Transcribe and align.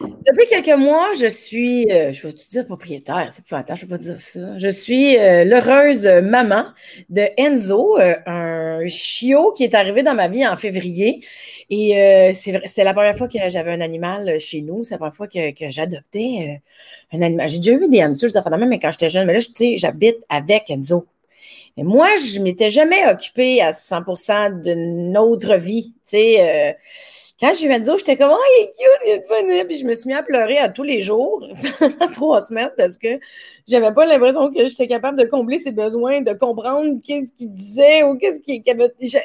Depuis 0.00 0.46
quelques 0.48 0.76
mois, 0.76 1.12
je 1.20 1.26
suis, 1.26 1.90
euh, 1.92 2.12
je 2.12 2.26
vais 2.26 2.32
te 2.32 2.48
dire 2.48 2.66
propriétaire, 2.66 3.30
c'est 3.32 3.44
plus 3.44 3.54
attends, 3.54 3.76
je 3.76 3.84
ne 3.84 3.90
vais 3.90 3.96
pas 3.96 4.02
dire 4.02 4.16
ça. 4.16 4.58
Je 4.58 4.68
suis 4.68 5.16
euh, 5.16 5.44
l'heureuse 5.44 6.04
maman 6.04 6.64
de 7.10 7.22
Enzo, 7.36 8.00
euh, 8.00 8.16
un 8.26 8.84
chiot 8.88 9.52
qui 9.52 9.62
est 9.62 9.74
arrivé 9.74 10.02
dans 10.02 10.14
ma 10.14 10.26
vie 10.26 10.44
en 10.44 10.56
février. 10.56 11.20
Et 11.70 12.32
c'était 12.34 12.82
la 12.82 12.92
première 12.92 13.16
fois 13.16 13.28
que 13.28 13.38
j'avais 13.48 13.70
un 13.70 13.80
animal 13.80 14.38
chez 14.40 14.62
nous. 14.62 14.82
C'est 14.82 14.94
la 14.94 14.98
première 14.98 15.14
fois 15.14 15.28
que, 15.28 15.70
j'adoptais 15.70 16.60
un 17.12 17.22
animal. 17.22 17.48
J'ai 17.48 17.58
déjà 17.58 17.72
eu 17.72 17.88
des 17.88 18.02
hamsters, 18.02 18.30
ça 18.30 18.42
fait 18.42 18.50
même, 18.50 18.68
mais 18.68 18.80
quand 18.80 18.90
j'étais 18.90 19.10
jeune, 19.10 19.26
mais 19.26 19.32
là, 19.32 19.40
tu 19.40 19.52
sais, 19.54 19.76
j'habite 19.76 20.16
avec 20.28 20.70
Enzo. 20.70 21.06
Mais 21.76 21.84
moi, 21.84 22.08
je 22.16 22.40
m'étais 22.40 22.70
jamais 22.70 23.06
occupée 23.06 23.62
à 23.62 23.70
100% 23.72 24.60
de 24.60 24.74
notre 24.74 25.56
vie. 25.56 25.94
Tu 26.04 26.16
sais, 26.16 26.76
quand 27.40 27.52
j'ai 27.52 27.66
vu 27.66 27.72
Enzo, 27.72 27.98
j'étais 27.98 28.16
comme, 28.16 28.30
oh, 28.32 28.42
il 28.58 28.62
est 28.62 28.66
cute, 28.66 29.00
il 29.06 29.10
est 29.10 29.26
fun. 29.26 29.66
Puis 29.66 29.78
je 29.78 29.84
me 29.84 29.94
suis 29.94 30.08
mis 30.08 30.14
à 30.14 30.22
pleurer 30.22 30.58
à 30.58 30.68
tous 30.68 30.84
les 30.84 31.02
jours 31.02 31.44
pendant 31.78 32.12
trois 32.12 32.42
semaines 32.42 32.70
parce 32.76 32.96
que 32.96 33.18
j'avais 33.66 33.92
pas 33.92 34.06
l'impression 34.06 34.52
que 34.52 34.66
j'étais 34.66 34.86
capable 34.86 35.18
de 35.18 35.24
combler 35.24 35.58
ses 35.58 35.72
besoins, 35.72 36.20
de 36.20 36.32
comprendre 36.32 37.00
qu'est-ce 37.02 37.32
qu'il 37.32 37.52
disait 37.52 38.04
ou 38.04 38.16
qu'est-ce 38.16 38.40
qu'il 38.40 38.62
avait. 38.70 38.94
Je, 39.00 39.18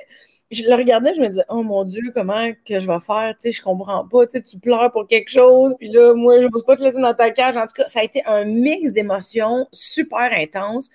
je, 0.49 0.63
le 0.63 0.75
regardais, 0.75 1.13
je 1.13 1.21
me 1.21 1.27
disais, 1.27 1.45
oh 1.49 1.61
mon 1.61 1.83
Dieu, 1.83 2.01
comment 2.15 2.51
que 2.65 2.79
je 2.79 2.87
vais 2.87 2.99
faire? 2.99 3.35
Tu 3.39 3.51
sais, 3.51 3.51
je 3.51 3.61
comprends 3.61 4.07
pas. 4.07 4.25
Tu 4.25 4.31
sais, 4.31 4.41
tu 4.41 4.57
pleures 4.57 4.91
pour 4.91 5.07
quelque 5.07 5.29
chose, 5.29 5.75
puis 5.77 5.89
là, 5.91 6.15
moi, 6.15 6.41
je 6.41 6.47
n'ose 6.47 6.65
pas 6.65 6.75
te 6.75 6.81
laisser 6.81 6.99
dans 6.99 7.13
ta 7.13 7.29
cage. 7.29 7.57
En 7.57 7.67
tout 7.67 7.75
cas, 7.75 7.85
ça 7.85 7.99
a 7.99 8.03
été 8.03 8.23
un 8.25 8.43
mix 8.43 8.91
d'émotions 8.91 9.67
super 9.71 10.31
intense 10.33 10.89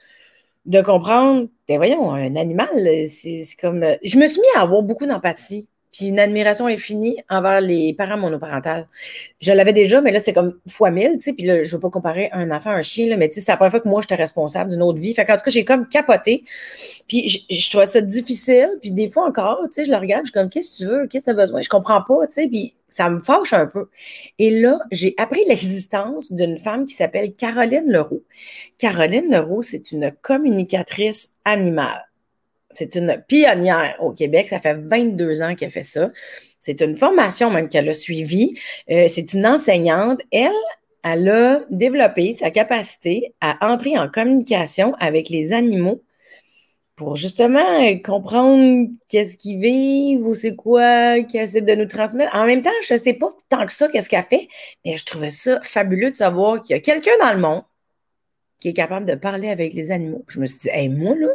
de 0.67 0.81
comprendre, 0.81 1.49
ben 1.69 1.77
voyons, 1.77 2.13
un 2.13 2.35
animal, 2.37 2.71
c'est 3.09 3.45
comme. 3.61 3.85
Je 4.03 4.19
me 4.19 4.27
suis 4.27 4.41
mis 4.41 4.47
à 4.57 4.63
avoir 4.63 4.83
beaucoup 4.83 5.07
d'empathie 5.07 5.69
puis 5.95 6.07
une 6.07 6.19
admiration 6.19 6.67
infinie 6.67 7.19
envers 7.31 7.61
les 7.61 7.95
parents 7.95 8.19
monoparentales. 8.19 8.89
Je 9.41 9.53
l'avais 9.53 9.73
déjà, 9.73 10.01
mais 10.01 10.11
là, 10.11 10.19
c'était 10.19 10.33
comme 10.33 10.59
fois 10.67 10.91
mille, 10.91 11.13
tu 11.19 11.23
sais, 11.23 11.33
puis 11.33 11.47
là, 11.47 11.63
je 11.63 11.73
veux 11.73 11.79
pas 11.79 11.89
comparer 11.89 12.31
un 12.33 12.51
enfant 12.51 12.71
à 12.71 12.75
un 12.75 12.83
chien, 12.83 13.09
là, 13.09 13.17
mais 13.17 13.29
tu 13.29 13.35
sais, 13.35 13.41
c'était 13.41 13.53
la 13.53 13.59
première 13.59 13.71
fois 13.71 13.81
que 13.81 13.89
moi, 13.89 14.01
j'étais 14.03 14.17
responsable 14.17 14.73
d'une 14.73 14.83
autre 14.83 14.99
vie. 14.99 15.15
Fait 15.15 15.25
qu'en 15.25 15.37
tout 15.37 15.45
cas, 15.45 15.53
j'ai 15.53 15.65
comme 15.65 15.87
capoté, 15.87 16.43
puis 17.07 17.29
je, 17.29 17.39
je, 17.49 17.71
trouvais 17.71 17.87
ça 17.87 18.01
difficile, 18.01 18.71
puis 18.81 18.91
des 18.91 19.09
fois 19.09 19.29
encore, 19.29 19.61
tu 19.67 19.75
sais, 19.75 19.85
je 19.85 19.91
le 19.93 19.97
regarde, 19.97 20.23
je 20.25 20.31
suis 20.31 20.33
comme, 20.33 20.51
qu'est-ce 20.51 20.73
que 20.73 20.77
tu 20.79 20.85
veux, 20.87 21.07
qu'est-ce 21.07 21.27
que 21.27 21.31
tu 21.31 21.39
as 21.39 21.41
besoin? 21.41 21.63
Je 21.63 21.69
comprends 21.69 22.03
pas, 22.03 22.27
tu 22.27 22.33
sais, 22.33 22.49
puis 22.49 22.75
ça 22.89 23.09
me 23.09 23.21
fâche 23.21 23.53
un 23.53 23.67
peu. 23.67 23.89
Et 24.41 24.51
là, 24.51 24.81
j'ai 24.91 25.15
appris 25.17 25.45
l'existence 25.47 26.33
d'une 26.33 26.59
femme 26.59 26.87
qui 26.87 26.95
s'appelle 26.95 27.33
Caroline 27.35 27.87
Leroux. 27.87 28.25
Caroline 28.79 29.31
Leroux, 29.31 29.63
c'est 29.63 29.93
une 29.93 30.11
communicatrice 30.23 31.31
animale. 31.45 32.05
C'est 32.75 32.95
une 32.97 33.23
pionnière 33.27 33.97
au 34.01 34.13
Québec. 34.13 34.49
Ça 34.49 34.61
fait 34.61 34.75
22 34.75 35.43
ans 35.43 35.55
qu'elle 35.55 35.71
fait 35.71 35.83
ça. 35.83 36.11
C'est 36.61 36.81
une 36.81 36.97
formation 36.97 37.51
même 37.51 37.69
qu'elle 37.69 37.89
a 37.89 37.95
suivie. 37.95 38.59
Euh, 38.91 39.07
c'est 39.09 39.33
une 39.35 39.47
enseignante. 39.47 40.21
Elle, 40.31 40.51
elle 41.03 41.29
a 41.29 41.61
développé 41.71 42.33
sa 42.33 42.51
capacité 42.51 43.35
à 43.41 43.71
entrer 43.71 43.99
en 43.99 44.09
communication 44.09 44.95
avec 44.99 45.29
les 45.29 45.53
animaux 45.53 46.03
pour 46.97 47.17
justement 47.17 47.99
comprendre 48.05 48.89
qu'est-ce 49.09 49.37
qu'ils 49.37 49.61
vivent 49.61 50.27
ou 50.27 50.35
c'est 50.35 50.55
quoi 50.55 51.21
qu'elle 51.23 51.43
essaie 51.43 51.61
de 51.61 51.75
nous 51.75 51.87
transmettre. 51.87 52.35
En 52.35 52.47
même 52.47 52.63
temps, 52.63 52.71
je 52.87 52.95
ne 52.95 52.99
sais 52.99 53.15
pas 53.15 53.29
tant 53.49 53.67
que 53.67 53.73
ça 53.73 53.89
qu'est-ce 53.89 54.09
qu'elle 54.09 54.23
fait, 54.23 54.49
mais 54.85 54.97
je 54.97 55.05
trouvais 55.05 55.31
ça 55.31 55.61
fabuleux 55.63 56.11
de 56.11 56.15
savoir 56.15 56.63
qu'il 56.63 56.75
y 56.75 56.79
a 56.79 56.81
quelqu'un 56.81 57.11
dans 57.21 57.33
le 57.33 57.41
monde 57.41 57.63
qui 58.59 58.69
est 58.69 58.73
capable 58.75 59.07
de 59.07 59.15
parler 59.15 59.51
avec 59.51 59.75
les 59.75 59.91
animaux. 59.91 60.25
Je 60.29 60.41
me 60.41 60.47
suis 60.47 60.61
dit, 60.61 60.69
hey, 60.73 60.89
moi, 60.89 61.15
là, 61.17 61.29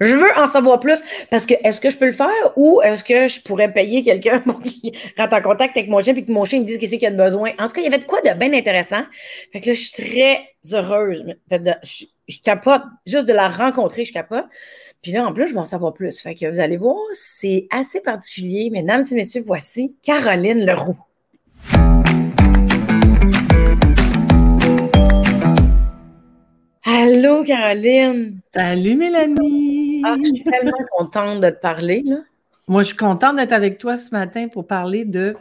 je 0.00 0.14
veux 0.14 0.30
en 0.38 0.46
savoir 0.46 0.80
plus 0.80 1.00
parce 1.30 1.46
que 1.46 1.54
est-ce 1.62 1.80
que 1.80 1.90
je 1.90 1.98
peux 1.98 2.06
le 2.06 2.12
faire 2.12 2.52
ou 2.56 2.80
est-ce 2.82 3.04
que 3.04 3.28
je 3.28 3.40
pourrais 3.42 3.72
payer 3.72 4.02
quelqu'un 4.02 4.40
pour 4.46 4.62
qu'il 4.62 4.92
rentre 5.18 5.34
en 5.34 5.42
contact 5.42 5.76
avec 5.76 5.90
mon 5.90 6.00
chien 6.00 6.14
et 6.14 6.24
que 6.24 6.32
mon 6.32 6.44
chien 6.44 6.60
me 6.60 6.64
dise 6.64 6.78
qu'est-ce 6.78 6.96
qu'il 6.96 7.06
a 7.06 7.10
de 7.10 7.16
besoin? 7.16 7.50
En 7.58 7.66
tout 7.66 7.74
cas, 7.74 7.80
il 7.80 7.84
y 7.84 7.86
avait 7.86 7.98
de 7.98 8.04
quoi 8.04 8.20
de 8.22 8.32
bien 8.38 8.52
intéressant. 8.54 9.02
Fait 9.52 9.60
que 9.60 9.68
là, 9.68 9.72
je 9.74 9.80
suis 9.80 10.02
très 10.02 10.40
heureuse. 10.72 11.24
je, 11.50 12.38
capote. 12.42 12.82
Juste 13.06 13.26
de 13.26 13.32
la 13.32 13.48
rencontrer, 13.48 14.04
je 14.04 14.12
capote. 14.12 14.46
Puis 15.02 15.12
là, 15.12 15.26
en 15.26 15.32
plus, 15.32 15.48
je 15.48 15.54
vais 15.54 15.60
en 15.60 15.64
savoir 15.64 15.92
plus. 15.92 16.20
Fait 16.20 16.34
que 16.34 16.46
vous 16.46 16.60
allez 16.60 16.76
voir, 16.76 16.96
c'est 17.12 17.66
assez 17.70 18.00
particulier. 18.00 18.70
Mesdames 18.70 19.04
et 19.10 19.14
messieurs, 19.14 19.42
voici 19.46 19.96
Caroline 20.02 20.64
Leroux. 20.64 20.96
Allô, 26.84 27.44
Caroline. 27.44 28.40
Salut, 28.54 28.96
Mélanie. 28.96 29.79
Ah, 30.04 30.16
je 30.18 30.26
suis 30.26 30.44
tellement 30.44 30.72
contente 30.96 31.40
de 31.40 31.50
te 31.50 31.60
parler. 31.60 32.02
Là. 32.04 32.18
Moi, 32.68 32.82
je 32.82 32.88
suis 32.88 32.96
contente 32.96 33.36
d'être 33.36 33.52
avec 33.52 33.78
toi 33.78 33.96
ce 33.96 34.10
matin 34.10 34.48
pour 34.48 34.66
parler 34.66 35.04
de 35.04 35.36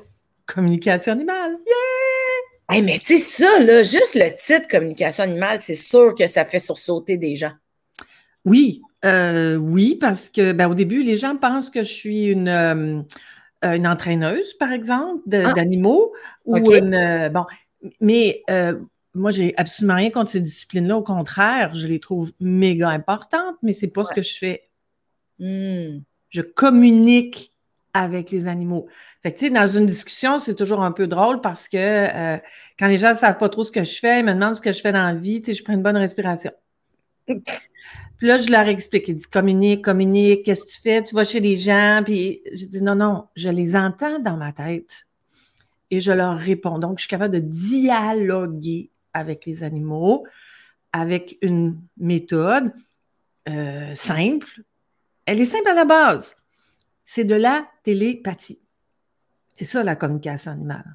communication 0.45 1.13
animale. 1.13 1.57
Yeah! 1.65 2.75
Hey, 2.75 2.81
mais 2.83 2.99
tu 2.99 3.17
sais, 3.17 3.43
ça, 3.43 3.59
là, 3.59 3.81
juste 3.81 4.15
le 4.15 4.29
titre 4.35 4.67
communication 4.67 5.23
animale, 5.23 5.59
c'est 5.61 5.75
sûr 5.75 6.13
que 6.13 6.27
ça 6.27 6.45
fait 6.45 6.59
sursauter 6.59 7.17
des 7.17 7.35
gens. 7.35 7.53
Oui, 8.45 8.81
euh, 9.05 9.55
oui, 9.55 9.97
parce 9.99 10.29
que 10.29 10.51
ben, 10.51 10.69
au 10.69 10.75
début, 10.75 11.01
les 11.01 11.17
gens 11.17 11.35
pensent 11.35 11.69
que 11.69 11.83
je 11.83 11.91
suis 11.91 12.25
une, 12.25 12.47
euh, 12.47 13.01
une 13.63 13.87
entraîneuse, 13.87 14.53
par 14.53 14.71
exemple, 14.71 15.23
ah. 15.33 15.53
d'animaux. 15.53 16.13
ou 16.45 16.57
une. 16.57 16.93
Euh, 16.93 17.29
bon, 17.29 17.45
mais 17.99 18.43
moi, 19.15 19.31
j'ai 19.31 19.53
absolument 19.57 19.95
rien 19.95 20.11
contre 20.11 20.29
ces 20.29 20.41
disciplines-là. 20.41 20.97
Au 20.97 21.03
contraire, 21.03 21.73
je 21.73 21.87
les 21.87 21.99
trouve 21.99 22.31
méga 22.39 22.89
importantes, 22.89 23.55
mais 23.63 23.73
c'est 23.73 23.87
pas 23.87 24.03
ce 24.03 24.13
que 24.13 24.21
je 24.21 24.37
fais. 24.37 24.69
Hmm. 25.39 26.01
Je 26.29 26.41
communique 26.41 27.53
avec 27.93 28.29
les 28.29 28.47
animaux. 28.47 28.87
Fait 29.23 29.31
que, 29.31 29.39
tu 29.39 29.45
sais, 29.47 29.51
dans 29.51 29.67
une 29.67 29.87
discussion, 29.87 30.37
c'est 30.37 30.53
toujours 30.53 30.81
un 30.81 30.91
peu 30.91 31.07
drôle 31.07 31.41
parce 31.41 31.67
que 31.67 31.77
euh, 31.77 32.37
quand 32.77 32.87
les 32.87 32.97
gens 32.97 33.09
ne 33.09 33.15
savent 33.15 33.37
pas 33.37 33.49
trop 33.49 33.63
ce 33.63 33.71
que 33.71 33.83
je 33.83 33.97
fais, 33.99 34.19
ils 34.19 34.25
me 34.25 34.33
demandent 34.33 34.55
ce 34.55 34.61
que 34.61 34.71
je 34.71 34.79
fais 34.79 34.91
dans 34.91 35.03
la 35.03 35.15
vie, 35.15 35.41
tu 35.41 35.47
sais, 35.47 35.53
je 35.57 35.63
prends 35.63 35.73
une 35.73 35.81
bonne 35.81 35.97
respiration. 35.97 36.51
Puis 37.27 38.27
là, 38.27 38.37
je 38.37 38.49
leur 38.49 38.67
explique. 38.67 39.07
Ils 39.07 39.15
disent 39.15 39.27
communique, 39.27 39.83
communique, 39.83 40.43
qu'est-ce 40.43 40.65
que 40.65 40.69
tu 40.69 40.81
fais? 40.81 41.01
Tu 41.01 41.15
vas 41.15 41.23
chez 41.23 41.39
les 41.39 41.55
gens. 41.55 42.01
Puis 42.05 42.41
je 42.53 42.65
dis 42.65 42.81
non, 42.81 42.95
non, 42.95 43.25
je 43.35 43.49
les 43.49 43.75
entends 43.75 44.19
dans 44.19 44.37
ma 44.37 44.51
tête 44.51 45.07
et 45.89 45.99
je 45.99 46.11
leur 46.11 46.37
réponds. 46.37 46.79
Donc, 46.79 46.97
je 46.97 47.03
suis 47.03 47.09
capable 47.09 47.33
de 47.33 47.39
dialoguer 47.39 48.91
avec 49.13 49.45
les 49.45 49.63
animaux, 49.63 50.25
avec 50.93 51.37
une 51.41 51.79
méthode 51.97 52.71
euh, 53.47 53.93
simple. 53.95 54.61
Elle 55.25 55.41
est 55.41 55.45
simple 55.45 55.67
à 55.69 55.73
la 55.73 55.85
base. 55.85 56.35
C'est 57.05 57.23
de 57.23 57.35
la 57.35 57.67
télépathie. 57.83 58.59
C'est 59.53 59.65
ça 59.65 59.83
la 59.83 59.95
communication 59.95 60.51
animale. 60.51 60.85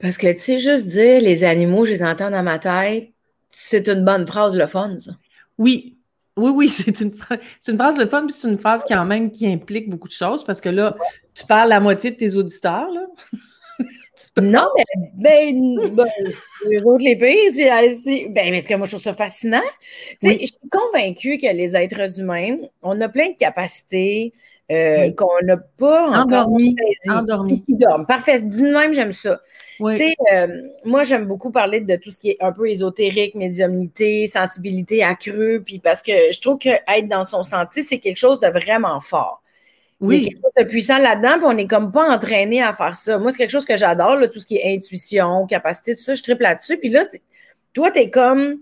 Parce 0.00 0.16
que 0.16 0.32
tu 0.32 0.40
sais, 0.40 0.58
juste 0.58 0.86
dire 0.86 1.20
les 1.20 1.44
animaux, 1.44 1.84
je 1.84 1.92
les 1.92 2.02
entends 2.02 2.30
dans 2.30 2.42
ma 2.42 2.58
tête, 2.58 3.10
c'est 3.48 3.88
une 3.88 4.04
bonne 4.04 4.26
phrase, 4.26 4.56
le 4.56 4.66
fun, 4.66 4.98
ça. 4.98 5.12
Oui, 5.58 5.98
oui, 6.36 6.50
oui, 6.50 6.68
c'est 6.68 7.00
une, 7.00 7.12
une, 7.68 7.78
phrase 7.78 7.98
le 7.98 8.06
fun, 8.06 8.26
puis 8.26 8.34
c'est 8.36 8.48
une 8.48 8.58
phrase 8.58 8.84
qui, 8.84 8.94
en 8.94 9.04
même, 9.04 9.30
qui 9.30 9.46
implique 9.46 9.88
beaucoup 9.88 10.08
de 10.08 10.12
choses 10.12 10.44
parce 10.44 10.60
que 10.60 10.68
là, 10.68 10.96
tu 11.34 11.46
parles 11.46 11.68
la 11.68 11.80
moitié 11.80 12.10
de 12.10 12.16
tes 12.16 12.34
auditeurs. 12.36 12.90
Là. 12.90 13.06
non, 14.40 14.66
mais 14.76 14.84
ben, 15.14 15.90
ben, 15.90 16.06
les 16.68 16.82
autres, 16.82 17.04
les 17.04 17.16
pays, 17.16 17.52
c'est 17.52 18.28
ben, 18.28 18.52
parce 18.52 18.66
que 18.66 18.74
moi, 18.74 18.86
je 18.86 18.92
trouve 18.92 19.02
ça 19.02 19.12
fascinant. 19.12 19.60
Je 20.22 20.28
suis 20.28 20.68
convaincue 20.70 21.38
que 21.38 21.52
les 21.52 21.76
êtres 21.76 22.20
humains, 22.20 22.56
on 22.82 23.00
a 23.00 23.08
plein 23.08 23.30
de 23.30 23.36
capacités 23.36 24.32
euh, 24.70 25.12
qu'on 25.12 25.44
n'a 25.44 25.56
pas 25.56 26.06
encore 26.06 26.46
endormi, 26.46 26.76
endormi. 27.08 27.62
Qui 27.62 27.74
dorment. 27.74 28.06
Parfait. 28.06 28.40
Dis 28.40 28.62
même, 28.62 28.94
j'aime 28.94 29.12
ça. 29.12 29.40
Euh, 29.80 30.46
moi, 30.84 31.04
j'aime 31.04 31.26
beaucoup 31.26 31.50
parler 31.50 31.80
de 31.80 31.96
tout 31.96 32.10
ce 32.10 32.18
qui 32.18 32.30
est 32.30 32.36
un 32.40 32.52
peu 32.52 32.70
ésotérique, 32.70 33.34
médiumnité, 33.34 34.26
sensibilité 34.26 35.02
accrue, 35.02 35.62
puis 35.64 35.78
parce 35.78 36.02
que 36.02 36.12
je 36.32 36.40
trouve 36.40 36.58
que 36.58 36.70
être 36.70 37.08
dans 37.08 37.24
son 37.24 37.42
sentier, 37.42 37.82
c'est 37.82 37.98
quelque 37.98 38.16
chose 38.16 38.40
de 38.40 38.48
vraiment 38.48 39.00
fort. 39.00 39.41
Oui. 40.02 40.16
Il 40.16 40.22
y 40.22 40.26
a 40.26 40.28
quelque 40.30 40.42
chose 40.42 40.64
de 40.64 40.64
puissant 40.64 40.98
là-dedans, 40.98 41.38
puis 41.38 41.46
on 41.46 41.52
n'est 41.54 41.66
comme 41.66 41.92
pas 41.92 42.12
entraîné 42.12 42.60
à 42.60 42.72
faire 42.72 42.96
ça. 42.96 43.18
Moi, 43.18 43.30
c'est 43.30 43.38
quelque 43.38 43.50
chose 43.50 43.64
que 43.64 43.76
j'adore, 43.76 44.18
tout 44.32 44.40
ce 44.40 44.46
qui 44.46 44.56
est 44.56 44.74
intuition, 44.74 45.46
capacité, 45.46 45.94
tout 45.94 46.02
ça, 46.02 46.14
je 46.14 46.22
triple 46.22 46.42
là-dessus. 46.42 46.76
Puis 46.76 46.88
là, 46.88 47.06
toi, 47.72 47.90
tu 47.90 48.00
es 48.00 48.10
comme. 48.10 48.58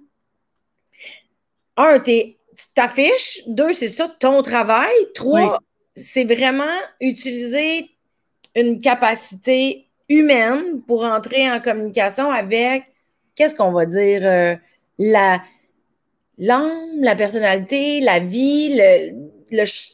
Un, 1.76 1.98
tu 1.98 2.36
t'affiches. 2.74 3.40
Deux, 3.46 3.72
c'est 3.72 3.88
ça, 3.88 4.14
ton 4.20 4.42
travail. 4.42 4.92
Trois, 5.14 5.58
c'est 5.96 6.24
vraiment 6.24 6.78
utiliser 7.00 7.88
une 8.54 8.78
capacité 8.78 9.88
humaine 10.10 10.82
pour 10.86 11.04
entrer 11.04 11.50
en 11.50 11.60
communication 11.60 12.30
avec, 12.30 12.84
qu'est-ce 13.34 13.54
qu'on 13.54 13.72
va 13.72 13.86
dire, 13.86 14.26
euh, 14.26 14.56
la 14.98 15.40
l'âme, 16.40 17.02
la 17.02 17.14
personnalité, 17.14 18.00
la 18.00 18.18
vie, 18.18 18.74
le, 18.74 19.30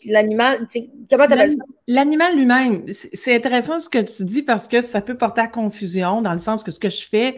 l'animal, 0.05 0.69
comment 1.11 1.27
tu 1.27 1.35
ça? 1.35 1.55
L'animal 1.89 2.37
lui-même, 2.37 2.85
c'est 2.93 3.35
intéressant 3.35 3.79
ce 3.79 3.89
que 3.89 3.99
tu 3.99 4.25
dis 4.25 4.43
parce 4.43 4.69
que 4.69 4.81
ça 4.81 5.01
peut 5.01 5.17
porter 5.17 5.41
à 5.41 5.49
confusion 5.49 6.23
dans 6.23 6.33
le 6.33 6.39
sens 6.39 6.65
que 6.65 6.71
ce 6.71 6.79
que 6.79 6.91
je 6.91 7.09
fais, 7.09 7.37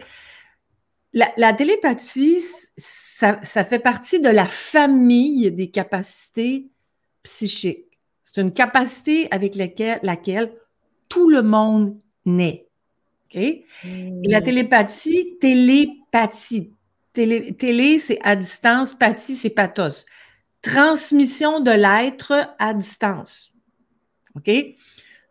la, 1.13 1.53
télépathie, 1.53 2.41
ça, 2.77 3.35
fait 3.41 3.79
partie 3.79 4.21
de 4.21 4.29
la 4.29 4.45
famille 4.45 5.51
des 5.51 5.69
capacités 5.69 6.67
psychiques. 7.23 7.85
C'est 8.23 8.41
une 8.41 8.53
capacité 8.53 9.27
avec 9.31 9.55
laquelle, 9.55 9.99
laquelle 10.03 10.51
tout 11.07 11.29
le 11.29 11.41
monde 11.41 11.97
naît. 12.25 12.67
OK? 13.25 13.35
Et 13.35 13.65
la 14.25 14.39
hmm. 14.39 14.43
télépathie, 14.43 15.37
télépathie. 15.39 16.73
Télé, 17.11 17.53
télé 17.53 17.97
c'est 17.97 18.19
à 18.23 18.35
distance, 18.35 18.93
pathie, 18.93 19.35
c'est 19.35 19.49
pathos. 19.49 20.05
Transmission 20.61 21.61
de 21.61 21.71
l'être 21.71 22.33
à 22.59 22.73
distance. 22.73 23.51
OK? 24.35 24.51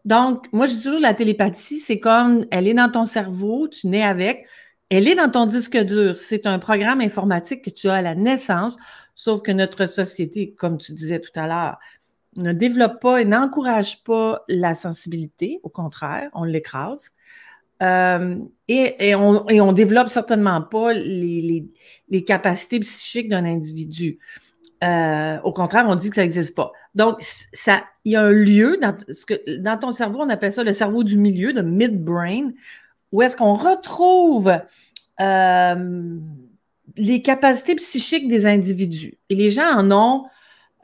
Donc, 0.05 0.51
moi, 0.53 0.67
je 0.67 0.75
dis 0.75 0.83
toujours 0.83 1.01
la 1.01 1.15
télépathie, 1.15 1.81
c'est 1.81 2.01
comme 2.01 2.47
elle 2.51 2.67
est 2.67 2.75
dans 2.75 2.91
ton 2.91 3.05
cerveau, 3.05 3.69
tu 3.69 3.89
nais 3.89 4.03
avec, 4.03 4.47
elle 4.91 5.07
est 5.07 5.15
dans 5.15 5.31
ton 5.31 5.47
disque 5.47 5.77
dur. 5.77 6.17
C'est 6.17 6.47
un 6.47 6.59
programme 6.59 7.01
informatique 7.01 7.63
que 7.63 7.71
tu 7.71 7.89
as 7.89 7.95
à 7.95 8.03
la 8.03 8.15
naissance, 8.15 8.79
sauf 9.15 9.43
que 9.43 9.53
notre 9.53 9.87
société, 9.87 10.55
comme 10.55 10.79
tu 10.79 10.93
disais 10.93 11.21
tout 11.21 11.39
à 11.39 11.47
l'heure, 11.47 11.79
ne 12.37 12.53
développe 12.53 13.01
pas 13.01 13.21
et 13.21 13.25
n'encourage 13.25 14.03
pas 14.05 14.45
la 14.49 14.75
sensibilité. 14.75 15.61
Au 15.63 15.69
contraire, 15.69 16.31
on 16.33 16.45
l'écrase. 16.45 17.11
Euh, 17.83 18.37
et, 18.67 19.15
on, 19.15 19.47
et 19.49 19.73
développe 19.73 20.09
certainement 20.09 20.63
pas 20.63 20.93
les, 20.93 21.65
capacités 22.27 22.81
psychiques 22.81 23.29
d'un 23.29 23.45
individu. 23.45 24.19
Euh, 24.85 25.39
au 25.43 25.53
contraire, 25.53 25.87
on 25.89 25.97
dit 25.97 26.09
que 26.09 26.17
ça 26.17 26.23
n'existe 26.23 26.55
pas. 26.55 26.73
Donc, 26.95 27.17
ça, 27.53 27.85
il 28.05 28.13
y 28.13 28.17
a 28.17 28.23
un 28.23 28.31
lieu 28.31 28.79
dans, 28.81 28.97
ce 29.09 29.27
que, 29.27 29.57
dans 29.59 29.79
ton 29.79 29.91
cerveau, 29.91 30.21
on 30.21 30.29
appelle 30.29 30.53
ça 30.53 30.63
le 30.63 30.73
cerveau 30.73 31.03
du 31.03 31.17
milieu, 31.17 31.53
de 31.53 31.63
mid-brain, 31.63 32.53
où 33.11 33.23
est-ce 33.23 33.37
qu'on 33.37 33.55
retrouve 33.55 34.57
euh, 35.21 36.19
les 36.97 37.23
capacités 37.23 37.75
psychiques 37.75 38.29
des 38.29 38.47
individus. 38.47 39.19
Et 39.29 39.35
les 39.35 39.51
gens 39.51 39.69
en 39.77 39.91
ont 39.91 40.27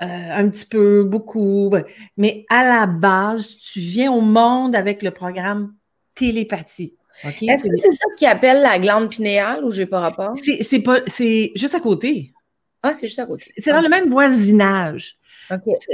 un 0.00 0.48
petit 0.50 0.66
peu, 0.66 1.04
beaucoup, 1.04 1.72
mais 2.18 2.44
à 2.50 2.62
la 2.62 2.86
base, 2.86 3.56
tu 3.56 3.78
viens 3.78 4.12
au 4.12 4.20
monde 4.20 4.76
avec 4.76 5.02
le 5.02 5.12
programme 5.12 5.72
télépathie. 6.14 6.94
Est-ce 7.22 7.64
que 7.64 7.76
c'est 7.76 7.92
ça 7.92 8.06
qui 8.16 8.26
appelle 8.26 8.60
la 8.60 8.78
glande 8.78 9.08
pinéale 9.08 9.64
ou 9.64 9.70
j'ai 9.70 9.86
pas 9.86 10.00
rapport? 10.00 10.34
C'est 10.36 10.80
pas 10.80 11.00
c'est 11.06 11.52
juste 11.54 11.74
à 11.74 11.80
côté. 11.80 12.33
Ah, 12.84 12.94
c'est 12.94 13.06
juste 13.06 13.18
à 13.18 13.24
côté. 13.24 13.50
C'est 13.56 13.72
dans 13.72 13.80
le 13.80 13.88
même 13.88 14.10
voisinage. 14.10 15.16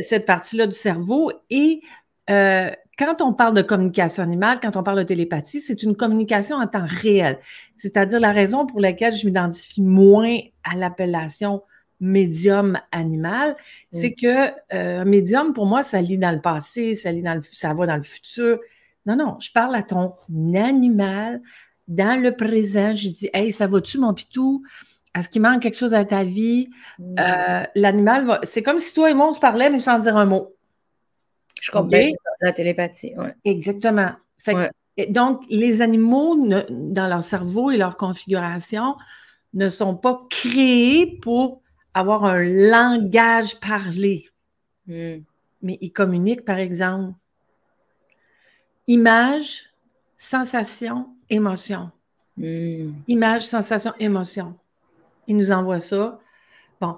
Cette 0.03 0.27
partie-là 0.27 0.67
du 0.67 0.75
cerveau. 0.75 1.31
Et 1.49 1.83
euh, 2.29 2.71
quand 2.99 3.23
on 3.23 3.33
parle 3.33 3.55
de 3.55 3.63
communication 3.63 4.25
animale, 4.25 4.59
quand 4.61 4.77
on 4.77 4.83
parle 4.83 4.99
de 4.99 5.05
télépathie, 5.05 5.61
c'est 5.61 5.85
une 5.85 5.97
communication 5.97 6.57
en 6.57 6.67
temps 6.67 6.85
réel. 6.85 7.39
C'est-à-dire 7.79 8.19
la 8.19 8.33
raison 8.33 8.67
pour 8.67 8.81
laquelle 8.81 9.15
je 9.15 9.25
m'identifie 9.25 9.83
moins 9.83 10.39
à 10.65 10.75
l'appellation 10.75 11.63
médium 12.01 12.79
animal, 12.91 13.57
c'est 13.93 14.13
que 14.13 14.49
euh, 14.75 15.03
un 15.03 15.05
médium, 15.05 15.53
pour 15.53 15.67
moi, 15.67 15.83
ça 15.85 16.01
lit 16.01 16.19
dans 16.19 16.35
le 16.35 16.41
passé, 16.41 16.95
ça 16.97 17.13
lit 17.13 17.23
dans 17.23 17.35
le, 17.35 17.43
ça 17.53 17.73
va 17.73 17.87
dans 17.87 17.97
le 17.97 18.03
futur. 18.03 18.59
Non, 19.07 19.15
non, 19.17 19.37
je 19.39 19.53
parle 19.53 19.77
à 19.77 19.83
ton 19.85 20.15
animal 20.55 21.41
dans 21.87 22.21
le 22.21 22.35
présent. 22.35 22.95
Je 22.97 23.11
dis, 23.11 23.31
hey, 23.33 23.53
ça 23.53 23.67
va-tu, 23.67 23.99
mon 23.99 24.13
pitou? 24.13 24.65
Est-ce 25.15 25.29
qu'il 25.29 25.43
manque 25.43 25.63
quelque 25.63 25.77
chose 25.77 25.95
à 25.95 26.05
ta 26.05 26.25
vie? 26.25 26.71
Euh, 27.01 27.63
l'animal 27.75 28.27
va. 28.27 28.41
C'est 28.45 28.63
comme 28.63 28.79
si 28.79 28.95
toi 28.95 29.11
et 29.11 29.15
moi, 29.15 29.29
on 29.29 29.33
se 29.33 29.41
parlait, 29.41 29.71
mais 29.71 29.81
sans 29.81 29.99
dire 29.99 30.17
un 30.17 30.27
mot. 30.27 30.55
Je 31.61 31.71
comprends 31.71 31.99
la 32.41 32.53
télépathie. 32.53 33.13
Ouais. 33.17 33.35
Exactement. 33.45 34.13
donc, 35.09 35.43
les 35.51 35.83
animaux, 35.83 36.37
dans 36.71 37.07
leur 37.07 37.23
cerveau 37.23 37.71
et 37.71 37.77
leur 37.77 37.97
configuration, 37.97 38.97
ne 39.53 39.69
sont 39.69 39.97
pas 39.97 40.27
créés 40.31 41.19
pour 41.23 41.61
avoir 41.93 42.25
un 42.25 42.41
langage 42.41 43.59
parlé. 43.59 44.29
Hmm. 44.87 45.19
Mais 45.63 45.77
ils 45.81 45.93
communiquent, 45.93 46.45
par 46.45 46.59
exemple, 46.59 47.15
Image, 48.87 49.67
sensation, 50.17 51.11
émotion. 51.29 51.91
Hmm. 52.37 52.93
Image, 53.07 53.43
sensation, 53.43 53.93
émotion. 54.01 54.57
Il 55.31 55.37
nous 55.37 55.53
envoie 55.53 55.79
ça. 55.79 56.19
Bon, 56.81 56.97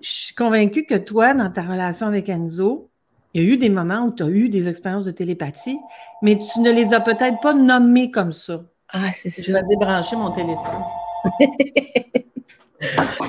je 0.00 0.08
suis 0.08 0.34
convaincue 0.34 0.86
que 0.86 0.94
toi, 0.94 1.34
dans 1.34 1.50
ta 1.50 1.60
relation 1.60 2.06
avec 2.06 2.30
Enzo, 2.30 2.88
il 3.34 3.42
y 3.42 3.46
a 3.46 3.48
eu 3.52 3.58
des 3.58 3.68
moments 3.68 4.06
où 4.06 4.12
tu 4.14 4.22
as 4.22 4.28
eu 4.28 4.48
des 4.48 4.70
expériences 4.70 5.04
de 5.04 5.10
télépathie, 5.10 5.78
mais 6.22 6.38
tu 6.38 6.60
ne 6.60 6.70
les 6.72 6.94
as 6.94 7.00
peut-être 7.00 7.40
pas 7.42 7.52
nommées 7.52 8.10
comme 8.10 8.32
ça. 8.32 8.62
Ah, 8.88 9.12
c'est 9.12 9.28
ça. 9.28 9.42
Je 9.42 9.52
vais 9.52 9.62
débrancher 9.68 10.16
mon 10.16 10.30
téléphone. 10.30 10.82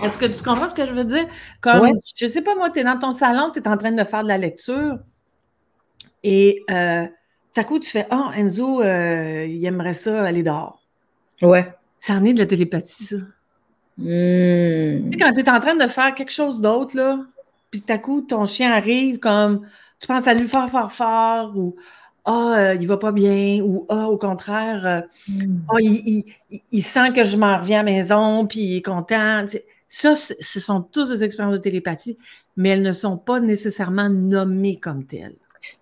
Est-ce 0.04 0.18
que 0.18 0.28
tu 0.28 0.42
comprends 0.42 0.70
ce 0.70 0.74
que 0.74 0.86
je 0.86 0.94
veux 0.94 1.04
dire? 1.04 1.28
Comme, 1.60 2.00
je 2.16 2.26
ne 2.26 2.32
sais 2.32 2.42
pas, 2.42 2.56
moi, 2.56 2.70
tu 2.70 2.80
es 2.80 2.86
dans 2.86 2.98
ton 2.98 3.12
salon, 3.12 3.52
tu 3.52 3.60
es 3.60 3.68
en 3.68 3.76
train 3.76 3.92
de 3.92 4.04
faire 4.06 4.24
de 4.24 4.30
la 4.30 4.38
lecture 4.38 5.00
et 6.24 6.64
euh, 6.72 7.06
à 7.58 7.64
coup, 7.66 7.78
tu 7.78 7.90
fais 7.90 8.08
Ah, 8.10 8.32
Enzo, 8.38 8.82
euh, 8.82 9.46
il 9.46 9.66
aimerait 9.66 9.94
ça 9.94 10.24
aller 10.24 10.44
dehors. 10.44 10.82
Ouais. 11.42 11.74
Ça 12.00 12.14
en 12.14 12.24
est 12.24 12.34
de 12.34 12.40
la 12.40 12.46
télépathie, 12.46 13.04
ça. 13.04 13.18
Hmm. 14.00 15.10
Tu 15.10 15.12
sais, 15.12 15.18
quand 15.20 15.34
tu 15.34 15.42
es 15.42 15.50
en 15.50 15.60
train 15.60 15.76
de 15.76 15.88
faire 15.88 16.16
quelque 16.16 16.32
chose 16.32 16.62
d'autre, 16.62 16.96
là, 16.96 17.20
puis 17.70 17.84
à 17.90 17.98
coup, 17.98 18.22
ton 18.22 18.46
chien 18.46 18.72
arrive 18.72 19.20
comme 19.20 19.66
tu 20.00 20.08
penses 20.08 20.28
à 20.28 20.34
lui 20.34 20.48
fort, 20.48 20.70
fort, 20.70 20.92
fort, 20.92 21.58
ou 21.58 21.76
Ah, 22.26 22.56
euh, 22.58 22.76
il 22.80 22.88
va 22.88 22.98
pas 22.98 23.12
bien, 23.12 23.62
ou 23.62 23.86
Ah, 23.90 24.08
au 24.08 24.18
contraire, 24.18 24.86
euh, 24.86 25.02
hmm. 25.28 25.60
ah, 25.70 25.78
il, 25.82 26.84
sent 26.84 27.14
que 27.14 27.24
je 27.24 27.38
m'en 27.38 27.58
reviens 27.60 27.82
à 27.82 27.84
la 27.84 27.92
maison, 27.92 28.48
puis 28.48 28.60
il 28.62 28.78
est 28.78 28.86
content. 28.86 29.46
Ça, 29.90 30.14
ce 30.16 30.60
sont 30.60 30.82
tous 30.82 31.10
des 31.10 31.24
expériences 31.24 31.56
de 31.56 31.62
télépathie, 31.62 32.18
mais 32.56 32.70
elles 32.70 32.82
ne 32.82 32.94
sont 32.94 33.18
pas 33.18 33.40
nécessairement 33.40 34.10
nommées 34.10 34.78
comme 34.78 35.06
telles. 35.06 35.36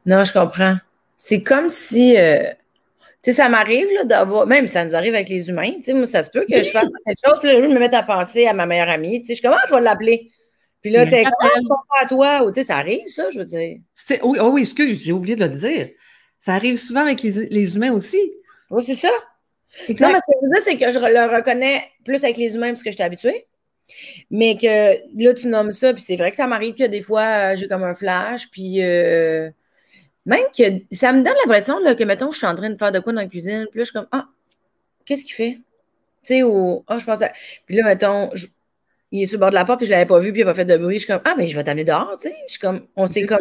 Non, 0.05 0.23
je 0.23 0.33
comprends. 0.33 0.77
C'est 1.17 1.43
comme 1.43 1.69
si, 1.69 2.17
euh, 2.17 2.43
sais, 3.31 3.41
ça 3.41 3.49
m'arrive 3.49 3.87
d'avoir, 4.05 4.47
même 4.47 4.67
ça 4.67 4.85
nous 4.85 4.95
arrive 4.95 5.13
avec 5.13 5.29
les 5.29 5.49
humains, 5.49 5.71
tu 5.77 5.83
sais, 5.83 5.93
moi, 5.93 6.05
ça 6.05 6.23
se 6.23 6.29
peut 6.29 6.45
que 6.49 6.61
je 6.61 6.69
fasse 6.69 6.89
quelque 7.05 7.19
chose, 7.25 7.39
puis 7.39 7.49
là, 7.49 7.61
je 7.61 7.67
me 7.67 7.79
mette 7.79 7.93
à 7.93 8.03
penser 8.03 8.47
à 8.47 8.53
ma 8.53 8.65
meilleure 8.65 8.89
amie, 8.89 9.21
tu 9.21 9.27
sais, 9.27 9.33
je 9.33 9.39
suis 9.39 9.41
comme, 9.41 9.57
ah, 9.57 9.65
je 9.67 9.73
vais 9.73 9.81
l'appeler. 9.81 10.31
Puis 10.81 10.91
là, 10.91 11.05
tu 11.05 11.13
es 11.13 11.23
comme, 11.23 11.67
à 12.01 12.05
toi, 12.05 12.43
ou 12.43 12.51
tu 12.51 12.61
sais, 12.61 12.63
ça 12.63 12.77
arrive, 12.77 13.07
ça, 13.07 13.29
je 13.29 13.39
veux 13.39 13.45
dire. 13.45 13.77
Oui, 14.23 14.37
oh 14.39 14.49
oui, 14.53 14.61
excuse, 14.61 15.03
j'ai 15.03 15.11
oublié 15.11 15.35
de 15.35 15.45
le 15.45 15.57
dire. 15.57 15.89
Ça 16.39 16.53
arrive 16.53 16.77
souvent 16.77 17.01
avec 17.01 17.21
les, 17.21 17.75
humains 17.75 17.91
aussi. 17.91 18.19
Oui, 18.69 18.83
c'est 18.83 18.95
ça. 18.95 19.09
Non, 19.09 19.13
mais 19.89 19.95
ce 19.97 19.99
que 19.99 20.37
je 20.41 20.45
veux 20.45 20.53
dire, 20.53 20.61
c'est 20.63 20.77
que 20.77 20.91
je 20.91 20.99
le 20.99 21.35
reconnais 21.35 21.83
plus 22.05 22.23
avec 22.23 22.37
les 22.37 22.55
humains 22.55 22.69
parce 22.69 22.83
que 22.83 22.91
je 22.91 22.95
suis 22.95 23.03
habituée. 23.03 23.47
Mais 24.31 24.55
que 24.55 24.97
là, 25.21 25.33
tu 25.33 25.47
nommes 25.47 25.71
ça, 25.71 25.93
puis 25.93 26.01
c'est 26.01 26.15
vrai 26.15 26.29
que 26.29 26.35
ça 26.35 26.47
m'arrive 26.47 26.75
que 26.75 26.85
des 26.85 27.01
fois, 27.01 27.51
euh, 27.51 27.55
j'ai 27.55 27.67
comme 27.67 27.83
un 27.83 27.95
flash, 27.95 28.49
puis 28.49 28.81
euh, 28.83 29.49
même 30.27 30.43
que 30.55 30.63
ça 30.91 31.13
me 31.13 31.23
donne 31.23 31.33
l'impression 31.45 31.77
que, 31.95 32.03
mettons, 32.03 32.31
je 32.31 32.37
suis 32.37 32.45
en 32.45 32.53
train 32.53 32.69
de 32.69 32.77
faire 32.77 32.91
de 32.91 32.99
quoi 32.99 33.13
dans 33.13 33.21
la 33.21 33.27
cuisine, 33.27 33.65
puis 33.71 33.79
là, 33.79 33.83
je 33.83 33.91
suis 33.91 33.93
comme, 33.93 34.07
ah, 34.11 34.27
qu'est-ce 35.05 35.23
qu'il 35.23 35.33
fait? 35.33 35.59
Tu 36.23 36.35
sais, 36.35 36.43
ou, 36.43 36.83
ah, 36.87 36.99
je 36.99 37.05
pense 37.05 37.21
à... 37.21 37.31
Puis 37.65 37.77
là, 37.77 37.85
mettons, 37.85 38.29
il 39.11 39.23
est 39.23 39.25
sur 39.25 39.37
le 39.37 39.39
bord 39.39 39.49
de 39.49 39.55
la 39.55 39.63
porte, 39.63 39.79
puis 39.79 39.87
je 39.87 39.91
ne 39.91 39.95
l'avais 39.95 40.07
pas 40.07 40.19
vu, 40.19 40.31
puis 40.33 40.41
il 40.41 40.45
n'a 40.45 40.51
pas 40.51 40.55
fait 40.55 40.65
de 40.65 40.77
bruit. 40.77 40.95
Je 40.95 41.05
suis 41.05 41.07
comme, 41.07 41.21
ah, 41.23 41.33
mais 41.37 41.47
je 41.47 41.55
vais 41.55 41.63
t'amener 41.63 41.85
dehors, 41.85 42.17
tu 42.19 42.27
sais. 42.27 42.35
Je 42.47 42.51
suis 42.51 42.59
comme, 42.59 42.81
on 42.95 43.07
s'est 43.07 43.25
comme. 43.25 43.39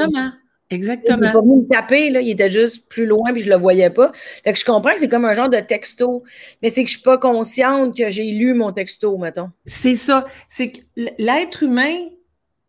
Exactement. 0.71 1.19
Il 1.19 1.26
n'est 1.26 1.33
pas 1.33 1.40
venu 1.40 1.57
me 1.62 1.69
taper, 1.69 2.11
là, 2.11 2.21
il 2.21 2.31
était 2.31 2.50
juste 2.50 2.88
plus 2.88 3.07
loin, 3.07 3.33
puis 3.33 3.43
je 3.43 3.49
ne 3.49 3.55
le 3.55 3.59
voyais 3.59 3.90
pas. 3.90 4.12
Fait 4.14 4.52
que 4.52 4.59
je 4.59 4.64
comprends 4.64 4.93
que 4.93 4.99
c'est 4.99 5.09
comme 5.09 5.25
un 5.25 5.35
genre 5.35 5.50
de 5.50 5.59
texto, 5.59 6.23
mais 6.62 6.71
c'est 6.71 6.85
que 6.85 6.90
je 6.90 6.97
ne 6.97 7.00
suis 7.00 7.05
pas 7.05 7.19
consciente 7.19 7.97
que 7.97 8.11
j'ai 8.11 8.31
lu 8.31 8.55
mon 8.55 8.73
texto, 8.73 9.16
mettons. 9.19 9.50
C'est 9.64 9.97
ça. 9.97 10.26
C'est 10.49 10.71
que 10.71 10.81
l'être 11.19 11.62
humain, 11.64 11.97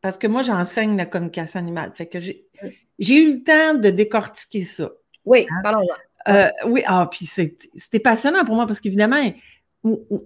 parce 0.01 0.17
que 0.17 0.27
moi, 0.27 0.41
j'enseigne 0.41 0.95
la 0.95 1.05
communication 1.05 1.59
animale. 1.59 1.91
Fait 1.93 2.05
que 2.05 2.19
j'ai 2.19 2.46
j'ai 2.99 3.15
eu 3.15 3.33
le 3.35 3.43
temps 3.43 3.75
de 3.75 3.89
décortiquer 3.89 4.63
ça. 4.63 4.91
Oui, 5.25 5.45
hein? 5.49 5.59
parlons-en. 5.63 6.33
Euh, 6.33 6.49
oui, 6.65 6.83
ah, 6.85 7.07
puis 7.09 7.25
c'était 7.25 7.99
passionnant 7.99 8.43
pour 8.43 8.55
moi 8.55 8.67
parce 8.67 8.81
qu'évidemment, 8.81 9.23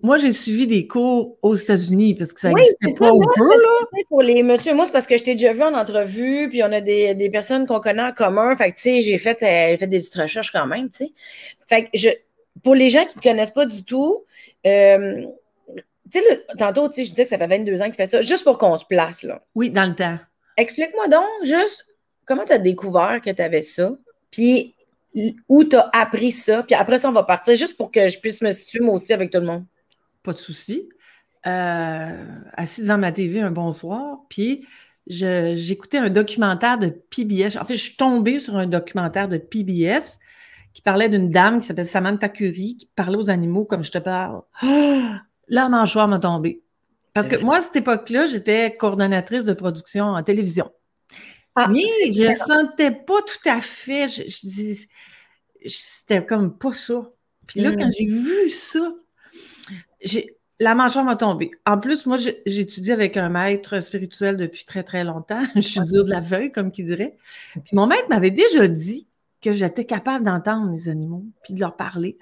moi, 0.02 0.18
j'ai 0.18 0.34
suivi 0.34 0.66
des 0.66 0.88
cours 0.88 1.38
aux 1.42 1.56
États-Unis 1.56 2.16
parce 2.16 2.34
que 2.34 2.40
ça 2.40 2.50
n'existait 2.50 2.94
pas 2.98 3.12
au 3.12 3.22
peu. 3.22 3.50
Là. 3.50 4.02
Pour 4.10 4.22
les 4.22 4.44
monsieur, 4.44 4.74
moi, 4.74 4.86
c'est 4.86 4.92
parce 4.92 5.08
que 5.08 5.18
je 5.18 5.24
t'ai 5.24 5.36
déjà 5.36 5.54
vu 5.54 5.62
en 5.62 5.74
entrevue, 5.74 6.50
puis 6.50 6.64
on 6.64 6.72
a 6.72 6.82
des, 6.82 7.30
personnes 7.32 7.68
qu'on 7.68 7.80
connaît 7.80 8.02
en 8.02 8.14
commun. 8.14 8.56
Fait 8.56 8.72
que, 8.72 8.78
tu 8.78 8.82
sais, 8.82 9.02
j'ai 9.02 9.18
fait, 9.18 9.44
euh, 9.44 9.78
fait 9.78 9.88
des 9.88 10.00
petites 10.00 10.16
recherches 10.16 10.52
quand 10.52 10.66
même, 10.66 10.90
tu 10.90 11.06
sais. 11.06 11.12
Fait 11.68 11.84
que, 11.84 11.90
je, 11.94 12.10
pour 12.64 12.76
les 12.76 12.90
gens 12.90 13.06
qui 13.06 13.18
ne 13.18 13.22
te 13.22 13.28
connaissent 13.28 13.52
pas 13.52 13.66
du 13.66 13.84
tout, 13.84 14.24
euh, 14.66 15.26
tu 16.12 16.20
sais, 16.20 16.46
tantôt, 16.58 16.88
tu 16.90 16.96
sais, 16.96 17.06
je 17.06 17.12
disais 17.12 17.24
que 17.24 17.30
ça 17.30 17.38
fait 17.38 17.48
22 17.48 17.82
ans 17.82 17.86
que 17.86 17.92
tu 17.92 17.98
fais 17.98 18.08
ça, 18.08 18.22
juste 18.22 18.44
pour 18.44 18.58
qu'on 18.58 18.78
se 18.78 18.86
place, 18.86 19.24
là. 19.24 19.44
Oui, 19.56 19.70
dans 19.70 19.86
le 19.86 19.96
temps. 19.96 20.18
Explique-moi 20.58 21.08
donc, 21.08 21.28
juste, 21.44 21.86
comment 22.32 22.46
tu 22.46 22.54
as 22.54 22.60
découvert 22.60 23.20
que 23.22 23.30
tu 23.30 23.42
avais 23.42 23.62
ça? 23.62 23.92
Puis 24.32 24.74
où 25.50 25.66
tu 25.66 25.76
as 25.76 25.90
appris 25.92 26.32
ça? 26.32 26.64
Puis 26.64 26.76
après 26.76 26.98
ça, 26.98 27.10
on 27.10 27.12
va 27.12 27.24
partir 27.24 27.56
juste 27.56 27.76
pour 27.76 27.92
que 27.92 28.08
je 28.08 28.18
puisse 28.20 28.42
me 28.42 28.52
situer 28.52 28.80
moi 28.80 28.96
aussi 28.96 29.12
avec 29.12 29.32
tout 29.32 29.40
le 29.40 29.46
monde. 29.46 29.66
Pas 30.24 30.32
de 30.32 30.38
souci. 30.38 30.88
Euh, 31.46 32.26
assis 32.54 32.84
devant 32.84 32.98
ma 32.98 33.12
TV 33.12 33.42
un 33.42 33.52
bon 33.52 33.74
soir, 33.74 34.20
puis 34.30 34.66
j'écoutais 35.08 35.98
un 35.98 36.10
documentaire 36.10 36.78
de 36.78 36.88
PBS. 36.88 37.58
En 37.60 37.66
fait, 37.66 37.76
je 37.76 37.84
suis 37.84 37.98
tombée 37.98 38.40
sur 38.40 38.56
un 38.56 38.68
documentaire 38.68 39.28
de 39.28 39.38
PBS 39.38 40.20
qui 40.74 40.82
parlait 40.82 41.10
d'une 41.10 41.32
dame 41.32 41.60
qui 41.60 41.66
s'appelle 41.66 41.86
Samantha 41.86 42.30
Curie, 42.30 42.78
qui 42.78 42.90
parlait 42.96 43.18
aux 43.18 43.30
animaux 43.30 43.66
comme 43.66 43.84
je 43.84 43.92
te 43.92 43.98
parle. 43.98 44.42
Là, 44.62 45.68
mâchoire 45.68 46.08
m'a 46.08 46.20
tombé. 46.20 46.62
Parce 47.14 47.28
que 47.28 47.36
moi, 47.36 47.58
à 47.58 47.62
cette 47.62 47.76
époque-là, 47.76 48.26
j'étais 48.28 48.78
coordonnatrice 48.78 49.44
de 49.44 49.52
production 49.52 50.06
en 50.06 50.24
télévision. 50.24 50.72
Ah, 51.56 51.68
mais 51.68 51.82
je 52.12 52.28
ne 52.28 52.34
sentais 52.34 52.92
pas 52.92 53.22
tout 53.22 53.50
à 53.50 53.60
fait. 53.60 54.08
Je, 54.08 54.48
dis, 54.48 54.88
c'était 55.66 56.26
comme 56.26 56.58
pas 56.58 56.74
ça. 56.74 57.02
Puis 57.48 57.60
là, 57.60 57.72
quand 57.72 57.88
mm. 57.88 57.92
j'ai 57.98 58.06
vu 58.06 58.50
ça, 58.50 58.94
la 60.60 60.76
mâchoire 60.76 61.04
m'a 61.04 61.16
tombé. 61.16 61.52
En 61.66 61.78
plus, 61.78 62.06
moi, 62.06 62.18
j'étudie 62.46 62.92
avec 62.92 63.18
un 63.18 63.30
maître 63.30 63.80
spirituel 63.82 64.38
depuis 64.38 64.64
très, 64.66 64.84
très 64.84 65.04
longtemps. 65.04 65.42
je 65.56 65.62
suis 65.62 65.82
dure 65.82 66.06
de 66.06 66.12
la 66.12 66.22
feuille, 66.22 66.52
comme 66.52 66.72
qui 66.72 66.84
dirait. 66.84 67.18
Puis 67.54 67.74
mon 67.76 67.88
maître 67.88 68.08
m'avait 68.10 68.32
déjà 68.32 68.68
dit 68.68 69.08
que 69.42 69.54
j'étais 69.54 69.86
capable 69.86 70.24
d'entendre 70.24 70.72
les 70.72 70.88
animaux, 70.88 71.26
puis 71.44 71.54
de 71.54 71.60
leur 71.60 71.76
parler. 71.76 72.18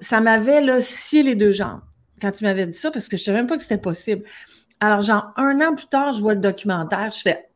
Ça 0.00 0.20
m'avait, 0.20 0.60
là, 0.60 0.80
scié 0.80 1.22
les 1.22 1.36
deux 1.36 1.52
jambes 1.52 1.80
quand 2.20 2.40
il 2.40 2.44
m'avait 2.44 2.66
dit 2.66 2.78
ça, 2.78 2.90
parce 2.90 3.08
que 3.08 3.16
je 3.16 3.22
ne 3.22 3.24
savais 3.26 3.38
même 3.38 3.46
pas 3.48 3.56
que 3.56 3.62
c'était 3.62 3.78
possible. 3.78 4.24
Alors, 4.80 5.02
genre, 5.02 5.32
un 5.36 5.60
an 5.60 5.74
plus 5.74 5.86
tard, 5.86 6.12
je 6.12 6.20
vois 6.20 6.34
le 6.34 6.40
documentaire, 6.40 7.10
je 7.10 7.20
fais 7.20 7.48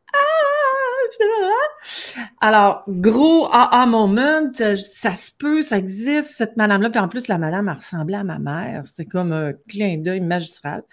alors, 2.41 2.83
gros 2.87 3.47
ah 3.51 3.85
moment, 3.87 4.51
ça 4.53 5.15
se 5.15 5.31
peut, 5.31 5.61
ça 5.61 5.77
existe, 5.77 6.29
cette 6.29 6.57
madame-là. 6.57 6.89
Puis 6.89 6.99
en 6.99 7.07
plus, 7.07 7.27
la 7.27 7.37
madame, 7.37 7.69
a 7.69 7.75
ressemblait 7.75 8.17
à 8.17 8.23
ma 8.23 8.39
mère. 8.39 8.85
C'était 8.85 9.05
comme 9.05 9.31
un 9.31 9.53
clin 9.67 9.97
d'œil 9.97 10.21
magistral. 10.21 10.83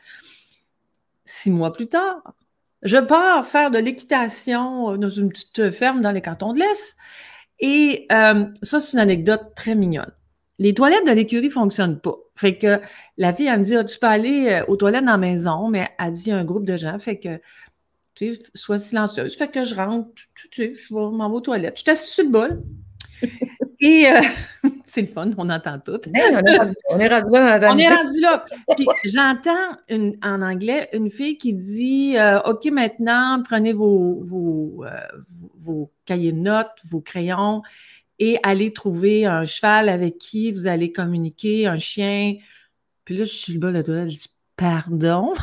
Six 1.25 1.51
mois 1.51 1.73
plus 1.73 1.89
tard, 1.89 2.35
je 2.83 2.99
pars 2.99 3.47
faire 3.47 3.71
de 3.71 3.79
l'équitation 3.79 4.93
euh, 4.93 4.97
dans 4.99 5.11
une 5.11 5.31
petite 5.31 5.71
ferme 5.71 6.03
dans 6.03 6.13
les 6.13 6.21
cantons 6.21 6.53
de 6.53 6.59
l'Est. 6.59 6.97
Et 7.61 8.07
euh, 8.13 8.45
ça, 8.63 8.81
c'est 8.81 8.93
une 8.93 9.01
anecdote 9.01 9.53
très 9.57 9.75
mignonne. 9.75 10.13
Les 10.59 10.75
toilettes 10.75 11.07
de 11.07 11.13
l'écurie 11.13 11.51
fonctionnent 11.51 11.99
pas. 11.99 12.17
Fait 12.37 12.59
que 12.59 12.81
la 13.17 13.33
fille, 13.33 13.47
elle 13.47 13.61
me 13.61 13.65
dit, 13.65 13.77
ah, 13.77 13.85
tu 13.85 13.99
peux 13.99 14.07
aller 14.07 14.49
euh, 14.49 14.65
aux 14.67 14.77
toilettes 14.77 15.05
dans 15.05 15.13
la 15.13 15.19
maison, 15.19 15.69
mais 15.69 15.89
elle 15.99 16.13
dit 16.13 16.31
un 16.31 16.45
groupe 16.45 16.65
de 16.65 16.77
gens. 16.77 16.99
Fait 16.99 17.19
que 17.19 17.41
sois 18.55 18.79
silencieuse. 18.79 19.37
Fait 19.37 19.49
que 19.49 19.65
je 19.65 19.75
rentre, 19.75 20.11
tu 20.35 20.49
sais, 20.53 20.75
je 20.77 20.95
m'en 20.95 21.29
vais 21.29 21.37
aux 21.37 21.41
toilettes. 21.41 21.77
Je 21.77 21.83
suis 21.83 21.91
assise 21.91 22.11
sur 22.11 22.25
le 22.25 22.31
bol. 22.31 22.63
Et 23.81 24.07
euh, 24.09 24.23
c'est 24.87 25.03
le 25.03 25.07
fun, 25.09 25.31
on 25.37 25.51
entend 25.51 25.79
tout. 25.79 26.01
on, 26.07 26.13
est 26.13 26.57
rendu, 26.57 26.75
on 26.91 26.99
est 26.99 27.09
rendu 27.09 27.31
là. 27.33 27.73
On 27.73 27.79
est 27.79 27.89
rendu 27.89 28.21
là. 28.21 28.45
Puis 28.77 28.87
j'entends 29.05 29.77
en 30.23 30.43
anglais 30.43 30.89
une 30.93 31.11
fille 31.11 31.37
qui 31.37 31.53
dit 31.53 32.17
euh, 32.17 32.41
OK, 32.43 32.65
maintenant, 32.67 33.43
prenez 33.43 33.73
vos, 33.73 34.21
vos, 34.23 34.85
euh, 34.85 35.01
vos 35.59 35.93
cahiers 36.07 36.33
de 36.33 36.39
notes, 36.39 36.71
vos 36.89 37.01
crayons 37.01 37.63
et 38.19 38.39
allez 38.43 38.73
trouver 38.73 39.27
un 39.27 39.45
cheval 39.45 39.89
avec 39.89 40.19
qui 40.19 40.53
vous 40.53 40.67
allez 40.67 40.93
communiquer, 40.93 41.67
un 41.67 41.79
chien. 41.79 42.37
Puis 43.05 43.17
là, 43.17 43.25
je 43.25 43.33
suis 43.33 43.53
le 43.53 43.59
bol 43.59 43.75
de 43.75 43.83
toilette, 43.83 44.09
je 44.09 44.13
dis 44.13 44.29
Pardon? 44.57 45.35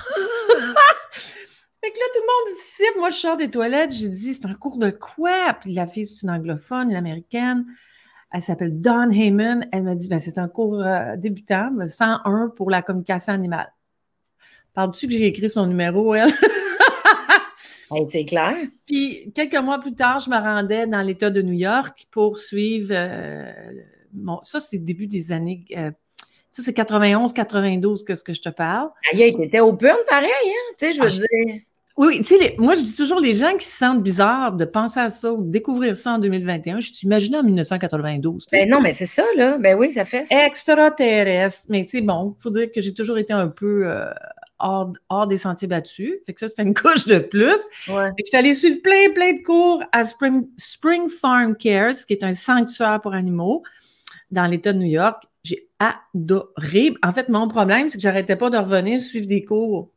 Fait 1.84 1.92
que 1.92 1.98
là, 1.98 2.06
tout 2.14 2.20
le 2.20 2.52
monde 2.52 2.58
dit 2.58 3.00
moi 3.00 3.10
je 3.10 3.16
sors 3.16 3.38
des 3.38 3.50
toilettes, 3.50 3.92
j'ai 3.92 4.10
dit 4.10 4.34
c'est 4.34 4.46
un 4.46 4.54
cours 4.54 4.78
de 4.78 4.92
quoi? 4.92 5.58
Puis 5.60 5.74
la 5.74 5.88
fille, 5.88 6.06
c'est 6.06 6.22
une 6.24 6.30
anglophone, 6.30 6.92
une 6.92 6.96
américaine. 6.96 7.66
Elle 8.32 8.42
s'appelle 8.42 8.80
Dawn 8.80 9.12
Heyman. 9.12 9.68
Elle 9.72 9.84
m'a 9.84 9.96
dit 9.96 10.08
ben, 10.08 10.20
c'est 10.20 10.38
un 10.38 10.48
cours 10.48 10.80
euh, 10.80 11.16
débutant, 11.18 11.72
101 11.88 12.54
pour 12.56 12.70
la 12.70 12.82
communication 12.82 13.34
animale. 13.34 13.74
Parles-tu 14.74 15.08
que 15.08 15.14
j'ai 15.14 15.26
écrit 15.26 15.50
son 15.50 15.66
numéro, 15.66 16.14
elle? 16.14 16.32
c'est 18.10 18.26
clair. 18.26 18.56
Puis 18.86 19.32
quelques 19.34 19.56
mois 19.56 19.80
plus 19.80 19.96
tard, 19.96 20.20
je 20.20 20.30
me 20.30 20.38
rendais 20.38 20.88
dans 20.88 21.02
l'État 21.02 21.30
de 21.30 21.42
New 21.42 21.54
York 21.54 22.08
pour 22.12 22.38
suivre. 22.38 22.90
Euh, 22.92 23.52
ça, 24.44 24.60
c'est 24.60 24.78
le 24.78 24.84
début 24.84 25.08
des 25.08 25.32
années 25.32 25.66
euh, 25.76 25.92
ça, 26.52 26.62
c'est 26.64 26.74
91, 26.74 27.32
92, 27.32 28.04
qu'est-ce 28.04 28.24
que 28.26 28.34
je 28.34 28.42
te 28.42 28.50
parle. 28.50 28.90
Aïe, 29.14 29.34
t'étais 29.34 29.62
open 29.62 29.96
pareil, 30.10 30.30
hein? 30.30 30.74
Tu 30.78 30.86
sais, 30.86 30.92
je 30.92 31.02
veux 31.02 31.08
ah, 31.08 31.46
dire. 31.46 31.62
Oui, 32.02 32.18
tu 32.24 32.36
sais, 32.36 32.56
moi, 32.58 32.74
je 32.74 32.82
dis 32.82 32.96
toujours, 32.96 33.20
les 33.20 33.36
gens 33.36 33.56
qui 33.56 33.68
se 33.68 33.78
sentent 33.78 34.02
bizarres 34.02 34.54
de 34.54 34.66
penser 34.66 35.00
à 35.00 35.12
ça 35.12 35.32
ou 35.32 35.44
de 35.44 35.52
découvrir 35.52 35.96
ça 35.96 36.14
en 36.14 36.18
2021, 36.18 36.80
je 36.80 36.92
t'imagine 36.92 37.36
en 37.36 37.44
1992. 37.44 38.48
Ben 38.52 38.68
non, 38.68 38.82
mais 38.82 38.92
c'est 38.92 39.06
ça, 39.06 39.22
là. 39.38 39.60
Ben 39.60 39.78
oui, 39.78 39.92
ça 39.92 40.04
fait 40.04 40.26
ça. 40.26 40.48
Extraterrestre. 40.48 41.68
Mais 41.70 41.86
tu 41.86 42.00
sais, 42.00 42.02
bon, 42.02 42.36
il 42.36 42.42
faut 42.42 42.50
dire 42.50 42.72
que 42.74 42.82
j'ai 42.82 42.96
toujours 42.96 43.20
été 43.20 43.34
un 43.34 43.50
peu 43.50 43.84
euh, 43.86 44.12
hors, 44.58 45.28
des 45.28 45.38
sentiers 45.38 45.68
battus. 45.68 46.16
Fait 46.26 46.34
que 46.34 46.40
ça, 46.40 46.48
c'était 46.48 46.64
une 46.64 46.74
couche 46.74 47.06
de 47.06 47.20
plus. 47.20 47.60
Ouais. 47.88 48.08
Fait 48.08 48.24
que 48.24 48.26
je 48.26 48.30
suis 48.30 48.38
allée 48.38 48.56
suivre 48.56 48.82
plein, 48.82 49.14
plein 49.14 49.34
de 49.34 49.44
cours 49.44 49.84
à 49.92 50.04
Spring, 50.04 50.48
Spring 50.58 51.08
Farm 51.08 51.56
Cares, 51.56 52.08
qui 52.08 52.14
est 52.14 52.24
un 52.24 52.34
sanctuaire 52.34 53.00
pour 53.02 53.14
animaux 53.14 53.62
dans 54.32 54.48
l'État 54.48 54.74
de 54.74 54.80
New 54.80 54.90
York. 54.90 55.22
J'ai 55.44 55.70
adoré. 55.78 56.96
En 57.04 57.12
fait, 57.12 57.30
mon 57.30 57.48
problème, 57.48 57.92
c'est 57.92 58.00
que 58.00 58.02
j'arrêtais 58.02 58.38
pas 58.38 58.50
de 58.50 58.58
revenir 58.58 59.00
suivre 59.00 59.28
des 59.28 59.46
cours. 59.46 59.92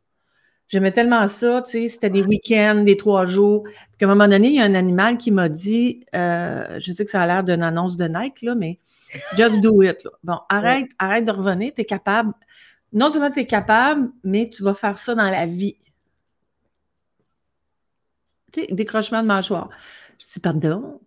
J'aimais 0.68 0.92
tellement 0.92 1.26
ça, 1.26 1.62
tu 1.62 1.71
sais, 1.71 1.88
c'était 1.88 2.11
des 2.11 2.23
week-ends, 2.23 2.83
des 2.85 2.97
trois 2.97 3.26
jours. 3.26 3.64
Puis 3.64 3.99
qu'à 3.99 4.06
un 4.06 4.09
moment 4.09 4.28
donné, 4.28 4.49
il 4.49 4.54
y 4.54 4.61
a 4.61 4.64
un 4.64 4.75
animal 4.75 5.18
qui 5.18 5.30
m'a 5.30 5.49
dit, 5.49 6.04
euh, 6.14 6.78
je 6.80 6.92
sais 6.92 7.04
que 7.04 7.11
ça 7.11 7.23
a 7.23 7.26
l'air 7.26 7.44
d'une 7.44 7.62
annonce 7.62 7.97
de 7.97 8.06
Nike, 8.06 8.42
là, 8.42 8.54
mais 8.54 8.78
just 9.37 9.61
do 9.61 9.83
it. 9.83 10.09
Bon, 10.23 10.38
arrête, 10.49 10.88
arrête 10.99 11.25
de 11.25 11.33
revenir, 11.33 11.73
tu 11.75 11.83
es 11.83 11.85
capable. 11.85 12.33
Non 12.92 13.11
seulement 13.11 13.30
tu 13.30 13.40
es 13.40 13.47
capable, 13.47 14.11
mais 14.23 14.49
tu 14.49 14.62
vas 14.62 14.75
faire 14.75 14.99
ça 14.99 15.14
dans 15.14 15.30
la 15.30 15.47
vie. 15.47 15.76
Tu 18.52 18.61
sais, 18.61 18.66
décrochement 18.73 19.23
de 19.23 19.26
mâchoire. 19.26 19.68
Je 20.18 20.26
dis, 20.33 20.40
pardon, 20.40 21.00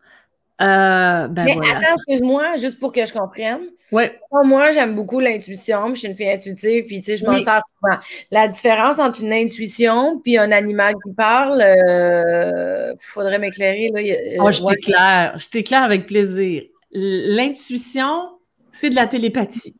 euh, 0.59 1.27
ben 1.27 1.45
Mais 1.45 1.51
attends, 1.51 1.95
excuse-moi, 1.97 2.57
juste 2.57 2.79
pour 2.79 2.91
que 2.91 3.05
je 3.05 3.13
comprenne. 3.13 3.61
Ouais. 3.91 4.19
Moi, 4.43 4.71
j'aime 4.71 4.95
beaucoup 4.95 5.19
l'intuition, 5.19 5.89
je 5.89 5.99
suis 5.99 6.07
une 6.07 6.15
fille 6.15 6.29
intuitive, 6.29 6.85
puis 6.85 6.99
tu 6.99 7.05
sais, 7.05 7.17
je 7.17 7.25
m'en 7.25 7.37
sers 7.37 7.61
souvent. 7.79 7.99
La 8.31 8.47
différence 8.47 8.97
entre 8.97 9.21
une 9.21 9.31
intuition 9.31 10.19
puis 10.19 10.37
un 10.37 10.51
animal 10.51 10.95
qui 11.05 11.13
parle, 11.13 11.59
il 11.59 11.83
euh, 11.89 12.95
faudrait 12.99 13.39
m'éclairer. 13.39 13.91
Là. 13.93 14.43
Oh, 14.43 14.51
je 14.51 14.63
t'éclaire, 14.63 15.37
je 15.37 15.47
t'éclaire 15.47 15.83
avec 15.83 16.07
plaisir. 16.07 16.63
L'intuition, 16.91 18.39
c'est 18.71 18.89
de 18.89 18.95
la 18.95 19.07
télépathie. 19.07 19.75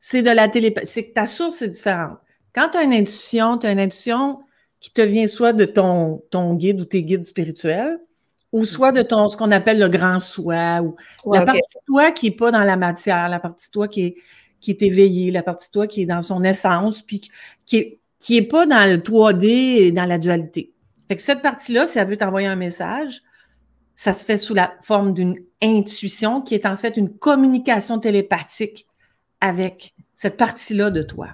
C'est 0.00 0.22
de 0.22 0.30
la 0.30 0.48
télépathie. 0.48 0.86
C'est 0.88 1.04
que 1.08 1.12
ta 1.12 1.26
source 1.26 1.62
est 1.62 1.68
différente. 1.68 2.18
Quand 2.54 2.70
tu 2.70 2.78
as 2.78 2.82
une 2.82 2.92
intuition, 2.92 3.56
tu 3.56 3.66
as 3.66 3.72
une 3.72 3.80
intuition 3.80 4.40
qui 4.80 4.92
te 4.92 5.00
vient 5.00 5.26
soit 5.26 5.52
de 5.52 5.64
ton, 5.64 6.22
ton 6.30 6.54
guide 6.54 6.80
ou 6.80 6.84
tes 6.84 7.02
guides 7.02 7.24
spirituels, 7.24 7.98
ou 8.52 8.64
soit 8.64 8.92
de 8.92 9.02
ton 9.02 9.28
ce 9.28 9.36
qu'on 9.36 9.50
appelle 9.50 9.78
le 9.78 9.88
grand 9.88 10.20
soi, 10.20 10.80
ou 10.80 10.96
la 11.32 11.44
partie 11.44 11.60
de 11.60 11.84
toi 11.86 12.12
qui 12.12 12.30
n'est 12.30 12.36
pas 12.36 12.50
dans 12.50 12.62
la 12.62 12.76
matière, 12.76 13.28
la 13.28 13.40
partie 13.40 13.68
de 13.68 13.72
toi 13.72 13.88
qui 13.88 14.02
est, 14.02 14.14
qui 14.60 14.70
est 14.70 14.82
éveillée, 14.82 15.30
la 15.30 15.42
partie 15.42 15.68
de 15.68 15.72
toi 15.72 15.86
qui 15.86 16.02
est 16.02 16.06
dans 16.06 16.22
son 16.22 16.42
essence, 16.44 17.02
puis 17.02 17.30
qui 17.66 17.76
est, 17.76 18.00
qui 18.18 18.36
est 18.36 18.48
pas 18.48 18.66
dans 18.66 18.90
le 18.90 18.98
3D 18.98 19.44
et 19.46 19.92
dans 19.92 20.06
la 20.06 20.18
dualité. 20.18 20.72
Fait 21.08 21.16
que 21.16 21.22
cette 21.22 21.42
partie-là, 21.42 21.86
si 21.86 21.98
elle 21.98 22.08
veut 22.08 22.16
t'envoyer 22.16 22.48
un 22.48 22.56
message, 22.56 23.22
ça 23.96 24.12
se 24.12 24.24
fait 24.24 24.38
sous 24.38 24.54
la 24.54 24.74
forme 24.82 25.12
d'une 25.12 25.36
intuition 25.62 26.40
qui 26.40 26.54
est 26.54 26.66
en 26.66 26.76
fait 26.76 26.96
une 26.96 27.16
communication 27.18 27.98
télépathique 27.98 28.86
avec 29.40 29.94
cette 30.14 30.36
partie-là 30.36 30.90
de 30.90 31.02
toi. 31.02 31.28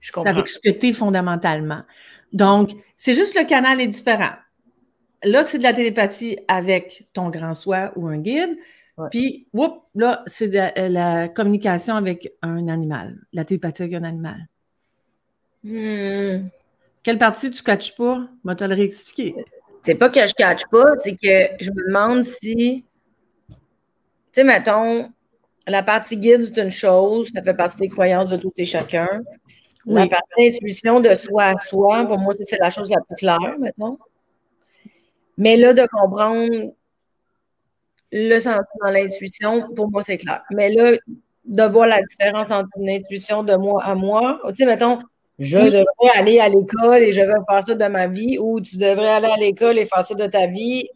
Je 0.00 0.12
comprends. 0.12 0.30
Avec 0.30 0.48
ce 0.48 0.58
que 0.60 0.70
tu 0.70 0.88
es 0.88 0.92
fondamentalement. 0.92 1.82
Donc, 2.32 2.72
c'est 2.96 3.14
juste 3.14 3.38
le 3.38 3.44
canal 3.46 3.80
est 3.80 3.86
différent 3.86 4.32
là, 5.24 5.44
c'est 5.44 5.58
de 5.58 5.62
la 5.62 5.72
télépathie 5.72 6.38
avec 6.48 7.06
ton 7.12 7.30
grand 7.30 7.54
soi 7.54 7.92
ou 7.96 8.06
un 8.08 8.18
guide. 8.18 8.56
Puis, 9.10 9.48
whoop, 9.52 9.82
là, 9.94 10.22
c'est 10.26 10.48
de 10.48 10.88
la, 10.88 11.28
communication 11.28 11.96
avec 11.96 12.32
un 12.42 12.68
animal, 12.68 13.18
la 13.32 13.44
télépathie 13.44 13.82
avec 13.82 13.94
un 13.94 14.04
animal. 14.04 14.46
Hmm. 15.64 16.48
Quelle 17.02 17.18
partie 17.18 17.50
tu 17.50 17.60
ne 17.60 17.64
catches 17.64 17.96
pas? 17.96 18.28
Je 18.44 18.52
te 18.52 18.64
le 18.64 18.74
réexpliquer. 18.74 19.34
C'est 19.82 19.96
pas 19.96 20.08
que 20.08 20.20
je 20.20 20.26
ne 20.26 20.32
catch 20.32 20.62
pas, 20.70 20.84
c'est 20.96 21.12
que 21.12 21.62
je 21.62 21.70
me 21.70 21.86
demande 21.86 22.24
si, 22.24 22.84
tu 23.48 23.54
sais, 24.32 24.44
mettons, 24.44 25.10
la 25.66 25.82
partie 25.82 26.16
guide, 26.16 26.42
c'est 26.42 26.62
une 26.62 26.70
chose, 26.70 27.30
ça 27.34 27.42
fait 27.42 27.54
partie 27.54 27.78
des 27.78 27.88
croyances 27.88 28.30
de 28.30 28.36
tout 28.36 28.52
et 28.56 28.64
chacun. 28.64 29.22
La 29.86 30.06
partie 30.06 30.48
intuition 30.48 31.00
de 31.00 31.14
soi 31.14 31.44
à 31.44 31.58
soi, 31.58 32.06
pour 32.06 32.18
moi, 32.18 32.32
c'est 32.40 32.58
la 32.58 32.70
chose 32.70 32.90
la 32.90 33.00
plus 33.02 33.16
claire, 33.16 33.56
mettons. 33.58 33.98
Mais 35.36 35.56
là, 35.56 35.72
de 35.72 35.86
comprendre 35.86 36.72
le 38.12 38.38
sentiment 38.38 38.64
dans 38.84 38.90
l'intuition, 38.92 39.74
pour 39.74 39.90
moi, 39.90 40.02
c'est 40.02 40.18
clair. 40.18 40.42
Mais 40.50 40.72
là, 40.72 40.92
de 41.44 41.62
voir 41.64 41.86
la 41.86 42.00
différence 42.02 42.50
entre 42.50 42.68
une 42.78 42.88
intuition 42.88 43.42
de 43.42 43.54
moi 43.56 43.82
à 43.84 43.94
moi, 43.94 44.40
tu 44.48 44.56
sais, 44.56 44.66
mettons, 44.66 45.00
je 45.38 45.58
devrais 45.58 46.18
aller 46.18 46.38
à 46.38 46.48
l'école 46.48 47.02
et 47.02 47.12
je 47.12 47.20
vais 47.20 47.32
faire 47.48 47.62
ça 47.62 47.74
de 47.74 47.86
ma 47.86 48.06
vie, 48.06 48.38
ou 48.38 48.60
tu 48.60 48.78
devrais 48.78 49.08
aller 49.08 49.28
à 49.28 49.36
l'école 49.36 49.78
et 49.78 49.86
faire 49.86 50.04
ça 50.04 50.14
de 50.14 50.26
ta 50.26 50.46
vie. 50.46 50.88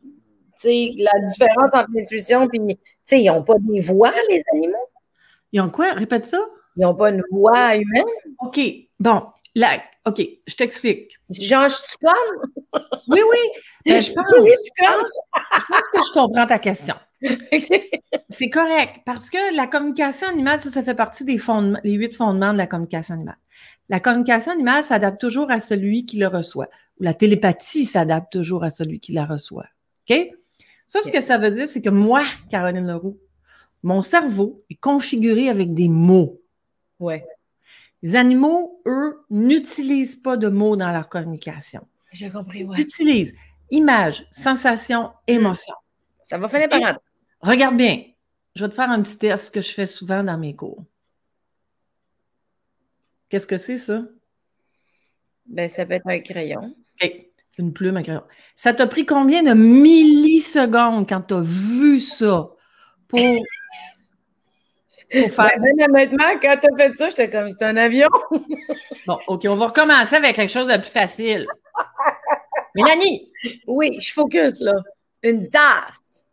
Tu 0.60 0.68
sais, 0.68 0.94
la 0.98 1.26
différence 1.26 1.74
entre 1.74 1.88
l'intuition 1.94 2.46
puis, 2.48 2.60
tu 2.60 2.76
sais, 3.04 3.20
ils 3.20 3.26
n'ont 3.26 3.42
pas 3.42 3.56
des 3.58 3.80
voix, 3.80 4.12
les 4.30 4.42
animaux? 4.52 4.76
Ils 5.52 5.60
ont 5.60 5.70
quoi? 5.70 5.92
Répète 5.92 6.26
ça. 6.26 6.40
Ils 6.76 6.82
n'ont 6.82 6.94
pas 6.94 7.10
une 7.10 7.22
voix 7.32 7.74
humaine? 7.74 8.04
OK. 8.40 8.60
Bon, 9.00 9.22
Là, 9.58 9.82
OK, 10.08 10.26
je 10.46 10.54
t'explique. 10.54 11.18
Genre, 11.30 11.68
je 11.68 11.74
suis 11.74 11.86
Oui, 13.08 13.20
oui. 13.30 13.38
Ben, 13.84 14.02
je, 14.02 14.12
pense, 14.12 14.26
je, 14.28 14.84
pense, 14.84 15.88
que 15.92 15.98
je 16.06 16.12
comprends 16.12 16.46
ta 16.46 16.58
question. 16.58 16.94
C'est 18.30 18.48
correct, 18.48 19.00
parce 19.04 19.28
que 19.28 19.54
la 19.54 19.66
communication 19.66 20.28
animale, 20.28 20.60
ça, 20.60 20.70
ça 20.70 20.82
fait 20.82 20.94
partie 20.94 21.24
des 21.24 21.38
fondements, 21.38 21.80
les 21.84 21.92
huit 21.92 22.14
fondements 22.14 22.52
de 22.52 22.58
la 22.58 22.66
communication 22.66 23.14
animale. 23.14 23.38
La 23.88 24.00
communication 24.00 24.52
animale 24.52 24.84
s'adapte 24.84 25.20
toujours 25.20 25.50
à 25.50 25.60
celui 25.60 26.06
qui 26.06 26.18
le 26.18 26.28
reçoit. 26.28 26.68
Ou 27.00 27.04
la 27.04 27.14
télépathie 27.14 27.84
s'adapte 27.84 28.32
toujours 28.32 28.64
à 28.64 28.70
celui 28.70 29.00
qui 29.00 29.12
la 29.12 29.26
reçoit. 29.26 29.66
OK? 30.08 30.16
Ça, 30.86 31.02
ce 31.02 31.10
que 31.10 31.20
ça 31.20 31.36
veut 31.36 31.50
dire, 31.50 31.68
c'est 31.68 31.82
que 31.82 31.90
moi, 31.90 32.24
Caroline 32.50 32.86
Leroux, 32.86 33.18
mon 33.82 34.00
cerveau 34.00 34.64
est 34.70 34.80
configuré 34.80 35.48
avec 35.48 35.74
des 35.74 35.88
mots. 35.88 36.40
Ouais. 36.98 37.24
Les 38.02 38.16
animaux, 38.16 38.80
eux, 38.86 39.24
n'utilisent 39.30 40.16
pas 40.16 40.36
de 40.36 40.48
mots 40.48 40.76
dans 40.76 40.92
leur 40.92 41.08
communication. 41.08 41.86
J'ai 42.12 42.30
compris, 42.30 42.64
ouais. 42.64 42.76
Ils 42.78 42.82
utilisent 42.82 43.34
images, 43.70 44.26
sensations, 44.30 45.10
émotions. 45.26 45.74
Ça 46.22 46.38
va 46.38 46.48
finir 46.48 46.68
par 46.68 46.80
rentrer. 46.80 47.02
Regarde 47.40 47.76
bien. 47.76 48.02
Je 48.54 48.64
vais 48.64 48.70
te 48.70 48.74
faire 48.74 48.90
un 48.90 49.02
petit 49.02 49.18
test 49.18 49.52
que 49.52 49.60
je 49.60 49.72
fais 49.72 49.86
souvent 49.86 50.22
dans 50.22 50.38
mes 50.38 50.54
cours. 50.54 50.82
Qu'est-ce 53.28 53.46
que 53.46 53.58
c'est, 53.58 53.78
ça? 53.78 54.02
Ben, 55.46 55.68
ça 55.68 55.84
peut 55.84 55.94
être 55.94 56.06
un 56.06 56.20
crayon. 56.20 56.74
OK. 57.02 57.26
Une 57.58 57.72
plume, 57.72 57.96
un 57.96 58.02
crayon. 58.02 58.22
Ça 58.56 58.72
t'a 58.72 58.86
pris 58.86 59.04
combien 59.04 59.42
de 59.42 59.52
millisecondes 59.52 61.08
quand 61.08 61.22
tu 61.22 61.34
as 61.34 61.40
vu 61.40 62.00
ça 62.00 62.50
pour, 63.08 63.20
pour 65.10 65.30
faire. 65.32 65.52
Ben, 65.60 65.74
honnêtement, 65.88 66.24
quand 66.40 66.56
tu 66.60 66.66
as 66.72 66.76
fait 66.76 66.96
ça, 66.96 67.08
j'étais 67.08 67.30
comme 67.30 67.48
c'est 67.50 67.64
un 67.64 67.76
avion. 67.76 68.08
Bon, 69.06 69.18
OK, 69.26 69.46
on 69.48 69.56
va 69.56 69.66
recommencer 69.68 70.16
avec 70.16 70.36
quelque 70.36 70.50
chose 70.52 70.66
de 70.68 70.76
plus 70.76 70.90
facile. 70.90 71.46
Mélanie! 72.74 73.32
Oui, 73.66 73.98
je 74.00 74.12
focus, 74.12 74.60
là. 74.60 74.74
Une 75.22 75.48
tasse. 75.48 76.24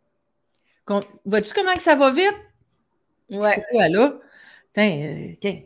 Con- 0.84 1.00
Vois-tu 1.24 1.54
comment 1.54 1.72
que 1.72 1.80
ça 1.82 1.94
va 1.94 2.10
vite? 2.10 2.36
Ouais. 3.30 3.64
Ouais, 3.72 3.88
là. 3.88 4.12
Tiens, 4.74 4.90
euh, 4.90 5.32
OK. 5.32 5.62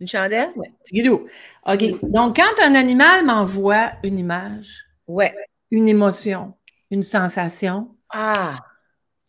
Une 0.00 0.08
chandelle? 0.08 0.50
Ouais. 0.56 0.72
Petit 0.84 0.94
guidou. 0.94 1.28
OK. 1.66 1.84
Donc, 2.10 2.36
quand 2.36 2.62
un 2.64 2.74
animal 2.74 3.24
m'envoie 3.24 3.92
une 4.02 4.18
image, 4.18 4.86
Ouais. 5.06 5.34
une 5.70 5.88
émotion, 5.88 6.54
une 6.90 7.02
sensation, 7.02 7.94
Ah. 8.10 8.58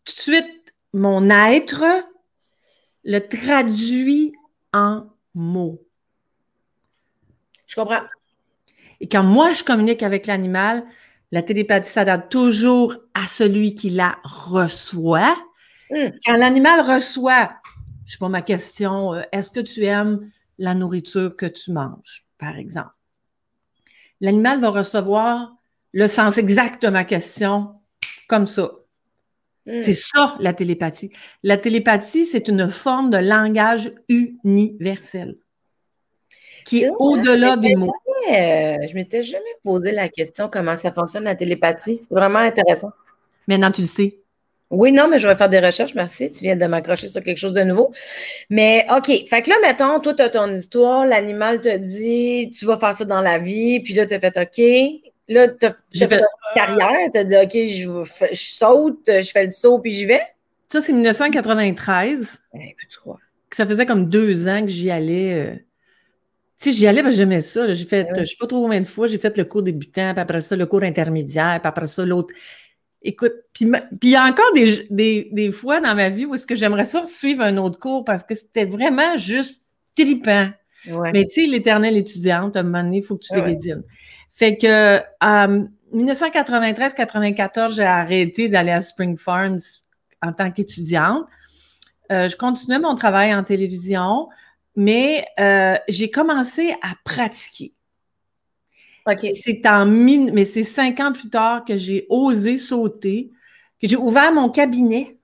tout 0.04 0.14
de 0.14 0.18
suite, 0.20 0.65
mon 0.92 1.28
être 1.30 1.84
le 3.04 3.20
traduit 3.20 4.32
en 4.72 5.06
mots. 5.34 5.80
Je 7.66 7.76
comprends. 7.76 8.02
Et 9.00 9.08
quand 9.08 9.22
moi, 9.22 9.52
je 9.52 9.62
communique 9.62 10.02
avec 10.02 10.26
l'animal, 10.26 10.84
la 11.32 11.42
télépathie 11.42 11.90
s'adapte 11.90 12.30
toujours 12.30 12.96
à 13.14 13.26
celui 13.26 13.74
qui 13.74 13.90
la 13.90 14.16
reçoit. 14.24 15.36
Hmm. 15.90 16.10
Quand 16.24 16.36
l'animal 16.36 16.80
reçoit, 16.80 17.52
je 18.06 18.12
sais 18.12 18.18
pas 18.18 18.28
ma 18.28 18.42
question, 18.42 19.14
euh, 19.14 19.22
est-ce 19.32 19.50
que 19.50 19.60
tu 19.60 19.84
aimes 19.84 20.30
la 20.58 20.74
nourriture 20.74 21.36
que 21.36 21.46
tu 21.46 21.72
manges, 21.72 22.26
par 22.38 22.56
exemple? 22.56 22.90
L'animal 24.20 24.60
va 24.60 24.70
recevoir 24.70 25.52
le 25.92 26.06
sens 26.06 26.38
exact 26.38 26.82
de 26.82 26.88
ma 26.88 27.04
question 27.04 27.74
comme 28.28 28.46
ça. 28.46 28.70
C'est 29.66 29.94
ça, 29.94 30.36
la 30.38 30.52
télépathie. 30.52 31.10
La 31.42 31.56
télépathie, 31.58 32.24
c'est 32.24 32.48
une 32.48 32.70
forme 32.70 33.10
de 33.10 33.18
langage 33.18 33.92
universel 34.08 35.36
qui 36.66 36.82
est 36.82 36.90
au-delà 36.98 37.56
des 37.56 37.76
mots. 37.76 37.94
Euh, 38.28 38.76
je 38.88 38.94
m'étais 38.94 39.22
jamais 39.22 39.44
posé 39.62 39.92
la 39.92 40.08
question 40.08 40.48
comment 40.52 40.76
ça 40.76 40.92
fonctionne 40.92 41.24
la 41.24 41.36
télépathie. 41.36 41.96
C'est 41.96 42.10
vraiment 42.10 42.40
intéressant. 42.40 42.90
Maintenant, 43.46 43.70
tu 43.70 43.82
le 43.82 43.86
sais. 43.86 44.18
Oui, 44.70 44.90
non, 44.90 45.06
mais 45.08 45.20
je 45.20 45.28
vais 45.28 45.36
faire 45.36 45.48
des 45.48 45.60
recherches, 45.60 45.94
merci. 45.94 46.32
Tu 46.32 46.42
viens 46.42 46.56
de 46.56 46.66
m'accrocher 46.66 47.06
sur 47.06 47.22
quelque 47.22 47.38
chose 47.38 47.52
de 47.52 47.62
nouveau. 47.62 47.92
Mais 48.50 48.84
OK, 48.90 49.06
fait 49.06 49.42
que 49.42 49.50
là, 49.50 49.56
mettons, 49.62 50.00
toi, 50.00 50.12
tu 50.12 50.22
as 50.22 50.28
ton 50.28 50.52
histoire, 50.52 51.06
l'animal 51.06 51.60
te 51.60 51.76
dit, 51.76 52.50
tu 52.50 52.66
vas 52.66 52.76
faire 52.76 52.92
ça 52.92 53.04
dans 53.04 53.20
la 53.20 53.38
vie, 53.38 53.78
puis 53.78 53.94
là, 53.94 54.06
tu 54.06 54.14
as 54.14 54.18
fait 54.18 54.36
OK. 54.36 55.05
Là, 55.28 55.48
tu 55.48 55.66
as, 55.66 55.76
J'ai 55.92 56.06
fait 56.06 56.22
carrière, 56.54 57.10
tu 57.12 57.18
as 57.18 57.24
dit 57.24 57.36
OK, 57.36 57.50
je, 57.52 57.90
vais 57.90 58.04
fa- 58.04 58.32
je 58.32 58.40
saute, 58.40 59.00
je 59.06 59.30
fais 59.30 59.46
le 59.46 59.52
saut, 59.52 59.78
puis 59.80 59.90
j'y 59.92 60.04
vais? 60.06 60.20
Ça, 60.68 60.80
c'est 60.80 60.92
1993. 60.92 62.40
Eh, 62.54 62.58
peux-tu 62.78 62.98
croire? 62.98 63.18
que 63.48 63.56
Ça 63.56 63.66
faisait 63.66 63.86
comme 63.86 64.08
deux 64.08 64.48
ans 64.48 64.62
que 64.62 64.68
j'y 64.68 64.90
allais. 64.90 65.34
euh. 65.34 65.56
Tu 66.60 66.70
sais, 66.70 66.76
j'y 66.76 66.86
allais 66.86 67.02
parce 67.02 67.14
que 67.14 67.18
j'aimais 67.18 67.40
ça. 67.42 67.72
J'ai 67.72 67.84
fait, 67.84 68.04
Ouais. 68.04 68.20
je 68.24 68.30
sais 68.30 68.36
pas 68.38 68.46
trop 68.46 68.62
combien 68.62 68.80
de 68.80 68.86
fois, 68.86 69.06
j'ai 69.06 69.18
fait 69.18 69.36
le 69.36 69.44
cours 69.44 69.62
débutant, 69.62 70.12
puis 70.14 70.20
après 70.20 70.40
ça, 70.40 70.56
le 70.56 70.66
cours 70.66 70.82
intermédiaire, 70.82 71.58
puis 71.60 71.68
après 71.68 71.86
ça, 71.86 72.04
l'autre. 72.04 72.32
Écoute, 73.02 73.34
puis 73.52 73.70
il 74.02 74.08
y 74.10 74.16
a 74.16 74.24
encore 74.24 74.52
des, 74.54 74.86
des, 74.90 75.28
des 75.32 75.52
fois 75.52 75.80
dans 75.80 75.94
ma 75.94 76.08
vie 76.08 76.24
où 76.24 76.34
est-ce 76.34 76.46
que 76.46 76.56
j'aimerais 76.56 76.84
ça 76.84 77.06
suivre 77.06 77.42
un 77.42 77.56
autre 77.58 77.78
cours 77.78 78.04
parce 78.04 78.24
que 78.24 78.34
c'était 78.34 78.64
vraiment 78.64 79.16
juste 79.16 79.64
tripant. 79.96 80.48
Ouais. 80.88 81.12
Mais 81.12 81.24
tu 81.26 81.42
sais, 81.42 81.46
l'éternelle 81.46 81.96
étudiante, 81.96 82.56
à 82.56 82.60
un 82.60 82.62
moment 82.64 82.82
donné, 82.82 82.98
il 82.98 83.02
faut 83.04 83.16
que 83.16 83.22
tu 83.24 83.32
Ah 83.32 83.40
ouais. 83.42 83.56
Fait 84.38 84.58
que 84.58 85.00
en 85.22 85.66
1993-94, 85.94 87.74
j'ai 87.74 87.84
arrêté 87.84 88.50
d'aller 88.50 88.70
à 88.70 88.82
Spring 88.82 89.16
Farms 89.16 89.60
en 90.22 90.32
tant 90.34 90.50
qu'étudiante. 90.50 91.24
Euh, 92.12 92.28
je 92.28 92.36
continuais 92.36 92.78
mon 92.78 92.94
travail 92.94 93.34
en 93.34 93.42
télévision, 93.42 94.28
mais 94.76 95.24
euh, 95.40 95.76
j'ai 95.88 96.10
commencé 96.10 96.74
à 96.82 96.94
pratiquer. 97.02 97.72
OK. 99.06 99.26
C'est 99.34 99.64
en 99.66 99.86
mille- 99.86 100.32
mais 100.34 100.44
c'est 100.44 100.64
cinq 100.64 101.00
ans 101.00 101.12
plus 101.12 101.30
tard 101.30 101.64
que 101.64 101.78
j'ai 101.78 102.06
osé 102.10 102.58
sauter, 102.58 103.30
que 103.80 103.88
j'ai 103.88 103.96
ouvert 103.96 104.32
mon 104.34 104.50
cabinet 104.50 105.16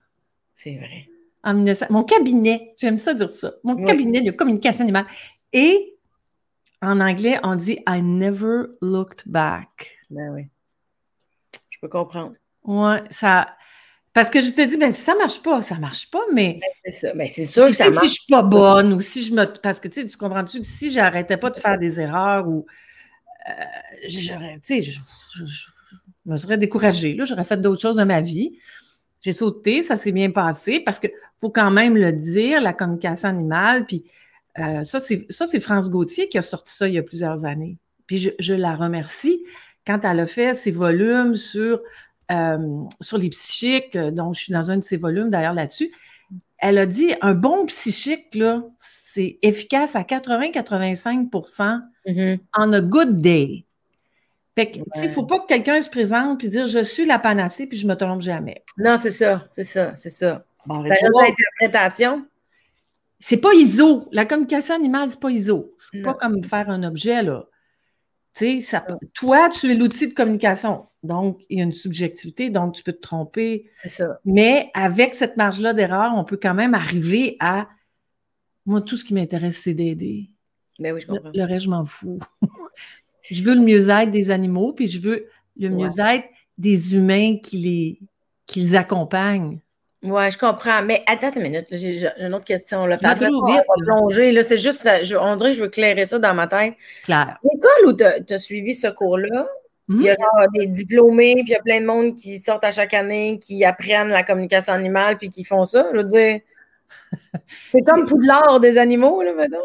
C'est 0.54 0.76
vrai. 0.76 1.08
en 1.44 1.52
1900. 1.52 1.86
Mon 1.90 2.04
cabinet, 2.04 2.74
j'aime 2.78 2.96
ça 2.96 3.12
dire 3.12 3.28
ça. 3.28 3.52
Mon 3.62 3.74
Oui. 3.74 3.84
cabinet 3.84 4.22
de 4.22 4.30
communication 4.30 4.84
animale. 4.84 5.06
Et 5.52 5.91
en 6.82 7.00
anglais, 7.00 7.38
on 7.42 7.54
dit 7.54 7.78
I 7.88 8.02
never 8.02 8.64
looked 8.80 9.22
back. 9.26 9.98
Ben 10.10 10.30
oui. 10.34 10.46
Je 11.70 11.78
peux 11.80 11.88
comprendre. 11.88 12.34
Ouais, 12.64 13.02
ça. 13.10 13.48
Parce 14.12 14.28
que 14.28 14.40
je 14.42 14.50
te 14.50 14.60
dis, 14.68 14.76
ben 14.76 14.92
si 14.92 15.00
ça 15.00 15.14
marche 15.14 15.40
pas, 15.42 15.62
ça 15.62 15.76
marche 15.76 16.10
pas, 16.10 16.20
mais 16.34 16.60
C'est 16.84 16.90
ça. 16.92 17.14
Ben, 17.14 17.28
c'est 17.34 17.46
sûr 17.46 17.66
que 17.68 17.72
ça 17.72 17.88
marche. 17.88 18.06
si 18.08 18.14
je 18.14 18.20
suis 18.20 18.30
pas 18.30 18.42
bonne 18.42 18.92
ou 18.92 19.00
si 19.00 19.22
je 19.22 19.34
me. 19.34 19.46
Parce 19.46 19.80
que 19.80 19.88
tu 19.88 20.02
sais, 20.02 20.06
tu 20.06 20.16
comprends-tu 20.18 20.60
que 20.60 20.66
si 20.66 20.90
j'arrêtais 20.90 21.38
pas 21.38 21.48
de 21.50 21.58
faire 21.58 21.78
des 21.78 21.98
erreurs 21.98 22.46
ou 22.46 22.66
euh, 23.48 23.52
j'aurais, 24.08 24.54
tu 24.62 24.74
sais, 24.74 24.82
je, 24.82 24.92
je- 25.36 25.44
je 25.46 25.66
me 26.26 26.36
serais 26.36 26.58
découragée, 26.58 27.14
là, 27.14 27.24
j'aurais 27.24 27.44
fait 27.44 27.56
d'autres 27.60 27.80
choses 27.80 27.96
de 27.96 28.04
ma 28.04 28.20
vie. 28.20 28.58
J'ai 29.22 29.32
sauté, 29.32 29.82
ça 29.82 29.96
s'est 29.96 30.12
bien 30.12 30.30
passé 30.30 30.80
parce 30.80 30.98
que 31.00 31.08
faut 31.40 31.50
quand 31.50 31.70
même 31.70 31.96
le 31.96 32.12
dire, 32.12 32.60
la 32.60 32.72
communication 32.72 33.28
animale, 33.28 33.86
puis 33.86 34.04
euh, 34.58 34.84
ça, 34.84 35.00
c'est 35.00 35.60
France 35.60 35.90
Gauthier 35.90 36.28
qui 36.28 36.38
a 36.38 36.42
sorti 36.42 36.74
ça 36.74 36.88
il 36.88 36.94
y 36.94 36.98
a 36.98 37.02
plusieurs 37.02 37.44
années. 37.44 37.78
Puis 38.06 38.18
je, 38.18 38.30
je 38.38 38.54
la 38.54 38.74
remercie 38.74 39.42
quand 39.86 40.04
elle 40.04 40.20
a 40.20 40.26
fait 40.26 40.54
ses 40.54 40.70
volumes 40.70 41.34
sur, 41.36 41.80
euh, 42.30 42.58
sur 43.00 43.18
les 43.18 43.30
psychiques, 43.30 43.96
euh, 43.96 44.10
dont 44.10 44.32
je 44.32 44.42
suis 44.44 44.52
dans 44.52 44.70
un 44.70 44.76
de 44.78 44.84
ses 44.84 44.96
volumes 44.96 45.30
d'ailleurs 45.30 45.54
là-dessus. 45.54 45.90
Elle 46.58 46.78
a 46.78 46.86
dit 46.86 47.12
un 47.22 47.34
bon 47.34 47.66
psychique, 47.66 48.34
là, 48.34 48.62
c'est 48.78 49.38
efficace 49.42 49.96
à 49.96 50.02
80-85 50.04 51.28
Mhm. 52.06 52.38
on 52.56 52.72
a 52.72 52.80
good 52.80 53.20
day. 53.20 53.64
Fait 54.54 54.70
que, 54.70 54.76
tu 54.78 54.82
sais, 54.94 55.00
il 55.00 55.00
Ouais. 55.02 55.08
faut 55.08 55.24
pas 55.24 55.38
que 55.40 55.46
quelqu'un 55.46 55.80
se 55.80 55.88
présente 55.88 56.38
puis 56.38 56.48
dire 56.48 56.66
je 56.66 56.84
suis 56.84 57.06
la 57.06 57.18
panacée 57.18 57.66
puis 57.66 57.78
je 57.78 57.86
me 57.86 57.94
trompe 57.94 58.20
jamais. 58.20 58.62
Non, 58.76 58.96
c'est 58.98 59.10
ça. 59.10 59.46
C'est 59.50 59.64
ça. 59.64 59.94
C'est 59.96 60.10
ça. 60.10 60.44
Bon, 60.66 60.82
Ça 60.84 60.90
reste 60.90 61.02
l'interprétation. 61.02 62.24
C'est 63.24 63.36
pas 63.38 63.52
ISO. 63.54 64.08
La 64.12 64.26
communication 64.26 64.74
animale, 64.74 65.08
c'est 65.10 65.20
pas 65.20 65.30
ISO. 65.30 65.72
C'est 65.78 65.98
Non. 65.98 66.04
pas 66.04 66.14
comme 66.14 66.42
faire 66.44 66.68
un 66.68 66.82
objet, 66.82 67.22
là. 67.22 67.46
Tu 68.34 68.46
sais, 68.46 68.60
ça, 68.62 68.84
toi, 69.14 69.48
tu 69.50 69.70
es 69.70 69.74
l'outil 69.74 70.08
de 70.08 70.14
communication. 70.14 70.86
Donc, 71.02 71.42
il 71.50 71.58
y 71.58 71.60
a 71.60 71.64
une 71.64 71.72
subjectivité, 71.72 72.48
donc 72.50 72.74
tu 72.74 72.82
peux 72.82 72.92
te 72.92 73.00
tromper. 73.00 73.70
C'est 73.82 73.88
ça. 73.90 74.18
Mais 74.24 74.70
avec 74.74 75.14
cette 75.14 75.36
marge-là 75.36 75.72
d'erreur, 75.74 76.12
on 76.16 76.24
peut 76.24 76.38
quand 76.40 76.54
même 76.54 76.74
arriver 76.74 77.36
à. 77.40 77.68
Moi, 78.66 78.80
tout 78.80 78.96
ce 78.96 79.04
qui 79.04 79.12
m'intéresse, 79.14 79.58
c'est 79.58 79.74
d'aider. 79.74 80.30
Ben 80.78 80.94
oui, 80.94 81.00
je 81.02 81.08
Le, 81.08 81.14
comprends. 81.18 81.30
le 81.34 81.44
reste, 81.44 81.64
je 81.66 81.70
m'en 81.70 81.84
fous. 81.84 82.18
je 83.30 83.42
veux 83.44 83.54
le 83.54 83.60
mieux-être 83.60 84.10
des 84.10 84.30
animaux, 84.30 84.72
puis 84.72 84.86
je 84.88 84.98
veux 84.98 85.26
le 85.58 85.68
Ouais. 85.68 85.74
mieux-être 85.84 86.24
des 86.58 86.94
humains 86.96 87.36
qui 87.38 87.58
les, 87.58 88.00
qui 88.46 88.60
les 88.60 88.74
accompagnent. 88.74 89.60
Ouais, 90.02 90.30
je 90.30 90.38
comprends. 90.38 90.82
Mais 90.82 91.02
attends 91.06 91.30
une 91.36 91.42
minute. 91.42 91.66
J'ai 91.70 92.06
une 92.18 92.34
autre 92.34 92.44
question. 92.44 92.86
Là. 92.86 92.96
Là. 93.56 93.62
plonger. 93.84 94.32
Là, 94.32 94.42
c'est 94.42 94.58
juste, 94.58 94.78
ça, 94.80 95.02
je- 95.02 95.14
on 95.16 95.36
dirait 95.36 95.50
que 95.50 95.56
je 95.56 95.62
veux 95.62 95.68
clairer 95.68 96.04
ça 96.06 96.18
dans 96.18 96.34
ma 96.34 96.46
tête. 96.48 96.74
Claire. 97.04 97.38
L'école 97.44 97.86
où 97.86 97.92
tu 98.26 98.34
as 98.34 98.38
suivi 98.38 98.74
ce 98.74 98.88
cours-là, 98.88 99.46
il 99.88 100.02
y 100.02 100.10
a 100.10 100.14
genre 100.14 100.46
des 100.58 100.66
diplômés, 100.66 101.34
puis 101.34 101.44
il 101.48 101.50
y 101.50 101.54
a 101.54 101.60
plein 101.62 101.80
de 101.80 101.86
monde 101.86 102.14
qui 102.14 102.38
sortent 102.38 102.64
à 102.64 102.70
chaque 102.70 102.94
année, 102.94 103.38
qui 103.40 103.64
apprennent 103.64 104.08
la 104.08 104.22
communication 104.22 104.72
animale, 104.72 105.18
puis 105.18 105.28
qui 105.28 105.44
font 105.44 105.64
ça. 105.64 105.86
Je 105.92 105.98
veux 105.98 106.04
dire, 106.04 106.40
c'est 107.66 107.82
comme 107.82 108.04
Poudlard 108.06 108.60
des 108.60 108.78
animaux, 108.78 109.22
là, 109.22 109.34
maintenant. 109.34 109.58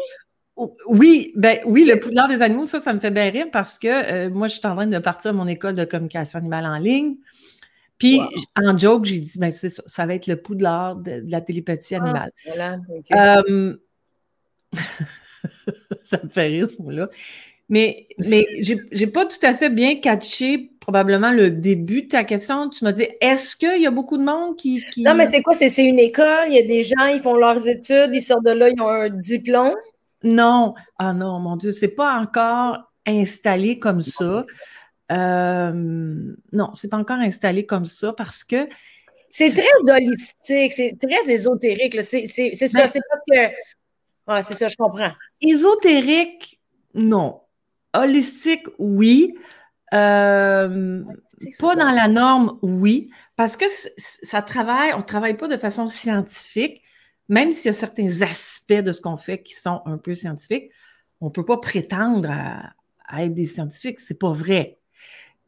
Oh, 0.56 0.76
Oui, 0.88 1.32
ben 1.36 1.58
oui, 1.66 1.84
le 1.84 2.00
poudlard 2.00 2.26
des 2.28 2.42
animaux, 2.42 2.66
ça, 2.66 2.80
ça 2.80 2.92
me 2.92 2.98
fait 2.98 3.12
bien 3.12 3.30
rire 3.30 3.46
parce 3.52 3.78
que 3.78 3.86
euh, 3.86 4.28
moi, 4.28 4.48
je 4.48 4.54
suis 4.56 4.66
en 4.66 4.74
train 4.74 4.86
de 4.88 4.98
partir 4.98 5.30
à 5.30 5.34
mon 5.34 5.46
école 5.46 5.76
de 5.76 5.84
communication 5.84 6.40
animale 6.40 6.66
en 6.66 6.78
ligne. 6.78 7.14
Puis, 7.98 8.18
Wow. 8.18 8.28
en 8.68 8.78
joke, 8.78 9.04
j'ai 9.06 9.18
dit, 9.20 9.38
ben 9.38 9.50
c'est 9.50 9.68
ça, 9.70 9.82
ça 9.86 10.06
va 10.06 10.14
être 10.14 10.26
le 10.28 10.36
poudlard 10.36 10.96
de, 10.96 11.20
de 11.20 11.30
la 11.30 11.40
télépathie 11.40 11.94
Ah. 11.96 12.02
animale. 12.04 12.30
Voilà. 12.46 12.78
Euh, 13.12 13.76
ça 16.04 16.18
me 16.22 16.28
fait 16.28 16.46
rire, 16.46 16.68
ce 16.68 16.80
mot-là. 16.82 17.08
Mais, 17.70 18.06
mais 18.18 18.46
j'ai 18.62 19.06
pas 19.06 19.26
tout 19.26 19.44
à 19.44 19.52
fait 19.52 19.68
bien 19.68 19.96
catché 19.96 20.70
probablement 20.80 21.32
le 21.32 21.50
début 21.50 22.02
de 22.04 22.08
ta 22.08 22.24
question. 22.24 22.70
Tu 22.70 22.82
m'as 22.82 22.92
dit, 22.92 23.06
est-ce 23.20 23.56
qu'il 23.56 23.82
y 23.82 23.86
a 23.86 23.90
beaucoup 23.90 24.16
de 24.16 24.24
monde 24.24 24.56
qui. 24.56 24.82
Non, 24.96 25.14
mais 25.14 25.26
c'est 25.28 25.42
quoi? 25.42 25.52
C'est 25.52 25.84
une 25.84 25.98
école, 25.98 26.46
il 26.48 26.54
y 26.54 26.58
a 26.58 26.66
des 26.66 26.82
gens, 26.82 27.06
ils 27.12 27.20
font 27.20 27.34
leurs 27.36 27.68
études, 27.68 28.10
ils 28.14 28.22
sortent 28.22 28.46
de 28.46 28.52
là, 28.52 28.70
ils 28.70 28.80
ont 28.80 28.88
un 28.88 29.10
diplôme? 29.10 29.74
Non. 30.22 30.74
Ah 30.98 31.12
non, 31.12 31.38
mon 31.40 31.56
Dieu, 31.56 31.72
c'est 31.72 31.88
pas 31.88 32.18
encore 32.18 32.78
installé 33.06 33.78
comme 33.78 34.00
ça. 34.00 34.44
Euh, 35.10 35.72
non, 36.52 36.70
c'est 36.74 36.88
pas 36.88 36.98
encore 36.98 37.18
installé 37.18 37.66
comme 37.66 37.86
ça 37.86 38.12
parce 38.12 38.44
que. 38.44 38.68
C'est 39.30 39.50
très 39.50 39.92
holistique, 39.92 40.72
c'est 40.72 40.96
très 40.98 41.30
ésotérique. 41.30 42.02
C'est 42.02 42.26
ça, 42.26 42.86
c'est 42.86 43.00
parce 43.10 43.24
que. 43.30 43.54
Ah, 44.26 44.42
c'est 44.42 44.54
ça, 44.54 44.68
je 44.68 44.76
comprends. 44.76 45.12
Ésotérique, 45.40 46.60
non. 46.94 47.40
Holistique, 47.94 48.66
oui. 48.78 49.34
Euh, 49.94 51.02
pas 51.58 51.76
dans 51.76 51.90
la 51.90 52.08
norme, 52.08 52.58
oui, 52.62 53.10
parce 53.36 53.56
que 53.56 53.64
ça 53.96 54.42
travaille, 54.42 54.92
on 54.92 54.98
ne 54.98 55.02
travaille 55.02 55.36
pas 55.36 55.48
de 55.48 55.56
façon 55.56 55.88
scientifique, 55.88 56.82
même 57.28 57.52
s'il 57.52 57.66
y 57.66 57.68
a 57.70 57.72
certains 57.72 58.22
aspects 58.22 58.72
de 58.72 58.92
ce 58.92 59.00
qu'on 59.00 59.16
fait 59.16 59.42
qui 59.42 59.54
sont 59.54 59.80
un 59.86 59.98
peu 59.98 60.14
scientifiques, 60.14 60.70
on 61.20 61.26
ne 61.26 61.30
peut 61.30 61.44
pas 61.44 61.58
prétendre 61.58 62.30
à, 62.30 63.22
être 63.22 63.34
des 63.34 63.46
scientifiques, 63.46 64.00
c'est 64.00 64.18
pas 64.18 64.32
vrai. 64.32 64.77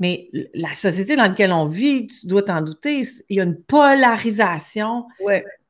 Mais 0.00 0.28
la 0.54 0.74
société 0.74 1.14
dans 1.14 1.24
laquelle 1.24 1.52
on 1.52 1.66
vit, 1.66 2.06
tu 2.06 2.26
dois 2.26 2.42
t'en 2.42 2.62
douter, 2.62 3.06
il 3.28 3.36
y 3.36 3.40
a 3.40 3.44
une 3.44 3.60
polarisation 3.60 5.06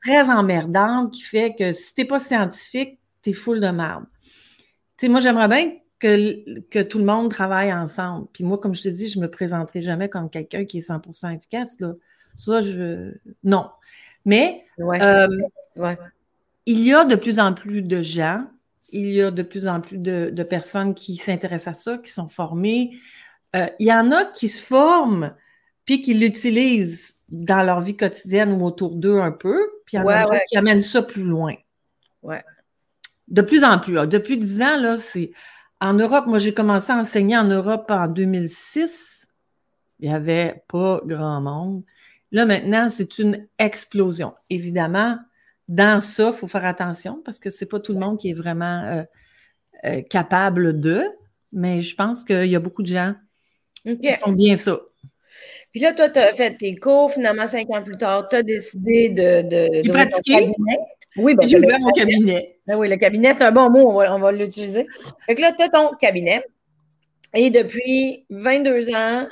très 0.02 0.30
emmerdante 0.30 1.12
qui 1.12 1.22
fait 1.22 1.54
que 1.58 1.72
si 1.72 1.94
tu 1.94 2.00
n'es 2.00 2.06
pas 2.06 2.18
scientifique, 2.18 2.98
tu 3.22 3.30
es 3.30 3.32
full 3.32 3.60
de 3.60 3.68
merde. 3.68 4.04
Tu 4.96 5.06
sais, 5.06 5.08
moi, 5.08 5.20
j'aimerais 5.20 5.48
bien 5.48 5.72
que, 5.98 6.60
que, 6.70 6.78
tout 6.78 6.98
le 6.98 7.04
monde 7.04 7.30
travaille 7.30 7.72
ensemble. 7.72 8.28
Puis 8.32 8.44
moi, 8.44 8.58
comme 8.58 8.74
je 8.74 8.82
te 8.82 8.88
dis, 8.88 9.08
je 9.08 9.18
me 9.18 9.28
présenterai 9.28 9.82
jamais 9.82 10.08
comme 10.08 10.30
quelqu'un 10.30 10.64
qui 10.64 10.78
est 10.78 10.88
100% 10.88 11.36
efficace. 11.36 11.78
Là. 11.80 11.94
Ça, 12.36 12.62
je... 12.62 13.12
Non. 13.44 13.68
Mais 14.24 14.60
euh, 14.78 15.26
il 16.66 16.80
y 16.80 16.94
a 16.94 17.04
de 17.04 17.16
plus 17.16 17.38
en 17.38 17.52
plus 17.52 17.82
de 17.82 18.02
gens, 18.02 18.46
il 18.92 19.10
y 19.10 19.22
a 19.22 19.30
de 19.30 19.42
plus 19.42 19.66
en 19.66 19.80
plus 19.80 19.98
de, 19.98 20.42
personnes 20.42 20.94
qui 20.94 21.16
s'intéressent 21.16 21.76
à 21.76 21.80
ça, 21.80 21.98
qui 21.98 22.10
sont 22.10 22.28
formées. 22.28 22.92
Euh, 23.56 23.66
il 23.78 23.86
y 23.86 23.92
en 23.92 24.10
a 24.12 24.26
qui 24.26 24.48
se 24.48 24.62
forment, 24.62 25.34
puis 25.84 26.02
qui 26.02 26.14
l'utilisent 26.14 27.16
dans 27.28 27.62
leur 27.62 27.80
vie 27.80 27.96
quotidienne 27.96 28.52
ou 28.52 28.64
autour 28.64 28.96
d'eux 28.96 29.20
un 29.20 29.32
peu, 29.32 29.70
puis 29.86 29.96
il 29.96 30.00
y 30.00 30.02
en 30.02 30.08
a 30.08 30.40
qui 30.40 30.56
amènent 30.56 30.80
ça 30.80 31.02
plus 31.02 31.22
loin. 31.22 31.54
Ouais. 32.22 32.42
De 33.28 33.42
plus 33.42 33.64
en 33.64 33.78
plus. 33.78 33.94
Depuis 34.06 34.38
dix 34.38 34.60
ans, 34.62 34.76
là, 34.78 34.96
c'est 34.96 35.32
en 35.80 35.94
Europe, 35.94 36.26
moi, 36.26 36.38
j'ai 36.38 36.52
commencé 36.52 36.92
à 36.92 36.96
enseigner 36.96 37.38
en 37.38 37.44
Europe 37.44 37.90
en 37.90 38.06
2006. 38.06 39.26
Il 40.00 40.08
n'y 40.08 40.14
avait 40.14 40.62
pas 40.68 41.00
grand 41.04 41.40
monde. 41.40 41.82
Là, 42.32 42.44
maintenant, 42.44 42.88
c'est 42.90 43.18
une 43.18 43.46
explosion. 43.58 44.34
Évidemment, 44.50 45.18
dans 45.68 46.00
ça, 46.00 46.30
il 46.34 46.36
faut 46.36 46.48
faire 46.48 46.64
attention 46.64 47.22
parce 47.24 47.38
que 47.38 47.50
ce 47.50 47.64
n'est 47.64 47.68
pas 47.68 47.80
tout 47.80 47.92
le 47.92 47.98
monde 47.98 48.18
qui 48.18 48.30
est 48.30 48.34
vraiment 48.34 48.82
euh, 48.84 49.02
euh, 49.84 50.02
capable 50.02 50.78
de, 50.78 51.04
mais 51.52 51.82
je 51.82 51.94
pense 51.94 52.24
qu'il 52.24 52.46
y 52.46 52.56
a 52.56 52.60
beaucoup 52.60 52.82
de 52.82 52.88
gens 52.88 53.14
qui 53.84 54.12
font 54.14 54.32
bien 54.32 54.56
ça. 54.56 54.80
Puis 55.72 55.80
là, 55.80 55.92
toi, 55.92 56.08
tu 56.08 56.18
as 56.18 56.34
fait 56.34 56.56
tes 56.56 56.74
cours, 56.76 57.12
finalement, 57.12 57.46
cinq 57.46 57.70
ans 57.70 57.82
plus 57.82 57.96
tard, 57.96 58.28
tu 58.28 58.36
as 58.36 58.42
décidé 58.42 59.08
de, 59.08 59.42
de, 59.42 59.82
de 59.82 59.90
pratiquer. 59.90 60.50
Oui, 61.16 61.34
ben, 61.34 61.46
j'ai 61.46 61.58
ouvert 61.58 61.78
mon 61.80 61.90
cabinet. 61.90 62.58
Ben 62.66 62.76
oui, 62.76 62.88
le 62.88 62.96
cabinet, 62.96 63.34
c'est 63.34 63.44
un 63.44 63.52
bon 63.52 63.70
mot, 63.70 64.00
on 64.00 64.18
va, 64.18 64.32
l'utiliser. 64.32 64.86
Fait 65.26 65.34
que 65.34 65.40
là, 65.40 65.52
tu 65.52 65.62
as 65.62 65.68
ton 65.68 65.90
cabinet. 65.98 66.42
Et 67.34 67.50
depuis 67.50 68.26
22 68.30 68.94
ans, 68.94 69.28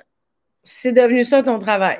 c'est 0.62 0.92
devenu 0.92 1.24
ça 1.24 1.42
ton 1.42 1.58
travail. 1.58 1.98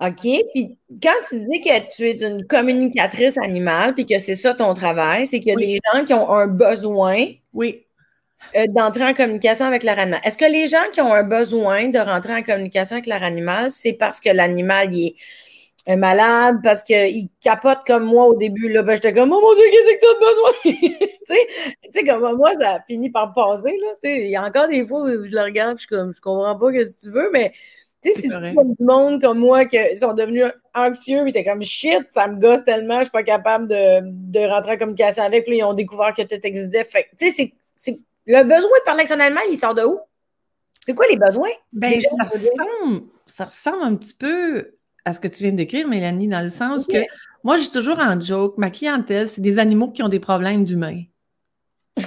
OK? 0.00 0.20
Puis 0.54 0.78
quand 1.02 1.10
tu 1.28 1.40
dis 1.40 1.60
que 1.60 1.94
tu 1.94 2.04
es 2.04 2.22
une 2.22 2.46
communicatrice 2.46 3.36
animale, 3.38 3.94
puis 3.94 4.06
que 4.06 4.18
c'est 4.18 4.36
ça 4.36 4.54
ton 4.54 4.74
travail, 4.74 5.26
c'est 5.26 5.40
qu'il 5.40 5.50
y 5.50 5.52
a 5.52 5.56
des 5.56 5.78
gens 5.92 6.04
qui 6.04 6.14
ont 6.14 6.30
un 6.30 6.46
besoin 6.46 7.26
oui. 7.52 7.84
Euh, 8.56 8.66
d'entrer 8.68 9.04
en 9.04 9.12
communication 9.12 9.66
avec 9.66 9.82
leur 9.82 9.98
animal. 9.98 10.20
Est-ce 10.24 10.38
que 10.38 10.50
les 10.50 10.68
gens 10.68 10.84
qui 10.92 11.02
ont 11.02 11.12
un 11.12 11.22
besoin 11.22 11.88
de 11.88 11.98
rentrer 11.98 12.34
en 12.34 12.42
communication 12.42 12.94
avec 12.94 13.06
leur 13.06 13.22
animal, 13.22 13.70
c'est 13.70 13.92
parce 13.92 14.20
que 14.20 14.30
l'animal 14.30 14.96
est 14.96 15.16
un 15.86 15.96
malade 15.96 16.56
parce 16.62 16.82
qu'il 16.82 17.28
capote 17.42 17.80
comme 17.86 18.04
moi 18.04 18.26
au 18.26 18.36
début. 18.36 18.70
Là, 18.70 18.82
ben, 18.82 18.94
j'étais 18.94 19.12
comme, 19.12 19.32
oh 19.32 19.40
mon 19.40 19.54
Dieu, 19.54 19.64
qu'est-ce 19.70 19.94
que 19.94 20.00
tu 20.00 20.08
as 20.08 20.28
besoin? 20.30 20.50
tu 21.84 21.92
sais, 21.92 22.04
comme 22.04 22.36
moi, 22.36 22.52
ça 22.58 22.74
a 22.76 22.80
fini 22.86 23.10
par 23.10 23.34
passer. 23.34 23.74
Il 24.04 24.28
y 24.28 24.36
a 24.36 24.42
encore 24.42 24.68
des 24.68 24.86
fois 24.86 25.02
où 25.02 25.26
je 25.26 25.30
le 25.30 25.42
regarde, 25.42 25.76
je 25.76 25.80
suis 25.80 25.88
comme, 25.88 26.14
je 26.14 26.20
comprends 26.20 26.58
pas 26.58 26.72
ce 26.72 26.94
que 26.94 27.00
tu 27.00 27.10
veux, 27.10 27.30
mais 27.32 27.52
tu 28.02 28.12
sais, 28.12 28.20
si 28.20 28.28
tu 28.28 28.54
comme 28.54 28.74
du 28.74 28.84
monde 28.84 29.20
comme 29.20 29.40
moi 29.40 29.66
qui 29.66 29.76
sont 29.94 30.14
devenus 30.14 30.44
anxieux, 30.74 31.20
ils 31.26 31.30
étaient 31.30 31.44
comme 31.44 31.62
shit, 31.62 32.06
ça 32.10 32.28
me 32.28 32.40
gosse 32.40 32.64
tellement, 32.64 32.98
je 32.98 33.04
suis 33.04 33.10
pas 33.10 33.24
capable 33.24 33.68
de, 33.68 34.00
de 34.02 34.48
rentrer 34.48 34.72
en 34.72 34.78
communication 34.78 35.22
avec, 35.22 35.44
puis 35.44 35.58
ils 35.58 35.64
ont 35.64 35.74
découvert 35.74 36.14
que 36.14 36.22
tu 36.22 36.38
existais. 36.42 36.84
Fait 36.84 37.08
tu 37.18 37.30
sais, 37.30 37.52
c'est 37.76 37.98
le 38.28 38.42
besoin 38.44 38.60
de 38.78 38.84
parler 38.84 39.00
avec 39.00 39.08
son 39.08 39.18
animal, 39.20 39.44
il 39.50 39.56
sort 39.56 39.74
de 39.74 39.82
où? 39.82 39.98
C'est 40.84 40.94
quoi 40.94 41.06
les 41.08 41.16
besoins? 41.16 41.50
Ben, 41.72 41.98
ça, 42.00 42.24
ressemble, 42.24 43.02
ça 43.26 43.44
ressemble 43.46 43.82
un 43.82 43.94
petit 43.96 44.14
peu 44.14 44.74
à 45.04 45.12
ce 45.12 45.20
que 45.20 45.28
tu 45.28 45.42
viens 45.42 45.52
de 45.52 45.56
décrire, 45.56 45.88
Mélanie, 45.88 46.28
dans 46.28 46.42
le 46.42 46.48
sens 46.48 46.86
que 46.86 46.98
moi, 47.42 47.56
j'ai 47.56 47.68
toujours 47.68 47.98
en 47.98 48.20
joke, 48.20 48.58
ma 48.58 48.70
clientèle, 48.70 49.26
c'est 49.26 49.40
des 49.40 49.58
animaux 49.58 49.88
qui 49.88 50.02
ont 50.02 50.08
des 50.08 50.20
problèmes 50.20 50.64
d'humains. 50.64 51.02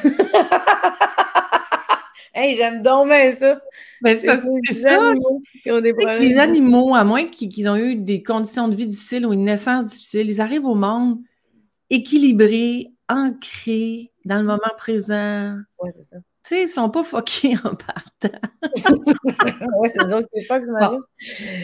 hey, 2.33 2.53
j'aime 2.55 2.81
donc 2.83 3.07
bien 3.07 3.31
ça. 3.31 3.57
Ben, 4.01 4.17
c'est 4.19 4.27
parce 4.27 4.43
que 4.43 4.49
c'est 4.67 4.73
ça. 4.75 5.13
Qui 5.63 5.71
ont 5.71 5.81
des 5.81 5.93
problèmes. 5.93 6.21
Les 6.21 6.37
animaux, 6.37 6.93
à 6.93 7.03
moins 7.03 7.25
qu'ils 7.25 7.67
ont 7.67 7.75
eu 7.75 7.95
des 7.95 8.21
conditions 8.21 8.67
de 8.67 8.75
vie 8.75 8.87
difficiles 8.87 9.25
ou 9.25 9.33
une 9.33 9.45
naissance 9.45 9.85
difficile, 9.85 10.29
ils 10.29 10.41
arrivent 10.41 10.65
au 10.65 10.75
monde 10.75 11.19
équilibrés, 11.89 12.91
ancrés 13.11 14.11
dans 14.25 14.37
le 14.37 14.43
moment 14.43 14.59
présent. 14.77 15.57
Oui, 15.79 15.91
c'est 15.93 16.03
ça 16.03 16.17
tu 16.43 16.55
sais, 16.55 16.63
ils 16.63 16.69
sont 16.69 16.89
pas 16.89 17.03
fuckés 17.03 17.55
en 17.63 17.75
partant. 17.75 18.49
oui, 19.79 19.89
c'est 19.93 20.29
qui 20.33 20.45
fuck, 20.45 20.63
bon. 20.65 21.01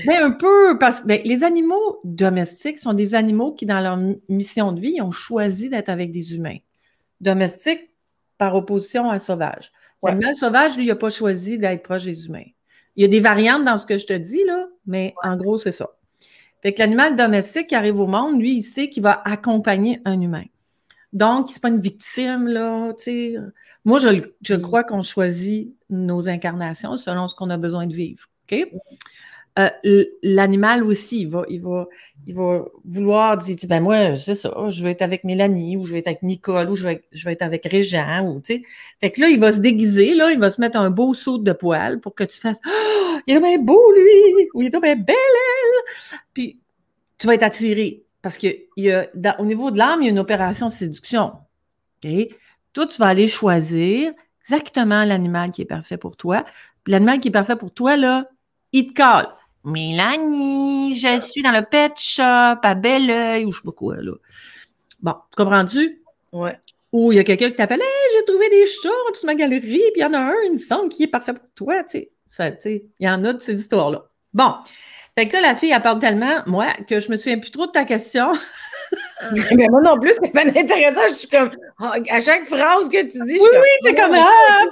Mais 0.05 0.17
un 0.17 0.31
peu, 0.31 0.77
parce 0.79 1.01
que 1.01 1.07
ben, 1.07 1.19
les 1.25 1.43
animaux 1.43 1.99
domestiques 2.03 2.77
sont 2.77 2.93
des 2.93 3.15
animaux 3.15 3.53
qui, 3.53 3.65
dans 3.65 3.79
leur 3.79 3.97
mission 4.29 4.71
de 4.71 4.79
vie, 4.79 5.01
ont 5.01 5.12
choisi 5.12 5.69
d'être 5.69 5.89
avec 5.89 6.12
des 6.12 6.36
humains. 6.36 6.57
Domestiques 7.21 7.89
par 8.38 8.55
opposition 8.55 9.10
à 9.10 9.17
sauvage. 9.17 9.71
L'animal 10.03 10.36
sauvage, 10.36 10.77
lui, 10.77 10.83
il 10.83 10.89
n'a 10.89 10.95
pas 10.95 11.10
choisi 11.10 11.57
d'être 11.57 11.81
proche 11.81 12.03
des 12.03 12.27
humains. 12.27 12.45
Il 12.95 13.01
y 13.01 13.05
a 13.05 13.07
des 13.07 13.19
variantes 13.19 13.65
dans 13.65 13.77
ce 13.77 13.88
que 13.88 13.97
je 13.97 14.05
te 14.05 14.13
dis, 14.13 14.43
là, 14.45 14.67
mais 14.86 15.15
en 15.23 15.36
gros, 15.38 15.57
c'est 15.57 15.71
ça. 15.71 15.89
Fait 16.62 16.73
que 16.73 16.79
l'animal 16.79 17.15
domestique 17.15 17.67
qui 17.67 17.75
arrive 17.75 17.99
au 17.99 18.07
monde, 18.07 18.39
lui, 18.39 18.57
il 18.57 18.63
sait 18.63 18.89
qu'il 18.89 19.03
va 19.03 19.21
accompagner 19.25 20.01
un 20.05 20.21
humain. 20.21 20.45
Donc, 21.13 21.48
c'est 21.50 21.62
pas 21.62 21.70
une 21.70 21.80
victime, 21.80 22.48
là, 22.48 22.93
tu 22.93 23.04
sais. 23.04 23.36
Moi, 23.86 24.00
je, 24.00 24.30
je 24.41 24.54
mm. 24.54 24.62
crois 24.62 24.84
qu'on 24.84 25.02
choisit 25.02 25.74
nos 25.89 26.28
incarnations 26.28 26.98
selon 26.98 27.28
ce 27.28 27.36
qu'on 27.36 27.50
a 27.50 27.58
besoin 27.58 27.88
de 27.88 27.93
vivre, 27.93 28.28
OK? 28.43 28.67
Euh, 29.58 30.06
l'animal 30.22 30.84
aussi, 30.84 31.22
il 31.22 31.30
va, 31.30 31.43
il, 31.50 31.62
va, 31.62 31.88
il 32.28 32.36
va 32.36 32.65
vouloir 32.86 33.38
dire, 33.38 33.56
ben 33.67 33.82
moi, 33.82 34.15
c'est 34.15 34.36
ça, 34.36 34.54
je 34.70 34.84
vais 34.84 34.91
être 34.91 35.02
avec 35.02 35.24
Mélanie, 35.24 35.78
ou 35.78 35.86
je 35.86 35.93
vais 35.93 36.00
être 36.00 36.08
avec 36.08 36.22
Nicole, 36.22 36.70
ou 36.70 36.76
je 36.76 36.84
vais, 36.84 37.04
je 37.12 37.26
vais 37.26 37.34
être 37.34 37.41
avec 37.41 37.65
Régent, 37.65 38.28
ou 38.28 38.39
tu 38.39 38.58
sais. 38.58 38.62
Fait 39.02 39.10
que 39.10 39.20
là, 39.20 39.30
il 39.30 39.39
va 39.39 39.52
se 39.52 39.60
déguiser, 39.60 40.13
là, 40.13 40.32
il 40.32 40.38
va 40.38 40.52
se 40.52 40.62
mettre 40.62 40.78
un 40.78 40.91
beau 40.91 41.15
saut 41.15 41.39
de 41.39 41.52
poil 41.54 42.00
pour 42.00 42.13
que 42.13 42.24
tu 42.24 42.39
fasses, 42.39 42.60
oh, 42.67 43.17
il 43.26 43.36
est 43.36 43.39
bien 43.39 43.58
beau, 43.58 43.82
lui, 43.93 44.48
ou 44.54 44.62
il 44.62 44.67
est 44.67 44.80
bien 44.80 44.96
belle, 44.96 45.15
elle. 45.15 46.17
Puis, 46.36 46.60
tu 47.17 47.26
vas 47.26 47.34
être 47.34 47.43
attiré. 47.43 48.04
Parce 48.21 48.38
que 48.38 48.47
y 48.75 48.91
a, 48.91 49.10
au 49.39 49.45
niveau 49.45 49.71
de 49.71 49.77
l'âme, 49.77 50.01
il 50.01 50.06
y 50.06 50.08
a 50.08 50.12
une 50.12 50.19
opération 50.19 50.67
de 50.67 50.71
séduction. 50.71 51.34
Toi, 52.73 52.86
tu 52.88 52.97
vas 52.99 53.08
aller 53.08 53.27
choisir 53.27 54.13
exactement 54.41 55.03
l'animal 55.03 55.51
qui 55.51 55.62
est 55.62 55.65
parfait 55.65 55.97
pour 55.97 56.17
toi. 56.17 56.45
L'animal 56.86 57.19
qui 57.19 57.30
est 57.30 57.32
parfait 57.32 57.56
pour 57.56 57.73
toi, 57.73 57.97
là, 57.97 58.30
il 58.71 58.93
te 58.93 59.01
colle. 59.01 59.27
Mélanie, 59.63 60.95
je 60.95 61.19
suis 61.19 61.41
dans 61.41 61.51
le 61.51 61.65
pet 61.65 61.91
shop 61.97 62.23
à 62.63 62.75
Belleuil 62.75 63.45
ou 63.45 63.51
je 63.51 63.58
sais 63.58 63.65
pas 63.65 63.71
quoi, 63.71 63.97
là. 63.97 64.13
Bon, 65.01 65.15
comprends-tu? 65.36 66.01
Ouais. 66.32 66.58
Ou 66.93 67.12
il 67.12 67.15
y 67.15 67.19
a 67.19 67.23
quelqu'un 67.23 67.49
qui 67.49 67.56
t'appelle 67.56 67.82
Hey, 67.82 68.17
j'ai 68.17 68.25
trouvé 68.25 68.49
des 68.49 68.65
chats 68.65 68.89
en 69.08 69.12
dessous 69.12 69.23
de 69.23 69.27
ma 69.27 69.36
galerie, 69.36 69.62
puis 69.62 69.97
il 69.97 70.01
y 70.01 70.06
en 70.06 70.13
a 70.13 70.19
un, 70.19 70.36
il 70.45 70.53
me 70.53 70.58
semble, 70.58 70.89
qui 70.89 71.03
est 71.03 71.08
parfait 71.08 71.34
pour 71.34 71.49
toi. 71.53 71.84
Tu 71.84 72.08
sais, 72.30 72.53
il 72.99 73.06
y 73.06 73.10
en 73.10 73.23
a 73.25 73.34
de 73.34 73.39
ces 73.39 73.60
histoires-là. 73.60 74.10
Bon. 74.34 74.53
Fait 75.17 75.27
que 75.27 75.34
là, 75.34 75.41
la 75.41 75.56
fille, 75.56 75.71
elle 75.71 75.82
parle 75.82 75.97
tellement, 75.97 76.43
moi, 76.45 76.67
que 76.88 76.99
je 76.99 77.10
me 77.10 77.15
souviens 77.15 77.39
plus 77.39 77.49
trop 77.49 77.65
de 77.65 77.71
ta 77.71 77.86
question. 77.86 78.34
mais 79.56 79.67
moi 79.67 79.82
non 79.82 79.97
plus, 79.99 80.13
c'est 80.21 80.32
pas 80.32 80.41
intéressant. 80.45 81.01
Je 81.10 81.13
suis 81.13 81.27
comme, 81.27 81.49
ah, 81.80 81.95
à 82.12 82.19
chaque 82.19 82.45
phrase 82.45 82.88
que 82.88 83.01
tu 83.01 83.23
dis, 83.25 83.39
oui, 83.39 83.49
oui, 83.51 83.69
c'est 83.82 83.95
comme, 83.95 84.13
ah, 84.13 84.63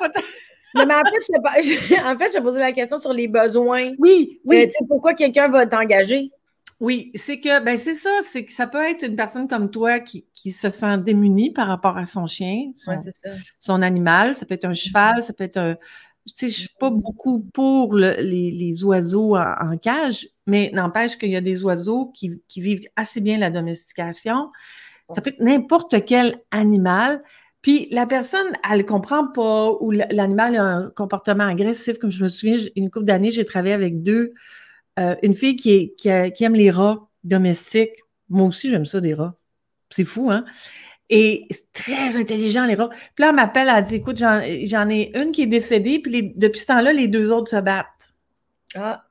mais 0.75 0.93
en 0.93 0.99
fait, 0.99 1.63
je 1.63 2.05
en 2.05 2.15
fait, 2.15 2.43
posé 2.43 2.60
la 2.60 2.71
question 2.73 2.99
sur 2.99 3.12
les 3.12 3.27
besoins. 3.27 3.93
Oui, 3.97 4.39
oui. 4.45 4.58
Euh, 4.58 4.69
sais 4.69 4.86
pourquoi 4.88 5.15
quelqu'un 5.15 5.47
va 5.47 5.65
t'engager? 5.65 6.29
Oui, 6.79 7.12
c'est 7.15 7.39
que, 7.39 7.63
ben 7.63 7.79
c'est 7.79 7.95
ça, 7.95 8.12
c'est 8.21 8.45
que 8.45 8.51
ça 8.51 8.67
peut 8.67 8.84
être 8.86 9.03
une 9.03 9.15
personne 9.15 9.47
comme 9.47 9.71
toi 9.71 9.99
qui, 9.99 10.27
qui 10.36 10.51
se 10.51 10.69
sent 10.69 10.99
démunie 10.99 11.51
par 11.53 11.67
rapport 11.67 11.97
à 11.97 12.05
son 12.05 12.27
chien, 12.27 12.71
son, 12.75 12.91
son 13.60 13.81
animal. 13.81 14.36
Ça 14.36 14.45
peut 14.45 14.53
être 14.53 14.65
un 14.65 14.73
cheval, 14.73 15.23
ça 15.23 15.34
peut 15.34 15.45
être 15.45 15.58
un, 15.58 15.77
je 16.25 16.47
suis 16.47 16.69
pas 16.79 16.89
beaucoup 16.89 17.41
pour 17.53 17.93
les, 17.95 18.83
oiseaux 18.83 19.35
en, 19.35 19.77
cage, 19.77 20.27
mais 20.47 20.71
n'empêche 20.73 21.17
qu'il 21.17 21.29
y 21.29 21.35
a 21.35 21.41
des 21.41 21.63
oiseaux 21.63 22.11
qui, 22.13 22.41
vivent 22.57 22.88
assez 22.95 23.21
bien 23.21 23.38
la 23.38 23.51
domestication. 23.51 24.51
Ça 25.13 25.21
peut 25.21 25.29
être 25.29 25.41
n'importe 25.41 26.03
quel 26.05 26.39
animal. 26.51 27.23
Puis 27.61 27.88
la 27.91 28.05
personne, 28.05 28.47
elle 28.69 28.79
ne 28.79 28.83
comprend 28.83 29.27
pas 29.27 29.71
ou 29.79 29.91
l'animal 29.91 30.55
a 30.55 30.63
un 30.63 30.89
comportement 30.89 31.45
agressif. 31.45 31.97
Comme 31.97 32.11
je 32.11 32.23
me 32.23 32.29
souviens, 32.29 32.57
une 32.75 32.89
couple 32.89 33.05
d'années, 33.05 33.31
j'ai 33.31 33.45
travaillé 33.45 33.73
avec 33.73 34.01
deux. 34.01 34.33
Euh, 34.97 35.15
une 35.21 35.33
fille 35.33 35.55
qui, 35.55 35.93
qui 35.95 36.09
aime 36.09 36.55
les 36.55 36.71
rats 36.71 37.07
domestiques. 37.23 38.03
Moi 38.29 38.47
aussi, 38.47 38.69
j'aime 38.69 38.85
ça, 38.85 39.01
des 39.01 39.13
rats. 39.13 39.35
C'est 39.89 40.05
fou, 40.05 40.31
hein? 40.31 40.45
Et 41.10 41.48
très 41.74 42.18
intelligent, 42.18 42.65
les 42.65 42.76
rats. 42.76 42.89
Puis 42.89 43.22
là, 43.22 43.30
elle 43.30 43.36
m'appelle, 43.36 43.72
elle 43.74 43.84
dit 43.84 43.96
Écoute, 43.96 44.18
j'en 44.18 44.89
ai 44.89 45.12
une 45.15 45.32
qui 45.32 45.44
est 45.44 45.48
décédée, 45.48 46.00
puis 46.00 46.34
depuis 46.36 46.60
ce 46.60 46.68
temps-là, 46.68 46.94
les 46.94 47.08
deux 47.08 47.32
autres 47.32 47.50
se 47.50 47.58
battent. 47.58 48.10
Ah. 48.76 49.04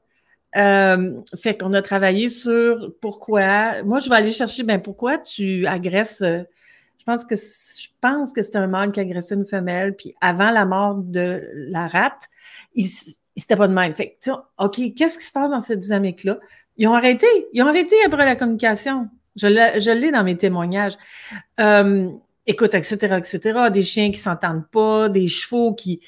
Euh, 0.56 1.20
fait 1.40 1.56
qu'on 1.56 1.72
a 1.72 1.82
travaillé 1.82 2.28
sur 2.28 2.92
pourquoi. 3.00 3.82
Moi, 3.82 3.98
je 3.98 4.08
vais 4.08 4.16
aller 4.16 4.30
chercher, 4.30 4.62
ben 4.62 4.80
pourquoi 4.80 5.18
tu 5.18 5.66
agresses. 5.66 6.22
Euh, 6.22 6.42
je 6.98 7.04
pense 7.04 7.24
que 7.24 7.34
je 7.36 7.88
pense 8.00 8.32
que 8.32 8.42
c'était 8.42 8.58
un 8.58 8.66
mâle 8.66 8.92
qui 8.92 9.00
agressait 9.00 9.34
une 9.34 9.46
femelle, 9.46 9.94
puis 9.94 10.14
avant 10.20 10.50
la 10.50 10.64
mort 10.64 10.94
de 10.96 11.48
la 11.54 11.86
rate, 11.86 12.28
il, 12.74 12.86
c'était 13.36 13.56
pas 13.56 13.68
de 13.68 13.74
même. 13.74 13.94
Fait 13.94 14.16
que, 14.22 14.30
OK, 14.58 14.94
qu'est-ce 14.96 15.18
qui 15.18 15.24
se 15.24 15.32
passe 15.32 15.50
dans 15.50 15.60
cette 15.60 15.80
dynamique-là? 15.80 16.38
Ils 16.76 16.88
ont 16.88 16.94
arrêté. 16.94 17.26
Ils 17.52 17.62
ont 17.62 17.66
arrêté 17.66 17.96
après 18.06 18.24
la 18.24 18.36
communication. 18.36 19.08
Je 19.36 19.90
l'ai 19.90 20.10
dans 20.12 20.24
mes 20.24 20.36
témoignages. 20.36 20.96
Euh, 21.60 22.10
écoute, 22.46 22.74
etc., 22.74 23.16
etc. 23.18 23.70
Des 23.72 23.82
chiens 23.82 24.10
qui 24.10 24.18
s'entendent 24.18 24.68
pas, 24.70 25.08
des 25.08 25.28
chevaux 25.28 25.74
qui, 25.74 26.00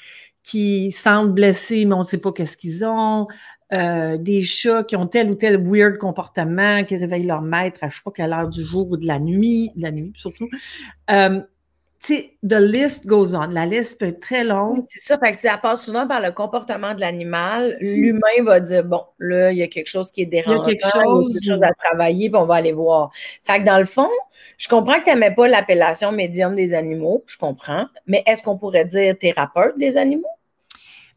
qui 0.43 0.91
sentent 0.91 1.33
blessés, 1.33 1.85
mais 1.85 1.95
on 1.95 1.99
ne 1.99 2.03
sait 2.03 2.21
pas 2.21 2.31
qu'est-ce 2.31 2.57
qu'ils 2.57 2.85
ont. 2.85 3.27
Euh, 3.73 4.17
des 4.17 4.43
chats 4.43 4.85
qui 4.85 4.95
ont 4.95 5.07
tel 5.07 5.29
ou 5.29 5.35
tel 5.35 5.61
weird 5.61 5.97
comportement, 5.97 6.85
qui 6.85 6.95
réveillent 6.95 7.27
leur 7.27 7.41
maître 7.41 7.83
à 7.83 7.89
je 7.89 7.97
sais 7.97 8.01
pas 8.05 8.11
quelle 8.11 8.31
heure 8.31 8.47
du 8.47 8.63
jour 8.63 8.89
ou 8.89 8.95
de 8.95 9.05
la 9.05 9.19
nuit, 9.19 9.71
de 9.75 9.81
la 9.81 9.91
nuit 9.91 10.13
surtout. 10.15 10.47
Euh, 11.11 11.41
tu 11.99 12.13
sais, 12.13 12.33
the 12.47 12.59
list 12.59 13.05
goes 13.05 13.35
on. 13.35 13.47
La 13.47 13.65
liste 13.65 13.99
peut 13.99 14.07
être 14.07 14.19
très 14.19 14.43
longue. 14.43 14.85
C'est 14.87 15.03
ça, 15.03 15.17
parce 15.17 15.37
que 15.37 15.47
ça 15.47 15.57
passe 15.57 15.83
souvent 15.83 16.07
par 16.07 16.21
le 16.21 16.31
comportement 16.31 16.93
de 16.93 16.99
l'animal. 16.99 17.75
L'humain 17.79 18.43
va 18.43 18.59
dire, 18.59 18.83
bon, 18.83 19.01
là, 19.19 19.51
il 19.51 19.57
y 19.57 19.63
a 19.63 19.67
quelque 19.67 19.87
chose 19.87 20.11
qui 20.11 20.21
est 20.21 20.25
dérangeant, 20.25 20.63
il 20.63 20.73
y 20.73 20.75
a 20.75 20.77
quelque 20.77 21.43
chose, 21.43 21.63
à 21.63 21.73
travailler, 21.73 22.29
puis 22.29 22.39
on 22.39 22.45
va 22.45 22.55
aller 22.55 22.71
voir. 22.71 23.11
Fait 23.43 23.59
que 23.59 23.65
dans 23.65 23.79
le 23.79 23.85
fond, 23.85 24.09
je 24.57 24.67
comprends 24.67 24.99
que 24.99 25.05
tu 25.05 25.09
n'aimais 25.09 25.33
pas 25.33 25.47
l'appellation 25.47 26.11
médium 26.11 26.55
des 26.55 26.73
animaux, 26.73 27.23
je 27.25 27.37
comprends, 27.37 27.85
mais 28.05 28.23
est-ce 28.27 28.43
qu'on 28.43 28.57
pourrait 28.57 28.85
dire 28.85 29.17
thérapeute 29.17 29.77
des 29.77 29.97
animaux? 29.97 30.27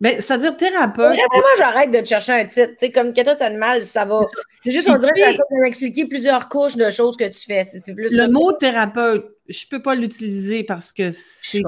Ben, 0.00 0.18
c'est-à-dire 0.18 0.56
thérapeute. 0.56 1.14
Vraiment, 1.14 1.46
j'arrête 1.58 1.90
de 1.90 2.00
te 2.00 2.06
chercher 2.06 2.32
un 2.32 2.44
titre. 2.46 2.70
Tu 2.70 2.74
sais, 2.78 2.90
comme 2.90 3.12
catastrophe 3.12 3.48
animal, 3.48 3.82
ça 3.82 4.06
va. 4.06 4.20
C'est 4.64 4.70
juste, 4.70 4.88
on 4.88 4.96
dirait 4.96 5.12
que 5.12 5.20
ça 5.20 5.42
va 5.50 5.60
m'expliquer 5.60 6.06
plusieurs 6.06 6.48
couches 6.48 6.76
de 6.76 6.90
choses 6.90 7.16
que 7.18 7.28
tu 7.28 7.40
fais. 7.40 7.64
C'est 7.64 7.94
plus 7.94 8.12
le 8.12 8.28
mot 8.28 8.52
thérapeute, 8.52 9.26
je 9.48 9.64
ne 9.66 9.70
peux 9.70 9.82
pas 9.82 9.94
l'utiliser 9.94 10.64
parce 10.64 10.92
que 10.92 11.10
c'est 11.10 11.62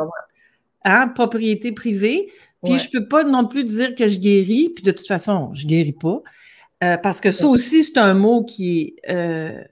hein, 0.84 1.08
propriété 1.08 1.72
privée. 1.72 2.32
Puis 2.64 2.78
je 2.78 2.88
ne 2.94 3.00
peux 3.00 3.08
pas 3.08 3.24
non 3.24 3.46
plus 3.46 3.64
dire 3.64 3.94
que 3.94 4.08
je 4.08 4.18
guéris. 4.18 4.70
Puis 4.70 4.82
de 4.82 4.92
toute 4.92 5.06
façon, 5.06 5.50
je 5.54 5.64
ne 5.64 5.68
guéris 5.68 5.92
pas. 5.92 6.22
Euh, 6.82 6.96
parce 6.96 7.20
que 7.20 7.32
ça 7.32 7.46
aussi, 7.46 7.84
c'est 7.84 7.98
un 7.98 8.14
mot 8.14 8.44
qui 8.44 8.80
est 8.80 9.12
euh, 9.12 9.62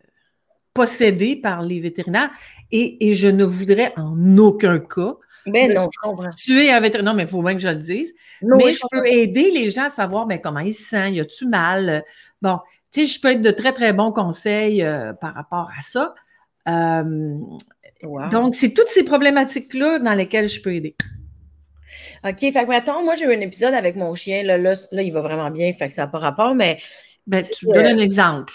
possédé 0.74 1.34
par 1.34 1.62
les 1.62 1.80
vétérinaires. 1.80 2.30
Et, 2.72 3.08
et 3.08 3.14
je 3.14 3.28
ne 3.28 3.44
voudrais 3.44 3.94
en 3.96 4.36
aucun 4.36 4.80
cas 4.80 5.16
ben 5.46 5.72
non, 5.72 5.88
je 5.90 6.08
comprends. 6.08 6.30
Tu 6.30 6.64
es 6.64 6.70
un 6.70 6.80
vétérinaire, 6.80 7.12
non, 7.12 7.16
mais 7.16 7.24
il 7.24 7.28
faut 7.28 7.42
bien 7.42 7.54
que 7.54 7.60
je 7.60 7.68
le 7.68 7.76
dise. 7.76 8.12
mais 8.42 8.72
je, 8.72 8.80
peux 8.90 9.06
aider 9.06 9.50
les 9.50 9.70
gens 9.70 9.84
à 9.84 9.90
savoir 9.90 10.26
ben, 10.26 10.40
comment 10.40 10.60
ils 10.60 10.74
se 10.74 10.90
sentent, 10.90 11.12
y 11.12 11.20
a-tu 11.20 11.46
mal? 11.46 12.04
Bon, 12.42 12.58
tu 12.92 13.00
sais, 13.00 13.06
je 13.06 13.20
peux 13.20 13.30
être 13.30 13.42
de 13.42 13.50
très, 13.50 13.72
très 13.72 13.92
bons 13.92 14.12
conseils 14.12 14.82
euh, 14.82 15.12
par 15.12 15.34
rapport 15.34 15.70
à 15.78 15.82
ça. 15.82 16.14
Euh, 16.68 17.38
donc, 18.30 18.54
c'est 18.54 18.72
toutes 18.72 18.88
ces 18.88 19.04
problématiques-là 19.04 19.98
dans 19.98 20.14
lesquelles 20.14 20.48
je 20.48 20.60
peux 20.60 20.74
aider. 20.74 20.96
OK, 22.24 22.38
fait 22.38 22.52
que 22.52 22.66
maintenant, 22.66 23.02
moi, 23.02 23.14
j'ai 23.14 23.26
eu 23.26 23.34
un 23.34 23.40
épisode 23.40 23.74
avec 23.74 23.96
mon 23.96 24.14
chien. 24.14 24.42
Là, 24.42 24.58
là, 24.58 24.74
il 24.92 25.12
va 25.12 25.20
vraiment 25.20 25.50
bien, 25.50 25.72
fait 25.72 25.88
que 25.88 25.94
ça 25.94 26.02
n'a 26.02 26.08
pas 26.08 26.18
rapport, 26.18 26.54
mais. 26.54 26.78
Ben, 27.26 27.44
tu 27.44 27.68
me 27.68 27.74
donnes 27.74 27.86
un 27.86 27.98
exemple. 27.98 28.52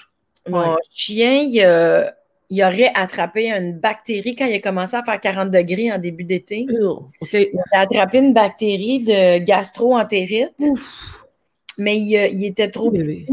Mon 0.48 0.76
chien, 0.90 1.34
il 1.34 1.62
a 1.64 2.14
il 2.50 2.64
aurait 2.64 2.92
attrapé 2.94 3.52
une 3.52 3.78
bactérie 3.80 4.36
quand 4.36 4.46
il 4.46 4.56
a 4.56 4.60
commencé 4.60 4.96
à 4.96 5.04
faire 5.04 5.20
40 5.20 5.52
degrés 5.52 5.92
en 5.92 5.98
début 5.98 6.24
d'été. 6.24 6.66
Il 6.70 7.50
a 7.74 7.82
attrapé 7.82 8.20
une 8.20 8.34
bactérie 8.34 9.00
de 9.00 9.40
gastro-entérite. 9.40 10.64
Mais 11.78 12.00
il, 12.00 12.46
était 12.46 12.70
trop 12.70 12.92
petit. 12.92 13.26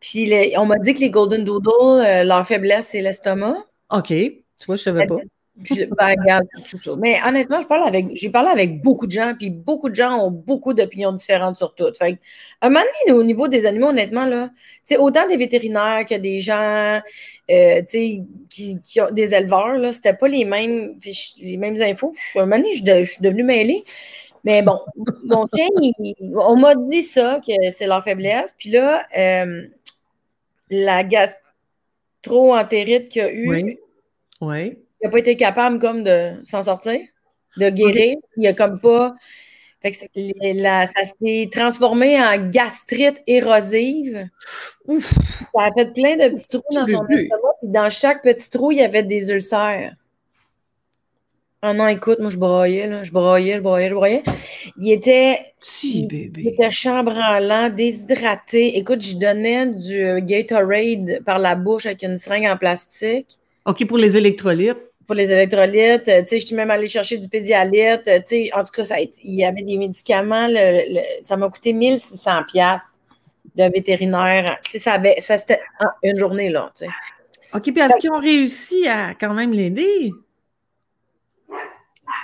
Puis 0.00 0.30
on 0.58 0.66
m'a 0.66 0.78
dit 0.78 0.92
que 0.92 1.00
les 1.00 1.10
Golden 1.10 1.44
Doodle, 1.44 1.70
euh, 2.04 2.24
leur 2.24 2.46
faiblesse, 2.46 2.88
c'est 2.88 3.00
l'estomac. 3.00 3.56
OK. 3.90 4.08
Tu 4.08 4.64
vois, 4.66 4.76
je 4.76 4.82
ne 4.90 4.96
savais 4.96 5.06
pas. 5.06 5.16
Ben, 5.56 6.42
Mais 6.98 7.18
honnêtement, 7.26 7.62
je 7.62 7.66
parle 7.66 7.88
avec, 7.88 8.14
j'ai 8.14 8.28
parlé 8.28 8.50
avec 8.50 8.82
beaucoup 8.82 9.06
de 9.06 9.12
gens, 9.12 9.32
puis 9.38 9.48
beaucoup 9.48 9.88
de 9.88 9.94
gens 9.94 10.22
ont 10.22 10.30
beaucoup 10.30 10.74
d'opinions 10.74 11.12
différentes 11.12 11.56
sur 11.56 11.74
tout. 11.74 11.90
Fait 11.98 12.18
un 12.60 12.68
moment 12.68 12.84
donné, 13.06 13.18
au 13.18 13.22
niveau 13.22 13.48
des 13.48 13.64
animaux, 13.64 13.88
honnêtement, 13.88 14.26
là, 14.26 14.50
autant 14.98 15.26
des 15.26 15.38
vétérinaires 15.38 16.04
que 16.04 16.14
des 16.14 16.40
gens 16.40 17.00
euh, 17.50 17.80
qui, 17.82 18.22
qui, 18.84 19.00
ont 19.00 19.10
des 19.10 19.34
éleveurs, 19.34 19.78
là, 19.78 19.92
c'était 19.92 20.12
pas 20.12 20.28
les 20.28 20.44
mêmes, 20.44 20.98
les 21.38 21.56
mêmes 21.56 21.80
infos. 21.80 22.12
Un 22.34 22.40
moment 22.40 22.56
donné, 22.56 22.74
je, 22.74 23.04
suis 23.04 23.22
devenue 23.22 23.44
mêlée. 23.44 23.82
Mais 24.44 24.60
bon, 24.60 24.78
mon 25.24 25.46
chien, 25.54 25.68
on 26.34 26.56
m'a 26.56 26.74
dit 26.74 27.00
ça, 27.02 27.40
que 27.46 27.54
c'est 27.70 27.86
leur 27.86 28.04
faiblesse. 28.04 28.54
Puis 28.58 28.68
là, 28.70 29.06
euh, 29.16 29.68
la 30.68 31.02
gastro-entérite 31.02 33.08
qu'il 33.08 33.22
a 33.22 33.32
eu. 33.32 33.48
Oui. 33.48 33.78
oui 34.42 34.76
il 35.00 35.04
n'a 35.06 35.10
pas 35.10 35.18
été 35.18 35.36
capable 35.36 35.78
comme 35.78 36.04
de 36.04 36.32
s'en 36.44 36.62
sortir, 36.62 37.00
de 37.56 37.70
guérir. 37.70 38.16
Il 38.36 38.46
a 38.46 38.52
comme 38.52 38.80
pas. 38.80 39.14
Fait 39.82 39.90
que 39.90 39.96
ça 39.96 40.06
s'est 41.04 41.48
transformé 41.52 42.20
en 42.20 42.48
gastrite 42.48 43.22
érosive. 43.26 44.28
Ça 44.88 45.60
a 45.60 45.72
fait 45.76 45.92
plein 45.92 46.16
de 46.16 46.34
petits 46.34 46.48
trous 46.48 46.62
dans 46.72 46.86
son 46.86 47.06
estomac. 47.06 47.54
Puis 47.60 47.70
dans 47.70 47.90
chaque 47.90 48.22
petit 48.22 48.50
trou, 48.50 48.72
il 48.72 48.78
y 48.78 48.82
avait 48.82 49.02
des 49.02 49.30
ulcères. 49.30 49.94
Oh 51.62 51.72
non, 51.72 51.88
écoute, 51.88 52.18
moi 52.20 52.30
je 52.30 52.38
broyais, 52.38 52.86
là. 52.86 53.02
Je 53.04 53.12
broyais, 53.12 53.56
je 53.56 53.62
broyais, 53.62 53.88
je 53.88 53.94
broyais. 53.94 54.22
Il 54.78 54.90
était. 54.92 55.52
Si, 55.60 56.06
bébé. 56.06 56.42
Il 56.42 56.48
était 56.48 56.70
chambranlant, 56.70 57.70
déshydraté. 57.70 58.78
Écoute, 58.78 59.00
je 59.00 59.16
donnais 59.16 59.66
du 59.66 60.22
Gatorade 60.22 61.22
par 61.24 61.38
la 61.38 61.54
bouche 61.54 61.86
avec 61.86 62.02
une 62.02 62.16
seringue 62.16 62.46
en 62.46 62.56
plastique. 62.56 63.38
OK, 63.66 63.84
pour 63.86 63.98
les 63.98 64.16
électrolytes. 64.16 64.78
Pour 65.06 65.14
les 65.14 65.30
électrolytes, 65.30 66.08
euh, 66.08 66.22
tu 66.22 66.28
sais, 66.28 66.40
je 66.40 66.46
suis 66.46 66.56
même 66.56 66.70
allée 66.70 66.86
chercher 66.88 67.18
du 67.18 67.28
pédialyte, 67.28 68.08
euh, 68.08 68.18
tu 68.18 68.24
sais, 68.26 68.50
en 68.54 68.64
tout 68.64 68.72
cas, 68.72 68.84
ça 68.84 68.96
il 69.00 69.34
y 69.34 69.44
avait 69.44 69.62
des 69.62 69.76
médicaments, 69.76 70.48
ça 71.22 71.36
m'a 71.36 71.48
coûté 71.48 71.72
1600 71.72 72.44
pièces 72.48 72.98
d'un 73.54 73.70
vétérinaire. 73.70 74.58
Tu 74.64 74.72
sais, 74.72 74.78
ça 74.78 74.94
avait, 74.94 75.20
ça 75.20 75.38
c'était 75.38 75.60
une 76.02 76.18
journée, 76.18 76.48
là, 76.48 76.70
tu 76.76 76.86
sais. 76.86 76.90
OK, 77.54 77.62
puis 77.62 77.80
est-ce 77.80 77.96
qu'ils 77.98 78.10
ont 78.10 78.18
réussi 78.18 78.88
à 78.88 79.14
quand 79.14 79.32
même 79.32 79.52
l'aider? 79.52 80.10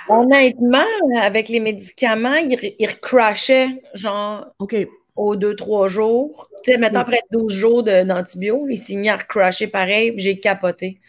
Honnêtement, 0.09 0.83
avec 1.21 1.47
les 1.47 1.61
médicaments, 1.61 2.35
ils, 2.35 2.75
ils 2.77 2.87
recrashaient, 2.87 3.81
genre, 3.93 4.47
OK 4.59 4.75
aux 5.15 5.35
deux, 5.35 5.55
trois 5.55 5.87
jours. 5.87 6.49
Tu 6.63 6.71
sais, 6.71 6.77
mettons 6.77 6.99
après 6.99 7.21
12 7.31 7.53
jours 7.53 7.83
d'antibio, 7.83 8.67
il 8.69 8.77
s'est 8.77 8.95
mis 8.95 9.09
à 9.09 9.17
crasher 9.17 9.67
pareil, 9.67 10.13
j'ai 10.17 10.39
capoté. 10.39 10.99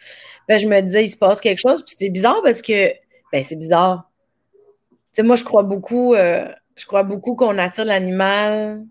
Ben, 0.49 0.59
je 0.59 0.67
me 0.67 0.81
disais, 0.81 1.05
il 1.05 1.09
se 1.09 1.17
passe 1.17 1.41
quelque 1.41 1.61
chose. 1.61 1.83
Puis 1.85 1.95
c'est 1.99 2.11
bizarre 2.11 2.41
parce 2.43 2.61
que, 2.61 2.93
ben, 3.33 3.43
c'est 3.43 3.57
bizarre. 3.57 4.11
Tu 4.91 4.97
sais, 5.13 5.23
moi, 5.23 5.37
je 5.37 5.45
crois 5.45 5.63
beaucoup, 5.63 6.15
euh, 6.15 6.47
je 6.77 6.87
crois 6.87 7.03
beaucoup 7.03 7.35
qu'on 7.35 7.57
attire 7.59 7.85
l'animal. 7.85 8.85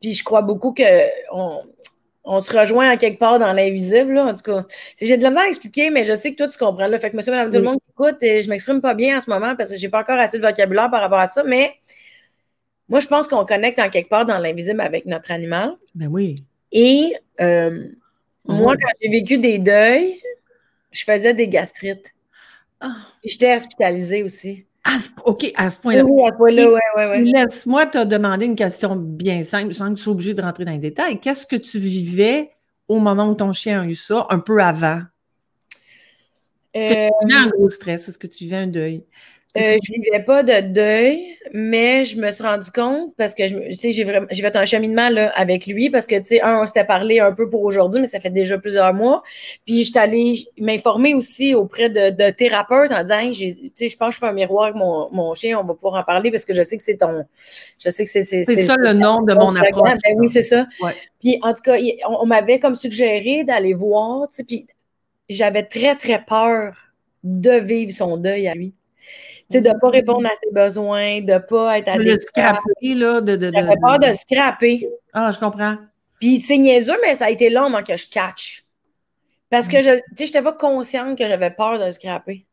Puis 0.00 0.14
je 0.14 0.24
crois 0.24 0.42
beaucoup 0.42 0.74
qu'on 0.74 1.62
on 2.24 2.40
se 2.40 2.56
rejoint 2.56 2.88
à 2.88 2.96
quelque 2.96 3.18
part 3.18 3.38
dans 3.38 3.52
l'invisible, 3.52 4.18
en 4.18 4.34
tout 4.34 4.42
cas. 4.42 4.64
J'ai 5.00 5.16
de 5.16 5.22
la 5.22 5.30
misère 5.30 5.44
à 5.44 5.48
expliquer, 5.48 5.90
mais 5.90 6.04
je 6.04 6.14
sais 6.14 6.32
que 6.32 6.36
toi, 6.36 6.48
tu 6.48 6.58
comprends. 6.58 6.86
Là. 6.86 6.98
Fait 6.98 7.10
que 7.10 7.16
monsieur, 7.16 7.32
madame, 7.32 7.50
tout 7.50 7.58
le 7.58 7.64
monde 7.64 7.78
écoute, 7.88 8.22
et 8.22 8.42
je 8.42 8.48
m'exprime 8.48 8.80
pas 8.80 8.94
bien 8.94 9.16
en 9.16 9.20
ce 9.20 9.30
moment 9.30 9.54
parce 9.56 9.70
que 9.70 9.76
j'ai 9.76 9.88
pas 9.88 10.00
encore 10.00 10.18
assez 10.18 10.38
de 10.38 10.46
vocabulaire 10.46 10.90
par 10.90 11.00
rapport 11.00 11.20
à 11.20 11.26
ça, 11.26 11.42
mais 11.44 11.74
moi, 12.88 13.00
je 13.00 13.06
pense 13.06 13.26
qu'on 13.26 13.44
connecte 13.44 13.78
en 13.78 13.90
quelque 13.90 14.08
part 14.08 14.26
dans 14.26 14.38
l'invisible 14.38 14.80
avec 14.80 15.06
notre 15.06 15.30
animal. 15.32 15.76
Ben 15.94 16.06
oui. 16.06 16.36
Et 16.72 17.14
euh, 17.40 17.88
moi, 18.46 18.74
quand 18.76 18.90
j'ai 19.00 19.10
vécu 19.10 19.38
des 19.38 19.58
deuils, 19.58 20.20
je 20.92 21.04
faisais 21.04 21.34
des 21.34 21.48
gastrites. 21.48 22.12
Ah. 22.80 22.94
J'étais 23.24 23.56
hospitalisée 23.56 24.22
aussi. 24.22 24.66
OK, 25.24 25.52
à 25.56 25.70
ce 25.70 25.78
point-là. 25.80 26.04
Oui, 26.04 26.22
à 26.22 26.32
ce 26.32 26.36
point-là, 26.36 26.70
oui, 26.70 26.80
oui, 26.96 27.02
oui. 27.10 27.32
Laisse-moi 27.32 27.86
te 27.86 28.04
demander 28.04 28.46
une 28.46 28.54
question 28.54 28.94
bien 28.94 29.42
simple, 29.42 29.74
sans 29.74 29.90
que 29.90 29.94
tu 29.94 30.02
sois 30.02 30.12
obligé 30.12 30.32
de 30.32 30.42
rentrer 30.42 30.64
dans 30.64 30.72
les 30.72 30.78
détails. 30.78 31.18
Qu'est-ce 31.18 31.46
que 31.46 31.56
tu 31.56 31.78
vivais 31.78 32.50
au 32.86 33.00
moment 33.00 33.28
où 33.28 33.34
ton 33.34 33.52
chien 33.52 33.82
a 33.82 33.84
eu 33.84 33.96
ça, 33.96 34.26
un 34.30 34.38
peu 34.38 34.62
avant? 34.62 35.02
Est-ce 36.72 36.94
que 36.94 37.20
tu 37.20 37.26
vivais 37.26 37.40
un 37.40 37.48
gros 37.48 37.70
stress? 37.70 38.08
Est-ce 38.08 38.18
que 38.18 38.28
tu 38.28 38.44
vivais 38.44 38.56
un 38.56 38.66
deuil? 38.68 39.02
Euh, 39.56 39.78
je 39.82 39.92
vivais 39.92 40.22
pas 40.22 40.42
de 40.42 40.60
deuil, 40.60 41.36
mais 41.52 42.04
je 42.04 42.16
me 42.16 42.30
suis 42.30 42.42
rendu 42.42 42.70
compte 42.70 43.14
parce 43.16 43.34
que 43.34 43.44
j'ai 43.46 44.04
fait 44.04 44.56
un 44.56 44.64
cheminement 44.64 45.08
là, 45.08 45.30
avec 45.34 45.66
lui 45.66 45.88
parce 45.90 46.06
que, 46.06 46.16
tu 46.16 46.24
sais, 46.24 46.42
un, 46.42 46.62
on 46.62 46.66
s'était 46.66 46.84
parlé 46.84 47.20
un 47.20 47.32
peu 47.32 47.48
pour 47.48 47.62
aujourd'hui, 47.62 48.00
mais 48.00 48.06
ça 48.06 48.20
fait 48.20 48.30
déjà 48.30 48.58
plusieurs 48.58 48.92
mois. 48.92 49.22
Puis, 49.64 49.84
je 49.84 49.90
suis 49.90 49.98
allée 49.98 50.46
m'informer 50.58 51.14
aussi 51.14 51.54
auprès 51.54 51.88
de, 51.88 52.10
de 52.10 52.30
thérapeutes 52.30 52.92
en 52.92 53.02
disant, 53.02 53.30
tu 53.30 53.70
sais, 53.74 53.88
je 53.88 53.96
pense 53.96 54.10
que 54.10 54.14
je 54.14 54.18
fais 54.20 54.26
un 54.26 54.32
miroir 54.32 54.64
avec 54.64 54.76
mon, 54.76 55.08
mon, 55.12 55.34
chien, 55.34 55.58
on 55.58 55.64
va 55.64 55.74
pouvoir 55.74 55.94
en 55.94 56.04
parler 56.04 56.30
parce 56.30 56.44
que 56.44 56.54
je 56.54 56.62
sais 56.62 56.76
que 56.76 56.82
c'est 56.82 56.98
ton, 56.98 57.24
je 57.82 57.90
sais 57.90 58.04
que 58.04 58.10
c'est, 58.10 58.24
c'est, 58.24 58.44
c'est, 58.44 58.64
ça 58.64 58.76
le 58.76 58.92
nom 58.92 59.22
de 59.22 59.34
mon 59.34 59.54
approche. 59.56 59.90
Ben 60.04 60.14
oui, 60.16 60.28
c'est 60.28 60.42
ça. 60.42 60.66
Puis, 61.20 61.38
en 61.42 61.54
tout 61.54 61.62
cas, 61.62 61.76
on, 62.08 62.22
on 62.22 62.26
m'avait 62.26 62.58
comme 62.58 62.74
suggéré 62.74 63.44
d'aller 63.44 63.74
voir, 63.74 64.28
tu 64.28 64.36
sais, 64.36 64.44
puis 64.44 64.66
j'avais 65.28 65.62
très, 65.62 65.96
très 65.96 66.22
peur 66.24 66.74
de 67.24 67.50
vivre 67.50 67.92
son 67.92 68.16
deuil 68.16 68.46
à 68.46 68.54
lui 68.54 68.72
sais, 69.50 69.60
de 69.60 69.68
ne 69.68 69.78
pas 69.78 69.90
répondre 69.90 70.26
à 70.26 70.34
ses 70.42 70.50
besoins, 70.52 71.20
de 71.20 71.32
ne 71.32 71.38
pas 71.38 71.78
être 71.78 71.88
à 71.88 71.98
De 71.98 72.18
scraper, 72.18 72.94
là. 72.94 73.20
De, 73.20 73.36
de, 73.36 73.50
J'avais 73.54 73.76
peur 73.80 73.98
de 73.98 74.12
scraper. 74.12 74.88
Ah, 75.12 75.30
je 75.32 75.38
comprends. 75.38 75.76
Puis 76.20 76.40
c'est 76.40 76.58
niaiseux, 76.58 76.96
mais 77.02 77.14
ça 77.14 77.26
a 77.26 77.30
été 77.30 77.50
long 77.50 77.64
avant 77.64 77.82
que 77.82 77.96
je 77.96 78.06
catch. 78.08 78.64
Parce 79.50 79.68
que 79.68 79.80
je, 79.80 79.90
tu 79.90 80.02
sais, 80.16 80.24
n'étais 80.24 80.42
pas 80.42 80.52
consciente 80.52 81.16
que 81.16 81.26
j'avais 81.26 81.50
peur 81.50 81.78
de 81.78 81.90
scraper. 81.90 82.46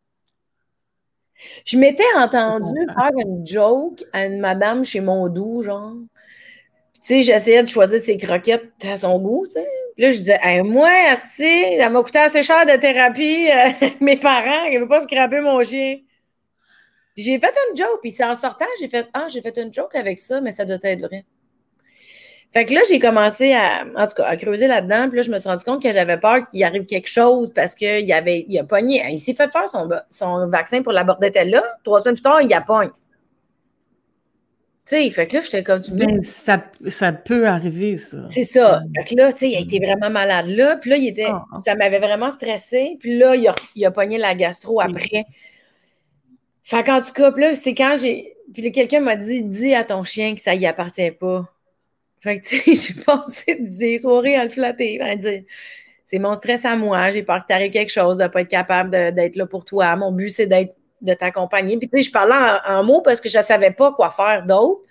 Je 1.66 1.78
m'étais 1.78 2.04
entendue 2.18 2.86
faire 2.88 3.12
une 3.18 3.46
joke 3.46 4.04
à 4.14 4.26
une 4.26 4.40
madame 4.40 4.86
chez 4.86 5.02
Mondou, 5.02 5.64
genre. 5.64 5.94
Puis, 6.94 7.02
tu 7.02 7.08
sais, 7.08 7.22
j'essayais 7.24 7.64
de 7.64 7.68
choisir 7.68 8.00
ses 8.00 8.18
croquettes 8.18 8.72
à 8.90 8.98
son 8.98 9.20
goût, 9.20 9.46
tu 9.48 9.54
sais. 9.54 9.68
Puis 9.96 10.04
là, 10.04 10.12
je 10.12 10.18
disais, 10.18 10.40
hey, 10.42 10.64
moi, 10.64 10.90
si, 11.36 11.78
ça 11.78 11.90
m'a 11.90 12.02
coûté 12.02 12.20
assez 12.20 12.42
cher 12.42 12.66
de 12.66 12.76
thérapie, 12.78 13.50
euh, 13.52 13.88
mes 14.02 14.18
parents, 14.18 14.66
ils 14.66 14.76
ne 14.76 14.80
veulent 14.80 14.88
pas 14.88 15.02
scraper 15.02 15.40
mon 15.42 15.64
chien. 15.64 15.98
J'ai 17.16 17.40
fait 17.40 17.54
une 17.70 17.78
joke, 17.78 18.00
puis 18.02 18.12
c'est 18.12 18.24
en 18.24 18.36
sortant, 18.36 18.66
j'ai 18.80 18.88
fait 18.88 19.08
Ah, 19.14 19.28
j'ai 19.30 19.42
fait 19.42 19.58
une 19.58 19.74
joke 19.74 19.96
avec 19.96 20.18
ça, 20.20 20.42
mais 20.42 20.52
ça 20.52 20.66
doit 20.66 20.80
être 20.82 21.02
vrai. 21.02 21.26
Fait 22.54 22.66
que 22.66 22.74
là, 22.74 22.82
j'ai 22.88 23.00
commencé 23.00 23.52
à, 23.54 23.84
en 23.96 24.06
tout 24.06 24.16
cas, 24.16 24.26
à 24.26 24.38
creuser 24.38 24.68
là-dedans. 24.68 25.10
Puis 25.10 25.18
là, 25.18 25.22
je 25.24 25.32
me 25.32 25.40
suis 25.40 25.50
rendu 25.50 25.66
compte 25.66 25.82
que 25.82 25.92
j'avais 25.92 26.20
peur 26.20 26.44
qu'il 26.48 26.64
arrive 26.64 26.86
quelque 26.86 27.10
chose 27.10 27.52
parce 27.52 27.74
qu'il 27.74 28.12
avait, 28.14 28.46
il 28.48 28.60
a 28.60 28.64
pogné. 28.64 29.02
Il 29.10 29.18
s'est 29.18 29.34
fait 29.34 29.52
faire 29.52 29.68
son, 29.68 29.90
son 30.12 30.48
vaccin 30.50 30.84
pour 30.84 30.92
la 30.92 31.04
bordetelle-là. 31.04 31.64
Trois 31.84 32.02
semaines 32.02 32.16
plus 32.16 32.22
tard, 32.22 32.42
il 32.44 32.54
a 32.54 32.62
pogné. 32.62 32.92
Tu 34.86 34.98
sais, 34.98 35.10
fait 35.10 35.26
que 35.28 35.38
là, 35.38 35.42
j'étais 35.42 35.64
comme 35.64 35.80
tu 35.80 35.92
ben, 35.94 36.22
ça, 36.22 36.62
ça 36.88 37.14
peut 37.14 37.48
arriver, 37.48 37.96
ça. 37.96 38.18
C'est 38.32 38.44
ça. 38.44 38.82
Fait 38.94 39.16
que 39.16 39.16
là, 39.16 39.32
tu 39.32 39.40
sais, 39.40 39.50
il 39.50 39.56
a 39.56 39.60
été 39.60 39.80
vraiment 39.80 40.12
malade 40.12 40.48
là. 40.48 40.76
Puis 40.76 40.90
là, 40.92 40.98
il 40.98 41.08
était, 41.08 41.30
ah. 41.30 41.46
ça 41.58 41.74
m'avait 41.74 42.00
vraiment 42.00 42.30
stressé. 42.30 42.98
Puis 43.00 43.18
là, 43.18 43.36
il 43.36 43.48
a, 43.48 43.56
il 43.76 43.86
a 43.86 43.92
pogné 43.92 44.20
la 44.20 44.36
gastro 44.36 44.80
après. 44.80 45.26
Fait 46.64 46.84
qu'en 46.84 47.02
tout 47.02 47.12
cas, 47.14 47.32
là, 47.32 47.54
c'est 47.54 47.76
quand 47.76 47.96
j'ai. 48.00 48.36
Puis 48.54 48.72
quelqu'un 48.72 49.00
m'a 49.00 49.16
dit 49.16 49.42
dis 49.42 49.74
à 49.74 49.84
ton 49.84 50.04
chien 50.04 50.36
que 50.36 50.42
ça 50.42 50.56
y 50.56 50.66
appartient 50.66 51.12
pas. 51.12 51.46
Fait 52.22 52.40
que, 52.40 52.46
tu 52.48 52.76
sais, 52.76 52.94
j'ai 52.94 53.02
pensé 53.02 53.56
de 53.56 53.68
dire 53.68 54.00
soirée 54.00 54.36
à 54.36 54.46
le 54.46 54.50
flatter. 54.50 55.46
c'est 56.06 56.20
mon 56.20 56.36
stress 56.36 56.66
à 56.66 56.76
moi. 56.76 57.12
J'ai 57.12 57.24
peur 57.24 57.42
que 57.42 57.48
t'arrive 57.48 57.72
quelque 57.72 57.92
chose, 57.92 58.18
de 58.18 58.24
ne 58.24 58.28
pas 58.30 58.42
être 58.42 58.50
capable 58.50 58.92
d'être 58.92 59.36
là 59.36 59.46
pour 59.46 59.66
toi. 59.66 59.96
Mon 59.96 60.12
but, 60.12 60.30
c'est 60.30 60.48
d'être 60.48 60.76
de 61.02 61.14
t'accompagner. 61.14 61.78
Puis, 61.78 61.90
tu 61.90 61.98
sais, 61.98 62.04
je 62.04 62.12
parlais 62.12 62.60
en, 62.66 62.84
mots 62.84 63.02
parce 63.02 63.20
que 63.20 63.28
je 63.28 63.38
ne 63.38 63.44
savais 63.44 63.72
pas 63.72 63.92
quoi 63.92 64.10
faire 64.10 64.46
d'autre. 64.46 64.82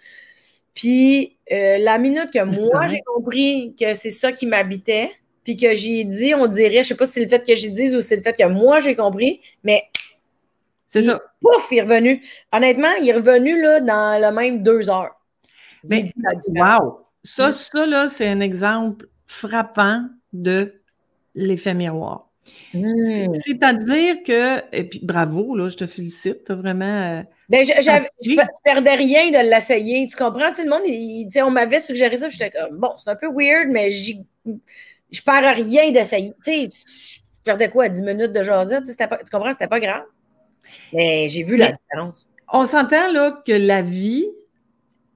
Puis, 0.74 1.38
euh, 1.50 1.78
la 1.78 1.98
minute 1.98 2.30
que 2.32 2.44
moi, 2.44 2.86
j'ai 2.86 3.00
compris 3.00 3.74
que 3.78 3.94
c'est 3.94 4.10
ça 4.10 4.30
qui 4.32 4.46
m'habitait, 4.46 5.10
puis 5.42 5.56
que 5.56 5.74
j'ai 5.74 6.04
dit, 6.04 6.34
on 6.34 6.46
dirait, 6.46 6.70
je 6.70 6.78
ne 6.78 6.82
sais 6.84 6.94
pas 6.94 7.06
si 7.06 7.12
c'est 7.12 7.22
le 7.22 7.28
fait 7.28 7.44
que 7.44 7.54
j'ai 7.54 7.70
dit 7.70 7.96
ou 7.96 8.02
c'est 8.02 8.16
le 8.16 8.22
fait 8.22 8.36
que 8.36 8.46
moi, 8.46 8.78
j'ai 8.80 8.94
compris, 8.94 9.40
mais 9.64 9.82
c'est 10.92 11.04
ça. 11.04 11.22
Pouf, 11.40 11.68
il 11.70 11.78
est 11.78 11.82
revenu. 11.82 12.22
Honnêtement, 12.52 12.92
il 13.00 13.08
est 13.08 13.14
revenu 13.14 13.58
là, 13.62 13.80
dans 13.80 14.20
le 14.20 14.30
même 14.30 14.62
deux 14.62 14.90
heures. 14.90 15.18
Mais, 15.84 16.04
wow! 16.54 17.06
Ça, 17.24 17.50
ça, 17.50 17.86
là, 17.86 18.08
c'est 18.08 18.28
un 18.28 18.40
exemple 18.40 19.08
frappant 19.26 20.04
de 20.34 20.82
l'effet 21.34 21.72
miroir. 21.72 22.28
Hmm. 22.74 23.32
C'est-à-dire 23.42 24.16
que, 24.26 24.62
et 24.76 24.84
puis 24.84 25.00
bravo, 25.02 25.56
là, 25.56 25.70
je 25.70 25.78
te 25.78 25.86
félicite, 25.86 26.44
tu 26.44 26.52
as 26.52 26.56
vraiment. 26.56 26.84
Euh, 26.84 27.22
ben, 27.48 27.64
je, 27.64 27.72
ne 27.72 28.62
perdais 28.62 28.94
rien 28.94 29.30
de 29.30 29.48
l'essayer. 29.48 30.06
Tu 30.06 30.16
comprends? 30.16 30.50
le 30.58 30.68
monde, 30.68 30.82
il, 30.84 31.30
on 31.42 31.50
m'avait 31.50 31.80
suggéré 31.80 32.18
ça, 32.18 32.28
j'étais 32.28 32.50
comme, 32.50 32.76
bon, 32.76 32.92
c'est 32.98 33.08
un 33.08 33.16
peu 33.16 33.28
weird, 33.34 33.68
mais 33.70 33.90
je 33.90 34.12
ne 34.44 34.54
perds 35.24 35.54
rien 35.54 35.90
d'essayer. 35.90 36.34
Tu 36.44 36.66
sais, 36.66 36.68
je 36.68 37.20
perdais 37.44 37.70
quoi, 37.70 37.88
10 37.88 38.02
minutes 38.02 38.32
de 38.34 38.42
jasette? 38.42 38.84
Tu 38.84 39.06
comprends? 39.30 39.52
C'était 39.52 39.68
pas 39.68 39.80
grave. 39.80 40.02
Mais 40.92 41.28
j'ai 41.28 41.42
vu 41.42 41.56
la 41.56 41.72
différence. 41.72 42.26
On 42.52 42.66
s'entend 42.66 43.10
là 43.12 43.42
que 43.46 43.52
la 43.52 43.82
vie 43.82 44.26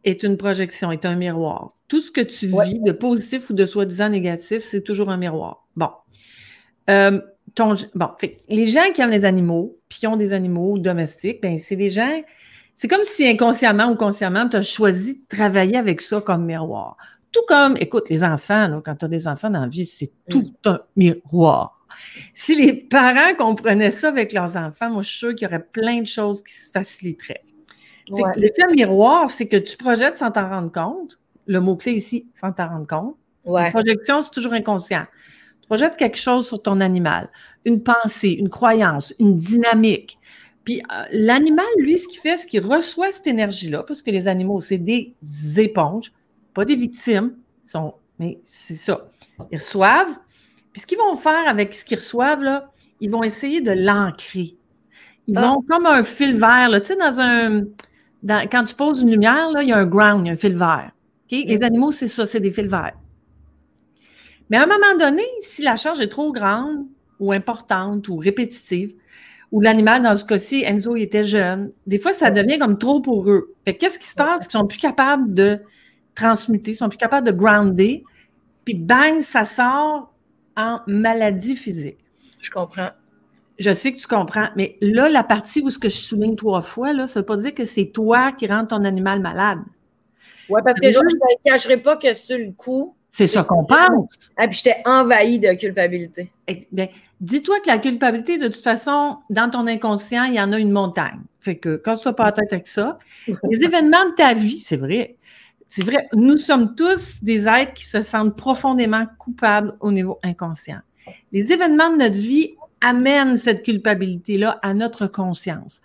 est 0.05 0.23
une 0.23 0.37
projection, 0.37 0.93
est 0.93 1.05
un 1.05 1.17
miroir. 1.17 1.73
Tout 1.89 2.01
ce 2.01 2.11
que 2.11 2.21
tu 2.21 2.47
vis 2.47 2.81
de 2.81 2.93
positif 2.93 3.51
ou 3.51 3.53
de 3.53 3.67
soi-disant 3.67 4.09
négatif, 4.09 4.59
c'est 4.59 4.83
toujours 4.83 5.11
un 5.11 5.17
miroir. 5.17 5.67
Bon. 5.77 5.91
Euh, 6.89 7.21
bon, 7.95 8.11
les 8.49 8.67
gens 8.67 8.93
qui 8.95 9.03
aiment 9.03 9.11
les 9.11 9.25
animaux, 9.25 9.79
puis 9.89 10.01
qui 10.01 10.07
ont 10.07 10.17
des 10.17 10.33
animaux 10.33 10.79
domestiques, 10.79 11.43
ben, 11.43 11.59
c'est 11.59 11.77
des 11.77 11.89
gens, 11.89 12.23
c'est 12.75 12.89
comme 12.89 13.03
si 13.03 13.27
inconsciemment 13.27 13.91
ou 13.91 13.97
consciemment, 13.97 14.49
tu 14.49 14.57
as 14.57 14.63
choisi 14.63 15.15
de 15.15 15.37
travailler 15.37 15.77
avec 15.77 16.01
ça 16.01 16.21
comme 16.21 16.45
miroir. 16.45 16.97
Tout 17.33 17.43
comme, 17.49 17.77
écoute, 17.79 18.09
les 18.09 18.25
enfants, 18.25 18.81
quand 18.85 18.97
tu 18.97 19.05
as 19.05 19.09
des 19.09 19.29
enfants 19.29 19.51
dans 19.51 19.63
la 19.63 19.69
vie, 19.69 19.85
c'est 19.85 20.13
mm. 20.29 20.31
tout 20.31 20.53
un 20.65 20.81
miroir. 20.97 21.76
Si 22.35 22.55
les 22.55 22.73
parents 22.73 23.35
comprenaient 23.37 23.91
ça 23.91 24.09
avec 24.09 24.33
leurs 24.33 24.57
enfants, 24.57 24.91
moi, 24.91 25.03
je 25.03 25.09
suis 25.09 25.19
sûre 25.19 25.35
qu'il 25.35 25.47
y 25.47 25.49
aurait 25.49 25.65
plein 25.65 26.01
de 26.01 26.07
choses 26.07 26.43
qui 26.43 26.53
se 26.53 26.71
faciliteraient. 26.71 27.43
L'effet 28.37 28.67
miroir, 28.71 29.29
c'est 29.29 29.49
que 29.49 29.57
tu 29.57 29.77
projettes 29.77 30.17
sans 30.17 30.31
t'en 30.31 30.49
rendre 30.49 30.71
compte. 30.71 31.19
Le 31.47 31.61
mot-clé 31.61 31.93
ici, 31.93 32.29
sans 32.35 32.53
t'en 32.53 32.69
rendre 32.69 32.87
compte. 32.87 33.17
La 33.45 33.71
projection, 33.71 34.21
c'est 34.21 34.31
toujours 34.31 34.53
inconscient. 34.53 35.07
Tu 35.63 35.67
projettes 35.67 35.97
quelque 35.97 36.19
chose 36.19 36.47
sur 36.47 36.63
ton 36.63 36.81
animal, 36.81 37.29
une 37.65 37.83
pensée, 37.83 38.31
une 38.31 38.49
croyance, 38.49 39.15
une 39.19 39.37
dynamique. 39.37 40.19
Puis 40.65 40.81
euh, 40.81 41.05
l'animal, 41.13 41.65
lui, 41.79 41.97
ce 41.97 42.09
qu'il 42.09 42.21
fait, 42.21 42.37
c'est 42.37 42.49
qu'il 42.49 42.65
reçoit 42.65 43.13
cette 43.13 43.29
énergie-là, 43.29 43.85
parce 43.85 44.03
que 44.03 44.11
les 44.11 44.27
animaux, 44.27 44.61
c'est 44.61 44.79
des 44.79 45.15
éponges, 45.57 46.13
pas 46.55 46.65
des 46.65 46.75
victimes, 46.75 47.37
sont, 47.67 47.95
mais 48.19 48.41
c'est 48.43 48.75
ça. 48.75 49.09
Ils 49.53 49.59
reçoivent, 49.59 50.17
puis 50.77 50.83
ce 50.83 50.87
qu'ils 50.87 50.99
vont 50.99 51.17
faire 51.17 51.49
avec 51.49 51.73
ce 51.73 51.87
qu'ils 51.87 51.97
reçoivent, 51.97 52.43
là, 52.43 52.71
ils 53.01 53.11
vont 53.11 53.23
essayer 53.23 53.63
de 53.63 53.71
l'ancrer. 53.71 54.59
Ils 55.27 55.39
ah. 55.39 55.41
vont 55.41 55.63
comme 55.67 55.87
un 55.87 56.05
fil 56.05 56.37
vert, 56.37 56.69
tu 56.83 56.89
sais, 56.89 56.97
dans 56.97 57.19
un. 57.19 57.63
quand 58.51 58.65
tu 58.65 58.75
poses 58.75 59.01
une 59.01 59.11
lumière, 59.11 59.51
là, 59.53 59.63
il 59.63 59.71
y 59.71 59.73
a 59.73 59.79
un 59.79 59.87
ground, 59.87 60.27
il 60.27 60.27
y 60.27 60.29
a 60.29 60.35
un 60.35 60.37
fil 60.37 60.55
vert. 60.55 60.91
Les 61.31 61.63
animaux, 61.63 61.93
c'est 61.93 62.09
ça, 62.09 62.27
c'est 62.27 62.41
des 62.41 62.51
fils 62.51 62.67
verts. 62.67 62.93
Mais 64.51 64.59
à 64.59 64.65
un 64.65 64.67
moment 64.67 64.99
donné, 65.01 65.23
si 65.41 65.63
la 65.63 65.77
charge 65.77 66.03
est 66.03 66.11
trop 66.11 66.31
grande 66.31 66.85
ou 67.21 67.33
importante 67.33 68.07
ou 68.09 68.19
répétitive, 68.19 68.93
ou 69.53 69.63
l'animal, 69.63 70.03
dans 70.03 70.15
ce 70.15 70.27
cas-ci, 70.27 70.63
Enzo, 70.63 70.95
il 70.95 71.05
était 71.05 71.25
jeune, 71.25 71.73
des 71.87 71.99
fois, 71.99 72.13
ça 72.13 72.31
devient 72.31 72.59
comme 72.59 72.77
trop 72.77 73.01
pour 73.01 73.31
eux. 73.31 73.55
qu'est-ce 73.65 73.99
qui 73.99 74.09
se 74.09 74.15
passe? 74.15 74.45
Ils 74.45 74.51
sont 74.51 74.67
plus 74.67 74.77
capables 74.77 75.33
de 75.33 75.59
transmuter, 76.15 76.73
ils 76.73 76.75
sont 76.75 76.91
plus 76.91 76.99
capables 76.99 77.27
de 77.27 77.33
grounder, 77.33 78.05
puis 78.67 78.75
bang, 78.75 79.21
ça 79.23 79.45
sort 79.45 80.13
en 80.57 80.81
maladie 80.87 81.57
physique. 81.57 81.99
Je 82.41 82.51
comprends. 82.51 82.91
Je 83.59 83.73
sais 83.73 83.93
que 83.93 83.99
tu 83.99 84.07
comprends, 84.07 84.49
mais 84.55 84.77
là, 84.81 85.09
la 85.09 85.23
partie 85.23 85.63
où 85.63 85.71
ce 85.71 85.79
que 85.79 85.89
je 85.89 85.97
souligne 85.97 86.37
trois 86.37 86.61
fois, 86.61 86.93
là, 86.93 87.07
ça 87.07 87.21
ne 87.21 87.23
veut 87.23 87.27
pas 87.27 87.37
dire 87.37 87.55
que 87.55 87.65
c'est 87.65 87.87
toi 87.87 88.33
qui 88.33 88.47
rends 88.47 88.67
ton 88.67 88.85
animal 88.85 89.21
malade. 89.21 89.61
Oui, 90.49 90.61
parce 90.63 90.79
que 90.79 90.91
je 90.91 90.99
ne 90.99 91.45
cacherai 91.45 91.79
pas 91.79 91.97
que 91.97 92.13
sur 92.15 92.39
le 92.39 92.53
coup. 92.53 92.95
C'est 93.11 93.27
ça 93.27 93.45
qu'on 93.45 93.65
pense. 93.65 94.31
Et 94.41 94.47
puis 94.47 94.59
j'étais 94.63 94.83
envahie 94.85 95.39
de 95.39 95.53
culpabilité. 95.55 96.31
Eh 96.47 96.67
bien, 96.71 96.89
dis-toi 97.21 97.61
que 97.61 97.69
la 97.69 97.79
culpabilité, 97.79 98.37
de 98.37 98.49
toute 98.49 98.63
façon, 98.63 99.19
dans 99.31 99.49
ton 99.49 99.67
inconscient, 99.67 100.25
il 100.25 100.35
y 100.35 100.41
en 100.41 100.53
a 100.53 100.59
une 100.59 100.71
montagne. 100.71 101.21
Fait 101.41 101.57
que 101.57 101.77
quand 101.77 101.95
tu 101.95 102.13
pas 102.13 102.25
la 102.25 102.33
tête 102.33 102.53
avec 102.53 102.67
ça, 102.67 102.99
les 103.27 103.63
événements 103.65 104.11
de 104.11 104.15
ta 104.15 104.35
vie, 104.35 104.61
c'est 104.61 104.77
vrai, 104.77 105.17
c'est 105.69 105.85
vrai, 105.85 106.09
nous 106.15 106.37
sommes 106.37 106.75
tous 106.75 107.23
des 107.23 107.47
êtres 107.47 107.73
qui 107.73 107.85
se 107.85 108.01
sentent 108.01 108.37
profondément 108.37 109.07
coupables 109.19 109.77
au 109.81 109.93
niveau 109.93 110.19
inconscient. 110.23 110.81
Les 111.33 111.53
événements 111.53 111.91
de 111.91 111.97
notre 111.97 112.19
vie 112.19 112.55
amènent 112.81 113.37
cette 113.37 113.63
culpabilité-là 113.63 114.59
à 114.63 114.75
notre 114.75 115.07
conscience. 115.07 115.81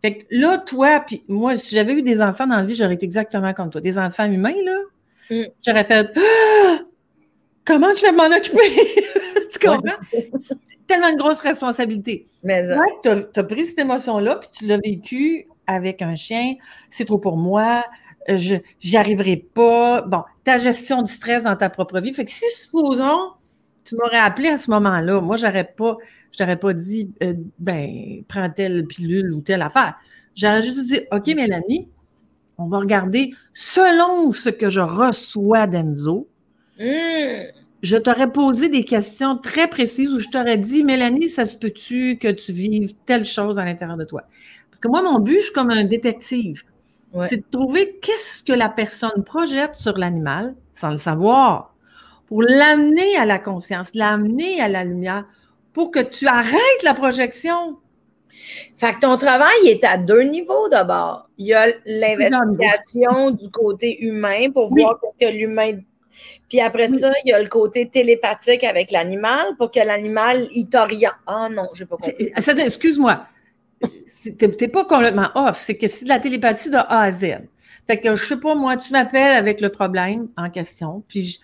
Fait 0.00 0.18
que 0.18 0.24
là, 0.30 0.58
toi, 0.58 1.00
puis 1.00 1.24
moi, 1.28 1.56
si 1.56 1.74
j'avais 1.74 1.94
eu 1.94 2.02
des 2.02 2.20
enfants 2.22 2.46
dans 2.46 2.56
la 2.56 2.64
vie, 2.64 2.74
j'aurais 2.74 2.94
été 2.94 3.04
exactement 3.04 3.52
comme 3.52 3.70
toi. 3.70 3.80
Des 3.80 3.98
enfants 3.98 4.30
humains, 4.30 4.54
là, 4.64 4.78
mm. 5.30 5.44
j'aurais 5.66 5.84
fait 5.84 6.10
ah! 6.16 6.78
Comment 7.64 7.94
je 7.94 8.00
vais 8.00 8.12
m'en 8.12 8.34
occuper? 8.34 8.58
tu 9.52 9.58
comprends? 9.58 9.98
C'est 10.40 10.56
tellement 10.86 11.08
une 11.08 11.18
grosse 11.18 11.40
responsabilité. 11.40 12.26
Mais 12.42 12.62
tu 13.02 13.08
as, 13.10 13.44
pris 13.44 13.66
cette 13.66 13.78
émotion-là, 13.78 14.36
puis 14.36 14.48
tu 14.50 14.66
l'as 14.66 14.78
vécu 14.78 15.46
avec 15.66 16.00
un 16.00 16.14
chien. 16.14 16.54
C'est 16.88 17.04
trop 17.04 17.18
pour 17.18 17.36
moi 17.36 17.84
je 18.26 18.56
n'y 18.84 18.96
arriverai 18.96 19.36
pas. 19.36 20.02
Bon, 20.02 20.22
ta 20.44 20.58
gestion 20.58 21.02
du 21.02 21.12
stress 21.12 21.44
dans 21.44 21.56
ta 21.56 21.70
propre 21.70 22.00
vie. 22.00 22.12
Fait 22.12 22.24
que 22.24 22.30
si, 22.30 22.44
supposons, 22.50 23.32
tu 23.84 23.96
m'aurais 23.96 24.18
appelé 24.18 24.48
à 24.48 24.56
ce 24.56 24.70
moment-là. 24.70 25.20
Moi, 25.20 25.36
j'aurais 25.36 25.64
pas, 25.64 25.96
je 26.32 26.38
t'aurais 26.38 26.58
pas 26.58 26.72
dit, 26.72 27.10
euh, 27.22 27.34
ben, 27.58 28.22
prends 28.28 28.50
telle 28.50 28.86
pilule 28.86 29.32
ou 29.32 29.40
telle 29.40 29.62
affaire. 29.62 29.94
J'aurais 30.34 30.62
juste 30.62 30.86
dit, 30.86 31.00
OK, 31.10 31.26
Mélanie, 31.28 31.88
on 32.58 32.66
va 32.66 32.78
regarder 32.78 33.32
selon 33.54 34.32
ce 34.32 34.50
que 34.50 34.68
je 34.68 34.80
reçois 34.80 35.66
d'Enzo. 35.66 36.28
Hmm. 36.78 37.44
Je 37.82 37.96
t'aurais 37.96 38.30
posé 38.30 38.68
des 38.68 38.84
questions 38.84 39.38
très 39.38 39.68
précises 39.68 40.12
où 40.12 40.18
je 40.18 40.28
t'aurais 40.28 40.58
dit, 40.58 40.84
Mélanie, 40.84 41.28
ça 41.28 41.44
se 41.44 41.56
peut-tu 41.56 42.18
que 42.18 42.28
tu 42.28 42.52
vives 42.52 42.92
telle 43.06 43.24
chose 43.24 43.58
à 43.58 43.64
l'intérieur 43.64 43.96
de 43.96 44.04
toi? 44.04 44.24
Parce 44.70 44.80
que 44.80 44.88
moi, 44.88 45.02
mon 45.02 45.20
but, 45.20 45.38
je 45.38 45.44
suis 45.44 45.52
comme 45.52 45.70
un 45.70 45.84
détective. 45.84 46.64
C'est 47.28 47.38
de 47.38 47.44
trouver 47.50 47.98
qu'est-ce 48.02 48.42
que 48.42 48.52
la 48.52 48.68
personne 48.68 49.24
projette 49.24 49.74
sur 49.74 49.96
l'animal 49.96 50.54
sans 50.72 50.90
le 50.90 50.96
savoir 50.96 51.74
pour 52.26 52.42
l'amener 52.42 53.16
à 53.16 53.24
la 53.24 53.38
conscience, 53.38 53.94
l'amener 53.94 54.60
à 54.60 54.68
la 54.68 54.84
lumière 54.84 55.24
pour 55.72 55.90
que 55.90 56.00
tu 56.00 56.26
arrêtes 56.26 56.82
la 56.84 56.92
projection. 56.92 57.78
Fait 58.76 58.94
que 58.94 59.00
ton 59.00 59.16
travail 59.16 59.66
est 59.66 59.84
à 59.84 59.96
deux 59.96 60.22
niveaux 60.22 60.68
d'abord. 60.68 61.28
Il 61.38 61.46
y 61.46 61.54
a 61.54 61.66
l'investigation 61.86 63.30
du 63.30 63.50
côté 63.50 64.04
humain 64.04 64.50
pour 64.52 64.68
voir 64.68 64.98
ce 65.02 65.26
que 65.26 65.32
l'humain. 65.32 65.80
Puis 66.48 66.60
après 66.60 66.88
ça, 66.88 67.10
il 67.24 67.30
y 67.30 67.32
a 67.32 67.42
le 67.42 67.48
côté 67.48 67.88
télépathique 67.88 68.64
avec 68.64 68.90
l'animal 68.90 69.56
pour 69.56 69.70
que 69.70 69.80
l'animal, 69.80 70.48
il 70.52 70.68
t'oriente. 70.68 71.14
Ah 71.26 71.48
non, 71.50 71.68
je 71.72 71.82
n'ai 71.84 71.88
pas 71.88 71.96
compris. 71.96 72.32
Excuse-moi. 72.58 73.26
Tu 74.22 74.46
n'es 74.46 74.68
pas 74.68 74.84
complètement 74.84 75.30
off. 75.34 75.60
C'est 75.60 75.76
que 75.76 75.86
c'est 75.86 76.04
de 76.04 76.10
la 76.10 76.18
télépathie 76.18 76.70
de 76.70 76.76
A 76.76 77.02
à 77.02 77.12
Z. 77.12 77.38
Fait 77.86 77.98
que 77.98 78.14
je 78.14 78.24
sais 78.24 78.36
pas, 78.36 78.54
moi, 78.54 78.76
tu 78.76 78.92
m'appelles 78.92 79.36
avec 79.36 79.60
le 79.60 79.70
problème 79.70 80.28
en 80.36 80.50
question, 80.50 81.02
puis 81.08 81.22
je, 81.22 81.38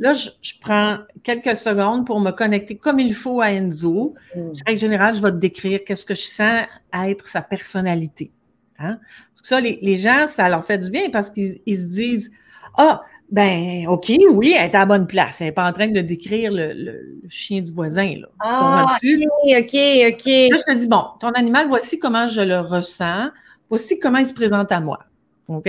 Là, 0.00 0.12
je, 0.12 0.52
prends 0.60 0.98
quelques 1.22 1.56
secondes 1.56 2.04
pour 2.04 2.18
me 2.18 2.32
connecter 2.32 2.76
comme 2.76 2.98
il 2.98 3.14
faut 3.14 3.40
à 3.40 3.52
Enzo. 3.52 4.14
Mm. 4.34 4.52
En 4.68 4.76
général, 4.76 5.14
je 5.14 5.22
vais 5.22 5.30
te 5.30 5.36
décrire 5.36 5.84
qu'est-ce 5.84 6.04
que 6.04 6.16
je 6.16 6.24
sens 6.24 6.66
être 6.92 7.28
sa 7.28 7.42
personnalité. 7.42 8.32
Hein? 8.78 8.98
Parce 9.30 9.42
que 9.42 9.48
ça, 9.48 9.60
les, 9.60 9.96
gens, 9.96 10.26
ça 10.26 10.48
leur 10.48 10.64
fait 10.64 10.78
du 10.78 10.90
bien 10.90 11.10
parce 11.10 11.30
qu'ils 11.30 11.60
se 11.66 11.84
disent 11.84 12.32
Ah, 12.76 13.02
ben, 13.30 13.86
OK, 13.88 14.12
oui, 14.32 14.54
elle 14.56 14.70
est 14.70 14.74
à 14.74 14.80
la 14.80 14.86
bonne 14.86 15.06
place. 15.06 15.40
Elle 15.40 15.48
n'est 15.48 15.52
pas 15.52 15.68
en 15.68 15.72
train 15.72 15.88
de 15.88 16.00
décrire 16.00 16.50
le, 16.52 17.20
chien 17.28 17.62
du 17.62 17.72
voisin. 17.72 18.14
Là. 18.20 18.28
Ah, 18.40 18.94
OK, 18.94 19.08
OK, 19.48 19.58
OK. 19.58 20.26
Là, 20.26 20.56
je 20.58 20.72
te 20.72 20.78
dis 20.78 20.86
Bon, 20.86 21.04
ton 21.20 21.30
animal, 21.30 21.66
voici 21.68 21.98
comment 21.98 22.28
je 22.28 22.42
le 22.42 22.60
ressens. 22.60 23.30
Voici 23.68 23.98
comment 23.98 24.18
il 24.18 24.26
se 24.26 24.34
présente 24.34 24.70
à 24.72 24.80
moi. 24.80 25.00
OK? 25.48 25.68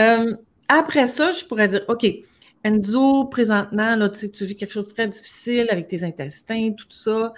Euh, 0.00 0.36
après 0.68 1.06
ça, 1.06 1.30
je 1.30 1.44
pourrais 1.44 1.68
dire 1.68 1.82
OK, 1.88 2.06
Enzo, 2.64 3.24
présentement, 3.26 3.94
là, 3.94 4.08
tu 4.08 4.44
vis 4.44 4.56
quelque 4.56 4.72
chose 4.72 4.88
de 4.88 4.92
très 4.94 5.06
difficile 5.06 5.66
avec 5.70 5.88
tes 5.88 6.02
intestins, 6.02 6.72
tout 6.72 6.86
ça. 6.88 7.34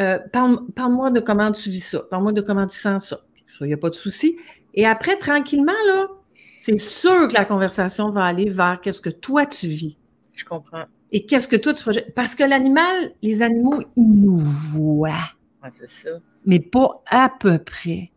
Euh, 0.00 0.18
parle-moi 0.32 1.10
de 1.10 1.20
comment 1.20 1.52
tu 1.52 1.68
vis 1.68 1.82
ça. 1.82 2.00
Parle-moi 2.10 2.32
de 2.32 2.40
comment 2.40 2.66
tu 2.66 2.78
sens 2.78 3.08
ça. 3.08 3.20
Il 3.60 3.66
n'y 3.66 3.74
a 3.74 3.76
pas 3.76 3.90
de 3.90 3.94
souci. 3.94 4.36
Et 4.74 4.86
après, 4.86 5.18
tranquillement, 5.18 5.72
là, 5.86 6.08
c'est 6.64 6.78
sûr 6.78 7.26
que 7.26 7.34
la 7.34 7.44
conversation 7.44 8.10
va 8.10 8.24
aller 8.24 8.48
vers 8.48 8.80
qu'est-ce 8.80 9.00
que 9.00 9.10
toi 9.10 9.46
tu 9.46 9.66
vis. 9.66 9.98
Je 10.32 10.44
comprends. 10.44 10.84
Et 11.10 11.26
qu'est-ce 11.26 11.48
que 11.48 11.56
toi 11.56 11.74
tu 11.74 11.82
projettes. 11.82 12.14
Parce 12.14 12.36
que 12.36 12.44
l'animal, 12.44 13.14
les 13.20 13.42
animaux, 13.42 13.82
ils 13.96 14.14
nous 14.14 14.38
voient. 14.38 15.32
c'est 15.70 15.88
ça. 15.88 16.10
Mais 16.46 16.60
pas 16.60 17.02
à 17.10 17.32
peu 17.40 17.58
près. 17.58 18.12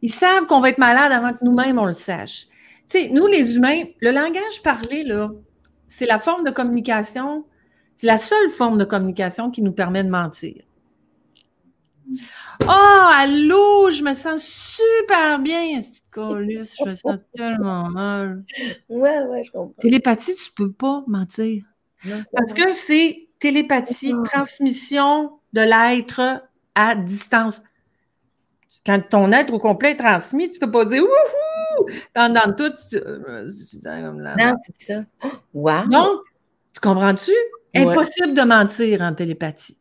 Ils 0.00 0.10
savent 0.10 0.46
qu'on 0.46 0.60
va 0.60 0.70
être 0.70 0.78
malade 0.78 1.12
avant 1.12 1.34
que 1.34 1.44
nous-mêmes 1.44 1.78
on 1.78 1.84
le 1.84 1.92
sache. 1.92 2.46
Tu 2.88 3.00
sais, 3.00 3.08
nous, 3.10 3.26
les 3.26 3.56
humains, 3.56 3.82
le 4.00 4.12
langage 4.12 4.62
parlé, 4.64 5.04
là, 5.04 5.30
c'est 5.86 6.06
la 6.06 6.18
forme 6.18 6.44
de 6.44 6.50
communication, 6.50 7.44
c'est 7.98 8.06
la 8.06 8.16
seule 8.16 8.48
forme 8.48 8.78
de 8.78 8.84
communication 8.86 9.50
qui 9.50 9.60
nous 9.60 9.72
permet 9.72 10.04
de 10.04 10.08
mentir. 10.08 10.62
Oh, 12.62 13.08
allô, 13.12 13.90
je 13.90 14.02
me 14.02 14.14
sens 14.14 14.44
super 14.44 15.38
bien, 15.38 15.80
cette 15.80 16.04
colisse, 16.10 16.76
je 16.78 16.88
me 16.88 16.94
sens 16.94 17.18
tellement 17.34 17.88
mal. 17.88 18.44
Ouais, 18.88 19.22
ouais, 19.22 19.44
je 19.44 19.50
comprends. 19.50 19.74
Télépathie, 19.80 20.34
tu 20.34 20.50
peux 20.52 20.72
pas 20.72 21.04
mentir. 21.06 21.64
Parce 22.32 22.52
que 22.52 22.72
c'est 22.72 23.28
télépathie, 23.38 24.12
transmission 24.24 25.32
de 25.52 25.60
l'être 25.60 26.42
à 26.74 26.94
distance. 26.94 27.62
Quand 28.86 29.00
ton 29.08 29.32
être 29.32 29.52
au 29.52 29.58
complet 29.58 29.92
est 29.92 29.96
transmis, 29.96 30.48
tu 30.48 30.58
peux 30.58 30.70
pas 30.70 30.84
dire 30.84 31.02
wouhou! 31.02 31.86
Dans, 32.14 32.32
dans 32.32 32.54
tout, 32.54 32.72
tu, 32.88 32.96
euh, 32.96 33.50
Non, 34.38 34.54
c'est 34.62 34.82
ça. 34.82 35.04
Wow. 35.52 35.86
Donc, 35.88 36.20
tu 36.72 36.80
comprends-tu? 36.80 37.32
Impossible 37.74 38.34
de 38.34 38.42
mentir 38.42 39.00
en 39.02 39.14
télépathie. 39.14 39.76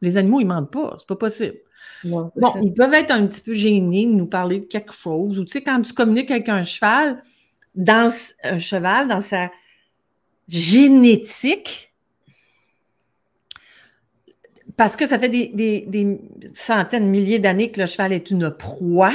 Les 0.00 0.16
animaux, 0.16 0.40
ils 0.40 0.46
mentent 0.46 0.70
pas, 0.70 0.96
c'est 0.98 1.06
pas 1.06 1.16
possible. 1.16 1.58
bon, 2.04 2.30
ils 2.62 2.72
peuvent 2.72 2.94
être 2.94 3.10
un 3.10 3.26
petit 3.26 3.40
peu 3.40 3.52
gênés 3.52 4.06
de 4.06 4.12
nous 4.12 4.26
parler 4.26 4.60
de 4.60 4.64
quelque 4.64 4.92
chose. 4.92 5.38
Ou 5.38 5.44
tu 5.44 5.52
sais, 5.52 5.62
quand 5.62 5.80
tu 5.82 5.92
communiques 5.92 6.30
avec 6.30 6.48
un 6.48 6.62
cheval, 6.62 7.22
dans 7.74 8.12
un 8.42 8.58
cheval, 8.58 9.08
dans 9.08 9.20
sa 9.20 9.50
génétique, 10.48 11.92
parce 14.76 14.96
que 14.96 15.06
ça 15.06 15.18
fait 15.18 15.28
des, 15.28 15.48
des, 15.48 15.82
des 15.86 16.18
centaines, 16.54 17.08
milliers 17.08 17.38
d'années 17.38 17.70
que 17.70 17.80
le 17.80 17.86
cheval 17.86 18.12
est 18.14 18.30
une 18.30 18.50
proie. 18.50 19.12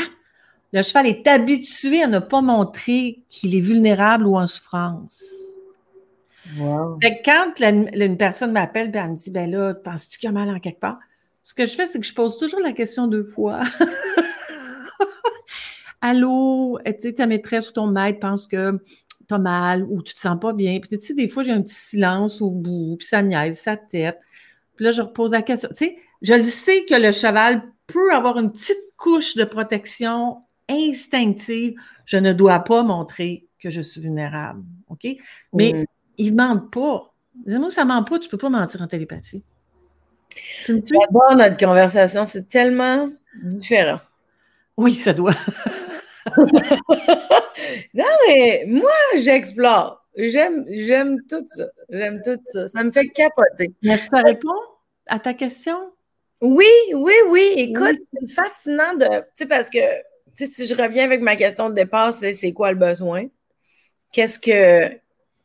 Le 0.72 0.84
cheval 0.84 1.08
est 1.08 1.28
habitué 1.28 2.04
à 2.04 2.08
ne 2.08 2.20
pas 2.20 2.42
montrer 2.42 3.24
qu'il 3.30 3.56
est 3.56 3.62
vulnérable 3.62 4.28
ou 4.28 4.38
en 4.38 4.46
souffrance. 4.46 5.24
Wow. 6.58 7.00
Fait 7.02 7.22
quand 7.24 7.54
une 7.60 8.18
personne 8.18 8.52
m'appelle 8.52 8.92
et 8.94 8.98
elle 8.98 9.12
me 9.12 9.16
dit 9.16 9.32
Ben 9.32 9.50
là, 9.50 9.74
penses-tu 9.74 10.20
qu'il 10.20 10.28
y 10.28 10.30
a 10.30 10.34
mal 10.34 10.50
en 10.50 10.60
quelque 10.60 10.80
part? 10.80 11.00
Ce 11.44 11.54
que 11.54 11.66
je 11.66 11.76
fais, 11.76 11.88
c'est 11.88 12.00
que 12.00 12.06
je 12.06 12.14
pose 12.14 12.38
toujours 12.38 12.60
la 12.60 12.72
question 12.72 13.08
deux 13.08 13.24
fois. 13.24 13.62
Allô, 16.02 16.80
tu 16.86 16.94
sais, 17.00 17.14
ta 17.14 17.26
maîtresse 17.26 17.70
ou 17.70 17.74
ton 17.74 17.88
maître 17.88 18.20
pense 18.20 18.48
que 18.48 18.80
tu 19.28 19.34
as 19.34 19.40
mal 19.40 19.84
ou 19.84 20.02
tu 20.02 20.14
te 20.14 20.20
sens 20.20 20.40
pas 20.40 20.54
bien. 20.54 20.80
Puis 20.80 20.98
tu 20.98 21.06
sais, 21.06 21.14
des 21.14 21.28
fois, 21.28 21.44
j'ai 21.44 21.52
un 21.52 21.62
petit 21.62 21.76
silence 21.76 22.42
au 22.42 22.52
bout, 22.52 22.98
puis 22.98 23.08
ça 23.08 23.22
niaise 23.22 23.60
sa 23.60 23.78
tête. 23.78 24.20
Puis 24.76 24.86
là, 24.86 24.92
je 24.92 25.02
repose 25.02 25.32
la 25.32 25.42
question. 25.42 25.70
Tu 25.70 25.86
sais, 25.86 25.98
je 26.22 26.34
le 26.34 26.44
sais 26.44 26.86
que 26.86 26.96
le 26.96 27.12
cheval 27.12 27.64
peut 27.88 28.14
avoir 28.14 28.38
une 28.38 28.52
petite 28.52 28.78
couche 28.98 29.36
de 29.36 29.44
protection 29.44 30.42
instinctive. 30.70 31.76
Je 32.06 32.18
ne 32.18 32.34
dois 32.34 32.60
pas 32.60 32.84
montrer 32.84 33.48
que 33.60 33.70
je 33.70 33.82
suis 33.82 34.02
vulnérable. 34.02 34.64
OK? 34.90 35.08
Mais 35.54 35.74
mm. 35.74 35.86
Il 36.18 36.36
ne 36.36 36.42
ment 36.42 36.60
pas. 36.60 37.14
Dis-moi, 37.46 37.70
ça 37.70 37.84
ne 37.84 37.90
ment 37.90 38.04
pas, 38.04 38.20
tu 38.20 38.28
ne 38.28 38.32
peux 38.32 38.38
pas 38.38 38.50
mentir 38.50 38.82
en 38.82 38.88
télépathie. 38.88 39.44
J'adore 40.68 41.36
notre 41.38 41.58
conversation, 41.58 42.26
c'est 42.26 42.48
tellement 42.48 43.10
différent. 43.44 44.00
Oui, 44.78 44.94
ça 44.94 45.14
doit. 45.14 45.34
non, 47.94 48.06
mais 48.28 48.66
moi, 48.68 48.92
j'explore. 49.18 50.06
J'aime, 50.18 50.66
j'aime 50.70 51.22
tout 51.30 51.46
ça. 51.46 51.66
J'aime 51.90 52.22
tout 52.24 52.40
ça. 52.44 52.68
Ça 52.68 52.84
me 52.84 52.92
fait 52.92 53.08
capoter. 53.10 53.74
Est-ce 53.84 54.06
que 54.06 54.10
ça 54.10 54.22
répond 54.22 54.56
à 55.08 55.20
ta 55.20 55.34
question? 55.34 55.78
Oui, 56.42 56.68
oui, 56.94 57.14
oui. 57.30 57.54
Écoute, 57.58 58.00
c'est 58.14 58.32
fascinant 58.32 58.94
de. 58.96 59.06
Tu 59.06 59.26
sais, 59.36 59.46
parce 59.46 59.70
que 59.70 59.80
si 60.34 60.66
je 60.66 60.76
reviens 60.76 61.04
avec 61.06 61.22
ma 61.22 61.36
question 61.36 61.70
de 61.70 61.76
départ, 61.76 62.14
c'est 62.14 62.54
quoi 62.54 62.72
le 62.72 62.78
besoin? 62.78 63.28
Qu'est-ce 64.12 64.40
que 64.40 64.98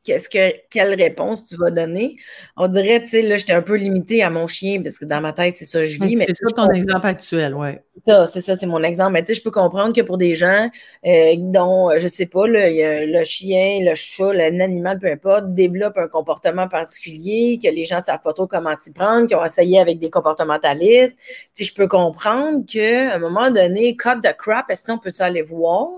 qu'est-ce 0.05 0.29
que, 0.29 0.55
quelle 0.71 0.95
réponse 0.95 1.45
tu 1.45 1.57
vas 1.57 1.71
donner. 1.71 2.17
On 2.57 2.69
dirait, 2.69 3.03
tu 3.03 3.09
sais, 3.09 3.23
là, 3.23 3.37
j'étais 3.37 3.53
un 3.53 3.63
peu 3.63 3.77
limitée 3.77 4.23
à 4.23 4.31
mon 4.31 4.47
chien 4.47 4.83
parce 4.83 4.99
que 4.99 5.05
dans 5.05 5.21
ma 5.21 5.33
tête, 5.33 5.55
c'est 5.57 5.65
ça 5.65 5.81
que 5.81 5.87
je 5.87 6.03
vis. 6.03 6.17
C'est 6.27 6.35
ça 6.35 6.47
ton 6.55 6.71
exemple 6.71 7.07
actuel, 7.07 7.55
oui. 7.55 7.71
Ça, 8.07 8.27
c'est 8.27 8.41
ça, 8.41 8.57
c'est 8.57 8.67
mon 8.67 8.83
exemple. 8.83 9.13
Mais 9.13 9.23
tu 9.23 9.29
sais, 9.29 9.35
je 9.35 9.43
peux 9.43 9.51
comprendre 9.51 9.95
que 9.95 10.01
pour 10.01 10.17
des 10.17 10.35
gens 10.35 10.71
euh, 11.07 11.35
dont, 11.39 11.91
je 11.99 12.09
sais 12.09 12.27
pas, 12.27 12.47
le 12.47 13.25
chien, 13.25 13.81
le 13.83 13.95
chat, 13.95 14.33
l'animal, 14.33 14.99
peu 14.99 15.09
importe, 15.09 15.53
développe 15.55 15.99
un 15.99 16.09
comportement 16.09 16.67
particulier, 16.67 17.59
que 17.63 17.69
les 17.69 17.85
gens 17.85 17.97
ne 17.97 18.03
savent 18.03 18.23
pas 18.23 18.33
trop 18.33 18.47
comment 18.47 18.75
s'y 18.81 18.93
prendre, 18.93 19.27
qui 19.27 19.35
ont 19.35 19.45
essayé 19.45 19.81
avec 19.81 19.99
des 19.99 20.11
comportementalistes. 20.11 21.17
Tu 21.55 21.65
sais, 21.65 21.65
je 21.65 21.75
peux 21.75 21.89
comprendre 21.89 22.65
qu'à 22.65 23.15
un 23.15 23.19
moment 23.19 23.51
donné, 23.51 23.97
cut 23.97 24.21
the 24.23 24.35
crap, 24.37 24.71
est-ce 24.71 24.85
qu'on 24.85 24.99
peut 24.99 25.13
aller 25.19 25.43
voir? 25.43 25.89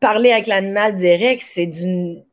Parler 0.00 0.32
avec 0.32 0.46
l'animal 0.46 0.96
direct, 0.96 1.42
c'est 1.44 1.66
d'une 1.66 2.24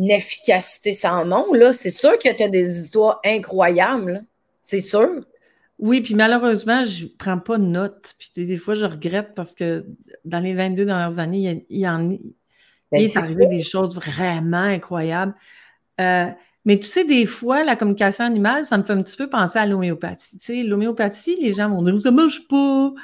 une 0.00 0.10
efficacité 0.10 0.94
sans 0.94 1.26
nom. 1.26 1.52
Là. 1.52 1.74
C'est 1.74 1.90
sûr 1.90 2.16
que 2.16 2.34
tu 2.34 2.42
as 2.42 2.48
des 2.48 2.80
histoires 2.80 3.20
incroyables. 3.22 4.24
C'est 4.62 4.80
sûr. 4.80 5.10
Oui, 5.78 6.00
puis 6.00 6.14
malheureusement, 6.14 6.84
je 6.84 7.04
ne 7.04 7.08
prends 7.18 7.38
pas 7.38 7.58
de 7.58 7.64
notes. 7.64 8.14
Puis 8.18 8.46
des 8.46 8.56
fois, 8.56 8.74
je 8.74 8.86
regrette 8.86 9.34
parce 9.34 9.54
que 9.54 9.84
dans 10.24 10.40
les 10.40 10.54
22 10.54 10.86
dernières 10.86 11.18
années, 11.18 11.66
il, 11.68 11.78
y 11.78 11.86
en, 11.86 12.04
ben, 12.08 12.18
est, 12.92 13.14
arrivé 13.16 13.46
des 13.46 13.62
choses 13.62 13.94
vraiment 13.94 14.56
incroyables. 14.56 15.34
Euh, 16.00 16.28
mais 16.64 16.78
tu 16.78 16.86
sais, 16.86 17.04
des 17.04 17.26
fois, 17.26 17.62
la 17.62 17.76
communication 17.76 18.24
animale, 18.24 18.64
ça 18.64 18.78
me 18.78 18.84
fait 18.84 18.94
un 18.94 19.02
petit 19.02 19.16
peu 19.16 19.28
penser 19.28 19.58
à 19.58 19.66
l'homéopathie. 19.66 20.38
Tu 20.38 20.46
sais, 20.46 20.62
l'homéopathie, 20.62 21.36
les 21.36 21.52
gens 21.52 21.68
vont 21.68 21.82
dire 21.82 22.00
ça 22.00 22.10
marche 22.10 22.46
pas. 22.48 22.94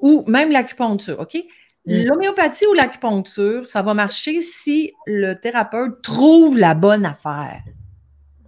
Ou 0.00 0.24
même 0.26 0.50
l'acupuncture, 0.50 1.20
OK? 1.20 1.44
Mm. 1.86 2.02
L'homéopathie 2.04 2.66
ou 2.66 2.74
l'acupuncture, 2.74 3.66
ça 3.66 3.82
va 3.82 3.94
marcher 3.94 4.40
si 4.42 4.92
le 5.06 5.34
thérapeute 5.34 6.02
trouve 6.02 6.58
la 6.58 6.74
bonne 6.74 7.06
affaire. 7.06 7.62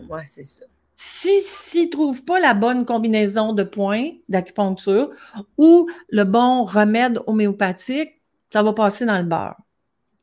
Ouais, 0.09 0.23
c'est 0.27 0.45
ça. 0.45 0.65
S'ils 0.95 1.87
ne 1.87 1.91
trouvent 1.91 2.25
pas 2.25 2.39
la 2.39 2.55
bonne 2.55 2.85
combinaison 2.85 3.53
de 3.55 3.65
points 3.65 4.11
d'acupuncture 4.29 5.11
ou 5.59 5.91
le 6.11 6.25
bon 6.25 6.63
remède 6.65 7.19
homéopathique, 7.27 8.21
ça 8.53 8.63
va 8.63 8.73
passer 8.73 9.05
dans 9.05 9.19
le 9.19 9.25
beurre. 9.25 9.57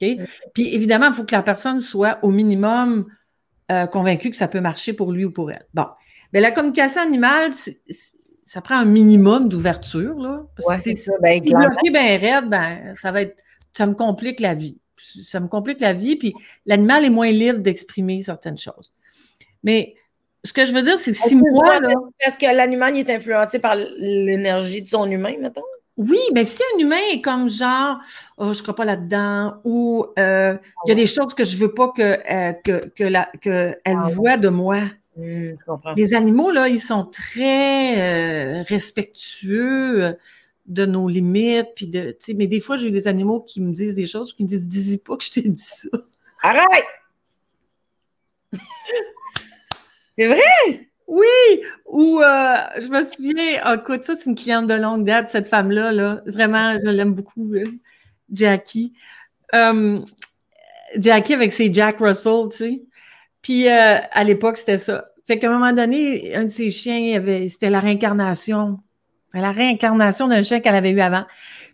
Mm. 0.01 0.26
Puis 0.53 0.74
évidemment, 0.74 1.07
il 1.07 1.14
faut 1.14 1.26
que 1.26 1.36
la 1.36 1.43
personne 1.43 1.82
soit 1.82 2.20
au 2.22 2.32
minimum 2.32 3.07
euh, 3.72 3.88
convaincue 3.88 4.30
que 4.30 4.38
ça 4.38 4.47
peut 4.47 4.62
marcher 4.62 4.93
pour 4.93 5.12
lui 5.12 5.26
ou 5.26 5.32
pour 5.32 5.51
elle. 5.51 5.66
Bon. 5.74 5.86
Mais 6.32 6.39
la 6.39 6.51
communication 6.51 7.01
animale, 7.01 7.51
ça 8.49 8.61
prend 8.61 8.77
un 8.77 8.85
minimum 8.85 9.47
d'ouverture. 9.47 10.17
Là, 10.17 10.41
ouais, 10.67 10.79
c'est 10.81 10.97
ça. 10.97 11.11
Ben, 11.21 11.39
si 11.45 11.53
bloqué 11.53 11.91
bien 11.91 12.17
raide, 12.17 12.49
ben, 12.49 12.95
ça 12.95 13.11
va 13.11 13.21
être. 13.21 13.37
Ça 13.73 13.85
me 13.85 13.93
complique 13.93 14.39
la 14.39 14.55
vie. 14.55 14.79
Ça 14.97 15.39
me 15.39 15.47
complique 15.47 15.79
la 15.81 15.93
vie, 15.93 16.15
puis 16.15 16.33
l'animal 16.65 17.05
est 17.05 17.11
moins 17.11 17.29
libre 17.29 17.59
d'exprimer 17.59 18.23
certaines 18.23 18.57
choses. 18.57 18.95
Mais 19.63 19.93
ce 20.43 20.51
que 20.51 20.65
je 20.65 20.73
veux 20.73 20.81
dire, 20.81 20.97
c'est 20.97 21.11
que 21.11 21.17
si 21.17 21.35
moi. 21.35 21.79
Est-ce 22.19 22.39
que 22.39 22.47
l'animal 22.47 22.97
est 22.97 23.11
influencé 23.11 23.59
par 23.59 23.75
l'énergie 23.75 24.81
de 24.81 24.87
son 24.87 25.09
humain, 25.11 25.35
mettons? 25.39 25.61
Oui, 25.97 26.19
mais 26.33 26.43
si 26.43 26.63
un 26.75 26.79
humain 26.79 26.97
est 27.13 27.21
comme 27.21 27.51
genre, 27.51 27.99
oh, 28.39 28.51
je 28.51 28.57
ne 28.57 28.63
crois 28.63 28.75
pas 28.75 28.85
là-dedans, 28.85 29.57
ou 29.63 30.07
euh, 30.17 30.57
il 30.85 30.89
y 30.89 30.91
a 30.91 30.95
des 30.95 31.05
choses 31.05 31.35
que 31.35 31.43
je 31.43 31.55
ne 31.55 31.61
veux 31.61 31.73
pas 31.75 31.89
que, 31.89 32.01
euh, 32.01 32.53
que, 32.65 32.87
que, 32.95 33.03
la, 33.03 33.29
que 33.41 33.77
elle 33.85 33.97
ah 33.99 34.09
voit 34.11 34.37
de 34.37 34.49
moi. 34.49 34.79
Mmh, 35.20 35.57
les 35.97 36.13
animaux, 36.13 36.51
là, 36.51 36.70
ils 36.70 36.80
sont 36.80 37.05
très 37.05 37.99
euh, 37.99 38.63
respectueux 38.63 40.17
de 40.65 40.86
nos 40.86 41.09
limites, 41.09 41.67
puis 41.76 41.88
de, 41.88 42.15
mais 42.36 42.47
des 42.47 42.59
fois, 42.59 42.78
j'ai 42.78 42.91
des 42.91 43.07
animaux 43.07 43.41
qui 43.41 43.59
me 43.59 43.74
disent 43.74 43.95
des 43.95 44.05
choses, 44.05 44.34
qui 44.34 44.43
me 44.43 44.47
disent, 44.47 44.67
dis 44.67 44.97
pas 44.97 45.17
que 45.17 45.24
je 45.24 45.32
t'ai 45.32 45.41
dit 45.41 45.61
ça. 45.61 45.89
Arrête! 46.43 46.86
C'est 50.17 50.28
vrai? 50.28 50.89
Oui! 51.07 51.61
Ou 51.86 52.22
euh, 52.22 52.55
je 52.80 52.88
me 52.88 53.03
souviens, 53.03 53.61
oh, 53.65 53.76
écoute, 53.76 54.03
ça, 54.03 54.15
c'est 54.15 54.30
une 54.30 54.36
cliente 54.36 54.67
de 54.67 54.76
longue 54.76 55.05
date, 55.05 55.30
cette 55.30 55.47
femme-là. 55.47 55.91
Là. 55.91 56.22
Vraiment, 56.28 56.78
je 56.78 56.89
l'aime 56.89 57.13
beaucoup, 57.13 57.53
euh, 57.55 57.63
Jackie. 58.32 58.93
Euh, 59.55 59.99
Jackie 60.97 61.34
avec 61.34 61.51
ses 61.51 61.74
Jack 61.74 61.97
Russell, 61.99 62.49
tu 62.51 62.57
sais. 62.57 62.82
Puis 63.41 63.67
à 63.70 64.24
l'époque, 64.24 64.57
c'était 64.57 64.78
ça. 64.78 65.09
Fait 65.30 65.38
qu'à 65.38 65.47
un 65.47 65.59
moment 65.59 65.73
donné, 65.73 66.36
un 66.36 66.45
de 66.45 66.49
ses 66.49 66.71
chiens, 66.71 67.21
c'était 67.47 67.69
la 67.69 67.80
réincarnation. 67.80 68.80
La 69.32 69.51
réincarnation 69.51 70.27
d'un 70.27 70.41
chien 70.41 70.59
qu'elle 70.59 70.73
avait 70.73 70.89
eu 70.89 71.01
avant. 71.01 71.23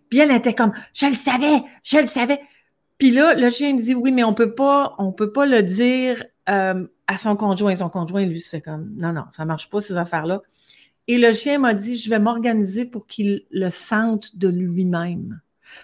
Puis 0.09 0.19
elle 0.19 0.31
était 0.31 0.53
comme, 0.53 0.73
je 0.93 1.05
le 1.05 1.15
savais, 1.15 1.63
je 1.81 1.99
le 1.99 2.05
savais. 2.05 2.41
Puis 2.97 3.11
là, 3.11 3.33
le 3.33 3.49
chien 3.49 3.73
dit, 3.73 3.95
oui, 3.95 4.11
mais 4.11 4.25
on 4.25 4.33
peut 4.33 4.53
pas, 4.53 4.93
on 4.97 5.13
peut 5.13 5.31
pas 5.31 5.45
le 5.45 5.63
dire 5.63 6.21
à 6.47 7.17
son 7.17 7.37
conjoint. 7.37 7.73
Son 7.75 7.87
conjoint, 7.87 8.25
lui, 8.25 8.41
c'est 8.41 8.59
comme 8.59 8.93
non, 8.97 9.13
non, 9.13 9.23
ça 9.31 9.45
marche 9.45 9.69
pas, 9.69 9.79
ces 9.79 9.97
affaires-là. 9.97 10.41
Et 11.07 11.17
le 11.17 11.31
chien 11.31 11.57
m'a 11.57 11.73
dit 11.73 11.97
Je 11.97 12.09
vais 12.09 12.19
m'organiser 12.19 12.83
pour 12.83 13.07
qu'il 13.07 13.45
le 13.51 13.69
sente 13.69 14.35
de 14.35 14.49
lui-même. 14.49 15.39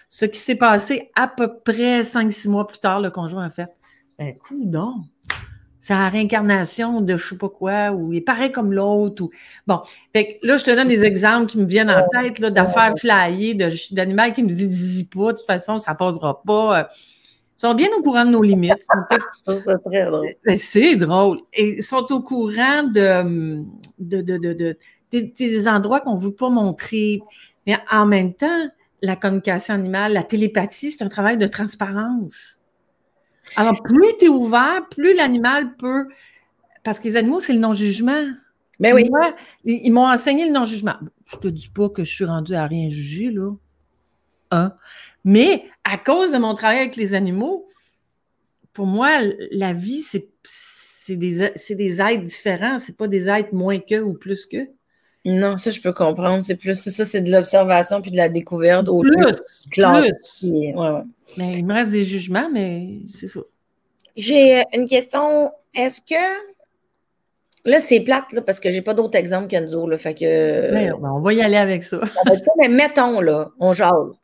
Ce 0.10 0.26
qui 0.26 0.40
s'est 0.40 0.56
passé 0.56 1.10
à 1.16 1.30
peu 1.30 1.60
près 1.64 2.04
cinq, 2.04 2.34
six 2.34 2.50
mois 2.50 2.68
plus 2.68 2.80
tard, 2.80 3.00
le 3.00 3.12
conjoint 3.12 3.46
a 3.46 3.50
fait 3.50 3.70
Ben. 4.20 4.36
C'est 4.50 5.51
la 5.90 6.10
réincarnation 6.10 7.02
de 7.02 7.18
je 7.18 7.30
sais 7.30 7.38
pas 7.38 7.50
quoi, 7.50 7.92
ou 7.92 8.14
il 8.14 8.24
paraît 8.24 8.52
comme 8.52 8.74
l'autre. 8.74 9.24
Ou... 9.24 9.32
Bon, 9.68 9.82
fait 10.14 10.40
que 10.42 10.48
là, 10.48 10.58
je 10.58 10.64
te 10.64 10.72
donne 10.72 10.88
des 10.88 11.04
exemples 11.04 11.48
qui 11.48 11.58
me 11.58 11.66
viennent 11.66 11.92
en 11.92 12.08
tête 12.10 12.42
d'affaires 12.42 12.94
flyées, 12.98 13.56
d'animaux 13.92 14.32
qui 14.34 14.44
me 14.44 14.50
disent 14.50 14.98
dis 14.98 15.06
pas, 15.06 15.34
de 15.34 15.38
toute 15.38 15.46
façon, 15.46 15.80
ça 15.80 15.96
passera 15.96 16.42
pas 16.44 16.90
sont 17.62 17.76
bien 17.76 17.90
au 17.98 18.02
courant 18.02 18.26
de 18.26 18.32
nos 18.32 18.42
limites. 18.42 18.88
très 19.86 20.06
drôle. 20.06 20.28
C'est 20.58 20.96
drôle. 20.96 21.42
Et 21.54 21.78
ils 21.78 21.84
sont 21.84 22.12
au 22.12 22.22
courant 22.22 22.84
de, 22.84 23.64
de, 24.00 24.78
des 25.12 25.68
endroits 25.68 26.02
qu'on 26.02 26.16
ne 26.16 26.22
veut 26.22 26.34
pas 26.34 26.50
montrer. 26.50 27.22
Mais 27.68 27.78
en 27.92 28.08
même 28.08 28.34
temps, 28.34 28.68
la 29.02 29.16
communication 29.16 29.76
animale, 29.76 30.14
la 30.14 30.24
télépathie, 30.24 30.92
c'est 30.92 31.04
un 31.04 31.10
travail 31.10 31.38
de 31.38 31.48
transparence. 31.48 32.58
Alors, 33.56 33.82
plus 33.84 34.18
tu 34.20 34.26
es 34.26 34.30
ouvert, 34.30 34.88
plus 34.90 35.16
l'animal 35.16 35.76
peut. 35.76 36.08
Parce 36.84 37.00
que 37.00 37.08
les 37.08 37.18
animaux, 37.18 37.40
c'est 37.40 37.54
le 37.54 37.60
non-jugement. 37.60 38.28
Mais 38.80 38.94
oui. 38.94 39.10
ils 39.64 39.92
m'ont 39.92 40.08
enseigné 40.08 40.46
le 40.46 40.52
non-jugement. 40.52 40.96
Je 41.26 41.38
te 41.38 41.48
dis 41.48 41.70
pas 41.70 41.90
que 41.90 42.04
je 42.04 42.14
suis 42.14 42.26
rendue 42.26 42.56
à 42.56 42.66
rien 42.66 42.90
juger, 42.90 43.30
là. 43.30 43.52
Hein? 44.50 44.74
Mais 45.24 45.66
à 45.84 45.98
cause 45.98 46.32
de 46.32 46.38
mon 46.38 46.56
travail 46.56 46.80
avec 46.80 46.96
les 46.96 47.14
animaux, 47.14 47.70
pour 48.74 48.88
moi, 48.88 49.20
la 49.52 49.74
vie, 49.74 50.02
c'est 50.02 50.30
des, 51.16 51.52
des 51.70 52.02
êtres 52.02 52.24
différents, 52.24 52.80
c'est 52.80 52.98
pas 52.98 53.08
des 53.08 53.28
êtres 53.28 53.54
moins 53.54 53.80
que 53.80 54.02
ou 54.02 54.14
plus 54.14 54.46
que. 54.46 54.68
Non, 55.24 55.58
ça, 55.58 55.72
je 55.72 55.80
peux 55.80 55.94
comprendre. 55.94 56.42
C'est 56.44 56.56
plus 56.56 56.90
ça, 56.90 57.06
c'est 57.06 57.22
de 57.22 57.32
l'observation 57.32 58.02
puis 58.02 58.12
de 58.12 58.18
la 58.18 58.30
découverte. 58.30 58.88
Au 58.90 59.02
plus, 59.02 59.12
plus. 59.72 60.46
Mais 61.38 61.54
il 61.54 61.66
me 61.66 61.74
reste 61.74 61.92
des 61.92 62.06
jugements, 62.06 62.50
mais 62.52 63.00
c'est 63.08 63.28
ça. 63.28 63.40
J'ai 64.18 64.64
une 64.74 64.88
question. 64.88 65.52
Est-ce 65.74 66.02
que. 66.02 66.52
Là, 67.64 67.80
c'est 67.80 68.00
plate, 68.00 68.34
là, 68.34 68.42
parce 68.42 68.60
que 68.60 68.72
j'ai 68.72 68.82
pas 68.82 68.96
d'autres 68.96 69.18
exemples 69.20 69.48
qu'Enzo. 69.48 69.88
Là, 69.88 69.98
fait 69.98 70.16
que. 70.16 70.72
Ben, 70.72 70.96
on 71.04 71.20
va 71.20 71.34
y 71.34 71.42
aller 71.42 71.58
avec 71.58 71.84
ça. 71.84 72.02
mais 72.60 72.68
mettons, 72.68 73.22
là, 73.22 73.50
on 73.60 73.74
jase 73.74 74.18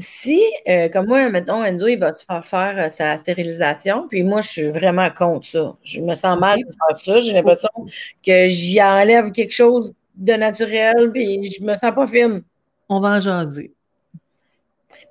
si, 0.00 0.42
euh, 0.68 0.88
comme 0.88 1.06
moi, 1.06 1.28
mettons, 1.28 1.62
Enzo, 1.62 1.86
il 1.86 1.98
va 1.98 2.12
se 2.12 2.24
faire 2.24 2.44
faire 2.44 2.74
euh, 2.78 2.88
sa 2.88 3.16
stérilisation, 3.16 4.08
puis 4.08 4.22
moi, 4.22 4.40
je 4.40 4.48
suis 4.48 4.70
vraiment 4.70 5.10
contre 5.10 5.46
ça. 5.46 5.76
Je 5.84 6.00
me 6.00 6.14
sens 6.14 6.38
mal 6.40 6.58
de 6.58 6.64
faire 6.64 6.96
ça. 6.96 7.20
J'ai 7.20 7.34
l'impression 7.34 7.68
que 8.24 8.46
j'y 8.46 8.82
enlève 8.82 9.30
quelque 9.30 9.52
chose 9.52 9.92
de 10.20 10.34
naturel, 10.34 11.10
puis 11.12 11.50
je 11.50 11.64
me 11.64 11.74
sens 11.74 11.92
pas 11.94 12.06
fine. 12.06 12.42
On 12.88 13.00
va 13.00 13.08
en 13.16 13.20
jaser. 13.20 13.72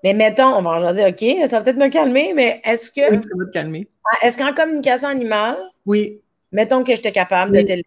Mais 0.04 0.14
mettons, 0.14 0.56
on 0.56 0.62
va 0.62 0.72
en 0.72 0.80
jaser, 0.80 1.06
OK, 1.06 1.50
ça 1.50 1.58
va 1.58 1.64
peut-être 1.64 1.78
me 1.78 1.90
calmer, 1.90 2.34
mais 2.34 2.62
est-ce 2.64 2.90
que. 2.90 3.12
Oui, 3.12 3.22
ça 3.22 3.30
va 3.38 3.46
te 3.46 3.52
calmer. 3.52 3.88
Ah, 4.06 4.26
est-ce 4.26 4.38
qu'en 4.38 4.54
communication 4.54 5.10
animale, 5.10 5.58
oui. 5.86 6.20
mettons 6.52 6.84
que 6.84 6.96
j'étais 6.96 7.12
capable 7.12 7.52
de 7.52 7.84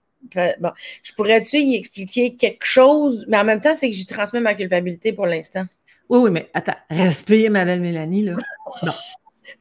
Bon, 0.60 0.70
je 1.02 1.12
pourrais-tu 1.14 1.58
y 1.58 1.74
expliquer 1.76 2.36
quelque 2.36 2.64
chose, 2.64 3.24
mais 3.28 3.36
en 3.36 3.44
même 3.44 3.60
temps, 3.60 3.74
c'est 3.74 3.88
que 3.88 3.94
j'y 3.94 4.06
transmets 4.06 4.40
ma 4.40 4.54
culpabilité 4.54 5.12
pour 5.12 5.26
l'instant. 5.26 5.64
Oui, 6.08 6.20
oui, 6.20 6.30
mais 6.30 6.48
attends, 6.54 6.76
respire, 6.90 7.50
ma 7.50 7.64
belle 7.64 7.80
Mélanie, 7.80 8.22
là. 8.22 8.36
Non. 8.82 8.92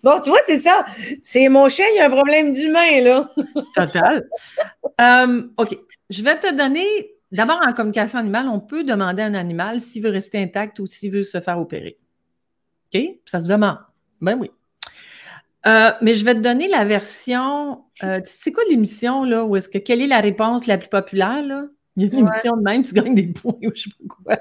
Bon, 0.03 0.21
tu 0.21 0.29
vois, 0.29 0.39
c'est 0.45 0.57
ça. 0.57 0.85
C'est 1.21 1.49
mon 1.49 1.67
chien, 1.67 1.85
il 1.91 1.97
y 1.97 1.99
a 1.99 2.05
un 2.05 2.09
problème 2.09 2.53
d'humain, 2.53 3.01
là. 3.01 3.29
Total. 3.75 4.27
Euh, 4.99 5.47
OK. 5.57 5.75
Je 6.11 6.21
vais 6.21 6.37
te 6.37 6.53
donner. 6.53 6.85
D'abord, 7.31 7.61
en 7.65 7.73
communication 7.73 8.19
animale, 8.19 8.47
on 8.47 8.59
peut 8.59 8.83
demander 8.83 9.21
à 9.21 9.25
un 9.25 9.33
animal 9.33 9.79
s'il 9.79 10.03
veut 10.03 10.09
rester 10.09 10.41
intact 10.41 10.79
ou 10.79 10.87
s'il 10.87 11.11
veut 11.11 11.23
se 11.23 11.39
faire 11.39 11.59
opérer. 11.59 11.97
OK? 12.93 13.01
Ça 13.25 13.39
se 13.39 13.47
demande. 13.47 13.77
Ben 14.19 14.37
oui. 14.37 14.51
Euh, 15.65 15.91
mais 16.01 16.15
je 16.15 16.25
vais 16.25 16.33
te 16.33 16.39
donner 16.39 16.67
la 16.67 16.83
version. 16.83 17.83
Euh, 18.03 18.19
c'est 18.25 18.51
quoi 18.51 18.63
l'émission, 18.69 19.23
là? 19.23 19.45
Où 19.45 19.55
est-ce 19.55 19.69
que 19.69 19.77
quelle 19.77 20.01
est 20.01 20.07
la 20.07 20.19
réponse 20.19 20.65
la 20.65 20.77
plus 20.77 20.89
populaire, 20.89 21.45
là? 21.45 21.65
Il 21.95 22.03
y 22.03 22.05
a 22.05 22.09
une 22.11 22.27
émission 22.27 22.57
de 22.57 22.61
même, 22.61 22.83
tu 22.83 22.93
gagnes 22.93 23.15
des 23.15 23.27
points 23.27 23.57
ou 23.63 23.71
je 23.75 23.83
sais 23.83 23.89
pas 23.89 24.15
quoi. 24.15 24.37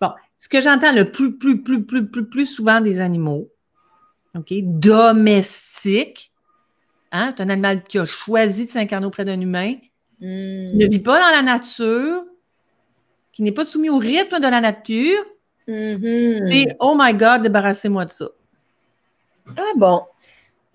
Bon, 0.00 0.14
ce 0.38 0.48
que 0.48 0.60
j'entends 0.60 0.92
le 0.92 1.10
plus, 1.10 1.36
plus, 1.36 1.62
plus, 1.62 1.84
plus, 1.84 2.06
plus, 2.06 2.28
plus 2.28 2.46
souvent 2.46 2.80
des 2.80 3.00
animaux, 3.00 3.50
OK, 4.34 4.52
domestiques, 4.62 6.32
hein, 7.10 7.32
c'est 7.34 7.42
un 7.42 7.48
animal 7.48 7.82
qui 7.84 7.98
a 7.98 8.04
choisi 8.04 8.66
de 8.66 8.70
s'incarner 8.70 9.06
auprès 9.06 9.24
d'un 9.24 9.40
humain, 9.40 9.74
qui 10.18 10.26
ne 10.74 10.86
vit 10.86 11.00
pas 11.00 11.18
dans 11.18 11.36
la 11.36 11.42
nature, 11.42 12.24
qui 13.32 13.42
n'est 13.42 13.52
pas 13.52 13.64
soumis 13.64 13.90
au 13.90 13.98
rythme 13.98 14.38
de 14.38 14.48
la 14.48 14.60
nature, 14.60 15.24
mm-hmm. 15.68 16.48
c'est 16.48 16.76
Oh 16.80 16.94
my 16.98 17.14
God, 17.14 17.42
débarrassez-moi 17.42 18.04
de 18.04 18.10
ça. 18.10 18.28
Ah 19.56 19.72
bon? 19.76 20.02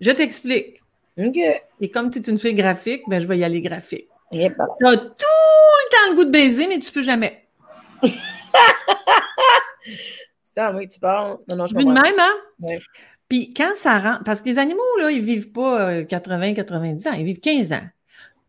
Je 0.00 0.10
t'explique. 0.10 0.80
Et 1.16 1.90
comme 1.90 2.10
tu 2.10 2.18
es 2.18 2.22
une 2.22 2.38
fille 2.38 2.54
graphique, 2.54 3.02
ben, 3.08 3.20
je 3.20 3.26
vais 3.26 3.38
y 3.38 3.44
aller 3.44 3.60
graphique. 3.60 4.08
Tu 4.32 4.38
as 4.44 4.50
tout 4.50 4.56
le 4.86 5.90
temps 5.90 6.10
le 6.10 6.14
goût 6.14 6.24
de 6.24 6.30
baiser, 6.30 6.66
mais 6.66 6.78
tu 6.78 6.92
peux 6.92 7.02
jamais. 7.02 7.46
ça, 10.42 10.72
oui, 10.74 10.88
tu 10.88 11.00
parles. 11.00 11.36
Non, 11.48 11.56
non, 11.56 11.66
je 11.66 11.74
même, 11.74 11.98
hein? 12.18 12.78
Puis 13.28 13.52
quand 13.54 13.74
ça 13.76 13.98
rentre, 13.98 14.24
parce 14.24 14.40
que 14.40 14.48
les 14.48 14.58
animaux, 14.58 14.82
là, 14.98 15.10
ils 15.10 15.22
vivent 15.22 15.52
pas 15.52 16.02
80, 16.04 16.50
euh, 16.50 16.54
90 16.54 17.06
ans, 17.06 17.12
ils 17.12 17.24
vivent 17.24 17.40
15 17.40 17.72
ans. 17.72 17.88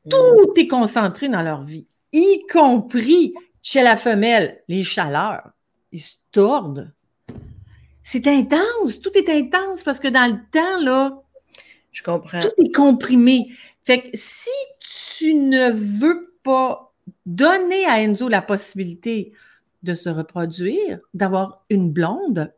Tout 0.09 0.53
est 0.55 0.67
concentré 0.67 1.29
dans 1.29 1.41
leur 1.41 1.63
vie, 1.63 1.87
y 2.11 2.45
compris 2.51 3.33
chez 3.61 3.81
la 3.81 3.95
femelle, 3.95 4.63
les 4.67 4.83
chaleurs. 4.83 5.51
Ils 5.91 5.99
se 5.99 6.15
tordent. 6.31 6.91
C'est 8.03 8.27
intense, 8.27 8.99
tout 9.01 9.15
est 9.15 9.29
intense 9.29 9.83
parce 9.83 9.99
que 9.99 10.07
dans 10.07 10.25
le 10.25 10.39
temps, 10.51 10.79
là, 10.81 11.21
je 11.91 12.01
comprends. 12.01 12.39
Tout 12.39 12.53
est 12.57 12.73
comprimé. 12.73 13.49
Fait 13.83 14.01
que 14.01 14.09
si 14.13 14.49
tu 14.79 15.33
ne 15.33 15.71
veux 15.71 16.35
pas 16.43 16.93
donner 17.25 17.85
à 17.85 18.01
Enzo 18.01 18.27
la 18.27 18.41
possibilité 18.41 19.33
de 19.83 19.93
se 19.93 20.09
reproduire, 20.09 20.99
d'avoir 21.13 21.63
une 21.69 21.91
blonde, 21.91 22.53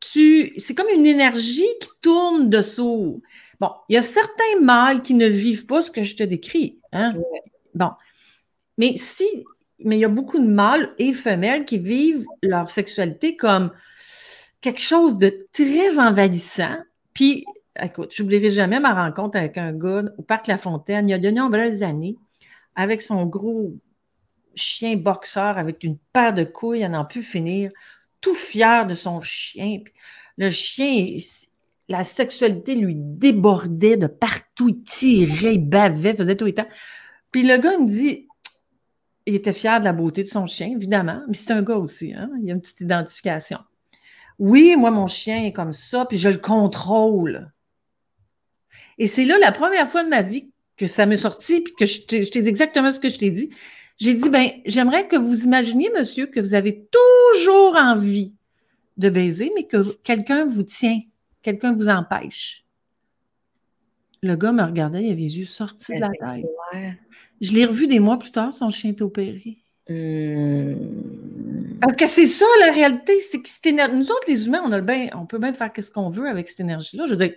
tu, 0.00 0.52
c'est 0.58 0.74
comme 0.74 0.88
une 0.94 1.06
énergie 1.06 1.68
qui 1.80 1.88
tourne 2.00 2.48
dessous. 2.48 3.22
Bon, 3.60 3.70
il 3.88 3.94
y 3.94 3.96
a 3.96 4.02
certains 4.02 4.60
mâles 4.60 5.02
qui 5.02 5.14
ne 5.14 5.26
vivent 5.26 5.66
pas 5.66 5.82
ce 5.82 5.90
que 5.90 6.02
je 6.02 6.16
te 6.16 6.22
décris. 6.22 6.78
Hein? 6.92 7.14
Bon. 7.74 7.90
Mais 8.76 8.96
si, 8.96 9.26
mais 9.84 9.96
il 9.96 10.00
y 10.00 10.04
a 10.04 10.08
beaucoup 10.08 10.38
de 10.38 10.48
mâles 10.48 10.94
et 10.98 11.12
femelles 11.12 11.64
qui 11.64 11.78
vivent 11.78 12.24
leur 12.42 12.68
sexualité 12.68 13.36
comme 13.36 13.72
quelque 14.60 14.80
chose 14.80 15.18
de 15.18 15.46
très 15.52 15.98
envahissant. 15.98 16.76
Puis, 17.14 17.44
écoute, 17.80 18.10
j'oublierai 18.12 18.50
jamais 18.50 18.80
ma 18.80 18.94
rencontre 18.94 19.38
avec 19.38 19.58
un 19.58 19.72
gars 19.72 20.04
au 20.16 20.22
Parc 20.22 20.46
La 20.46 20.58
Fontaine 20.58 21.08
il 21.08 21.12
y 21.12 21.14
a 21.14 21.18
de 21.18 21.30
nombreuses 21.30 21.82
années, 21.82 22.16
avec 22.74 23.00
son 23.02 23.26
gros 23.26 23.72
chien 24.54 24.96
boxeur 24.96 25.56
avec 25.58 25.84
une 25.84 25.98
paire 26.12 26.34
de 26.34 26.44
couilles 26.44 26.84
à 26.84 26.88
n'en 26.88 27.04
plus 27.04 27.22
finir, 27.22 27.70
tout 28.20 28.34
fier 28.34 28.86
de 28.86 28.94
son 28.94 29.20
chien. 29.20 29.80
le 30.36 30.50
chien, 30.50 31.18
la 31.88 32.04
sexualité 32.04 32.74
lui 32.74 32.94
débordait 32.96 33.96
de 33.96 34.06
partout, 34.06 34.68
il 34.68 34.82
tirait, 34.82 35.54
il 35.54 35.68
bavait, 35.68 36.14
faisait 36.14 36.36
tout 36.36 36.44
le 36.44 36.52
temps. 36.52 36.68
Puis 37.30 37.42
le 37.42 37.56
gars 37.56 37.78
me 37.78 37.88
dit, 37.88 38.28
il 39.26 39.34
était 39.34 39.52
fier 39.52 39.80
de 39.80 39.84
la 39.84 39.92
beauté 39.92 40.22
de 40.22 40.28
son 40.28 40.46
chien, 40.46 40.70
évidemment, 40.74 41.22
mais 41.28 41.34
c'est 41.34 41.50
un 41.50 41.62
gars 41.62 41.76
aussi, 41.76 42.12
hein? 42.14 42.30
il 42.40 42.46
y 42.46 42.50
a 42.50 42.54
une 42.54 42.60
petite 42.60 42.80
identification. 42.80 43.58
Oui, 44.38 44.76
moi, 44.76 44.90
mon 44.90 45.06
chien 45.06 45.44
est 45.44 45.52
comme 45.52 45.72
ça, 45.72 46.06
puis 46.06 46.16
je 46.16 46.28
le 46.28 46.38
contrôle. 46.38 47.50
Et 48.98 49.06
c'est 49.06 49.24
là 49.24 49.38
la 49.38 49.52
première 49.52 49.88
fois 49.88 50.04
de 50.04 50.08
ma 50.08 50.22
vie 50.22 50.50
que 50.76 50.86
ça 50.86 51.06
m'est 51.06 51.16
sorti, 51.16 51.60
puis 51.60 51.74
que 51.74 51.86
je 51.86 52.02
t'ai 52.06 52.42
dit 52.42 52.48
exactement 52.48 52.92
ce 52.92 53.00
que 53.00 53.08
je 53.08 53.18
t'ai 53.18 53.30
dit. 53.30 53.50
J'ai 53.98 54.14
dit, 54.14 54.28
ben, 54.28 54.48
j'aimerais 54.64 55.08
que 55.08 55.16
vous 55.16 55.44
imaginiez, 55.44 55.90
monsieur, 55.90 56.26
que 56.26 56.38
vous 56.38 56.54
avez 56.54 56.86
toujours 56.86 57.76
envie 57.76 58.32
de 58.96 59.10
baiser, 59.10 59.50
mais 59.56 59.64
que 59.64 59.92
quelqu'un 60.04 60.46
vous 60.46 60.62
tient, 60.62 61.00
quelqu'un 61.48 61.72
vous 61.72 61.88
empêche. 61.88 62.64
Le 64.22 64.36
gars 64.36 64.52
me 64.52 64.62
regardait, 64.62 65.04
il 65.04 65.12
avait 65.12 65.22
les 65.22 65.38
yeux 65.38 65.44
sortis 65.44 65.94
de 65.94 66.00
la 66.00 66.08
tête. 66.08 66.96
Je 67.40 67.52
l'ai 67.52 67.64
revu 67.64 67.86
des 67.86 68.00
mois 68.00 68.18
plus 68.18 68.32
tard, 68.32 68.52
son 68.52 68.68
chien 68.70 68.90
est 68.90 69.00
opéré. 69.00 69.58
Hmm. 69.88 70.74
Parce 71.80 71.94
que 71.94 72.06
c'est 72.06 72.26
ça 72.26 72.44
la 72.66 72.72
réalité, 72.72 73.18
c'est 73.20 73.40
que 73.40 73.94
nous 73.94 74.10
autres, 74.10 74.24
les 74.28 74.46
humains, 74.46 74.60
on, 74.64 74.72
a 74.72 74.78
le 74.78 75.16
on 75.16 75.24
peut 75.24 75.38
bien 75.38 75.52
faire 75.52 75.70
ce 75.78 75.90
qu'on 75.90 76.10
veut 76.10 76.28
avec 76.28 76.48
cette 76.48 76.60
énergie-là. 76.60 77.06
Je 77.06 77.14
veux 77.14 77.16
dire, 77.16 77.34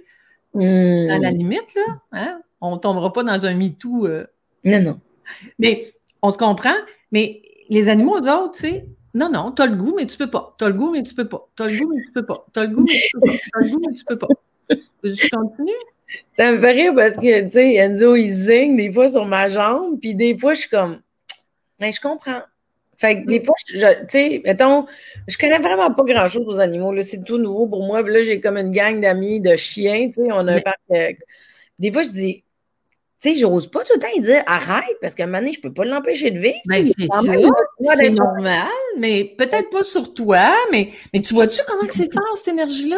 à 0.56 1.20
la 1.20 1.32
hmm. 1.32 1.38
limite, 1.38 1.76
là, 1.76 2.02
hein, 2.12 2.42
on 2.60 2.76
ne 2.76 2.80
tombera 2.80 3.14
pas 3.14 3.24
dans 3.24 3.46
un 3.46 3.54
MeToo. 3.54 4.08
Euh. 4.08 4.26
Non, 4.66 4.82
non. 4.82 5.00
Mais 5.60 5.94
on 6.22 6.30
se 6.30 6.38
comprend, 6.38 6.76
mais 7.12 7.42
les 7.70 7.88
animaux, 7.88 8.18
eux 8.20 8.30
autres, 8.30 8.56
tu 8.56 8.62
sais, 8.62 8.86
non, 9.14 9.30
non, 9.30 9.52
t'as 9.52 9.66
le 9.66 9.76
goût, 9.76 9.94
mais 9.96 10.06
tu 10.06 10.18
peux 10.18 10.30
pas. 10.30 10.56
T'as 10.58 10.68
le 10.68 10.74
goût, 10.74 10.92
mais 10.92 11.04
tu 11.04 11.14
peux 11.14 11.28
pas. 11.28 11.50
T'as 11.56 11.68
le 11.68 11.78
goût, 11.78 11.94
mais 11.94 12.02
tu 12.02 12.12
peux 12.12 12.26
pas. 12.26 12.46
T'as 12.54 12.64
le 12.64 12.70
goût, 12.70 12.86
mais 12.88 13.00
tu 13.00 13.10
peux 13.14 13.20
pas. 13.20 13.38
T'as 13.52 13.60
le 13.60 13.70
goût, 13.70 13.82
mais 13.88 13.94
tu 13.94 14.06
peux 14.06 14.18
pas. 14.18 14.28
Je 15.04 15.30
continue? 15.30 15.72
Ça 16.38 16.52
me 16.52 16.60
fait 16.60 16.72
rire 16.72 16.94
parce 16.96 17.16
que, 17.16 17.42
tu 17.44 17.52
sais, 17.52 17.76
Enzo, 17.76 18.16
il 18.16 18.32
zigne 18.32 18.76
des 18.76 18.92
fois 18.92 19.10
sur 19.10 19.26
ma 19.26 19.50
jambe, 19.50 20.00
puis 20.00 20.16
des 20.16 20.38
fois, 20.38 20.54
je 20.54 20.62
suis 20.62 20.70
comme, 20.70 21.02
mais 21.80 21.88
ben, 21.88 21.94
je 21.94 22.02
comprends. 22.02 22.42
Fait 22.98 23.22
que 23.22 23.28
des 23.28 23.44
fois, 23.44 23.56
tu 23.66 23.80
sais, 23.80 24.42
mettons, 24.46 24.86
je 25.28 25.38
connais 25.38 25.58
vraiment 25.58 25.92
pas 25.92 26.04
grand-chose 26.04 26.46
aux 26.48 26.60
animaux. 26.60 26.94
Là, 26.94 27.02
c'est 27.02 27.24
tout 27.24 27.40
nouveau 27.40 27.68
pour 27.68 27.84
moi. 27.86 28.04
Puis 28.04 28.14
là, 28.14 28.22
j'ai 28.22 28.40
comme 28.40 28.58
une 28.58 28.70
gang 28.70 29.02
d'amis 29.02 29.40
de 29.40 29.56
chiens, 29.56 30.08
tu 30.10 30.22
sais, 30.22 30.32
on 30.32 30.48
a 30.48 30.58
un 30.58 30.62
parc. 30.62 30.80
Des 31.80 31.92
fois, 31.92 32.04
je 32.04 32.10
dis, 32.10 32.44
tu 33.22 33.30
sais, 33.30 33.36
j'ose 33.36 33.68
pas 33.68 33.84
tout 33.84 33.94
le 33.94 34.00
temps 34.00 34.20
dire 34.20 34.44
arrête 34.48 34.98
parce 35.00 35.14
qu'à 35.14 35.24
un 35.24 35.28
moment 35.28 35.40
donné, 35.40 35.54
je 35.54 35.62
peux 35.62 35.74
pas 35.74 35.86
l'empêcher 35.86 36.32
de 36.32 36.40
vivre. 36.40 36.56
Ben, 36.66 36.84
c'est 36.84 38.10
normal, 38.10 38.68
mais 38.98 39.36
peut-être 39.38 39.70
pas 39.70 39.84
sur 39.84 40.14
toi, 40.14 40.52
mais, 40.72 40.90
mais 41.14 41.22
tu 41.22 41.36
vois-tu 41.36 41.62
comment 41.68 41.84
c'est 41.90 42.12
fort 42.12 42.36
cette 42.36 42.54
énergie-là? 42.56 42.98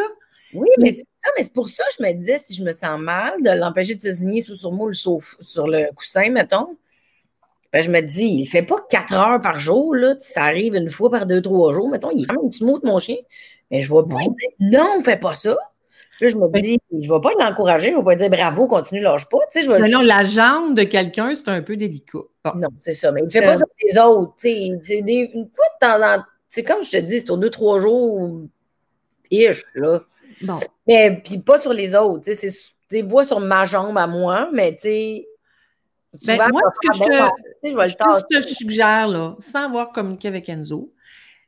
Oui, 0.54 0.68
mais 0.78 0.92
c'est 0.92 1.06
ça, 1.22 1.30
mais 1.36 1.42
c'est 1.42 1.52
pour 1.52 1.68
ça 1.68 1.82
que 1.84 1.94
je 1.98 2.06
me 2.06 2.12
disais, 2.12 2.38
si 2.42 2.54
je 2.54 2.62
me 2.62 2.72
sens 2.72 2.98
mal, 2.98 3.42
de 3.42 3.50
l'empêcher 3.50 3.96
de 3.96 4.00
se 4.00 4.12
signer 4.12 4.40
sous 4.40 4.54
sur 4.54 4.72
moi 4.72 4.92
sur, 4.92 5.18
sur 5.20 5.66
le 5.66 5.92
coussin, 5.94 6.30
mettons. 6.30 6.76
Ben, 7.72 7.82
je 7.82 7.90
me 7.90 8.00
dis, 8.00 8.36
il 8.38 8.46
fait 8.46 8.62
pas 8.62 8.76
quatre 8.88 9.12
heures 9.14 9.42
par 9.42 9.58
jour, 9.58 9.96
là. 9.96 10.14
Ça 10.20 10.44
arrive 10.44 10.76
une 10.76 10.90
fois 10.90 11.10
par 11.10 11.26
deux, 11.26 11.42
trois 11.42 11.74
jours. 11.74 11.90
Mettons, 11.90 12.10
il 12.12 12.22
est 12.22 12.26
quand 12.26 12.40
même 12.40 12.48
petit 12.48 12.64
mot 12.64 12.78
de 12.78 12.86
mon 12.86 13.00
chien. 13.00 13.16
Mais 13.70 13.82
je 13.82 13.88
vois 13.88 14.04
dire, 14.04 14.30
non, 14.60 15.00
fais 15.04 15.16
pas 15.16 15.34
ça. 15.34 15.56
Là, 16.20 16.28
je 16.28 16.36
me 16.36 16.60
dis, 16.60 16.78
je 16.92 17.08
ne 17.08 17.14
vais 17.14 17.20
pas 17.20 17.30
l'encourager, 17.38 17.90
je 17.90 17.94
ne 17.94 17.98
vais 17.98 18.04
pas 18.04 18.14
dire 18.14 18.30
bravo, 18.30 18.68
continue, 18.68 19.00
lâche 19.00 19.28
pas. 19.28 19.38
Tu 19.50 19.60
sais, 19.60 19.62
je 19.62 19.70
vais... 19.70 19.88
non, 19.88 20.00
la 20.00 20.22
jambe 20.22 20.74
de 20.74 20.84
quelqu'un, 20.84 21.34
c'est 21.34 21.48
un 21.48 21.62
peu 21.62 21.76
délicat. 21.76 22.18
Non, 22.54 22.68
c'est 22.78 22.94
ça. 22.94 23.10
Mais 23.10 23.22
il 23.22 23.26
ne 23.26 23.30
fait 23.30 23.42
pas 23.42 23.52
euh. 23.52 23.56
ça 23.56 23.66
pour 23.66 23.76
les 23.88 23.98
autres. 23.98 24.34
Tu 24.38 24.78
sais, 24.80 25.02
des, 25.02 25.30
une 25.34 25.48
fois 25.52 25.64
de 25.74 25.86
temps 25.86 25.96
en 25.96 26.18
temps, 26.18 26.74
comme 26.74 26.84
je 26.84 26.90
te 26.90 26.96
dis, 26.98 27.20
c'est 27.20 27.30
aux 27.30 27.36
deux, 27.36 27.50
trois 27.50 27.80
jours, 27.80 28.42
ish, 29.30 29.64
là. 29.74 30.02
Bon. 30.42 30.58
Mais 30.86 31.20
puis 31.24 31.38
pas 31.38 31.58
sur 31.58 31.72
les 31.72 31.94
autres. 31.94 32.24
Tu 32.24 32.34
sais, 32.34 32.50
c'est 32.88 33.02
vois 33.02 33.24
sur 33.24 33.40
ma 33.40 33.64
jambe 33.64 33.96
à 33.98 34.06
moi, 34.06 34.48
mais 34.52 34.72
tu 34.74 34.82
sais. 34.82 35.28
Ben, 36.26 36.48
moi, 36.52 36.62
ce 36.72 36.88
que 36.88 36.94
je 36.96 37.02
te, 37.02 37.30
je, 37.64 37.88
je 37.88 38.40
te 38.40 38.46
suggère, 38.46 39.08
là, 39.08 39.34
sans 39.40 39.64
avoir 39.64 39.90
communiqué 39.90 40.28
avec 40.28 40.48
Enzo, 40.48 40.92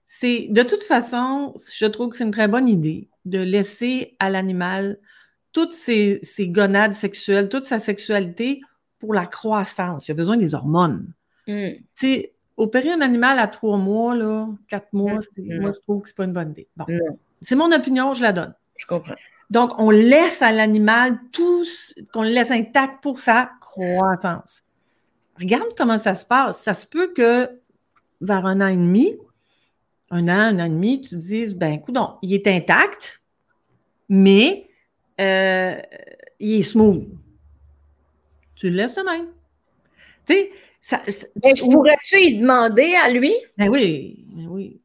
c'est 0.09 0.49
de 0.51 0.63
toute 0.63 0.83
façon, 0.83 1.55
je 1.73 1.87
trouve 1.87 2.11
que 2.11 2.17
c'est 2.17 2.25
une 2.25 2.33
très 2.33 2.49
bonne 2.49 2.69
idée 2.69 3.09
de 3.27 3.41
laisser 3.41 4.17
à 4.19 4.31
l'animal 4.31 4.99
toutes 5.53 5.73
ses, 5.73 6.21
gonades 6.41 6.95
sexuelles, 6.95 7.49
toute 7.49 7.67
sa 7.67 7.79
sexualité 7.79 8.61
pour 8.99 9.15
la 9.15 9.27
croissance. 9.27 10.09
Il 10.09 10.13
a 10.13 10.15
besoin 10.15 10.37
des 10.37 10.55
hormones. 10.55 11.13
Mm. 11.47 11.71
Tu 11.71 11.83
sais, 11.95 12.35
opérer 12.57 12.93
un 12.93 13.01
animal 13.01 13.39
à 13.39 13.49
trois 13.49 13.77
mois, 13.77 14.15
là, 14.15 14.49
quatre 14.69 14.93
mois, 14.93 15.19
mm. 15.37 15.61
moi, 15.61 15.73
je 15.73 15.81
trouve 15.81 16.03
que 16.03 16.09
c'est 16.09 16.17
pas 16.17 16.25
une 16.25 16.33
bonne 16.33 16.51
idée. 16.51 16.69
Bon. 16.77 16.87
C'est 17.41 17.57
mon 17.57 17.71
opinion, 17.73 18.15
je 18.15 18.23
la 18.23 18.33
donne. 18.33 18.55
Je 18.77 18.87
comprends. 18.87 19.15
Donc, 19.51 19.79
on 19.79 19.91
laisse 19.91 20.43
à 20.43 20.53
l'animal 20.53 21.19
tout, 21.33 21.65
qu'on 22.13 22.23
le 22.23 22.31
laisse 22.31 22.51
intact 22.51 23.03
pour 23.03 23.21
sa 23.21 23.51
croissance. 23.61 24.65
Regarde 25.39 25.69
comment 25.77 25.99
ça 25.99 26.15
se 26.15 26.25
passe. 26.25 26.63
Ça 26.63 26.75
se 26.75 26.87
peut 26.87 27.13
que 27.13 27.49
vers 28.21 28.47
un 28.47 28.61
an 28.61 28.67
et 28.67 28.77
demi, 28.77 29.17
un 30.11 30.29
an, 30.29 30.57
un 30.57 30.61
an 30.61 30.65
et 30.65 30.69
demi, 30.69 31.01
tu 31.01 31.11
te 31.11 31.17
dises, 31.17 31.55
ben, 31.55 31.73
écoute, 31.73 31.97
il 32.23 32.35
est 32.35 32.47
intact, 32.47 33.23
mais 34.09 34.69
euh, 35.21 35.77
il 36.39 36.61
est 36.61 36.63
smooth. 36.63 37.05
Tu 38.55 38.71
le 38.71 38.77
laisses 38.77 38.95
de 38.95 39.03
même. 39.03 39.27
Tu 40.27 40.35
sais, 40.35 40.51
ça, 40.81 41.03
pourrais-tu 41.71 42.21
y 42.21 42.39
demander 42.39 42.95
à 42.95 43.11
lui? 43.11 43.33
Ben 43.59 43.69
oui, 43.69 44.25
ben 44.29 44.47
oui. 44.49 44.81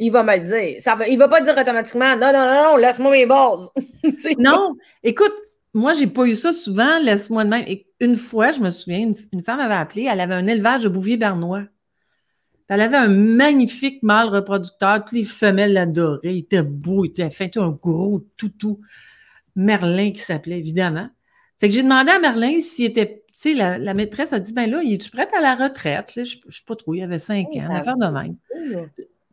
Il 0.00 0.10
va 0.10 0.24
me 0.24 0.36
le 0.36 0.42
dire. 0.42 0.76
Ça 0.80 0.96
va, 0.96 1.06
il 1.06 1.14
ne 1.14 1.18
va 1.18 1.28
pas 1.28 1.40
dire 1.40 1.56
automatiquement 1.56 2.16
non, 2.16 2.32
non, 2.32 2.44
non, 2.44 2.70
non, 2.70 2.76
laisse-moi 2.76 3.12
mes 3.12 3.26
bases. 3.26 3.70
non, 4.38 4.74
écoute, 5.02 5.32
moi, 5.72 5.92
j'ai 5.92 6.06
pas 6.06 6.24
eu 6.24 6.34
ça 6.34 6.52
souvent, 6.52 6.98
laisse-moi 6.98 7.44
de 7.44 7.48
même. 7.48 7.64
Et 7.66 7.86
une 8.00 8.16
fois, 8.16 8.52
je 8.52 8.60
me 8.60 8.70
souviens, 8.70 8.98
une, 8.98 9.14
une, 9.32 9.42
femme 9.42 9.60
avait 9.60 9.74
appelé, 9.74 10.08
elle 10.10 10.20
avait 10.20 10.34
un 10.34 10.46
élevage 10.46 10.82
de 10.82 10.88
bouvier 10.88 11.16
bernois. 11.16 11.62
Elle 12.68 12.80
avait 12.80 12.96
un 12.96 13.08
magnifique 13.08 14.02
mâle 14.02 14.28
reproducteur. 14.28 15.04
Toutes 15.04 15.12
les 15.12 15.24
femelles 15.24 15.74
l'adoraient. 15.74 16.34
Il 16.34 16.38
était 16.38 16.62
beau, 16.62 17.04
il 17.04 17.10
était 17.10 17.30
fin, 17.30 17.48
un 17.56 17.70
gros 17.70 18.24
toutou. 18.36 18.80
Merlin 19.54 20.12
qui 20.12 20.20
s'appelait, 20.20 20.58
évidemment. 20.58 21.08
Fait 21.60 21.68
que 21.68 21.74
j'ai 21.74 21.82
demandé 21.82 22.10
à 22.10 22.18
Merlin 22.18 22.60
s'il 22.60 22.86
était. 22.86 23.24
Tu 23.28 23.52
sais, 23.52 23.52
la, 23.52 23.94
maîtresse 23.94 24.32
a 24.32 24.38
dit 24.38 24.52
Ben 24.52 24.70
là, 24.70 24.82
il 24.82 24.94
est-tu 24.94 25.10
prêt 25.10 25.28
à 25.36 25.40
la 25.40 25.54
retraite? 25.56 26.12
je 26.14 26.20
ne 26.20 26.24
sais 26.24 26.62
pas 26.66 26.76
trop, 26.76 26.94
il 26.94 27.02
avait 27.02 27.18
cinq 27.18 27.48
ans, 27.56 27.66
une 27.68 27.76
affaire 27.76 27.96
de 27.96 28.06
même. 28.06 28.36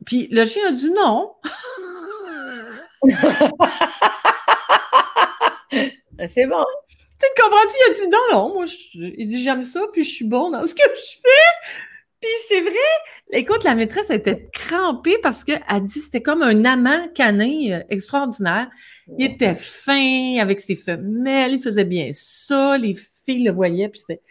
Puis 0.06 0.28
le 0.32 0.46
chien 0.46 0.64
a 0.68 0.72
dit 0.72 0.92
non. 0.92 1.34
C'est 6.26 6.48
bon. 6.48 6.66
Tu 7.22 7.28
comprends-tu? 7.40 7.76
Il 7.78 7.92
a 7.92 7.94
dit 7.94 8.10
non, 8.10 8.20
non, 8.32 8.54
moi, 8.56 8.66
il 8.96 9.28
dit 9.30 9.44
j'aime 9.44 9.62
ça, 9.62 9.82
puis 9.94 10.04
je 10.04 10.10
suis 10.10 10.26
bon 10.26 10.50
dans 10.50 10.64
ce 10.64 10.74
que 10.74 10.82
je 10.82 11.20
fais. 11.22 11.78
Puis 12.22 12.30
c'est 12.48 12.62
vrai, 12.62 12.92
écoute, 13.32 13.64
la 13.64 13.74
maîtresse 13.74 14.12
était 14.12 14.48
crampée 14.54 15.18
parce 15.24 15.44
qu'elle 15.44 15.62
dit 15.84 16.00
c'était 16.00 16.22
comme 16.22 16.44
un 16.44 16.66
amant 16.66 17.08
canin 17.16 17.72
euh, 17.72 17.84
extraordinaire. 17.90 18.70
Il 19.18 19.26
était 19.26 19.56
fin 19.56 20.38
avec 20.40 20.60
ses 20.60 20.76
femelles, 20.76 21.54
il 21.54 21.62
faisait 21.62 21.84
bien 21.84 22.12
ça, 22.14 22.78
les 22.78 22.94
filles 23.26 23.44
le 23.44 23.52
voyaient, 23.52 23.90
puis 23.90 24.00
c'était... 24.00 24.22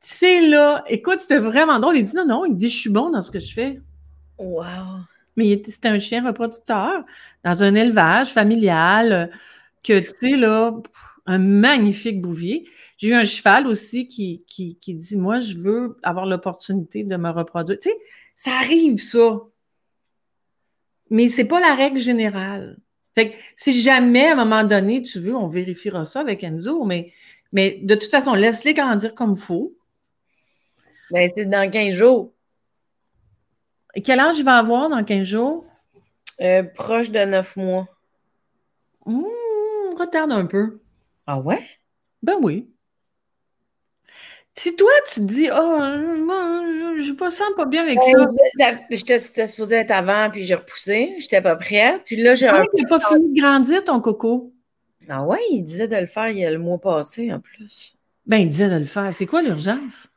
C'est 0.00 0.40
là, 0.40 0.84
écoute, 0.86 1.18
c'était 1.20 1.38
vraiment 1.38 1.80
drôle. 1.80 1.98
Il 1.98 2.04
dit 2.04 2.14
non, 2.14 2.26
non, 2.26 2.44
il 2.44 2.54
dit 2.54 2.68
je 2.68 2.78
suis 2.78 2.90
bon 2.90 3.10
dans 3.10 3.22
ce 3.22 3.32
que 3.32 3.40
je 3.40 3.52
fais. 3.52 3.80
Wow! 4.38 5.00
Mais 5.36 5.60
c'était 5.66 5.88
un 5.88 5.98
chien 5.98 6.24
reproducteur 6.24 7.04
dans 7.44 7.62
un 7.64 7.74
élevage 7.74 8.32
familial 8.32 9.12
euh, 9.12 9.26
que, 9.82 9.98
tu 9.98 10.30
sais, 10.30 10.36
là, 10.36 10.72
un 11.26 11.38
magnifique 11.38 12.20
bouvier. 12.20 12.68
J'ai 12.98 13.08
eu 13.08 13.14
un 13.14 13.24
cheval 13.24 13.66
aussi 13.66 14.08
qui, 14.08 14.44
qui, 14.46 14.76
qui 14.76 14.94
dit 14.94 15.16
Moi, 15.16 15.38
je 15.38 15.58
veux 15.58 15.96
avoir 16.02 16.26
l'opportunité 16.26 17.04
de 17.04 17.16
me 17.16 17.30
reproduire. 17.30 17.78
Tu 17.78 17.90
sais, 17.90 17.96
ça 18.36 18.52
arrive, 18.52 18.98
ça. 18.98 19.40
Mais 21.10 21.28
c'est 21.28 21.44
pas 21.44 21.60
la 21.60 21.74
règle 21.74 21.98
générale. 21.98 22.78
Fait 23.14 23.30
que 23.30 23.36
si 23.56 23.80
jamais, 23.80 24.28
à 24.28 24.32
un 24.32 24.44
moment 24.44 24.64
donné, 24.64 25.02
tu 25.02 25.20
veux, 25.20 25.34
on 25.34 25.46
vérifiera 25.46 26.04
ça 26.04 26.20
avec 26.20 26.44
Enzo, 26.44 26.84
mais, 26.84 27.12
mais 27.52 27.78
de 27.82 27.94
toute 27.94 28.10
façon, 28.10 28.34
laisse-les 28.34 28.74
grandir 28.74 29.14
comme 29.14 29.32
il 29.32 29.40
faut. 29.40 29.74
Ben, 31.10 31.30
c'est 31.34 31.46
dans 31.46 31.70
15 31.70 31.94
jours. 31.94 32.32
Quel 34.04 34.20
âge 34.20 34.38
il 34.38 34.44
va 34.44 34.56
avoir 34.58 34.88
dans 34.90 35.02
15 35.02 35.26
jours? 35.26 35.64
Euh, 36.40 36.62
proche 36.62 37.10
de 37.10 37.24
9 37.24 37.56
mois. 37.56 37.88
Mmh, 39.06 39.24
retarde 39.98 40.32
un 40.32 40.44
peu. 40.44 40.80
Ah 41.26 41.38
ouais? 41.38 41.62
Ben 42.22 42.36
oui. 42.40 42.68
Si 44.58 44.74
toi, 44.74 44.90
tu 45.08 45.20
te 45.20 45.26
dis, 45.26 45.48
oh, 45.52 45.80
je 46.98 47.12
me 47.12 47.30
sens 47.30 47.48
pas 47.56 47.66
bien 47.66 47.82
avec 47.82 48.02
ça. 48.02 48.26
Ben, 48.58 48.80
j'étais 48.90 49.18
supposée 49.46 49.76
être 49.76 49.90
avant, 49.90 50.30
puis 50.30 50.44
j'ai 50.44 50.54
repoussé. 50.54 51.14
J'étais 51.18 51.42
pas 51.42 51.56
prête. 51.56 52.02
Puis 52.06 52.16
là, 52.16 52.34
j'ai. 52.34 52.48
Ah, 52.48 52.62
tu 52.74 52.86
pas 52.86 53.00
fini 53.00 53.34
de 53.34 53.40
grandir 53.40 53.84
ton 53.84 54.00
coco? 54.00 54.54
Ah 55.08 55.24
ouais, 55.24 55.40
il 55.50 55.62
disait 55.62 55.88
de 55.88 55.96
le 55.96 56.06
faire 56.06 56.28
il 56.30 56.38
y 56.38 56.44
a 56.44 56.50
le 56.50 56.58
mois 56.58 56.78
passé 56.78 57.32
en 57.32 57.38
plus. 57.38 57.94
Ben, 58.24 58.38
il 58.38 58.48
disait 58.48 58.70
de 58.70 58.78
le 58.78 58.86
faire. 58.86 59.12
C'est 59.12 59.26
quoi 59.26 59.42
l'urgence? 59.42 60.08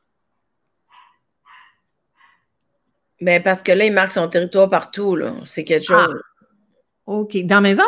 Ben, 3.19 3.43
parce 3.43 3.61
que 3.61 3.73
là, 3.73 3.85
il 3.85 3.93
marque 3.93 4.13
son 4.13 4.29
territoire 4.29 4.69
partout, 4.69 5.15
là. 5.17 5.35
C'est 5.45 5.65
quelque 5.65 5.91
ah. 5.93 6.07
chose. 6.07 6.21
OK. 7.05 7.37
Dans 7.43 7.55
la 7.55 7.61
maison? 7.61 7.83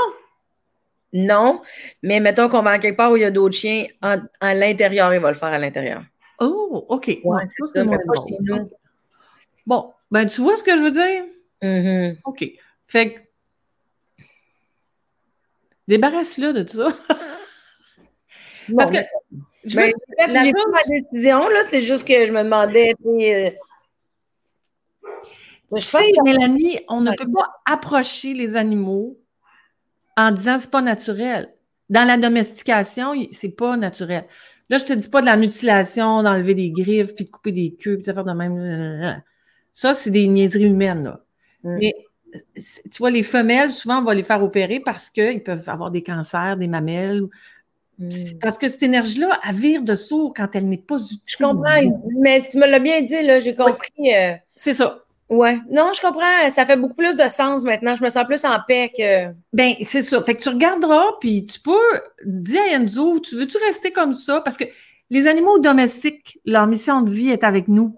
Non, 1.13 1.61
mais 2.01 2.19
mettons 2.19 2.47
qu'on 2.47 2.61
va 2.61 2.75
en 2.75 2.79
quelque 2.79 2.97
part 2.97 3.11
où 3.11 3.17
il 3.17 3.21
y 3.21 3.25
a 3.25 3.31
d'autres 3.31 3.55
chiens, 3.55 3.85
à 4.01 4.53
l'intérieur, 4.53 5.13
il 5.13 5.19
va 5.19 5.29
le 5.29 5.35
faire 5.35 5.49
à 5.49 5.57
l'intérieur. 5.57 6.03
Oh, 6.39 6.85
OK. 6.89 7.19
Ouais, 7.23 7.43
bon. 7.75 8.69
bon, 9.67 9.93
ben 10.09 10.25
tu 10.25 10.41
vois 10.41 10.57
ce 10.57 10.63
que 10.63 10.71
je 10.71 10.81
veux 10.81 10.91
dire? 10.91 11.23
Mm-hmm. 11.61 12.17
OK. 12.25 12.45
Fait 12.87 13.13
que 13.13 13.19
débarrasse-le 15.87 16.53
de 16.53 16.63
tout 16.63 16.77
ça. 16.77 16.87
Parce 18.75 18.91
que 18.91 18.97
je 19.65 19.75
ben, 19.75 19.91
j'ai 20.17 20.51
pas 20.51 20.67
ma 20.71 20.83
décision, 20.83 21.47
là, 21.47 21.61
c'est 21.67 21.81
juste 21.81 22.07
que 22.07 22.25
je 22.25 22.31
me 22.31 22.43
demandais. 22.43 22.93
Euh, 23.05 23.51
je 25.73 25.81
sais, 25.81 26.11
Mélanie, 26.23 26.79
on 26.89 27.01
ne 27.01 27.15
peut 27.15 27.31
pas 27.31 27.61
approcher 27.65 28.33
les 28.33 28.55
animaux 28.55 29.20
en 30.17 30.31
disant 30.31 30.57
c'est 30.59 30.71
pas 30.71 30.81
naturel. 30.81 31.53
Dans 31.89 32.05
la 32.05 32.17
domestication, 32.17 33.11
c'est 33.31 33.55
pas 33.55 33.75
naturel. 33.77 34.25
Là, 34.69 34.77
je 34.77 34.85
te 34.85 34.93
dis 34.93 35.09
pas 35.09 35.21
de 35.21 35.25
la 35.25 35.35
mutilation, 35.35 36.23
d'enlever 36.23 36.55
des 36.55 36.71
griffes, 36.71 37.13
puis 37.13 37.25
de 37.25 37.29
couper 37.29 37.51
des 37.51 37.75
queues, 37.75 37.95
puis 37.95 38.03
de 38.03 38.13
faire 38.13 38.23
de 38.23 38.31
même. 38.31 39.21
Ça, 39.73 39.93
c'est 39.93 40.11
des 40.11 40.27
niaiseries 40.27 40.69
humaines, 40.69 41.03
là. 41.03 41.19
Mm. 41.63 41.77
Mais 41.79 41.95
tu 42.63 42.97
vois, 42.99 43.11
les 43.11 43.23
femelles, 43.23 43.71
souvent, 43.71 43.99
on 43.99 44.03
va 44.03 44.13
les 44.13 44.23
faire 44.23 44.41
opérer 44.41 44.79
parce 44.79 45.09
qu'ils 45.09 45.43
peuvent 45.43 45.67
avoir 45.67 45.91
des 45.91 46.01
cancers, 46.03 46.57
des 46.57 46.67
mamelles. 46.67 47.23
Mm. 47.99 48.09
Parce 48.41 48.57
que 48.57 48.67
cette 48.67 48.83
énergie-là, 48.83 49.39
elle 49.47 49.55
vire 49.55 49.81
de 49.81 49.95
sourd 49.95 50.33
quand 50.35 50.47
elle 50.53 50.69
n'est 50.69 50.77
pas 50.77 50.95
utilisée. 50.95 51.21
Je 51.25 51.43
comprends, 51.43 52.01
mais 52.19 52.41
tu 52.49 52.57
me 52.57 52.67
l'as 52.67 52.79
bien 52.79 53.01
dit, 53.01 53.21
là, 53.21 53.39
j'ai 53.39 53.55
compris. 53.55 53.91
Euh, 54.15 54.33
c'est 54.55 54.73
ça. 54.73 55.03
Ouais. 55.31 55.59
Non, 55.71 55.91
je 55.95 56.01
comprends. 56.01 56.49
Ça 56.51 56.65
fait 56.65 56.75
beaucoup 56.75 56.95
plus 56.95 57.15
de 57.15 57.27
sens 57.29 57.63
maintenant. 57.63 57.95
Je 57.95 58.03
me 58.03 58.09
sens 58.09 58.25
plus 58.25 58.43
en 58.43 58.57
paix 58.67 58.91
que. 58.95 59.33
Ben, 59.53 59.75
c'est 59.81 60.01
ça. 60.01 60.21
Fait 60.21 60.35
que 60.35 60.43
tu 60.43 60.49
regarderas, 60.49 61.13
puis 61.21 61.45
tu 61.45 61.57
peux 61.61 62.01
dire 62.25 62.59
à 62.69 62.75
Enzo, 62.75 63.21
tu 63.21 63.37
veux-tu 63.37 63.57
rester 63.65 63.91
comme 63.91 64.13
ça? 64.13 64.41
Parce 64.41 64.57
que 64.57 64.65
les 65.09 65.27
animaux 65.27 65.57
domestiques, 65.57 66.37
leur 66.45 66.67
mission 66.67 67.01
de 67.01 67.09
vie 67.09 67.29
est 67.29 67.45
avec 67.45 67.69
nous. 67.69 67.95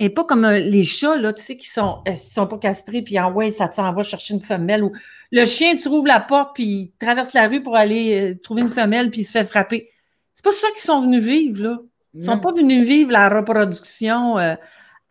Et 0.00 0.10
pas 0.10 0.24
comme 0.24 0.44
euh, 0.44 0.58
les 0.58 0.82
chats, 0.82 1.16
là, 1.16 1.32
tu 1.32 1.40
sais, 1.40 1.56
qui 1.56 1.68
sont, 1.68 2.02
euh, 2.08 2.14
sont 2.16 2.48
pas 2.48 2.58
castrés, 2.58 3.02
puis 3.02 3.16
en 3.20 3.32
ouais, 3.32 3.50
ça 3.50 3.68
t'en 3.68 3.92
va 3.92 4.02
chercher 4.02 4.34
une 4.34 4.40
femelle. 4.40 4.82
Ou 4.82 4.90
le 5.30 5.44
chien, 5.44 5.76
tu 5.76 5.86
rouvres 5.86 6.08
la 6.08 6.18
porte, 6.18 6.56
puis 6.56 6.64
il 6.64 6.92
traverse 6.98 7.32
la 7.32 7.46
rue 7.46 7.62
pour 7.62 7.76
aller 7.76 8.32
euh, 8.32 8.40
trouver 8.42 8.62
une 8.62 8.70
femelle, 8.70 9.12
puis 9.12 9.20
il 9.20 9.24
se 9.24 9.30
fait 9.30 9.44
frapper. 9.44 9.88
C'est 10.34 10.44
pas 10.44 10.50
ça 10.50 10.66
qu'ils 10.72 10.80
sont 10.80 11.00
venus 11.00 11.22
vivre, 11.22 11.62
là. 11.62 11.78
Ils 12.16 12.24
sont 12.24 12.38
pas 12.38 12.52
venus 12.52 12.86
vivre 12.86 13.10
la 13.10 13.28
reproduction 13.28 14.36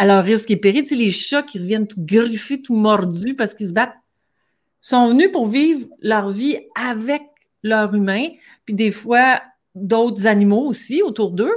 à 0.04 0.06
leur 0.06 0.26
risque 0.26 0.51
et 0.51 0.58
péril. 0.58 0.84
Les 0.91 1.14
chats 1.14 1.43
qui 1.43 1.60
reviennent 1.60 1.88
tout 1.88 2.04
griffés, 2.06 2.62
tout 2.62 2.76
mordus 2.76 3.36
parce 3.36 3.54
qu'ils 3.54 3.70
se 3.70 3.74
battent, 3.74 3.95
sont 4.82 5.08
venus 5.08 5.32
pour 5.32 5.47
vivre 5.47 5.88
leur 6.01 6.30
vie 6.30 6.60
avec 6.76 7.22
leur 7.64 7.95
humain, 7.95 8.28
puis 8.66 8.76
des 8.76 8.91
fois 8.91 9.41
d'autres 9.76 10.28
animaux 10.28 10.66
aussi 10.66 11.01
autour 11.01 11.32
d'eux. 11.32 11.56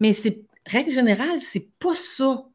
Mais 0.00 0.14
c'est 0.14 0.40
règle 0.64 0.90
générale, 0.90 1.40
c'est 1.40 1.68
pas 1.78 1.94
ça 1.94 2.46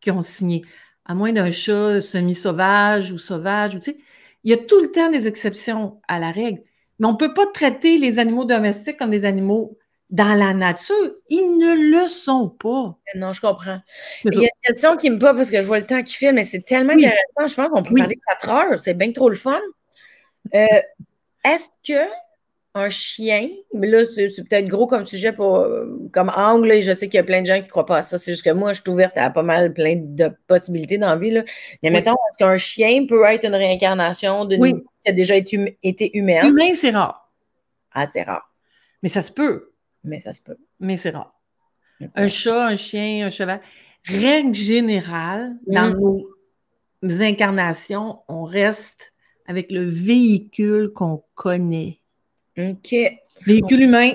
qu'ils 0.00 0.12
ont 0.14 0.20
signé. 0.20 0.64
À 1.04 1.14
moins 1.14 1.32
d'un 1.32 1.52
chat 1.52 2.00
semi-sauvage 2.00 3.12
ou 3.12 3.18
sauvage, 3.18 3.78
tu 3.78 3.94
il 4.42 4.50
y 4.50 4.54
a 4.54 4.56
tout 4.56 4.80
le 4.80 4.90
temps 4.90 5.10
des 5.12 5.28
exceptions 5.28 6.00
à 6.08 6.18
la 6.18 6.32
règle. 6.32 6.62
Mais 6.98 7.06
on 7.06 7.12
ne 7.12 7.16
peut 7.16 7.34
pas 7.34 7.46
traiter 7.46 7.98
les 7.98 8.18
animaux 8.18 8.44
domestiques 8.44 8.96
comme 8.96 9.10
des 9.10 9.24
animaux 9.24 9.78
dans 10.10 10.34
la 10.34 10.54
nature, 10.54 10.94
ils 11.28 11.58
ne 11.58 12.00
le 12.00 12.08
sont 12.08 12.48
pas. 12.48 12.96
Non, 13.14 13.32
je 13.32 13.40
comprends. 13.40 13.80
Il 14.24 14.34
y 14.34 14.38
a 14.38 14.42
une 14.42 14.62
question 14.62 14.96
qui 14.96 15.10
me 15.10 15.18
pas 15.18 15.34
parce 15.34 15.50
que 15.50 15.60
je 15.60 15.66
vois 15.66 15.80
le 15.80 15.86
temps 15.86 16.02
qui 16.02 16.14
file, 16.14 16.32
mais 16.32 16.44
c'est 16.44 16.64
tellement 16.64 16.94
intéressant. 16.94 17.46
Je 17.46 17.54
pense 17.54 17.68
qu'on 17.68 17.82
peut 17.82 17.94
parler 17.94 18.18
quatre 18.26 18.48
heures. 18.48 18.80
C'est 18.80 18.94
bien 18.94 19.12
trop 19.12 19.28
le 19.28 19.36
fun. 19.36 19.60
Euh, 20.54 20.66
est-ce 21.44 21.68
que 21.86 22.08
un 22.74 22.88
chien, 22.88 23.48
mais 23.74 23.88
là, 23.88 24.04
c'est 24.04 24.28
peut-être 24.48 24.66
gros 24.66 24.86
comme 24.86 25.04
sujet 25.04 25.32
pour, 25.32 25.66
comme 26.12 26.30
angle, 26.34 26.70
et 26.70 26.82
je 26.82 26.92
sais 26.92 27.08
qu'il 27.08 27.16
y 27.16 27.20
a 27.20 27.24
plein 27.24 27.42
de 27.42 27.46
gens 27.46 27.56
qui 27.56 27.64
ne 27.64 27.68
croient 27.68 27.86
pas 27.86 27.98
à 27.98 28.02
ça. 28.02 28.18
C'est 28.18 28.30
juste 28.32 28.44
que 28.44 28.50
moi, 28.50 28.72
je 28.72 28.80
suis 28.80 28.90
ouverte 28.90 29.18
à 29.18 29.30
pas 29.30 29.42
mal 29.42 29.72
plein 29.72 29.96
de 29.96 30.30
possibilités 30.46 30.96
dans 30.96 31.08
la 31.08 31.16
vie. 31.16 31.32
Là. 31.32 31.42
Mais 31.82 31.90
mettons, 31.90 32.12
est-ce 32.12 32.38
qu'un 32.38 32.56
chien 32.56 33.06
peut 33.08 33.24
être 33.24 33.44
une 33.44 33.54
réincarnation 33.54 34.44
d'une 34.44 34.82
qui 34.82 35.10
a 35.10 35.12
déjà 35.12 35.34
été, 35.34 35.78
été 35.82 36.16
humaine? 36.16 36.46
Humain, 36.46 36.72
c'est 36.74 36.90
rare. 36.90 37.30
Ah, 37.92 38.06
c'est 38.06 38.22
rare. 38.22 38.52
Mais 39.02 39.08
ça 39.08 39.22
se 39.22 39.32
peut 39.32 39.67
mais 40.08 40.20
ça 40.20 40.32
se 40.32 40.40
peut. 40.40 40.58
Mais 40.80 40.96
c'est 40.96 41.10
rare. 41.10 41.34
Un 42.14 42.28
chat, 42.28 42.66
un 42.66 42.76
chien, 42.76 43.26
un 43.26 43.30
cheval. 43.30 43.60
Règle 44.04 44.54
générale, 44.54 45.56
dans 45.66 45.94
nos 45.94 47.22
incarnations, 47.22 48.20
on 48.28 48.44
reste 48.44 49.12
avec 49.46 49.72
le 49.72 49.84
véhicule 49.84 50.92
qu'on 50.94 51.24
connaît. 51.34 52.00
OK. 52.56 52.94
Véhicule 53.46 53.82
humain, 53.82 54.12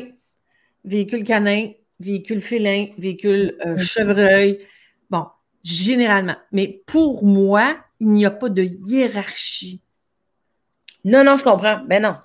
véhicule 0.83 1.23
canin, 1.23 1.71
véhicule 1.99 2.41
félin, 2.41 2.87
véhicule 2.97 3.57
euh, 3.65 3.77
chevreuil. 3.77 4.59
Bon, 5.09 5.25
généralement. 5.63 6.35
Mais 6.51 6.81
pour 6.85 7.25
moi, 7.25 7.77
il 7.99 8.09
n'y 8.09 8.25
a 8.25 8.31
pas 8.31 8.49
de 8.49 8.63
hiérarchie. 8.63 9.81
Non, 11.05 11.23
non, 11.23 11.37
je 11.37 11.43
comprends. 11.43 11.81
Ben 11.87 12.01
non. 12.01 12.15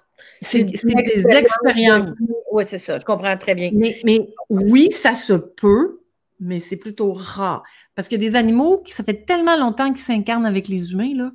C'est 0.40 0.64
des 0.64 1.28
expériences. 1.28 2.16
Oui, 2.50 2.64
c'est 2.64 2.78
ça. 2.78 2.98
Je 2.98 3.04
comprends 3.04 3.36
très 3.36 3.54
bien. 3.54 3.70
Mais, 3.72 4.00
oui, 4.48 4.90
ça 4.90 5.14
se 5.14 5.32
peut, 5.32 6.00
mais 6.40 6.60
c'est 6.60 6.76
plutôt 6.76 7.12
rare. 7.12 7.62
Parce 7.94 8.08
qu'il 8.08 8.22
y 8.22 8.26
a 8.26 8.28
des 8.30 8.36
animaux 8.36 8.78
qui, 8.78 8.92
ça 8.92 9.04
fait 9.04 9.26
tellement 9.26 9.56
longtemps 9.56 9.92
qu'ils 9.92 10.04
s'incarnent 10.04 10.46
avec 10.46 10.68
les 10.68 10.92
humains, 10.92 11.14
là, 11.14 11.32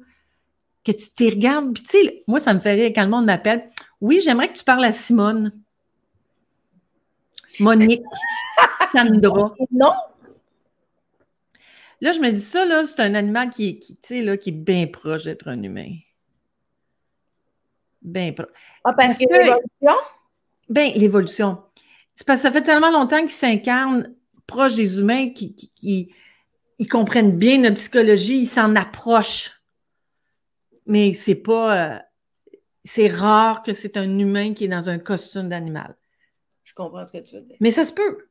que 0.83 0.91
tu 0.91 1.09
te 1.09 1.23
regardes. 1.23 1.73
Puis, 1.73 1.83
tu 1.83 1.89
sais, 1.89 2.23
moi, 2.27 2.39
ça 2.39 2.53
me 2.53 2.59
fait 2.59 2.73
rire 2.73 2.91
quand 2.95 3.03
le 3.03 3.09
monde 3.09 3.25
m'appelle. 3.25 3.69
Oui, 4.01 4.21
j'aimerais 4.23 4.51
que 4.51 4.57
tu 4.57 4.63
parles 4.63 4.85
à 4.85 4.91
Simone. 4.91 5.51
Monique. 7.59 8.03
Sandra. 8.93 9.53
Non. 9.71 9.93
Là, 12.01 12.11
je 12.11 12.19
me 12.19 12.31
dis 12.31 12.41
ça, 12.41 12.65
là, 12.65 12.85
c'est 12.85 12.99
un 13.01 13.15
animal 13.15 13.49
qui, 13.49 13.79
qui, 13.79 14.23
là, 14.23 14.35
qui 14.35 14.49
est 14.49 14.53
bien 14.53 14.87
proche 14.87 15.23
d'être 15.23 15.47
un 15.47 15.61
humain. 15.61 15.95
Bien 18.01 18.33
proche. 18.33 18.49
Ah, 18.83 18.93
parce, 18.93 19.17
que, 19.17 19.23
l'évolution? 19.23 20.01
Bien, 20.73 20.91
l'évolution. 20.95 21.61
C'est 22.15 22.25
parce 22.25 22.41
que 22.41 22.47
ça 22.47 22.51
fait 22.51 22.63
tellement 22.63 22.89
longtemps 22.89 23.21
qu'ils 23.21 23.29
s'incarnent 23.29 24.15
proches 24.47 24.73
des 24.73 24.99
humains 24.99 25.29
qui, 25.29 25.55
ils 26.79 26.87
comprennent 26.87 27.37
bien 27.37 27.59
notre 27.59 27.75
psychologie, 27.75 28.39
ils 28.39 28.47
s'en 28.47 28.75
approchent. 28.75 29.51
Mais 30.87 31.13
c'est 31.13 31.35
pas. 31.35 31.95
Euh, 31.95 31.99
c'est 32.83 33.07
rare 33.07 33.61
que 33.61 33.73
c'est 33.73 33.97
un 33.97 34.17
humain 34.17 34.55
qui 34.55 34.65
est 34.65 34.67
dans 34.67 34.89
un 34.89 34.97
costume 34.97 35.47
d'animal. 35.47 35.95
Je 36.63 36.73
comprends 36.73 37.05
ce 37.05 37.11
que 37.11 37.19
tu 37.19 37.35
veux 37.35 37.41
dire. 37.41 37.57
Mais 37.59 37.69
ça 37.69 37.85
se 37.85 37.93
peut. 37.93 38.25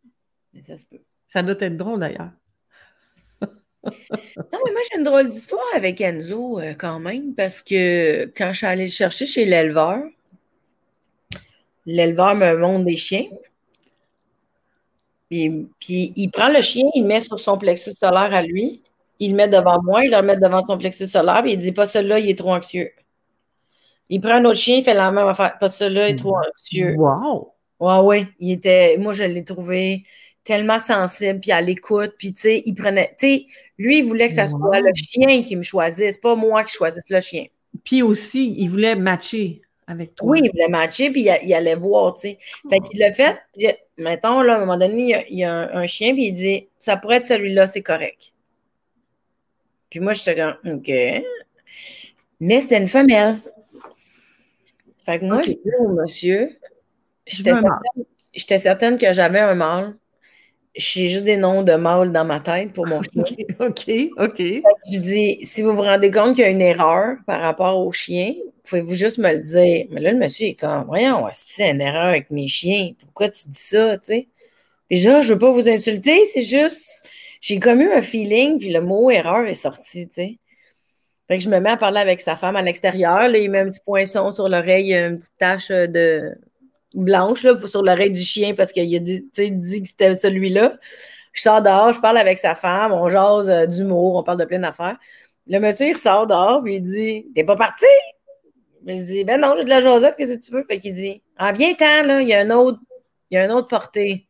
Mais 0.52 0.62
ça 0.62 0.76
se 0.76 0.84
peut. 0.84 1.00
Ça 1.28 1.44
doit 1.44 1.56
être 1.60 1.76
drôle 1.76 2.00
d'ailleurs. 2.00 2.32
non, 3.40 3.50
mais 3.84 4.72
moi, 4.72 4.80
j'ai 4.90 4.98
une 4.98 5.04
drôle 5.04 5.28
d'histoire 5.28 5.64
avec 5.74 6.00
Enzo 6.00 6.58
euh, 6.58 6.74
quand 6.74 6.98
même, 6.98 7.36
parce 7.36 7.62
que 7.62 8.24
quand 8.36 8.52
je 8.52 8.58
suis 8.58 8.66
allée 8.66 8.86
le 8.86 8.90
chercher 8.90 9.26
chez 9.26 9.44
l'éleveur, 9.44 10.02
l'éleveur 11.86 12.34
me 12.34 12.56
montre 12.56 12.84
des 12.84 12.96
chiens. 12.96 13.24
Puis, 15.30 15.68
puis, 15.80 16.12
il 16.16 16.30
prend 16.30 16.48
le 16.48 16.60
chien, 16.60 16.84
il 16.94 17.02
le 17.02 17.08
met 17.08 17.20
sur 17.20 17.38
son 17.38 17.56
plexus 17.56 17.92
solaire 17.92 18.34
à 18.34 18.42
lui, 18.42 18.82
il 19.18 19.30
le 19.30 19.36
met 19.36 19.48
devant 19.48 19.80
moi, 19.82 20.04
il 20.04 20.10
le 20.10 20.16
remet 20.18 20.36
devant 20.36 20.60
son 20.60 20.76
plexus 20.76 21.08
solaire, 21.08 21.42
puis 21.42 21.52
il 21.52 21.58
dit 21.58 21.72
pas 21.72 21.86
celui-là, 21.86 22.18
il 22.18 22.28
est 22.28 22.38
trop 22.38 22.52
anxieux. 22.52 22.90
Il 24.08 24.20
prend 24.20 24.34
un 24.34 24.44
autre 24.44 24.58
chien, 24.58 24.76
il 24.76 24.84
fait 24.84 24.94
la 24.94 25.10
même 25.10 25.26
affaire. 25.26 25.56
Pas 25.58 25.70
celui-là, 25.70 26.08
il 26.08 26.12
est 26.12 26.18
trop 26.18 26.36
anxieux. 26.36 26.94
Wow! 26.98 27.54
Ouais, 27.80 27.98
ouais. 27.98 28.28
Il 28.40 28.52
était, 28.52 28.96
moi, 28.98 29.12
je 29.14 29.24
l'ai 29.24 29.44
trouvé 29.44 30.04
tellement 30.44 30.78
sensible, 30.78 31.40
puis 31.40 31.52
à 31.52 31.60
l'écoute, 31.60 32.12
puis 32.18 32.32
tu 32.32 32.40
sais, 32.40 32.62
il 32.66 32.74
prenait, 32.74 33.14
tu 33.18 33.26
sais, 33.26 33.46
lui, 33.78 33.98
il 33.98 34.04
voulait 34.04 34.28
que 34.28 34.34
ça 34.34 34.46
soit 34.46 34.80
le 34.80 34.92
chien 34.94 35.42
qui 35.42 35.56
me 35.56 35.62
choisisse, 35.62 36.18
pas 36.18 36.34
moi 36.34 36.62
qui 36.64 36.72
choisisse 36.72 37.08
le 37.08 37.20
chien. 37.20 37.46
Puis 37.84 38.02
aussi, 38.02 38.52
il 38.56 38.68
voulait 38.68 38.96
matcher 38.96 39.62
avec 39.86 40.14
toi. 40.14 40.30
Oui, 40.30 40.40
il 40.42 40.50
voulait 40.50 40.68
matcher, 40.68 41.10
puis 41.10 41.22
il, 41.22 41.54
allait 41.54 41.74
voir, 41.74 42.14
tu 42.14 42.20
sais. 42.20 42.38
Fait 42.70 42.80
qu'il 42.80 42.98
l'a 42.98 43.12
fait, 43.12 43.38
puis, 43.52 43.66
mettons, 43.98 44.40
là, 44.40 44.54
à 44.54 44.56
un 44.56 44.60
moment 44.60 44.78
donné, 44.78 45.26
il 45.28 45.38
y 45.38 45.44
a, 45.44 45.76
un, 45.76 45.86
chien, 45.86 46.14
puis 46.14 46.26
il 46.26 46.32
dit, 46.32 46.68
ça 46.78 46.96
pourrait 46.96 47.16
être 47.16 47.26
celui-là, 47.26 47.66
c'est 47.66 47.82
correct. 47.82 48.32
Puis 49.90 50.00
moi, 50.00 50.12
j'étais 50.12 50.36
comme, 50.36 50.74
OK. 50.76 50.90
Mais 52.40 52.60
c'était 52.60 52.78
une 52.78 52.88
femelle. 52.88 53.38
Fait 55.04 55.18
que 55.18 55.24
moi, 55.24 55.42
j'ai 55.42 55.54
dit 55.54 55.70
au 55.80 55.88
monsieur, 55.88 56.56
J'étais 58.34 58.58
certaine, 58.58 58.98
que 58.98 59.12
j'avais 59.12 59.40
un 59.40 59.54
mâle. 59.54 59.94
J'ai 60.74 61.08
juste 61.08 61.24
des 61.24 61.36
noms 61.36 61.62
de 61.62 61.74
mâles 61.74 62.12
dans 62.12 62.24
ma 62.24 62.40
tête 62.40 62.72
pour 62.72 62.86
mon 62.86 63.02
chien. 63.26 63.46
OK, 63.58 63.90
OK. 64.16 64.38
Je 64.38 64.98
dis, 64.98 65.38
si 65.42 65.62
vous 65.62 65.74
vous 65.74 65.82
rendez 65.82 66.10
compte 66.10 66.34
qu'il 66.34 66.44
y 66.44 66.46
a 66.46 66.50
une 66.50 66.62
erreur 66.62 67.16
par 67.26 67.40
rapport 67.40 67.78
au 67.78 67.92
chien, 67.92 68.34
pouvez-vous 68.64 68.94
juste 68.94 69.18
me 69.18 69.30
le 69.32 69.40
dire? 69.40 69.86
Mais 69.90 70.00
là, 70.00 70.12
le 70.12 70.18
monsieur 70.18 70.46
est 70.46 70.54
comme, 70.54 70.84
voyons, 70.86 71.26
c'est 71.32 71.70
une 71.70 71.80
erreur 71.80 72.06
avec 72.06 72.30
mes 72.30 72.48
chiens? 72.48 72.92
Pourquoi 72.98 73.28
tu 73.28 73.48
dis 73.48 73.60
ça, 73.60 73.98
tu 73.98 74.06
sais? 74.06 74.28
Puis 74.88 74.98
genre, 74.98 75.22
je 75.22 75.34
veux 75.34 75.38
pas 75.38 75.50
vous 75.50 75.68
insulter, 75.68 76.24
c'est 76.26 76.42
juste, 76.42 77.04
j'ai 77.40 77.58
comme 77.58 77.80
eu 77.80 77.90
un 77.92 78.02
feeling, 78.02 78.58
puis 78.58 78.70
le 78.70 78.80
mot 78.80 79.10
erreur 79.10 79.46
est 79.46 79.54
sorti, 79.54 80.06
tu 80.08 80.14
sais. 80.14 80.38
Fait 81.28 81.38
que 81.38 81.44
je 81.44 81.48
me 81.48 81.60
mets 81.60 81.70
à 81.70 81.76
parler 81.76 82.00
avec 82.00 82.20
sa 82.20 82.36
femme 82.36 82.56
à 82.56 82.62
l'extérieur. 82.62 83.28
Là, 83.28 83.38
il 83.38 83.50
met 83.50 83.60
un 83.60 83.70
petit 83.70 83.80
poinçon 83.84 84.32
sur 84.32 84.48
l'oreille, 84.48 84.92
une 84.92 85.18
petite 85.18 85.32
tache 85.38 85.68
de 85.68 86.34
blanche 86.94 87.42
là, 87.42 87.54
sur 87.66 87.82
l'oreille 87.82 88.10
du 88.12 88.22
chien 88.22 88.54
parce 88.54 88.72
qu'il 88.72 88.94
a 88.94 88.98
dit, 88.98 89.26
dit 89.34 89.82
que 89.82 89.88
c'était 89.88 90.14
celui-là. 90.14 90.72
Je 91.32 91.42
sors 91.42 91.62
dehors, 91.62 91.92
je 91.92 92.00
parle 92.00 92.18
avec 92.18 92.38
sa 92.38 92.54
femme, 92.54 92.92
on 92.92 93.08
jase 93.08 93.48
euh, 93.48 93.66
d'humour, 93.66 94.16
on 94.16 94.22
parle 94.22 94.38
de 94.38 94.44
plein 94.44 94.58
d'affaires. 94.58 94.98
Le 95.46 95.58
monsieur, 95.58 95.88
il 95.88 95.96
sort 95.96 96.26
dehors, 96.26 96.62
puis 96.62 96.76
il 96.76 96.82
dit 96.82 97.26
T'es 97.34 97.44
pas 97.44 97.56
parti 97.56 97.86
Mais 98.84 98.96
je 98.96 99.02
dis 99.02 99.24
Ben 99.24 99.40
non, 99.40 99.54
j'ai 99.56 99.64
de 99.64 99.70
la 99.70 99.80
jasette, 99.80 100.16
qu'est-ce 100.16 100.34
que 100.36 100.44
tu 100.44 100.52
veux 100.52 100.62
Fait 100.64 100.78
qu'il 100.78 100.94
dit 100.94 101.22
Ah, 101.36 101.52
bien 101.52 101.74
temps, 101.74 102.18
il 102.20 102.28
y 102.28 102.34
a 102.34 102.40
un 102.40 102.50
autre, 102.50 102.78
il 103.30 103.36
y 103.36 103.38
a 103.38 103.44
une 103.44 103.52
autre 103.52 103.68
portée. 103.68 104.26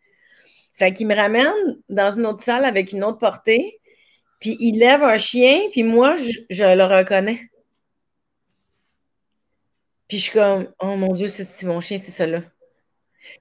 Fait 0.74 0.92
qu'il 0.92 1.06
me 1.06 1.14
ramène 1.14 1.78
dans 1.88 2.10
une 2.12 2.26
autre 2.26 2.42
salle 2.42 2.64
avec 2.64 2.92
une 2.92 3.04
autre 3.04 3.18
portée. 3.18 3.80
Puis 4.40 4.56
il 4.58 4.78
lève 4.78 5.02
un 5.02 5.18
chien, 5.18 5.60
puis 5.70 5.84
moi, 5.84 6.16
je, 6.16 6.74
le 6.74 6.82
reconnais. 6.82 7.40
Puis 10.12 10.18
je 10.18 10.24
suis 10.24 10.38
comme, 10.38 10.68
oh 10.78 10.94
mon 10.94 11.14
Dieu, 11.14 11.26
c'est 11.26 11.64
mon 11.64 11.80
chien, 11.80 11.96
c'est 11.96 12.10
ça 12.10 12.26
là. 12.26 12.42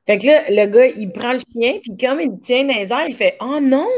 Fait 0.07 0.17
que 0.17 0.25
là, 0.25 0.43
le 0.47 0.71
gars, 0.71 0.85
il 0.85 1.11
prend 1.11 1.33
le 1.33 1.39
chien, 1.39 1.79
puis 1.81 1.97
comme 1.97 2.21
il 2.21 2.39
tient 2.39 2.63
dans 2.63 2.73
les 2.73 2.93
airs, 2.93 3.09
il 3.09 3.13
fait 3.13 3.35
Oh 3.41 3.59
non! 3.61 3.89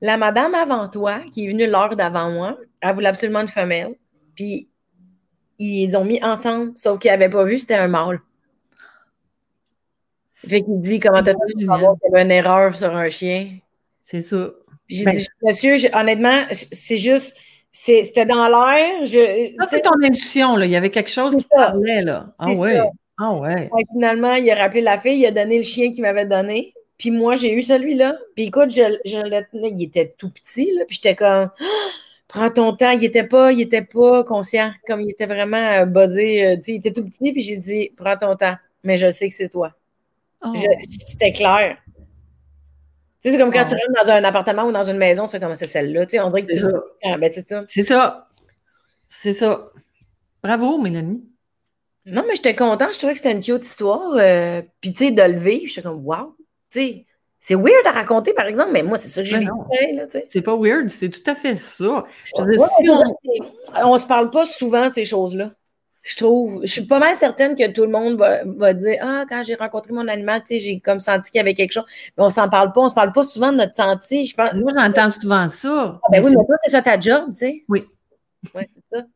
La 0.00 0.16
madame 0.16 0.52
avant 0.52 0.88
toi, 0.88 1.20
qui 1.32 1.46
est 1.46 1.52
venue 1.52 1.68
l'heure 1.68 1.94
d'avant 1.94 2.32
moi, 2.32 2.58
elle 2.80 2.92
voulait 2.96 3.06
absolument 3.06 3.42
une 3.42 3.46
femelle. 3.46 3.94
Puis 4.34 4.68
ils 5.60 5.96
ont 5.96 6.04
mis 6.04 6.20
ensemble, 6.24 6.72
sauf 6.74 6.98
qu'il 6.98 7.08
n'avait 7.08 7.28
pas 7.28 7.44
vu, 7.44 7.56
c'était 7.56 7.74
un 7.74 7.86
mâle. 7.86 8.20
Fait 10.48 10.62
qu'il 10.62 10.80
dit 10.80 10.98
Comment 10.98 11.22
t'as 11.22 11.34
fait 11.34 11.64
savoir 11.64 11.94
qu'il 12.00 12.10
y 12.10 12.14
avait 12.16 12.24
une 12.24 12.32
erreur 12.32 12.74
sur 12.74 12.92
un 12.96 13.10
chien? 13.10 13.58
C'est 14.02 14.22
ça 14.22 14.50
j'ai 14.88 15.04
ben 15.04 15.14
dit, 15.14 15.28
monsieur, 15.42 15.76
honnêtement, 15.94 16.46
c'est 16.50 16.98
juste, 16.98 17.36
c'était 17.72 18.26
dans 18.26 18.48
l'air. 18.48 19.06
Ça, 19.58 19.66
c'est 19.66 19.80
ton 19.80 19.90
intuition, 20.02 20.56
là. 20.56 20.66
Il 20.66 20.70
y 20.70 20.76
avait 20.76 20.90
quelque 20.90 21.10
chose 21.10 21.34
qui 21.36 21.46
parlait, 21.48 22.02
là. 22.02 22.26
Ah 22.38 22.52
ouais. 22.52 22.78
Ah 23.18 23.34
ouais. 23.34 23.70
finalement, 23.92 24.34
il 24.34 24.50
a 24.50 24.56
rappelé 24.56 24.80
la 24.80 24.98
fille, 24.98 25.20
il 25.20 25.26
a 25.26 25.30
donné 25.30 25.58
le 25.58 25.62
chien 25.62 25.90
qu'il 25.90 26.02
m'avait 26.02 26.26
donné. 26.26 26.74
Puis 26.98 27.10
moi, 27.10 27.34
j'ai 27.36 27.52
eu 27.52 27.62
celui-là. 27.62 28.16
Puis 28.34 28.46
écoute, 28.46 28.70
je, 28.70 28.98
je 29.04 29.18
le 29.18 29.44
tenais, 29.50 29.70
il 29.70 29.82
était 29.84 30.14
tout 30.16 30.30
petit, 30.30 30.72
là. 30.76 30.84
Puis 30.86 30.96
j'étais 31.02 31.16
comme, 31.16 31.50
prends 32.28 32.50
ton 32.50 32.76
temps. 32.76 32.90
Il 32.90 33.04
était 33.04 33.24
pas, 33.24 33.52
il 33.52 33.60
était 33.60 33.82
pas 33.82 34.22
conscient, 34.24 34.72
comme 34.86 35.00
il 35.00 35.10
était 35.10 35.26
vraiment 35.26 35.56
euh, 35.56 35.84
buzzé. 35.86 36.46
Euh, 36.46 36.56
il 36.66 36.76
était 36.76 36.92
tout 36.92 37.04
petit. 37.04 37.32
Puis 37.32 37.42
j'ai 37.42 37.56
dit, 37.56 37.92
prends 37.96 38.16
ton 38.16 38.36
temps. 38.36 38.56
Mais 38.84 38.96
je 38.96 39.10
sais 39.10 39.28
que 39.28 39.34
c'est 39.34 39.48
toi. 39.48 39.72
Oh. 40.44 40.52
C'était 40.80 41.32
clair 41.32 41.76
c'est 43.30 43.38
comme 43.38 43.52
quand 43.52 43.64
tu 43.64 43.74
rentres 43.74 44.04
dans 44.04 44.10
un 44.10 44.24
appartement 44.24 44.64
ou 44.64 44.72
dans 44.72 44.82
une 44.82 44.96
maison, 44.96 45.26
tu 45.26 45.30
sais 45.30 45.40
comment 45.40 45.54
c'est 45.54 45.68
celle-là. 45.68 46.06
On 46.24 46.28
dirait 46.28 46.42
que 46.42 46.52
tu. 46.52 46.64
Ah, 47.04 47.16
ben, 47.18 47.30
c'est 47.32 47.48
ça. 47.48 47.64
C'est 47.68 47.82
ça. 47.82 48.28
C'est 49.08 49.32
ça. 49.32 49.70
Bravo, 50.42 50.78
Mélanie. 50.78 51.22
Non, 52.06 52.24
mais 52.26 52.34
j'étais 52.34 52.56
contente. 52.56 52.94
Je 52.94 52.98
trouvais 52.98 53.12
que 53.12 53.18
c'était 53.18 53.32
une 53.32 53.42
cute 53.42 53.64
histoire. 53.64 54.14
Euh, 54.16 54.62
puis, 54.80 54.92
tu 54.92 55.06
sais, 55.06 55.10
de 55.12 55.22
le 55.22 55.38
vivre, 55.38 55.66
j'étais 55.66 55.82
comme, 55.82 56.04
wow. 56.04 56.34
Tu 56.70 56.80
sais, 56.80 57.06
c'est 57.38 57.54
weird 57.54 57.86
à 57.86 57.92
raconter, 57.92 58.32
par 58.32 58.46
exemple, 58.46 58.70
mais 58.72 58.82
moi, 58.82 58.98
c'est 58.98 59.08
ça 59.08 59.22
que 59.22 59.28
j'ai 59.28 59.38
vécu. 59.38 59.50
C'est 60.30 60.42
pas 60.42 60.56
weird, 60.56 60.88
c'est 60.88 61.10
tout 61.10 61.30
à 61.30 61.34
fait 61.34 61.54
ça. 61.56 62.04
on... 62.36 62.46
on 63.84 63.98
se 63.98 64.06
parle 64.06 64.30
pas 64.30 64.46
souvent 64.46 64.88
de 64.88 64.92
ces 64.92 65.04
choses-là. 65.04 65.52
Je 66.02 66.16
trouve, 66.16 66.62
je 66.64 66.70
suis 66.70 66.86
pas 66.86 66.98
mal 66.98 67.14
certaine 67.14 67.54
que 67.54 67.70
tout 67.70 67.82
le 67.82 67.90
monde 67.90 68.16
va, 68.18 68.74
dire 68.74 68.98
Ah, 69.02 69.24
quand 69.28 69.42
j'ai 69.44 69.54
rencontré 69.54 69.92
mon 69.92 70.08
animal, 70.08 70.42
j'ai 70.50 70.80
comme 70.80 70.98
senti 70.98 71.30
qu'il 71.30 71.38
y 71.38 71.40
avait 71.40 71.54
quelque 71.54 71.72
chose. 71.72 71.84
Mais 72.18 72.24
on 72.24 72.30
s'en 72.30 72.48
parle 72.48 72.72
pas, 72.72 72.80
on 72.80 72.88
se 72.88 72.94
parle 72.94 73.12
pas 73.12 73.22
souvent 73.22 73.52
de 73.52 73.58
notre 73.58 73.76
senti. 73.76 74.26
Je 74.26 74.34
pense... 74.34 74.52
Moi, 74.54 74.72
j'entends 74.74 75.10
souvent 75.10 75.46
ça. 75.48 76.00
Ah, 76.02 76.08
ben 76.10 76.24
oui, 76.24 76.34
mais 76.36 76.44
toi, 76.44 76.56
c'est 76.64 76.70
ça 76.70 76.82
ta 76.82 76.98
job, 76.98 77.26
tu 77.28 77.34
sais. 77.34 77.64
Oui. 77.68 77.84
Oui, 78.54 78.62
c'est 78.74 78.98
ça. 78.98 79.06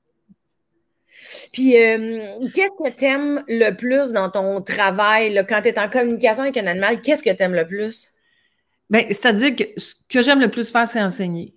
Puis, 1.53 1.77
euh, 1.77 2.49
qu'est-ce 2.55 2.91
que 2.91 2.97
tu 2.97 3.05
aimes 3.05 3.43
le 3.49 3.73
plus 3.73 4.13
dans 4.13 4.31
ton 4.31 4.63
travail, 4.63 5.45
quand 5.49 5.63
tu 5.63 5.69
es 5.71 5.79
en 5.79 5.89
communication 5.89 6.45
avec 6.45 6.57
un 6.57 6.69
animal? 6.69 7.01
Qu'est-ce 7.01 7.23
que 7.23 7.31
tu 7.31 7.43
aimes 7.43 7.55
le 7.55 7.67
plus? 7.67 8.13
Bien, 8.89 9.05
c'est-à-dire 9.09 9.57
que 9.57 9.65
ce 9.77 9.95
que 10.09 10.23
j'aime 10.23 10.41
le 10.41 10.51
plus 10.51 10.71
faire, 10.71 10.87
c'est 10.87 11.03
enseigner. 11.03 11.55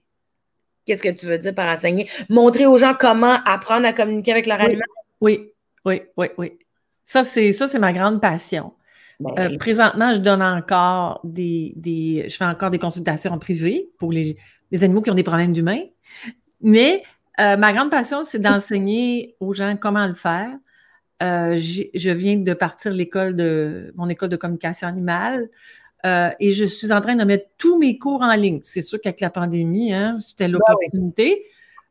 Qu'est-ce 0.86 1.03
que 1.03 1.09
tu 1.09 1.27
veux 1.27 1.38
dire 1.38 1.53
par 1.53 1.71
enseigner? 1.71 2.09
Montrer 2.30 2.65
aux 2.65 2.77
gens 2.77 2.95
comment 2.99 3.38
apprendre 3.45 3.86
à 3.86 3.93
communiquer 3.93 4.32
avec 4.32 4.47
leur 4.47 4.59
animal? 4.59 4.88
Oui, 5.22 5.51
oui, 5.86 6.01
oui, 6.17 6.28
oui. 6.38 6.59
Ça, 7.05 7.24
c'est 7.24 7.51
ça, 7.53 7.67
c'est 7.67 7.80
ma 7.80 7.93
grande 7.93 8.22
passion. 8.22 8.74
Ben 9.20 9.34
euh, 9.38 9.57
présentement, 9.57 10.13
je 10.13 10.20
donne 10.20 10.41
encore 10.41 11.20
des, 11.24 11.74
des, 11.76 12.26
Je 12.30 12.38
fais 12.38 12.45
encore 12.45 12.70
des 12.70 12.80
consultations 12.80 13.32
en 13.32 13.39
privé 13.39 13.89
pour 13.97 14.11
les, 14.11 14.38
les 14.72 14.84
animaux 14.84 15.01
qui 15.01 15.11
ont 15.11 15.15
des 15.15 15.24
problèmes 15.24 15.51
d'humains. 15.51 15.82
Mais 16.61 17.03
euh, 17.39 17.57
ma 17.57 17.74
grande 17.74 17.91
passion, 17.91 18.24
c'est 18.24 18.39
d'enseigner 18.39 19.36
aux 19.39 19.53
gens 19.53 19.76
comment 19.76 20.07
le 20.07 20.13
faire. 20.13 20.51
Euh, 21.22 21.57
je 21.59 22.11
viens 22.11 22.38
de 22.38 22.53
partir 22.53 22.93
l'école 22.93 23.36
de 23.36 23.91
mon 23.95 24.07
école 24.07 24.30
de 24.30 24.38
communication 24.38 24.88
animale 24.88 25.49
et 26.05 26.51
je 26.51 26.63
suis 26.63 26.93
en 26.93 27.01
train 27.01 27.17
de 27.17 27.26
mettre 27.26 27.49
tous 27.57 27.78
mes 27.78 27.97
cours 27.97 28.22
en 28.22 28.34
ligne. 28.34 28.59
C'est 28.63 28.82
sûr 28.82 29.01
qu'avec 29.01 29.20
la 29.20 29.30
pandémie, 29.30 29.91
hein, 29.91 30.17
c'était 30.22 30.47
l'opportunité 30.47 31.43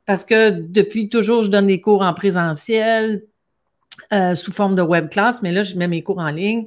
parce 0.08 0.24
que 0.24 0.48
depuis 0.48 1.10
toujours, 1.10 1.42
je 1.42 1.50
donne 1.50 1.66
des 1.66 1.82
cours 1.82 2.00
en 2.00 2.14
présentiel 2.14 3.26
euh, 4.10 4.34
sous 4.34 4.54
forme 4.54 4.74
de 4.74 4.80
web 4.80 5.10
class, 5.10 5.42
mais 5.42 5.52
là, 5.52 5.62
je 5.62 5.76
mets 5.76 5.86
mes 5.86 6.02
cours 6.02 6.18
en 6.18 6.30
ligne. 6.30 6.66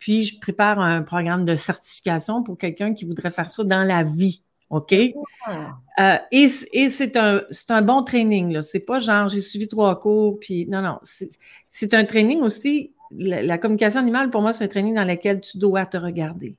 Puis, 0.00 0.24
je 0.24 0.40
prépare 0.40 0.80
un 0.80 1.02
programme 1.02 1.44
de 1.44 1.54
certification 1.54 2.42
pour 2.42 2.58
quelqu'un 2.58 2.92
qui 2.92 3.04
voudrait 3.04 3.30
faire 3.30 3.48
ça 3.48 3.62
dans 3.62 3.84
la 3.84 4.02
vie. 4.02 4.42
OK? 4.70 4.92
Ah. 5.46 5.78
Euh, 6.00 6.18
et, 6.32 6.48
c'est 6.48 7.16
un, 7.16 7.42
un, 7.68 7.82
bon 7.82 8.02
training. 8.02 8.60
Ce 8.60 8.76
n'est 8.76 8.82
pas 8.82 8.98
genre 8.98 9.28
j'ai 9.28 9.40
suivi 9.40 9.68
trois 9.68 10.00
cours, 10.00 10.40
puis 10.40 10.66
non, 10.66 10.82
non. 10.82 10.98
C'est 11.68 11.94
un 11.94 12.04
training 12.04 12.40
aussi. 12.40 12.92
La, 13.12 13.56
communication 13.58 14.00
animale, 14.00 14.30
pour 14.30 14.42
moi, 14.42 14.52
c'est 14.52 14.64
un 14.64 14.68
training 14.68 14.96
dans 14.96 15.04
lequel 15.04 15.40
tu 15.40 15.58
dois 15.58 15.86
te 15.86 15.96
regarder. 15.96 16.56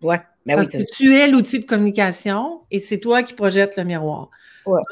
Ouais, 0.00 0.20
ben 0.44 0.54
Parce 0.54 0.68
que 0.68 0.78
tu 0.94 1.12
es 1.16 1.26
l'outil 1.26 1.58
de 1.58 1.64
communication 1.64 2.60
et 2.70 2.78
c'est 2.78 3.00
toi 3.00 3.24
qui 3.24 3.34
projettes 3.34 3.76
le 3.76 3.82
miroir. 3.82 4.30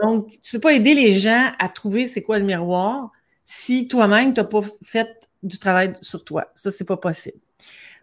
Donc, 0.03 0.31
tu 0.31 0.55
ne 0.55 0.59
peux 0.59 0.61
pas 0.61 0.73
aider 0.73 0.95
les 0.95 1.13
gens 1.13 1.53
à 1.59 1.69
trouver 1.69 2.07
c'est 2.07 2.23
quoi 2.23 2.39
le 2.39 2.45
miroir 2.45 3.11
si 3.45 3.89
toi-même, 3.89 4.33
tu 4.33 4.41
n'as 4.41 4.47
pas 4.47 4.61
fait 4.83 5.29
du 5.43 5.59
travail 5.59 5.97
sur 6.01 6.25
toi. 6.25 6.51
Ça, 6.55 6.71
c'est 6.71 6.87
pas 6.87 6.97
possible. 6.97 7.39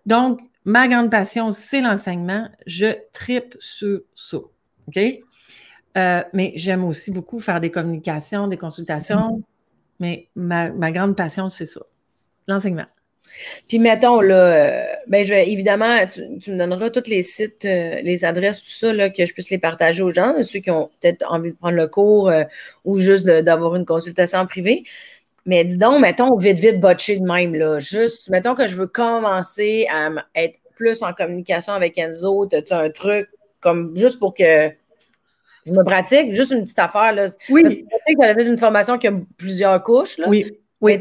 Donc, 0.06 0.40
ma 0.66 0.88
grande 0.88 1.10
passion, 1.10 1.52
c'est 1.52 1.82
l'enseignement. 1.82 2.48
Je 2.68 2.98
tripe 3.12 3.56
sur 3.60 4.02
ça. 4.14 4.38
OK? 4.38 5.00
Euh, 5.98 6.24
mais 6.34 6.54
j'aime 6.56 6.86
aussi 6.86 7.12
beaucoup 7.12 7.40
faire 7.40 7.60
des 7.60 7.72
communications, 7.72 8.48
des 8.48 8.58
consultations. 8.58 9.38
Mm-hmm. 9.38 9.44
Mais 10.00 10.30
ma 10.36 10.92
grande 10.92 11.16
passion, 11.16 11.50
c'est 11.50 11.66
ça, 11.66 11.82
l'enseignement. 12.48 12.88
Puis 13.68 13.80
mettons, 13.80 14.22
là, 14.22 14.36
euh, 14.36 14.84
ben, 15.08 15.24
je 15.24 15.30
vais, 15.30 15.50
évidemment, 15.50 15.98
tu, 16.08 16.52
me 16.52 16.58
donneras 16.58 16.90
tous 16.90 17.10
les 17.10 17.24
sites, 17.24 17.66
euh, 17.66 18.02
les 18.02 18.26
adresses, 18.26 18.62
tout 18.62 18.72
ça, 18.72 18.94
là, 18.94 19.10
que 19.10 19.26
je 19.26 19.34
puisse 19.34 19.50
les 19.50 19.58
partager 19.58 20.04
aux 20.04 20.12
gens, 20.12 20.34
ceux 20.44 20.60
qui 20.60 20.72
ont 20.72 20.90
peut-être 21.00 21.26
envie 21.30 21.52
de 21.52 21.56
prendre 21.58 21.76
le 21.76 21.88
cours 21.88 22.30
euh, 22.30 22.44
ou 22.86 23.00
juste 23.00 23.26
d'avoir 23.26 23.76
une 23.76 23.86
consultation 23.86 24.46
privée. 24.46 24.84
Mais 25.46 25.64
dis 25.64 25.78
donc, 25.78 26.00
mettons, 26.02 26.38
vite, 26.38 26.60
vite, 26.60 26.80
botché 26.80 27.18
de 27.18 27.26
même, 27.26 27.56
là. 27.56 27.80
Juste, 27.80 28.30
mettons 28.30 28.54
que 28.54 28.68
je 28.68 28.78
veux 28.78 28.88
commencer 28.88 29.88
à 29.92 30.10
être 30.36 30.60
plus 30.76 31.02
en 31.04 31.14
communication 31.14 31.74
avec 31.74 31.98
Enzo. 31.98 32.48
As-tu 32.54 32.74
un 32.74 32.90
truc 32.90 33.30
comme 33.60 33.96
juste 33.96 34.20
pour 34.20 34.34
que 34.34 34.72
je 35.66 35.72
me 35.72 35.84
pratique? 35.84 36.34
Juste 36.34 36.52
une 36.52 36.64
petite 36.64 36.80
affaire, 36.80 37.14
là. 37.14 37.28
Oui. 37.50 37.64
Parce 37.64 37.76
que 37.76 37.80
tu 37.80 37.88
sais 38.08 38.14
que 38.16 38.50
une 38.50 38.58
formation 38.58 38.98
qui 38.98 39.08
a 39.08 39.14
plusieurs 39.38 39.82
couches, 39.82 40.18
là. 40.18 40.28
Oui. 40.28 40.58
Oui. 40.82 41.00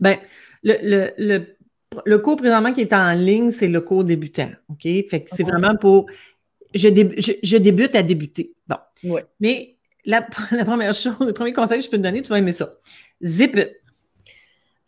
ben, 0.00 0.18
le, 0.62 1.10
le, 1.18 1.56
le, 2.04 2.18
cours 2.18 2.36
présentement 2.36 2.72
qui 2.72 2.80
est 2.80 2.92
en 2.92 3.12
ligne, 3.12 3.50
c'est 3.50 3.68
le 3.68 3.80
cours 3.80 4.04
débutant. 4.04 4.50
OK? 4.70 4.82
Fait 4.82 5.22
que 5.22 5.30
c'est 5.30 5.42
vraiment 5.42 5.76
pour. 5.76 6.06
Je, 6.74 6.88
je, 7.42 7.56
débute 7.56 7.94
à 7.94 8.02
débuter. 8.02 8.52
Bon. 8.66 8.76
Ouais. 9.04 9.24
Mais 9.40 9.76
la, 10.04 10.26
la, 10.50 10.64
première 10.64 10.92
chose, 10.92 11.16
le 11.20 11.32
premier 11.32 11.52
conseil 11.52 11.78
que 11.78 11.84
je 11.84 11.90
peux 11.90 11.96
te 11.96 12.02
donner, 12.02 12.22
tu 12.22 12.28
vas 12.28 12.38
aimer 12.38 12.52
ça. 12.52 12.74
Zip 13.22 13.56
it. 13.56 13.70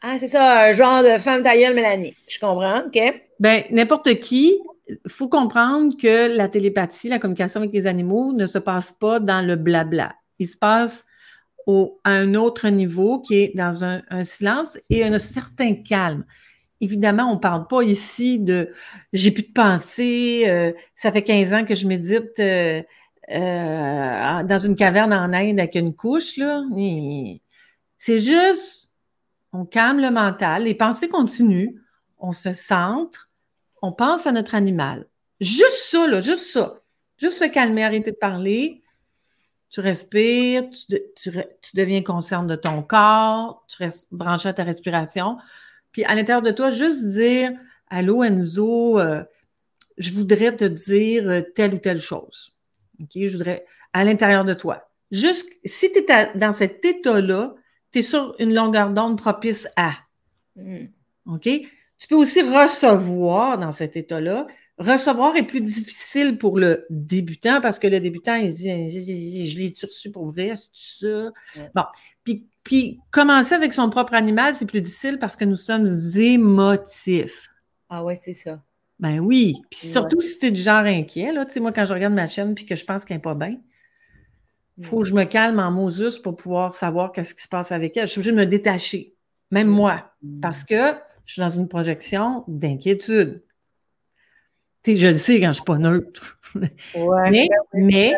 Ah, 0.02 0.16
c'est 0.18 0.26
ça, 0.26 0.68
un 0.68 0.72
genre 0.72 1.02
de 1.02 1.18
femme 1.18 1.42
tailleuse 1.42 1.74
Mélanie. 1.74 2.14
Je 2.26 2.38
comprends, 2.38 2.86
OK? 2.86 2.98
Ben, 3.38 3.64
n'importe 3.70 4.14
qui, 4.20 4.58
il 4.88 5.10
faut 5.10 5.28
comprendre 5.28 5.94
que 5.96 6.34
la 6.34 6.48
télépathie, 6.48 7.08
la 7.08 7.18
communication 7.18 7.60
avec 7.60 7.72
les 7.72 7.86
animaux 7.86 8.32
ne 8.32 8.46
se 8.46 8.58
passe 8.58 8.92
pas 8.92 9.20
dans 9.20 9.46
le 9.46 9.56
blabla. 9.56 10.14
Il 10.38 10.46
se 10.46 10.56
passe 10.56 11.04
à 12.04 12.10
un 12.10 12.34
autre 12.34 12.68
niveau 12.68 13.20
qui 13.20 13.36
est 13.36 13.52
dans 13.54 13.84
un, 13.84 14.02
silence 14.24 14.78
et 14.88 15.04
un 15.04 15.18
certain 15.18 15.74
calme. 15.74 16.24
évidemment, 16.80 17.30
on 17.30 17.34
ne 17.34 17.40
parle 17.40 17.66
pas 17.66 17.82
ici 17.82 18.38
de 18.38 18.70
j'ai 19.12 19.30
plus 19.30 19.42
de 19.44 19.52
pensée, 19.52 20.44
euh, 20.46 20.72
ça 20.96 21.12
fait 21.12 21.22
15 21.22 21.52
ans 21.52 21.64
que 21.64 21.74
je 21.74 21.86
médite 21.86 22.38
euh, 22.38 22.82
euh, 23.30 24.42
dans 24.42 24.58
une 24.58 24.76
caverne 24.76 25.12
en 25.12 25.32
Inde 25.32 25.60
avec 25.60 25.74
une 25.74 25.94
couche, 25.94 26.36
là. 26.36 26.62
C'est 27.98 28.18
juste, 28.18 28.92
on 29.52 29.64
calme 29.66 30.00
le 30.00 30.10
mental, 30.10 30.64
les 30.64 30.74
pensées 30.74 31.08
continuent, 31.08 31.74
on 32.18 32.32
se 32.32 32.52
centre, 32.52 33.30
on 33.82 33.92
pense 33.92 34.26
à 34.26 34.32
notre 34.32 34.54
animal. 34.54 35.06
Juste 35.40 35.90
ça, 35.90 36.06
là, 36.06 36.20
juste 36.20 36.50
ça. 36.50 36.80
Juste 37.18 37.38
se 37.38 37.44
calmer, 37.44 37.84
arrêter 37.84 38.12
de 38.12 38.16
parler. 38.16 38.82
Tu 39.70 39.80
respires, 39.80 40.64
tu, 41.16 41.30
deviens 41.74 42.02
conscient 42.02 42.44
de 42.44 42.56
ton 42.56 42.82
corps, 42.82 43.64
tu 43.68 43.76
restes 43.78 44.12
branché 44.12 44.48
à 44.48 44.52
ta 44.52 44.64
respiration. 44.64 45.36
Puis 45.92 46.04
à 46.04 46.14
l'intérieur 46.14 46.42
de 46.42 46.50
toi, 46.50 46.70
juste 46.70 47.06
dire 47.06 47.52
Allô 47.88 48.22
Enzo, 48.24 48.98
euh, 48.98 49.22
je 49.96 50.12
voudrais 50.12 50.54
te 50.56 50.64
dire 50.64 51.28
euh, 51.28 51.42
telle 51.54 51.74
ou 51.74 51.78
telle 51.78 52.00
chose. 52.00 52.52
OK? 53.00 53.10
Je 53.14 53.32
voudrais 53.32 53.64
à 53.92 54.04
l'intérieur 54.04 54.44
de 54.44 54.54
toi. 54.54 54.88
Juste, 55.10 55.48
si 55.64 55.90
tu 55.92 55.98
es 55.98 56.30
dans 56.36 56.52
cet 56.52 56.84
état-là, 56.84 57.54
tu 57.92 57.98
es 57.98 58.02
sur 58.02 58.34
une 58.38 58.54
longueur 58.54 58.90
d'onde 58.90 59.18
propice 59.18 59.68
à. 59.76 59.92
Mm. 60.56 60.86
OK? 61.26 61.48
Tu 61.98 62.08
peux 62.08 62.14
aussi 62.14 62.42
recevoir 62.42 63.58
dans 63.58 63.72
cet 63.72 63.96
état-là. 63.96 64.46
Recevoir 64.80 65.36
est 65.36 65.42
plus 65.42 65.60
difficile 65.60 66.38
pour 66.38 66.58
le 66.58 66.86
débutant 66.88 67.60
parce 67.60 67.78
que 67.78 67.86
le 67.86 68.00
débutant, 68.00 68.34
il 68.34 68.52
dit 68.54 69.46
Je 69.46 69.58
l'ai-tu 69.58 69.84
reçu 69.84 70.10
pour 70.10 70.32
vrai? 70.32 70.54
C'est 70.72 71.06
ça? 71.06 71.30
Bon. 71.74 71.82
Puis, 72.24 72.46
puis, 72.62 72.98
commencer 73.10 73.54
avec 73.54 73.74
son 73.74 73.90
propre 73.90 74.14
animal, 74.14 74.54
c'est 74.54 74.64
plus 74.64 74.80
difficile 74.80 75.18
parce 75.18 75.36
que 75.36 75.44
nous 75.44 75.56
sommes 75.56 75.84
émotifs. 76.16 77.50
Ah 77.90 78.02
ouais, 78.02 78.14
c'est 78.14 78.32
ça. 78.32 78.62
Ben 78.98 79.18
oui. 79.18 79.60
Puis 79.70 79.80
surtout 79.80 80.22
si 80.22 80.38
tu 80.38 80.46
es 80.46 80.50
du 80.50 80.60
genre 80.62 80.84
inquiet, 80.84 81.32
là, 81.32 81.44
tu 81.44 81.52
sais, 81.52 81.60
moi, 81.60 81.72
quand 81.72 81.84
je 81.84 81.92
regarde 81.92 82.14
ma 82.14 82.26
chaîne 82.26 82.54
puis 82.54 82.64
que 82.64 82.74
je 82.74 82.84
pense 82.86 83.04
qu'elle 83.04 83.18
n'est 83.18 83.22
pas 83.22 83.34
bien, 83.34 83.58
il 84.78 84.84
faut 84.86 85.00
que 85.00 85.06
je 85.06 85.14
me 85.14 85.24
calme 85.24 85.58
en 85.58 85.70
Moses 85.70 86.18
pour 86.18 86.36
pouvoir 86.36 86.72
savoir 86.72 87.12
qu'est-ce 87.12 87.34
qui 87.34 87.42
se 87.42 87.48
passe 87.48 87.70
avec 87.70 87.98
elle. 87.98 88.06
Je 88.06 88.12
suis 88.12 88.20
obligée 88.20 88.32
de 88.32 88.38
me 88.38 88.46
détacher, 88.46 89.14
même 89.50 89.68
moi, 89.68 90.10
parce 90.40 90.64
que 90.64 90.94
je 91.26 91.34
suis 91.34 91.42
dans 91.42 91.50
une 91.50 91.68
projection 91.68 92.44
d'inquiétude. 92.48 93.42
Je 94.86 95.06
le 95.06 95.14
sais 95.14 95.36
quand 95.36 95.44
je 95.44 95.48
ne 95.48 95.52
suis 95.52 95.64
pas 95.64 95.78
neutre. 95.78 96.38
mais, 97.30 97.48
mais 97.74 98.14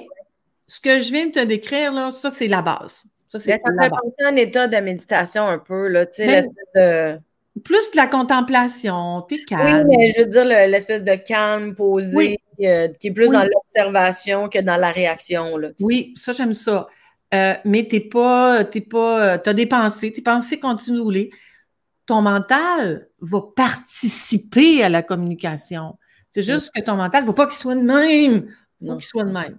ce 0.67 0.81
que 0.81 1.01
je 1.01 1.13
viens 1.13 1.27
de 1.27 1.33
te 1.33 1.45
décrire, 1.45 1.93
là, 1.93 2.11
ça, 2.11 2.31
c'est 2.31 2.49
la 2.49 2.63
base. 2.63 3.03
Ça, 3.29 3.39
c'est 3.39 3.51
ça 3.51 3.57
fait 3.57 3.91
penser 3.91 4.25
à 4.25 4.29
un 4.29 4.37
état 4.37 4.69
de 4.69 4.77
méditation 4.77 5.47
un 5.47 5.59
peu, 5.59 5.89
là, 5.89 6.07
tu 6.07 6.17
sais, 6.17 6.27
ben, 6.27 6.33
l'espèce 6.33 6.55
de 6.75 7.19
plus 7.65 7.91
de 7.91 7.97
la 7.97 8.07
contemplation, 8.07 9.23
t'es 9.23 9.39
calme. 9.47 9.87
Oui, 9.89 9.97
mais 9.97 10.09
je 10.11 10.23
veux 10.23 10.27
dire 10.27 10.45
l'espèce 10.45 11.05
de 11.05 11.15
calme 11.15 11.75
posé 11.75 12.39
euh, 12.61 12.89
qui 12.99 13.09
est 13.09 13.11
plus 13.11 13.31
dans 13.31 13.45
l'observation 13.45 14.49
que 14.49 14.59
dans 14.59 14.77
la 14.77 14.91
réaction. 14.91 15.57
Là, 15.57 15.69
oui, 15.81 16.15
ça, 16.17 16.33
j'aime 16.33 16.55
ça. 16.55 16.87
Euh, 17.35 17.55
mais 17.65 17.87
t'es 17.87 18.01
pas, 18.01 18.65
t'es 18.65 18.81
pas, 18.81 19.39
t'as 19.39 19.55
des 19.55 19.67
pensées, 19.67 20.13
tes 20.13 20.23
pensées 20.23 20.59
continuent 20.59 21.31
Ton 22.07 22.23
mental 22.23 23.09
va 23.21 23.41
participer 23.55 24.83
à 24.83 24.89
la 24.89 25.03
communication. 25.03 25.97
C'est 26.33 26.43
juste 26.43 26.71
que 26.75 26.81
ton 26.81 26.97
mental 26.97 27.23
ne 27.23 27.29
va 27.29 27.35
pas 27.35 27.47
qu'il 27.47 27.59
soit 27.59 27.75
de 27.75 27.83
même. 27.83 28.55
Il 28.81 28.89
faut 28.89 28.97
qu'il 28.97 29.07
soit 29.07 29.25
de 29.25 29.31
même. 29.31 29.59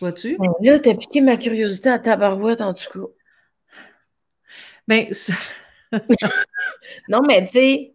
Vois-tu? 0.00 0.38
Là, 0.62 0.78
t'as 0.78 0.94
piqué 0.94 1.20
ma 1.20 1.36
curiosité 1.36 1.90
à 1.90 1.98
tabarouette, 1.98 2.62
en 2.62 2.72
tout 2.74 2.90
cas. 2.92 3.12
Mais. 4.88 5.10
non, 7.08 7.20
mais 7.26 7.44
tu 7.46 7.52
sais, 7.52 7.94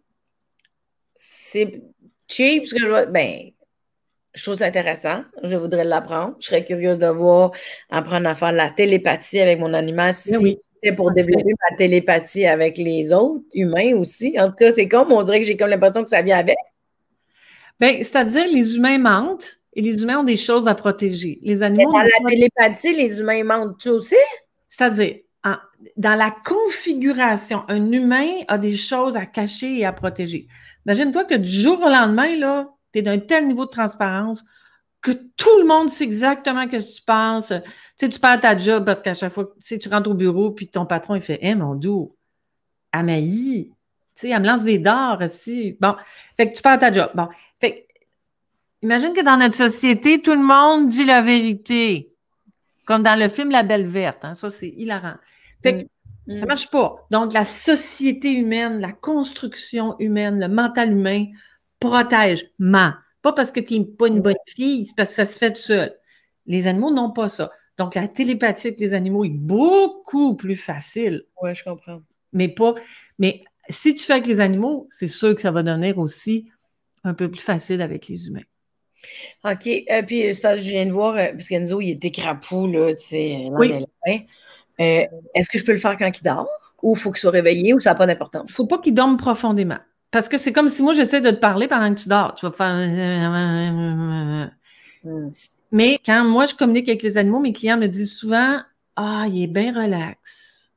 c'est 1.16 1.82
cheap 2.28 2.66
ce 2.66 2.74
que 2.74 2.84
je 2.84 2.88
vois. 2.88 3.06
Ben, 3.06 3.50
je 4.32 4.42
trouve 4.42 4.54
ça 4.54 4.66
intéressant. 4.66 5.24
Je 5.42 5.56
voudrais 5.56 5.84
l'apprendre. 5.84 6.36
Je 6.38 6.46
serais 6.46 6.64
curieuse 6.64 6.98
de 6.98 7.08
voir 7.08 7.50
apprendre 7.90 8.28
à 8.28 8.36
faire 8.36 8.52
la 8.52 8.70
télépathie 8.70 9.40
avec 9.40 9.58
mon 9.58 9.74
animal 9.74 10.14
si 10.14 10.36
oui. 10.36 10.58
C'était 10.82 10.96
pour 10.96 11.12
développer 11.12 11.52
ma 11.70 11.76
télépathie 11.76 12.46
avec 12.46 12.76
les 12.78 13.12
autres 13.12 13.44
humains 13.54 13.94
aussi. 13.94 14.34
En 14.38 14.48
tout 14.48 14.54
cas, 14.54 14.72
c'est 14.72 14.88
comme, 14.88 15.12
on 15.12 15.22
dirait 15.22 15.40
que 15.40 15.46
j'ai 15.46 15.56
comme 15.56 15.70
l'impression 15.70 16.02
que 16.02 16.10
ça 16.10 16.22
vient 16.22 16.38
avec. 16.38 16.56
Ben, 17.78 17.98
c'est-à-dire, 17.98 18.46
les 18.46 18.76
humains 18.76 18.98
mentent 18.98 19.60
et 19.74 19.82
les 19.82 20.02
humains 20.02 20.18
ont 20.20 20.24
des 20.24 20.36
choses 20.36 20.68
à 20.68 20.74
protéger. 20.74 21.38
Les 21.42 21.62
animaux. 21.62 21.92
dans 21.92 21.98
la 21.98 22.30
télépathie, 22.30 22.94
les 22.94 23.20
humains 23.20 23.44
mentent, 23.44 23.78
tu 23.78 23.88
aussi? 23.90 24.16
C'est-à-dire, 24.68 25.16
dans 25.96 26.14
la 26.14 26.34
configuration, 26.44 27.62
un 27.68 27.90
humain 27.90 28.28
a 28.48 28.58
des 28.58 28.76
choses 28.76 29.16
à 29.16 29.26
cacher 29.26 29.78
et 29.78 29.84
à 29.84 29.92
protéger. 29.92 30.46
Imagine-toi 30.86 31.24
que 31.24 31.34
du 31.34 31.50
jour 31.50 31.80
au 31.80 31.88
lendemain, 31.88 32.36
là, 32.36 32.68
tu 32.92 33.00
es 33.00 33.02
d'un 33.02 33.18
tel 33.18 33.46
niveau 33.46 33.64
de 33.64 33.70
transparence 33.70 34.44
que 35.02 35.10
tout 35.10 35.58
le 35.60 35.66
monde 35.66 35.90
sait 35.90 36.04
exactement 36.04 36.64
ce 36.64 36.76
que 36.76 36.94
tu 36.96 37.02
penses. 37.02 37.48
Tu 37.48 37.62
sais, 37.96 38.08
tu 38.08 38.20
perds 38.20 38.40
ta 38.40 38.56
job 38.56 38.84
parce 38.86 39.02
qu'à 39.02 39.14
chaque 39.14 39.32
fois 39.32 39.46
que 39.46 39.74
tu, 39.76 39.88
rentres 39.88 40.08
au 40.08 40.14
bureau, 40.14 40.52
puis 40.52 40.68
ton 40.68 40.86
patron, 40.86 41.16
il 41.16 41.20
fait 41.20 41.40
Eh, 41.42 41.54
mon 41.54 41.74
doux, 41.74 42.16
Amaï, 42.92 43.68
tu 43.68 43.74
sais, 44.14 44.28
elle 44.28 44.40
me 44.40 44.46
lance 44.46 44.62
des 44.62 44.78
dards 44.78 45.20
aussi. 45.20 45.76
Bon, 45.80 45.96
fait 46.36 46.50
que 46.50 46.56
tu 46.56 46.62
perds 46.62 46.78
ta 46.78 46.92
job. 46.92 47.10
Bon, 47.14 47.28
fait 47.60 47.86
imagine 48.82 49.12
que 49.12 49.24
dans 49.24 49.36
notre 49.36 49.56
société, 49.56 50.22
tout 50.22 50.34
le 50.34 50.42
monde 50.42 50.88
dit 50.88 51.04
la 51.04 51.20
vérité. 51.20 52.08
Comme 52.84 53.02
dans 53.02 53.18
le 53.18 53.28
film 53.28 53.50
La 53.50 53.62
Belle 53.62 53.86
Verte. 53.86 54.24
Hein, 54.24 54.34
ça, 54.34 54.50
c'est 54.50 54.68
hilarant. 54.68 55.14
Fait 55.62 55.84
que 55.84 56.32
mm. 56.32 56.40
ça 56.40 56.46
marche 56.46 56.70
pas. 56.70 57.06
Donc, 57.10 57.32
la 57.32 57.44
société 57.44 58.32
humaine, 58.32 58.80
la 58.80 58.92
construction 58.92 59.96
humaine, 59.98 60.40
le 60.40 60.48
mental 60.48 60.92
humain 60.92 61.26
protège, 61.80 62.46
ment. 62.58 62.92
Pas 63.22 63.32
parce 63.32 63.52
que 63.52 63.60
tu 63.60 63.78
n'es 63.78 63.84
pas 63.84 64.08
une 64.08 64.20
bonne 64.20 64.34
fille, 64.46 64.86
c'est 64.86 64.96
parce 64.96 65.10
que 65.10 65.16
ça 65.16 65.26
se 65.26 65.38
fait 65.38 65.52
tout 65.52 65.60
seul. 65.60 65.96
Les 66.46 66.66
animaux 66.66 66.90
n'ont 66.90 67.12
pas 67.12 67.28
ça. 67.28 67.50
Donc, 67.78 67.94
la 67.94 68.08
télépathie 68.08 68.68
avec 68.68 68.80
les 68.80 68.94
animaux 68.94 69.24
est 69.24 69.30
beaucoup 69.30 70.36
plus 70.36 70.56
facile. 70.56 71.24
Oui, 71.40 71.54
je 71.54 71.64
comprends. 71.64 72.02
Mais 72.32 72.48
pas. 72.48 72.74
Mais 73.18 73.44
si 73.68 73.94
tu 73.94 74.04
fais 74.04 74.14
avec 74.14 74.26
les 74.26 74.40
animaux, 74.40 74.86
c'est 74.90 75.06
sûr 75.06 75.34
que 75.34 75.40
ça 75.40 75.50
va 75.50 75.62
donner 75.62 75.92
aussi 75.94 76.50
un 77.04 77.14
peu 77.14 77.30
plus 77.30 77.40
facile 77.40 77.80
avec 77.80 78.08
les 78.08 78.28
humains. 78.28 78.42
OK. 79.44 79.66
Euh, 79.66 80.02
puis, 80.02 80.32
je 80.32 80.68
viens 80.70 80.86
de 80.86 80.92
voir, 80.92 81.16
euh, 81.16 81.32
parce 81.32 81.48
qu'Enzo, 81.48 81.80
il 81.80 81.90
est 81.90 82.04
écrapou, 82.04 82.66
là, 82.66 82.94
tu 82.94 83.06
sais. 83.06 83.44
Oui. 83.50 83.72
Euh, 84.80 85.06
est-ce 85.34 85.48
que 85.50 85.58
je 85.58 85.64
peux 85.64 85.72
le 85.72 85.78
faire 85.78 85.96
quand 85.96 86.10
il 86.18 86.22
dort? 86.22 86.48
Ou 86.82 86.94
il 86.94 86.98
faut 86.98 87.10
qu'il 87.10 87.20
soit 87.20 87.30
réveillé 87.30 87.74
ou 87.74 87.80
ça 87.80 87.90
n'a 87.90 87.96
pas 87.96 88.06
d'importance? 88.06 88.44
Il 88.48 88.52
ne 88.52 88.54
faut 88.54 88.66
pas 88.66 88.78
qu'il 88.78 88.94
dorme 88.94 89.16
profondément. 89.16 89.78
Parce 90.12 90.28
que 90.28 90.38
c'est 90.38 90.52
comme 90.52 90.68
si 90.68 90.82
moi, 90.82 90.92
j'essaie 90.92 91.22
de 91.22 91.30
te 91.30 91.36
parler 91.36 91.66
pendant 91.66 91.92
que 91.92 91.98
tu 91.98 92.08
dors. 92.08 92.34
Tu 92.34 92.46
vas 92.46 92.52
faire. 92.52 92.76
Hmm. 95.04 95.30
Mais 95.72 95.98
quand 96.04 96.24
moi, 96.24 96.46
je 96.46 96.54
communique 96.54 96.88
avec 96.88 97.02
les 97.02 97.16
animaux, 97.16 97.40
mes 97.40 97.52
clients 97.52 97.78
me 97.78 97.88
disent 97.88 98.14
souvent 98.14 98.60
Ah, 98.94 99.24
il 99.28 99.42
est 99.42 99.46
bien 99.48 99.72
relax. 99.72 100.70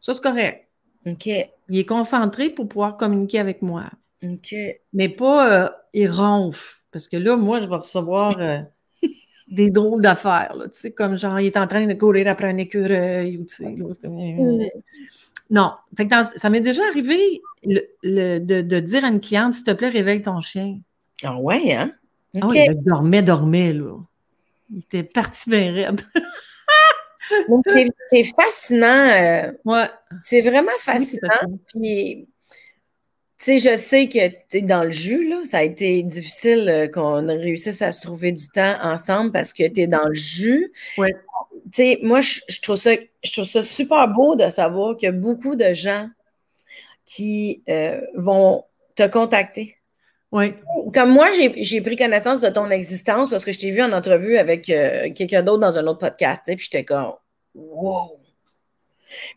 Ça, 0.00 0.14
c'est 0.14 0.22
correct. 0.22 0.68
OK. 1.06 1.26
Il 1.26 1.78
est 1.78 1.84
concentré 1.84 2.50
pour 2.50 2.68
pouvoir 2.68 2.96
communiquer 2.96 3.40
avec 3.40 3.62
moi. 3.62 3.90
OK. 4.22 4.54
Mais 4.92 5.08
pas 5.08 5.52
euh, 5.52 5.68
il 5.92 6.08
ronfle. 6.08 6.82
Parce 6.92 7.08
que 7.08 7.16
là, 7.16 7.36
moi, 7.36 7.58
je 7.58 7.68
vais 7.68 7.76
recevoir. 7.76 8.38
Euh, 8.38 8.60
des 9.50 9.70
drôles 9.70 10.02
d'affaires. 10.02 10.54
Tu 10.72 10.78
sais, 10.78 10.92
comme 10.92 11.18
genre, 11.18 11.40
il 11.40 11.46
est 11.46 11.56
en 11.56 11.66
train 11.66 11.84
de 11.86 11.94
courir 11.94 12.28
après 12.28 12.46
un 12.46 12.58
écureuil. 12.58 13.38
Ou, 13.38 13.44
tu 13.44 13.56
sais, 13.56 13.68
mm. 13.68 14.68
Non. 15.54 15.70
Fait 15.96 16.08
que 16.08 16.14
ça 16.36 16.50
m'est 16.50 16.60
déjà 16.60 16.82
arrivé 16.88 17.40
de, 17.62 18.80
dire 18.80 19.04
à 19.04 19.08
une 19.08 19.20
cliente, 19.20 19.54
s'il 19.54 19.62
te 19.62 19.70
plaît, 19.70 19.88
réveille 19.88 20.20
ton 20.20 20.40
chien. 20.40 20.80
Ah 21.22 21.36
ouais, 21.36 21.72
hein? 21.72 21.92
Ah 22.42 22.48
il 22.52 22.82
dormait, 22.82 23.22
dormait, 23.22 23.72
là. 23.72 23.96
Il 24.72 24.78
était 24.80 25.04
parti 25.04 25.48
bien 25.48 25.72
raide. 25.72 26.00
c'est 28.10 28.24
fascinant. 28.24 28.88
Euh, 28.88 29.52
ouais. 29.64 29.88
C'est 30.20 30.42
vraiment 30.42 30.72
fascinant. 30.80 31.56
Puis 31.68 32.26
tu 33.38 33.44
sais, 33.44 33.58
je 33.60 33.76
sais 33.76 34.08
que 34.08 34.28
tu 34.50 34.58
es 34.58 34.62
dans 34.62 34.82
le 34.82 34.90
jus, 34.90 35.28
là. 35.28 35.42
Ça 35.44 35.58
a 35.58 35.62
été 35.62 36.02
difficile 36.02 36.68
euh, 36.68 36.88
qu'on 36.88 37.24
réussisse 37.24 37.80
à 37.80 37.92
se 37.92 38.00
trouver 38.00 38.32
du 38.32 38.48
temps 38.48 38.76
ensemble 38.82 39.30
parce 39.30 39.52
que 39.52 39.68
tu 39.68 39.82
es 39.82 39.86
dans 39.86 40.08
le 40.08 40.14
jus. 40.14 40.72
Oui. 40.98 41.12
Tu 41.74 41.82
sais, 41.82 41.98
moi, 42.02 42.20
je, 42.20 42.60
trouve 42.60 42.76
ça, 42.76 42.92
je 43.24 43.32
trouve 43.32 43.44
ça 43.44 43.62
super 43.62 44.06
beau 44.08 44.36
de 44.36 44.48
savoir 44.50 44.96
qu'il 44.96 45.06
y 45.06 45.08
a 45.08 45.12
beaucoup 45.12 45.56
de 45.56 45.74
gens 45.74 46.08
qui 47.04 47.62
euh, 47.68 48.00
vont 48.14 48.64
te 48.94 49.06
contacter. 49.08 49.76
Oui. 50.30 50.54
Comme 50.92 51.10
moi, 51.10 51.30
j'ai 51.32 51.80
pris 51.80 51.96
connaissance 51.96 52.40
de 52.40 52.48
ton 52.48 52.70
existence 52.70 53.28
parce 53.28 53.44
que 53.44 53.52
je 53.52 53.58
t'ai 53.58 53.70
vu 53.70 53.82
en 53.82 53.92
entrevue 53.92 54.36
avec 54.36 54.70
euh, 54.70 55.10
quelqu'un 55.12 55.42
d'autre 55.42 55.60
dans 55.60 55.78
un 55.78 55.86
autre 55.86 55.98
podcast, 55.98 56.42
puis 56.46 56.58
j'étais 56.58 56.84
comme 56.84 57.14
wow. 57.54 58.16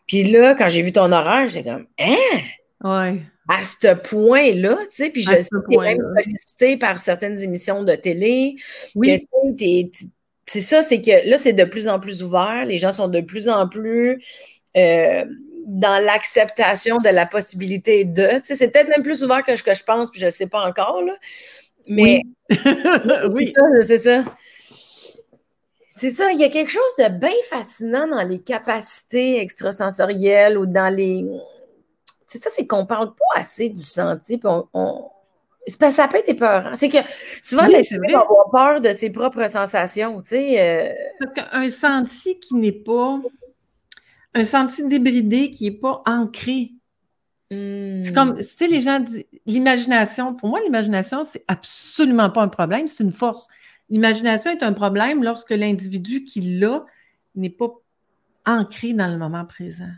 Puis 0.06 0.24
là, 0.24 0.54
quand 0.54 0.68
j'ai 0.68 0.82
vu 0.82 0.92
ton 0.92 1.10
horaire, 1.12 1.48
j'étais 1.48 1.68
comme 1.68 1.86
hein? 1.98 2.40
Oui 2.84 3.20
à 3.48 3.64
ce 3.64 3.94
point-là, 3.94 4.76
tu 4.90 4.96
sais, 4.96 5.10
puis 5.10 5.22
je 5.22 5.30
sais 5.30 5.48
que 5.48 5.72
tu 5.72 5.78
même 5.78 5.98
sollicité 6.14 6.76
par 6.76 7.00
certaines 7.00 7.40
émissions 7.40 7.82
de 7.82 7.94
télé. 7.94 8.56
Oui. 8.94 9.26
C'est 10.48 10.62
ça, 10.62 10.82
c'est 10.82 11.02
que 11.02 11.28
là, 11.28 11.36
c'est 11.36 11.52
de 11.52 11.64
plus 11.64 11.88
en 11.88 12.00
plus 12.00 12.22
ouvert. 12.22 12.64
Les 12.64 12.78
gens 12.78 12.90
sont 12.90 13.08
de 13.08 13.20
plus 13.20 13.50
en 13.50 13.68
plus 13.68 14.24
euh, 14.78 15.24
dans 15.66 16.02
l'acceptation 16.02 16.98
de 16.98 17.10
la 17.10 17.26
possibilité 17.26 18.04
de. 18.04 18.40
C'est 18.42 18.68
peut-être 18.70 18.88
même 18.88 19.02
plus 19.02 19.22
ouvert 19.22 19.42
que 19.42 19.54
ce 19.56 19.62
que 19.62 19.74
je 19.74 19.84
pense, 19.84 20.10
puis 20.10 20.20
je 20.20 20.26
ne 20.26 20.30
sais 20.30 20.46
pas 20.46 20.66
encore, 20.66 21.02
là. 21.02 21.14
Mais 21.86 22.22
oui. 23.30 23.52
c'est 23.82 23.98
ça. 23.98 24.24
C'est 25.90 26.12
ça, 26.12 26.32
il 26.32 26.38
y 26.38 26.44
a 26.44 26.48
quelque 26.48 26.70
chose 26.70 26.96
de 26.98 27.08
bien 27.08 27.30
fascinant 27.50 28.06
dans 28.06 28.22
les 28.22 28.38
capacités 28.38 29.40
extrasensorielles 29.40 30.56
ou 30.56 30.64
dans 30.64 30.94
les. 30.94 31.26
C'est 32.26 32.42
ça, 32.42 32.48
c'est 32.54 32.66
qu'on 32.66 32.82
ne 32.82 32.86
parle 32.86 33.08
pas 33.14 33.40
assez 33.40 33.68
du 33.68 33.82
senti, 33.82 34.38
puis 34.38 34.48
on, 34.72 35.10
ça 35.68 36.08
peut 36.08 36.18
être 36.18 36.28
épeurant. 36.28 36.74
C'est 36.74 36.88
que 36.88 36.98
souvent, 37.42 37.66
les 37.66 37.82
gens 37.84 38.26
ont 38.30 38.50
peur 38.50 38.80
de 38.80 38.92
ses 38.92 39.10
propres 39.10 39.48
sensations, 39.48 40.20
tu 40.20 40.28
sais. 40.28 40.60
Euh. 40.60 40.92
Parce 41.20 41.50
qu'un 41.50 41.68
senti 41.68 42.38
qui 42.40 42.54
n'est 42.54 42.72
pas. 42.72 43.20
Un 44.34 44.44
senti 44.44 44.86
débridé 44.86 45.50
qui 45.50 45.64
n'est 45.64 45.76
pas 45.76 46.02
ancré. 46.06 46.72
C'est 47.50 48.12
comme, 48.14 48.36
tu 48.36 48.42
sais, 48.42 48.66
les 48.66 48.82
gens 48.82 49.00
disent, 49.00 49.24
l'imagination, 49.46 50.34
pour 50.34 50.50
moi, 50.50 50.60
l'imagination, 50.60 51.24
c'est 51.24 51.44
absolument 51.48 52.28
pas 52.28 52.42
un 52.42 52.48
problème, 52.48 52.86
c'est 52.86 53.02
une 53.02 53.12
force. 53.12 53.48
L'imagination 53.88 54.50
est 54.50 54.62
un 54.62 54.74
problème 54.74 55.24
lorsque 55.24 55.50
l'individu 55.50 56.24
qui 56.24 56.58
l'a 56.58 56.84
n'est 57.34 57.48
pas 57.48 57.70
ancré 58.44 58.92
dans 58.92 59.06
le 59.06 59.16
moment 59.16 59.46
présent. 59.46 59.90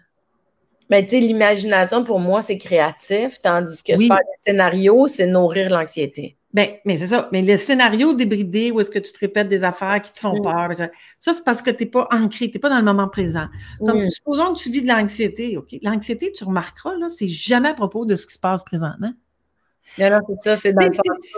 Mais 0.91 1.05
tu 1.07 1.11
sais, 1.11 1.21
l'imagination, 1.21 2.05
pour 2.05 2.19
moi, 2.19 2.43
c'est 2.43 2.59
créatif, 2.59 3.41
tandis 3.41 3.83
que 3.83 3.97
faire 3.97 4.17
des 4.17 4.43
scénarios, 4.45 5.07
c'est 5.07 5.27
nourrir 5.27 5.71
l'anxiété. 5.71 6.37
Ben, 6.53 6.69
mais 6.85 6.97
c'est 6.97 7.07
ça. 7.07 7.29
Mais 7.31 7.43
le 7.43 7.57
scénario 7.57 8.13
débridé 8.13 8.73
où 8.73 8.81
est-ce 8.81 8.91
que 8.91 8.99
tu 8.99 9.13
te 9.13 9.21
répètes 9.21 9.49
des 9.49 9.63
affaires 9.63 10.03
qui 10.03 10.13
te 10.13 10.19
font 10.19 10.37
mm. 10.37 10.43
peur, 10.43 10.75
ça, 11.21 11.33
c'est 11.33 11.45
parce 11.45 11.63
que 11.63 11.71
tu 11.71 11.85
n'es 11.85 11.91
pas 11.91 12.09
ancré, 12.11 12.51
tu 12.51 12.57
n'es 12.57 12.61
pas 12.61 12.69
dans 12.69 12.79
le 12.79 12.85
moment 12.85 13.09
présent. 13.09 13.47
Donc, 13.81 13.97
mm. 13.97 14.11
supposons 14.11 14.55
que 14.55 14.59
tu 14.59 14.71
vis 14.71 14.83
de 14.83 14.89
l'anxiété, 14.89 15.57
OK? 15.57 15.77
L'anxiété, 15.83 16.33
tu 16.33 16.43
remarqueras, 16.43 16.97
là, 16.97 17.09
c'est 17.09 17.29
jamais 17.29 17.69
à 17.69 17.75
propos 17.75 18.05
de 18.05 18.17
ce 18.17 18.27
qui 18.27 18.35
se 18.35 18.41
passe 18.41 18.65
présentement. 18.65 19.13
Non, 19.99 20.11
non, 20.11 20.21
c'est 20.29 20.51
ça, 20.51 20.57
c'est 20.57 20.73
dans 20.73 20.83
le 20.83 20.91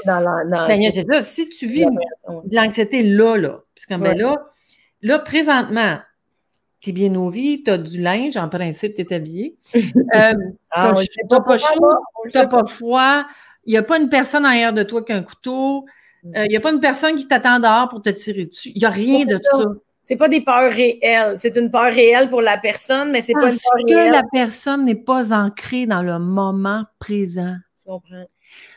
dans, 0.06 0.50
dans 0.50 0.68
ben, 0.68 0.92
c'est 0.92 1.04
ça. 1.04 1.20
Si 1.22 1.48
tu 1.50 1.66
vis 1.66 1.84
de 1.84 2.56
l'anxiété 2.56 3.02
là, 3.02 3.36
là, 3.36 3.60
puisque 3.74 3.94
ben 3.94 4.16
là, 4.16 4.36
là, 5.00 5.18
présentement, 5.18 5.98
tu 6.82 6.90
es 6.90 6.92
bien 6.92 7.10
nourri, 7.10 7.62
tu 7.64 7.70
as 7.70 7.78
du 7.78 8.00
linge, 8.00 8.36
en 8.36 8.48
principe, 8.48 8.94
tu 8.94 9.02
es 9.02 9.12
habillé. 9.12 9.56
Euh, 10.14 10.34
ah, 10.70 10.92
tu 10.94 11.20
n'as 11.30 11.40
pas 11.40 11.56
chaud, 11.56 11.96
tu 12.30 12.36
n'as 12.36 12.46
pas 12.46 12.66
froid, 12.66 13.24
il 13.64 13.70
n'y 13.70 13.78
a 13.78 13.82
pas 13.82 13.98
une 13.98 14.08
personne 14.10 14.44
arrière 14.44 14.74
de 14.74 14.82
toi 14.82 15.02
qui 15.02 15.12
a 15.12 15.16
un 15.16 15.22
couteau, 15.22 15.86
mm. 16.22 16.36
euh, 16.36 16.44
il 16.44 16.48
n'y 16.50 16.56
a 16.56 16.60
pas 16.60 16.72
une 16.72 16.80
personne 16.80 17.16
qui 17.16 17.26
t'attend 17.26 17.58
dehors 17.60 17.88
pour 17.88 18.02
te 18.02 18.10
tirer 18.10 18.46
dessus. 18.46 18.72
Il 18.74 18.80
n'y 18.80 18.84
a 18.84 18.90
rien 18.90 19.24
de 19.24 19.36
tout 19.36 19.62
ça. 19.62 19.64
C'est 20.02 20.16
pas 20.16 20.28
des 20.28 20.42
peurs 20.42 20.70
réelles. 20.70 21.38
C'est 21.38 21.56
une 21.56 21.70
peur 21.70 21.92
réelle 21.92 22.28
pour 22.28 22.42
la 22.42 22.58
personne, 22.58 23.12
mais 23.12 23.20
c'est 23.20 23.32
pas 23.32 23.52
une 23.52 23.58
peur 23.58 23.86
réelle. 23.86 24.10
que 24.10 24.12
la 24.12 24.22
personne 24.30 24.84
n'est 24.84 24.94
pas 24.96 25.32
ancrée 25.32 25.86
dans 25.86 26.02
le 26.02 26.18
moment 26.18 26.84
présent. 26.98 27.56
Je 27.78 27.84
comprends. 27.90 28.26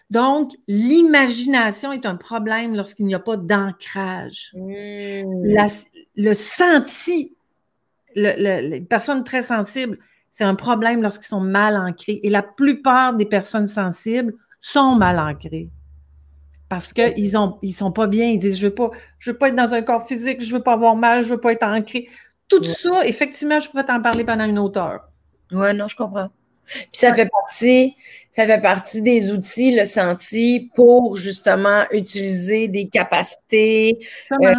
Donc, 0.10 0.52
l'imagination 0.68 1.92
est 1.92 2.06
un 2.06 2.16
problème 2.16 2.76
lorsqu'il 2.76 3.08
n'y 3.08 3.16
a 3.16 3.20
pas 3.20 3.36
d'ancrage. 3.36 4.52
Mm. 4.54 5.66
Le 6.16 6.34
senti 6.34 7.36
les 8.16 8.82
personnes 8.82 9.24
très 9.24 9.42
sensibles, 9.42 10.00
c'est 10.32 10.44
un 10.44 10.56
problème 10.56 11.02
lorsqu'ils 11.02 11.28
sont 11.28 11.40
mal 11.40 11.78
ancrés. 11.78 12.20
Et 12.24 12.30
la 12.30 12.42
plupart 12.42 13.16
des 13.16 13.26
personnes 13.26 13.68
sensibles 13.68 14.34
sont 14.60 14.96
mal 14.96 15.18
ancrées. 15.20 15.70
Parce 16.68 16.92
qu'ils 16.92 17.32
ne 17.32 17.48
ils 17.62 17.72
sont 17.72 17.92
pas 17.92 18.08
bien. 18.08 18.26
Ils 18.28 18.40
disent, 18.40 18.58
je 18.58 18.66
ne 18.66 18.70
veux, 18.70 18.76
pas, 18.76 18.90
je 19.20 19.32
veux 19.32 19.38
pas 19.38 19.48
être 19.50 19.56
dans 19.56 19.74
un 19.74 19.82
corps 19.82 20.06
physique, 20.06 20.42
je 20.42 20.52
ne 20.52 20.58
veux 20.58 20.64
pas 20.64 20.74
avoir 20.74 20.96
mal, 20.96 21.22
je 21.22 21.30
ne 21.30 21.34
veux 21.36 21.40
pas 21.40 21.54
être 21.54 21.64
ancré. 21.64 22.10
Tout 22.50 22.64
ça, 22.64 23.06
effectivement, 23.06 23.60
je 23.60 23.70
pourrais 23.70 23.86
t'en 23.86 24.02
parler 24.02 24.24
pendant 24.24 24.46
une 24.46 24.60
autre 24.60 24.80
heure. 24.80 25.08
Oui, 25.52 25.74
non, 25.74 25.88
je 25.88 25.96
comprends. 25.96 26.30
Puis 26.66 26.90
ça 26.92 27.14
fait 27.14 27.30
partie, 27.30 27.96
ça 28.36 28.46
fait 28.46 28.60
partie 28.60 29.02
des 29.02 29.32
outils, 29.32 29.74
le 29.74 29.86
senti, 29.86 30.70
pour 30.76 31.16
justement 31.16 31.86
utiliser 31.92 32.68
des 32.68 32.90
capacités. 32.90 34.06
Euh, 34.34 34.54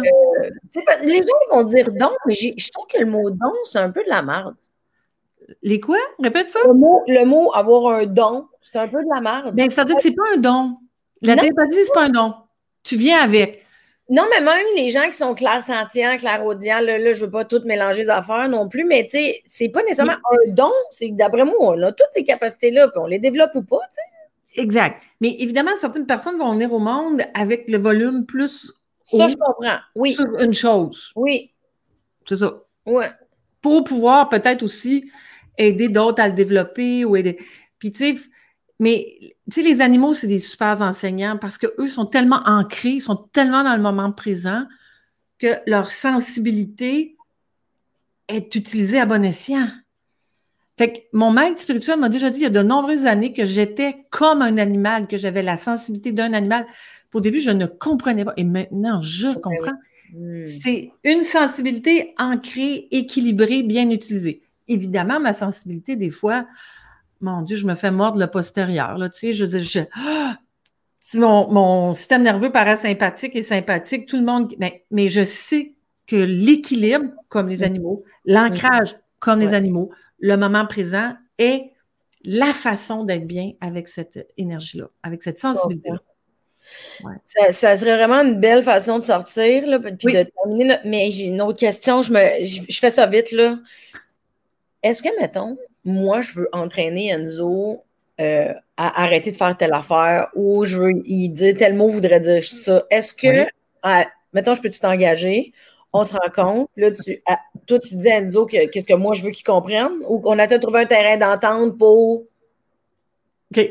les 1.03 1.17
gens 1.17 1.55
vont 1.55 1.63
dire 1.63 1.91
don, 1.91 2.11
mais 2.25 2.33
je 2.33 2.71
trouve 2.71 2.87
que 2.87 2.97
le 2.99 3.05
mot 3.05 3.29
don, 3.29 3.53
c'est 3.65 3.77
un 3.77 3.91
peu 3.91 4.03
de 4.03 4.09
la 4.09 4.23
merde. 4.23 4.55
Les 5.61 5.79
quoi? 5.79 5.97
Répète 6.19 6.49
ça. 6.49 6.59
Le 6.65 7.25
mot, 7.25 7.51
avoir 7.53 7.93
un 7.93 8.05
don, 8.05 8.47
c'est 8.61 8.77
un 8.77 8.87
peu 8.87 9.03
de 9.03 9.09
la 9.13 9.21
merde. 9.21 9.53
Bien, 9.53 9.69
ça 9.69 9.83
veut 9.83 9.89
dire 9.89 9.97
que 9.97 10.01
c'est 10.01 10.15
pas 10.15 10.33
un 10.33 10.37
don. 10.37 10.77
La 11.21 11.35
télépathie, 11.35 11.85
c'est 11.85 11.93
pas 11.93 12.05
un 12.05 12.09
don. 12.09 12.33
Tu 12.83 12.97
viens 12.97 13.21
avec. 13.21 13.63
Non, 14.09 14.23
mais 14.29 14.39
même 14.39 14.65
les 14.75 14.89
gens 14.89 15.05
qui 15.07 15.17
sont 15.17 15.35
clairsentients, 15.35 16.15
clairaudients, 16.17 16.79
là, 16.79 16.97
là, 16.97 17.13
je 17.13 17.25
veux 17.25 17.31
pas 17.31 17.43
tout 17.43 17.61
mélanger 17.65 18.03
les 18.03 18.09
affaires 18.09 18.47
non 18.47 18.69
plus, 18.69 18.85
mais 18.85 19.03
tu 19.03 19.17
sais, 19.17 19.43
c'est 19.47 19.67
pas 19.67 19.83
nécessairement 19.83 20.13
un 20.13 20.51
don, 20.51 20.71
c'est 20.91 21.09
d'après 21.09 21.43
moi, 21.43 21.55
on 21.59 21.81
a 21.81 21.91
toutes 21.91 22.07
ces 22.11 22.23
capacités-là, 22.23 22.87
puis 22.87 22.99
on 22.99 23.05
les 23.05 23.19
développe 23.19 23.51
ou 23.55 23.63
pas, 23.63 23.81
tu 23.89 23.95
sais. 23.95 24.61
Exact. 24.61 25.01
Mais 25.21 25.35
évidemment, 25.39 25.71
certaines 25.79 26.05
personnes 26.05 26.37
vont 26.37 26.53
venir 26.53 26.71
au 26.71 26.79
monde 26.79 27.21
avec 27.33 27.67
le 27.67 27.77
volume 27.77 28.25
plus. 28.25 28.71
Ça, 29.03 29.27
je 29.27 29.35
comprends. 29.35 29.77
Oui. 29.95 30.11
Sur 30.11 30.25
une 30.39 30.53
chose. 30.53 31.11
Oui. 31.15 31.51
C'est 32.27 32.37
ça. 32.37 32.61
Ouais. 32.85 33.09
Pour 33.61 33.83
pouvoir 33.83 34.29
peut-être 34.29 34.63
aussi 34.63 35.11
aider 35.57 35.89
d'autres 35.89 36.21
à 36.21 36.27
le 36.27 36.33
développer 36.33 37.05
ou 37.05 37.15
aider. 37.15 37.37
Puis, 37.77 37.91
tu 37.91 38.15
sais, 38.15 38.21
mais 38.79 39.35
tu 39.49 39.61
sais, 39.61 39.61
les 39.63 39.81
animaux, 39.81 40.13
c'est 40.13 40.27
des 40.27 40.39
super 40.39 40.81
enseignants 40.81 41.37
parce 41.37 41.57
qu'eux 41.57 41.87
sont 41.87 42.05
tellement 42.05 42.41
ancrés, 42.45 42.91
ils 42.91 43.01
sont 43.01 43.15
tellement 43.15 43.63
dans 43.63 43.75
le 43.75 43.81
moment 43.81 44.11
présent 44.11 44.63
que 45.39 45.55
leur 45.65 45.89
sensibilité 45.89 47.17
est 48.27 48.53
utilisée 48.55 48.99
à 48.99 49.05
bon 49.05 49.23
escient. 49.23 49.67
Fait 50.77 50.93
que 50.93 50.99
mon 51.11 51.31
maître 51.31 51.59
spirituel 51.59 51.99
m'a 51.99 52.09
déjà 52.09 52.29
dit 52.29 52.39
il 52.39 52.43
y 52.43 52.45
a 52.45 52.49
de 52.49 52.61
nombreuses 52.61 53.07
années 53.07 53.33
que 53.33 53.45
j'étais 53.45 54.05
comme 54.11 54.43
un 54.43 54.57
animal, 54.57 55.07
que 55.07 55.17
j'avais 55.17 55.41
la 55.41 55.57
sensibilité 55.57 56.11
d'un 56.11 56.33
animal. 56.33 56.67
Au 57.13 57.21
début, 57.21 57.41
je 57.41 57.49
ne 57.49 57.65
comprenais 57.65 58.25
pas. 58.25 58.33
Et 58.37 58.43
maintenant, 58.43 59.01
je 59.01 59.33
comprends. 59.33 59.73
Hmm. 60.13 60.43
C'est 60.43 60.91
une 61.03 61.21
sensibilité 61.21 62.13
ancrée, 62.19 62.87
équilibrée, 62.91 63.63
bien 63.63 63.89
utilisée. 63.89 64.41
Évidemment, 64.67 65.19
ma 65.19 65.33
sensibilité, 65.33 65.95
des 65.95 66.11
fois, 66.11 66.45
mon 67.21 67.41
Dieu, 67.41 67.57
je 67.57 67.65
me 67.65 67.75
fais 67.75 67.91
mordre 67.91 68.19
le 68.19 68.27
postérieur. 68.27 68.97
Là, 68.97 69.09
tu 69.09 69.19
sais, 69.19 69.33
je 69.33 69.45
dis, 69.45 69.79
si 70.99 71.17
mon, 71.19 71.93
système 71.93 72.23
nerveux 72.23 72.51
paraît 72.51 72.75
sympathique 72.75 73.35
et 73.35 73.41
sympathique, 73.41 74.07
tout 74.07 74.17
le 74.17 74.25
monde. 74.25 74.53
Mais, 74.59 75.09
je 75.09 75.23
sais 75.23 75.73
que 76.05 76.15
l'équilibre, 76.15 77.11
comme 77.29 77.47
les 77.47 77.63
animaux, 77.63 78.03
l'ancrage, 78.25 78.97
comme 79.19 79.39
les 79.39 79.53
animaux, 79.53 79.89
le 80.19 80.35
moment 80.35 80.65
présent 80.65 81.13
est 81.37 81.71
la 82.23 82.53
façon 82.53 83.03
d'être 83.03 83.25
bien 83.25 83.53
avec 83.61 83.87
cette 83.87 84.27
énergie-là, 84.37 84.89
avec 85.03 85.23
cette 85.23 85.39
sensibilité-là. 85.39 85.99
Ça, 87.25 87.77
serait 87.77 87.95
vraiment 87.95 88.21
une 88.21 88.39
belle 88.39 88.63
façon 88.63 88.99
de 88.99 89.05
sortir, 89.05 89.65
là, 89.65 89.79
puis 89.79 90.13
de 90.13 90.23
terminer. 90.23 90.75
Mais 90.83 91.09
j'ai 91.09 91.25
une 91.25 91.41
autre 91.41 91.59
question, 91.59 92.01
je, 92.01 92.11
me, 92.11 92.19
je 92.43 92.79
fais 92.79 92.89
ça 92.89 93.05
vite. 93.05 93.31
là. 93.31 93.57
Est-ce 94.83 95.01
que, 95.01 95.09
mettons, 95.19 95.57
moi, 95.87 96.21
je 96.21 96.39
veux 96.39 96.49
entraîner 96.51 97.09
Enzo 97.09 97.83
euh, 98.19 98.53
à 98.75 99.03
arrêter 99.03 99.31
de 99.31 99.37
faire 99.37 99.55
telle 99.55 99.73
affaire 99.73 100.27
ou 100.35 100.65
je 100.65 100.77
veux 100.77 100.91
il 101.05 101.29
dire 101.29 101.55
tel 101.57 101.73
mot 101.73 101.87
voudrait 101.87 102.19
dire 102.19 102.43
ça. 102.43 102.83
Est-ce 102.89 103.13
que, 103.13 103.47
mettons, 104.33 104.53
je 104.53 104.61
peux-tu 104.61 104.79
t'engager? 104.79 105.53
On 105.93 106.03
se 106.03 106.13
rencontre, 106.13 106.69
là, 106.75 106.91
tu, 106.91 107.23
toi, 107.65 107.79
tu 107.79 107.95
dis 107.95 108.09
à 108.09 108.17
Enzo 108.17 108.45
qu'est-ce 108.45 108.85
que 108.85 108.93
moi 108.93 109.13
je 109.13 109.23
veux 109.23 109.31
qu'il 109.31 109.45
comprenne 109.45 109.93
ou 110.07 110.19
qu'on 110.19 110.37
essaie 110.37 110.57
de 110.57 110.61
trouver 110.61 110.81
un 110.81 110.85
terrain 110.85 111.17
d'entente 111.17 111.77
pour? 111.77 112.25
OK. 113.55 113.69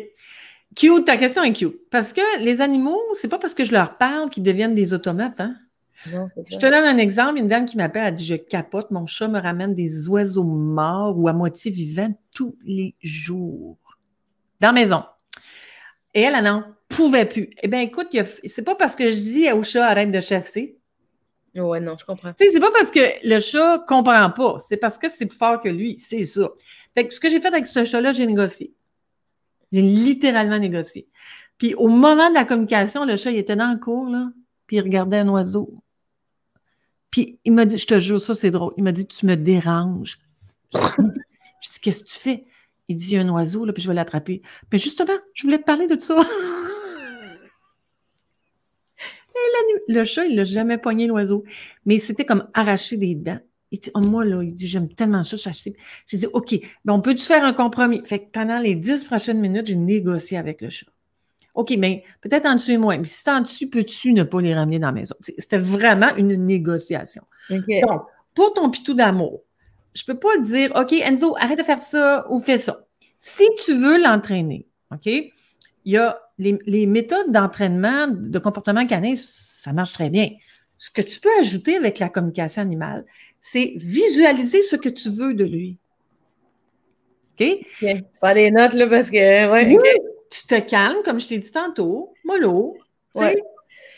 Cute, 0.75 1.05
ta 1.05 1.17
question 1.17 1.43
est 1.43 1.53
cute. 1.53 1.89
Parce 1.91 2.13
que 2.13 2.43
les 2.43 2.61
animaux, 2.61 3.01
c'est 3.13 3.29
pas 3.29 3.39
parce 3.39 3.55
que 3.55 3.65
je 3.65 3.73
leur 3.73 3.97
parle 3.99 4.31
qu'ils 4.31 4.43
deviennent 4.43 4.75
des 4.75 4.93
automates, 4.95 5.41
hein? 5.41 5.57
Je 6.05 6.59
te 6.59 6.67
donne 6.67 6.85
un 6.85 6.99
exemple. 6.99 7.39
Une 7.39 7.49
dame 7.49 7.65
qui 7.65 7.77
m'appelle 7.77 8.05
a 8.05 8.11
dit 8.11 8.25
Je 8.25 8.35
capote, 8.35 8.91
mon 8.91 9.07
chat 9.07 9.29
me 9.29 9.41
ramène 9.41 9.75
des 9.75 10.09
oiseaux 10.09 10.45
morts 10.45 11.19
ou 11.19 11.29
à 11.29 11.33
moitié 11.33 11.71
vivants 11.71 12.15
tous 12.33 12.57
les 12.65 12.95
jours 13.03 13.79
dans 14.61 14.69
la 14.69 14.73
maison. 14.73 15.05
Et 16.15 16.23
elle, 16.23 16.35
elle 16.35 16.45
n'en 16.45 16.65
pouvait 16.89 17.27
plus. 17.27 17.51
Eh 17.63 17.69
bien, 17.69 17.81
écoute, 17.81 18.09
c'est 18.45 18.63
pas 18.63 18.75
parce 18.75 18.97
que 18.97 19.11
je 19.11 19.17
dis 19.17 19.53
au 19.53 19.63
chat 19.63 19.87
arrête 19.87 20.11
de 20.11 20.21
chasser. 20.21 20.79
Ouais, 21.55 21.81
non, 21.81 21.97
je 21.99 22.05
comprends. 22.05 22.33
Tu 22.35 22.45
sais, 22.45 22.53
c'est 22.53 22.61
pas 22.61 22.71
parce 22.71 22.91
que 22.91 23.01
le 23.27 23.41
chat 23.41 23.85
comprend 23.87 24.31
pas. 24.31 24.59
C'est 24.59 24.77
parce 24.77 24.99
que 24.99 25.09
c'est 25.09 25.27
plus 25.27 25.39
fort 25.39 25.61
que 25.61 25.69
lui. 25.69 25.99
C'est 25.99 26.25
ça. 26.25 26.51
Fait 26.95 27.07
que 27.07 27.15
ce 27.15 27.21
que 27.21 27.31
j'ai 27.31 27.41
fait 27.41 27.49
avec 27.49 27.67
ce 27.67 27.85
chat-là, 27.85 28.13
j'ai 28.13 28.27
négocié. 28.27 28.75
J'ai 29.73 29.83
littéralement 29.83 30.59
négocié. 30.59 31.09
Puis 31.59 31.75
au 31.75 31.89
moment 31.89 32.29
de 32.29 32.35
la 32.35 32.45
communication, 32.45 33.05
le 33.05 33.17
chat, 33.17 33.31
il 33.31 33.39
était 33.39 33.57
dans 33.57 33.73
le 33.73 33.79
cours, 33.79 34.09
là, 34.09 34.29
puis 34.67 34.77
il 34.77 34.81
regardait 34.81 35.19
un 35.19 35.29
oiseau. 35.29 35.83
Puis 37.11 37.39
il 37.45 37.53
m'a 37.53 37.65
dit, 37.65 37.79
je 37.79 37.87
te 37.87 37.99
jure, 37.99 38.21
ça 38.21 38.35
c'est 38.35 38.51
drôle. 38.51 38.73
Il 38.77 38.85
m'a 38.85 38.93
dit, 38.93 39.07
tu 39.07 39.27
me 39.27 39.37
déranges. 39.37 40.19
je 40.75 40.79
dis, 40.79 41.81
qu'est-ce 41.81 42.03
que 42.03 42.09
tu 42.09 42.19
fais? 42.19 42.45
Il 42.89 42.97
dit, 42.97 43.13
il 43.13 43.15
y 43.15 43.17
a 43.19 43.23
un 43.23 43.29
oiseau, 43.29 43.65
là, 43.65 43.73
puis 43.73 43.83
je 43.83 43.89
vais 43.89 43.95
l'attraper. 43.95 44.43
Mais 44.73 44.79
justement, 44.79 45.17
je 45.35 45.45
voulais 45.45 45.59
te 45.59 45.65
parler 45.65 45.87
de 45.87 45.99
ça. 45.99 46.17
le 49.89 50.05
chat, 50.05 50.27
il 50.27 50.37
l'a 50.37 50.45
jamais 50.45 50.79
pogné 50.79 51.07
l'oiseau. 51.07 51.45
Mais 51.85 51.99
c'était 51.99 52.25
comme 52.25 52.49
arracher 52.55 52.97
des 52.97 53.15
dents. 53.15 53.39
il 53.71 53.81
dit, 53.81 53.91
oh, 53.95 54.01
moi, 54.01 54.25
là, 54.25 54.43
il 54.43 54.55
dit, 54.55 54.67
j'aime 54.67 54.89
tellement 54.89 55.23
ça, 55.23 55.37
je 55.37 55.71
J'ai 56.07 56.19
dit, 56.19 56.27
OK, 56.33 56.59
ben, 56.85 56.95
on 56.95 57.01
peut-tu 57.01 57.25
faire 57.25 57.45
un 57.45 57.53
compromis? 57.53 58.03
Fait 58.05 58.21
que 58.21 58.31
pendant 58.31 58.59
les 58.59 58.75
dix 58.75 59.05
prochaines 59.05 59.41
minutes, 59.41 59.67
j'ai 59.67 59.77
négocié 59.77 60.39
avec 60.39 60.61
le 60.61 60.71
chat. 60.71 60.87
OK, 61.57 61.75
mais 61.79 62.05
peut-être 62.21 62.47
en 62.47 62.55
dessus 62.55 62.73
et 62.73 62.79
moins. 62.79 62.99
Mais 62.99 63.07
si 63.07 63.25
t'es 63.25 63.31
en 63.31 63.41
dessus, 63.41 63.69
peux-tu 63.69 64.13
ne 64.13 64.23
pas 64.23 64.41
les 64.41 64.55
ramener 64.55 64.79
dans 64.79 64.89
la 64.89 64.93
maison? 64.93 65.15
C'était 65.21 65.59
vraiment 65.59 66.15
une 66.17 66.35
négociation. 66.35 67.23
Donc, 67.51 67.65
pour 68.35 68.53
ton 68.53 68.71
pitou 68.71 68.95
d'amour, 68.95 69.43
je 69.95 70.05
peux 70.05 70.19
pas 70.19 70.37
dire, 70.39 70.71
OK, 70.77 70.93
Enzo, 70.93 71.35
arrête 71.41 71.59
de 71.59 71.65
faire 71.65 71.81
ça 71.81 72.27
ou 72.31 72.41
fais 72.41 72.59
ça. 72.59 72.85
Si 73.19 73.45
tu 73.65 73.75
veux 73.75 74.01
l'entraîner, 74.01 74.67
OK, 74.93 75.07
il 75.07 75.33
y 75.85 75.97
a 75.97 76.21
les, 76.39 76.59
les 76.67 76.87
méthodes 76.87 77.33
d'entraînement 77.33 78.07
de 78.09 78.39
comportement 78.39 78.87
canin, 78.87 79.15
ça 79.17 79.73
marche 79.73 79.95
très 79.95 80.11
bien. 80.11 80.29
Ce 80.77 80.91
que 80.91 81.01
tu 81.01 81.19
peux 81.21 81.31
ajouter 81.41 81.77
avec 81.77 81.99
la 81.99 82.11
communication 82.11 82.61
animale, 82.61 83.07
c'est 83.41 83.73
visualiser 83.77 84.61
ce 84.61 84.77
que 84.77 84.91
tu 84.91 85.09
veux 85.09 85.33
de 85.33 85.45
lui. 85.45 85.79
OK? 87.41 87.47
Pas 88.21 88.35
des 88.35 88.51
notes, 88.51 88.75
là, 88.75 88.87
parce 88.87 89.09
que. 89.11 89.51
Ouais, 89.51 89.79
Tu 90.41 90.47
te 90.47 90.61
calmes, 90.61 91.03
comme 91.05 91.21
je 91.21 91.29
t'ai 91.29 91.39
dit 91.39 91.51
tantôt, 91.51 92.13
mollo. 92.25 92.77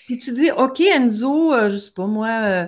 Puis 0.06 0.18
tu 0.18 0.32
dis, 0.32 0.50
OK, 0.50 0.80
Enzo, 0.80 1.52
je 1.52 1.56
euh, 1.56 1.68
je 1.68 1.76
sais 1.76 1.90
pas 1.90 2.06
moi, 2.06 2.28
euh, 2.28 2.66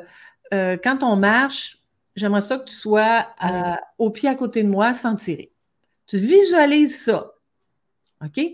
euh, 0.53 0.77
quand 0.83 1.03
on 1.03 1.17
marche, 1.17 1.79
j'aimerais 2.17 2.41
ça 2.41 2.59
que 2.59 2.65
tu 2.65 2.75
sois 2.75 3.27
au 3.99 4.11
pied 4.11 4.29
à 4.29 4.35
côté 4.35 4.63
de 4.63 4.69
moi 4.69 4.93
sans 4.93 5.15
tirer. 5.15 5.53
Tu 6.07 6.19
visualises 6.19 7.05
ça. 7.05 7.33
OK? 8.25 8.45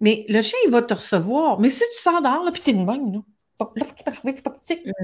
Mais 0.00 0.24
le 0.28 0.40
chien, 0.40 0.58
il 0.64 0.70
va 0.70 0.82
te 0.82 0.94
recevoir. 0.94 1.60
Mais 1.60 1.68
si 1.68 1.84
tu 1.94 2.00
s'endors, 2.00 2.44
là, 2.44 2.50
puis 2.50 2.62
t'es 2.62 2.70
une 2.70 2.86
bonne, 2.86 3.12
là. 3.12 3.18
Là, 3.76 3.84
faut 3.84 3.94
qu'il 3.94 4.04
passe, 4.04 4.18
faut 4.18 4.32
qu'il 4.32 4.94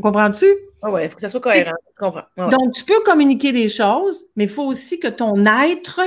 Comprends-tu? 0.00 0.46
Ah 0.82 0.90
oui, 0.90 1.04
il 1.04 1.08
faut 1.08 1.14
que 1.14 1.20
ça 1.20 1.28
soit 1.28 1.40
cohérent. 1.40 1.76
Donc, 2.36 2.74
tu 2.74 2.84
peux 2.84 3.02
communiquer 3.04 3.52
des 3.52 3.68
choses, 3.68 4.26
mais 4.36 4.44
il 4.44 4.50
faut 4.50 4.64
aussi 4.64 4.98
que 4.98 5.08
ton 5.08 5.46
être, 5.46 6.00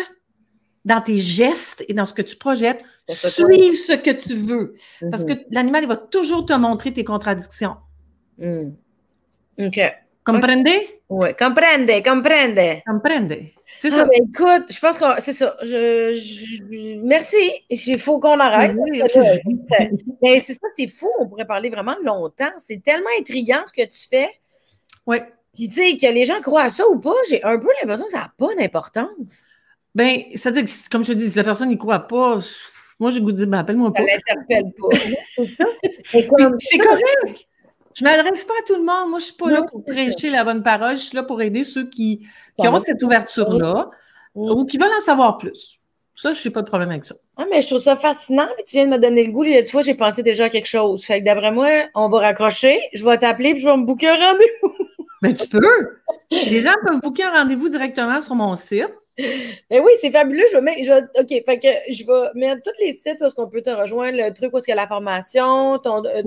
dans 0.88 1.02
tes 1.02 1.18
gestes 1.18 1.84
et 1.90 1.94
dans 1.94 2.06
ce 2.06 2.14
que 2.14 2.22
tu 2.22 2.38
projettes, 2.38 2.82
suive 3.10 3.76
ce 3.76 3.92
que 3.92 4.12
tu 4.12 4.36
veux. 4.36 4.76
Parce 5.12 5.26
que 5.26 5.34
mm-hmm. 5.34 5.46
l'animal, 5.52 5.84
il 5.84 5.88
va 5.90 5.98
toujours 5.98 6.46
te 6.46 6.54
montrer 6.54 6.94
tes 6.94 7.04
contradictions. 7.04 7.76
Mm. 8.38 8.70
OK. 9.60 9.80
Comprende? 10.24 10.70
Oui, 11.10 11.30
comprende, 11.38 12.04
comprende. 12.04 12.82
Comprende. 12.86 13.38
C'est 13.78 13.92
ah, 13.94 14.06
ben, 14.06 14.28
écoute, 14.30 14.72
je 14.72 14.80
pense 14.80 14.98
que 14.98 15.06
c'est 15.20 15.34
ça. 15.34 15.58
Je, 15.62 17.04
merci. 17.04 17.36
Il 17.70 18.00
faut 18.00 18.20
qu'on 18.20 18.40
arrête. 18.40 18.74
mais 20.22 20.40
c'est 20.40 20.54
ça, 20.54 20.68
c'est 20.76 20.88
fou. 20.88 21.10
On 21.20 21.28
pourrait 21.28 21.46
parler 21.46 21.70
vraiment 21.70 21.96
longtemps. 22.04 22.52
C'est 22.60 22.82
tellement 22.82 23.10
intriguant 23.20 23.62
ce 23.66 23.74
que 23.74 23.86
tu 23.86 24.08
fais. 24.10 24.30
Oui. 25.06 25.18
Puis, 25.54 25.68
tu 25.68 25.76
sais, 25.76 25.98
que 25.98 26.14
les 26.14 26.24
gens 26.24 26.40
croient 26.40 26.64
à 26.64 26.70
ça 26.70 26.88
ou 26.88 27.00
pas, 27.00 27.16
j'ai 27.30 27.44
un 27.44 27.58
peu 27.58 27.68
l'impression 27.82 28.06
que 28.06 28.12
ça 28.12 28.20
n'a 28.20 28.34
pas 28.38 28.56
d'importance. 28.56 29.50
Bien, 29.98 30.22
c'est-à-dire 30.36 30.64
que, 30.64 30.90
comme 30.92 31.04
je 31.04 31.14
te 31.14 31.18
dis, 31.18 31.32
si 31.32 31.38
la 31.38 31.44
personne 31.44 31.70
n'y 31.70 31.78
croit 31.78 32.08
pas, 32.08 32.38
moi, 33.00 33.10
j'ai 33.10 33.20
goût 33.20 33.32
de 33.32 33.38
dire, 33.38 33.48
ben, 33.48 33.58
appelle-moi 33.58 33.92
pas. 33.92 34.04
Ça 34.04 34.06
l'interpelle 34.06 34.72
pas. 34.80 34.98
c'est 36.60 36.78
correct. 36.78 37.48
Je 37.96 38.04
ne 38.06 38.10
m'adresse 38.10 38.46
pas 38.46 38.54
à 38.60 38.64
tout 38.68 38.76
le 38.76 38.84
monde. 38.84 39.10
Moi, 39.10 39.18
je 39.18 39.24
ne 39.24 39.28
suis 39.32 39.34
pas 39.34 39.50
là 39.50 39.64
pour 39.64 39.84
prêcher 39.84 40.30
la 40.30 40.44
bonne 40.44 40.62
parole. 40.62 40.98
Je 40.98 41.02
suis 41.02 41.16
là 41.16 41.24
pour 41.24 41.42
aider 41.42 41.64
ceux 41.64 41.90
qui, 41.90 42.28
qui 42.60 42.68
ont 42.68 42.78
cette 42.78 43.02
ouverture-là 43.02 43.90
ou 44.36 44.66
qui 44.66 44.78
veulent 44.78 44.94
en 44.96 45.04
savoir 45.04 45.40
plus. 45.40 45.80
Ça, 46.14 46.34
je 46.34 46.48
n'ai 46.48 46.54
pas 46.54 46.62
de 46.62 46.68
problème 46.68 46.92
avec 46.92 47.04
ça. 47.04 47.16
Ah, 47.36 47.46
mais 47.50 47.62
je 47.62 47.66
trouve 47.66 47.80
ça 47.80 47.96
fascinant. 47.96 48.48
tu 48.68 48.76
viens 48.76 48.86
de 48.86 48.92
me 48.92 49.00
donner 49.00 49.26
le 49.26 49.32
goût. 49.32 49.46
Tu 49.46 49.72
vois, 49.72 49.82
j'ai 49.82 49.96
pensé 49.96 50.22
déjà 50.22 50.46
à 50.46 50.50
quelque 50.50 50.68
chose. 50.68 51.04
Fait 51.06 51.22
que 51.22 51.26
d'après 51.26 51.52
moi, 51.52 51.70
on 51.96 52.08
va 52.08 52.20
raccrocher. 52.20 52.80
Je 52.94 53.04
vais 53.04 53.18
t'appeler 53.18 53.56
et 53.56 53.60
je 53.60 53.68
vais 53.68 53.78
me 53.78 53.84
booker 53.84 54.10
un 54.10 54.28
rendez-vous. 54.28 54.76
Mais 55.24 55.34
tu 55.34 55.48
peux. 55.48 55.98
Les 56.30 56.62
gens 56.62 56.76
peuvent 56.86 57.02
booker 57.02 57.24
un 57.24 57.42
rendez-vous 57.42 57.70
directement 57.70 58.22
sur 58.22 58.36
mon 58.36 58.56
site. 58.56 58.94
Ben 59.70 59.82
oui, 59.84 59.92
c'est 60.00 60.12
fabuleux. 60.12 60.46
Je 60.52 60.58
vais 60.58 60.62
mettre, 60.62 60.84
je 60.84 61.22
OK, 61.22 61.44
fait 61.46 61.60
que 61.60 61.68
je 61.92 62.06
vais 62.06 62.40
mettre 62.40 62.62
tous 62.64 62.80
les 62.80 62.94
sites 62.94 63.18
où 63.22 63.42
on 63.42 63.50
peut 63.50 63.62
te 63.62 63.70
rejoindre, 63.70 64.18
le 64.18 64.34
truc 64.34 64.54
où 64.54 64.60
il 64.60 64.70
y 64.70 64.72
a 64.72 64.76
la 64.76 64.88
formation, 64.88 65.80
ton, 65.80 66.06
euh, 66.06 66.22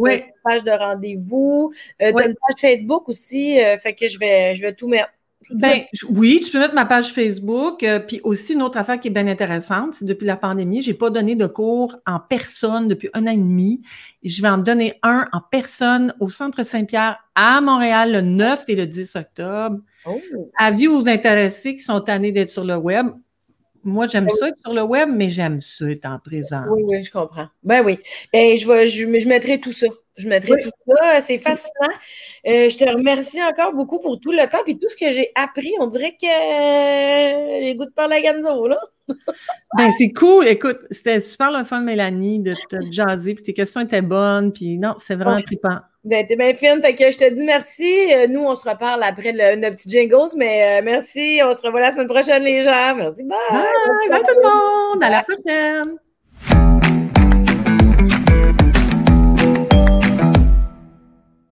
page 0.44 0.64
de 0.64 0.70
rendez-vous, 0.70 1.72
euh, 2.02 2.10
une 2.10 2.34
page 2.34 2.60
Facebook 2.60 3.08
aussi. 3.08 3.60
Euh, 3.60 3.78
fait 3.78 3.94
que 3.94 4.08
je 4.08 4.18
vais, 4.18 4.54
je 4.56 4.62
vais 4.62 4.74
tout 4.74 4.88
mettre. 4.88 5.10
Ben, 5.48 5.84
oui, 6.10 6.42
tu 6.44 6.52
peux 6.52 6.58
mettre 6.58 6.74
ma 6.74 6.84
page 6.84 7.12
Facebook. 7.12 7.82
Euh, 7.82 7.98
puis 7.98 8.20
aussi, 8.24 8.52
une 8.52 8.62
autre 8.62 8.78
affaire 8.78 9.00
qui 9.00 9.08
est 9.08 9.10
bien 9.10 9.26
intéressante, 9.26 9.94
c'est 9.94 10.04
depuis 10.04 10.26
la 10.26 10.36
pandémie, 10.36 10.82
j'ai 10.82 10.94
pas 10.94 11.10
donné 11.10 11.34
de 11.34 11.46
cours 11.46 11.96
en 12.06 12.20
personne 12.20 12.88
depuis 12.88 13.08
un 13.14 13.26
an 13.26 13.30
et 13.30 13.36
demi. 13.36 13.80
je 14.22 14.42
vais 14.42 14.48
en 14.48 14.58
donner 14.58 14.94
un 15.02 15.26
en 15.32 15.40
personne 15.40 16.14
au 16.20 16.28
Centre 16.28 16.62
Saint-Pierre 16.62 17.18
à 17.34 17.60
Montréal 17.60 18.12
le 18.12 18.20
9 18.20 18.64
et 18.68 18.76
le 18.76 18.86
10 18.86 19.16
octobre. 19.16 19.78
Oh. 20.06 20.20
Avis 20.56 20.88
aux 20.88 21.08
intéressés 21.08 21.74
qui 21.74 21.82
sont 21.82 22.00
tannés 22.00 22.32
d'être 22.32 22.50
sur 22.50 22.64
le 22.64 22.76
web. 22.76 23.08
Moi, 23.82 24.06
j'aime 24.08 24.28
ça 24.28 24.48
être 24.48 24.60
sur 24.60 24.74
le 24.74 24.82
web, 24.82 25.08
mais 25.10 25.30
j'aime 25.30 25.60
ça 25.60 25.90
être 25.90 26.04
en 26.04 26.18
présent. 26.18 26.64
Oui, 26.70 26.82
oui, 26.84 27.02
je 27.02 27.10
comprends. 27.10 27.48
Ben 27.62 27.82
oui. 27.84 27.98
Ben, 28.32 28.56
je, 28.58 28.68
vais, 28.68 28.86
je, 28.86 29.06
je 29.18 29.28
mettrai 29.28 29.58
tout 29.58 29.72
ça. 29.72 29.86
Je 30.16 30.28
mettrai 30.28 30.60
tout 30.60 30.70
ça. 30.86 31.20
C'est 31.22 31.38
fascinant. 31.38 31.94
Euh, 32.46 32.68
je 32.68 32.76
te 32.76 32.84
remercie 32.84 33.42
encore 33.42 33.72
beaucoup 33.72 33.98
pour 33.98 34.20
tout 34.20 34.32
le 34.32 34.46
temps 34.50 34.62
et 34.66 34.74
tout 34.74 34.88
ce 34.88 34.96
que 34.96 35.10
j'ai 35.12 35.30
appris. 35.34 35.72
On 35.80 35.86
dirait 35.86 36.14
que 36.20 36.26
euh, 36.26 37.60
j'ai 37.62 37.74
goût 37.74 37.86
de 37.86 37.90
parler 37.90 38.16
à 38.16 38.20
Ganzo, 38.20 38.68
là. 38.68 38.78
ben, 39.08 39.90
c'est 39.96 40.12
cool. 40.12 40.46
Écoute, 40.46 40.80
c'était 40.90 41.20
super 41.20 41.50
le 41.50 41.64
fun, 41.64 41.80
Mélanie, 41.80 42.38
de 42.38 42.54
te 42.68 42.76
jaser. 42.90 43.34
Puis 43.34 43.44
tes 43.44 43.54
questions 43.54 43.80
étaient 43.80 44.02
bonnes. 44.02 44.52
Puis 44.52 44.76
non, 44.76 44.94
c'est 44.98 45.14
vraiment 45.14 45.40
trippant. 45.40 45.78
Ben, 46.04 46.26
t'es 46.26 46.36
bien 46.36 46.54
fine. 46.54 46.80
Fait 46.80 46.94
que 46.94 47.10
je 47.10 47.18
te 47.18 47.28
dis 47.28 47.44
merci. 47.44 48.12
Euh, 48.14 48.26
nous, 48.28 48.40
on 48.40 48.54
se 48.54 48.68
reparle 48.68 49.02
après 49.02 49.32
le, 49.32 49.56
nos 49.56 49.70
petits 49.70 49.90
jingles, 49.90 50.34
mais 50.36 50.80
merci. 50.82 51.40
On 51.44 51.52
se 51.52 51.60
revoit 51.62 51.80
la 51.80 51.92
semaine 51.92 52.08
prochaine, 52.08 52.42
les 52.42 52.64
gens. 52.64 52.94
Merci. 52.96 53.22
Bye. 53.24 53.38
Bye, 53.50 54.10
bye 54.10 54.22
tout 54.22 54.34
le 54.34 54.42
monde. 54.42 55.02
À 55.02 55.10
la 55.10 55.22
prochaine. 55.22 56.99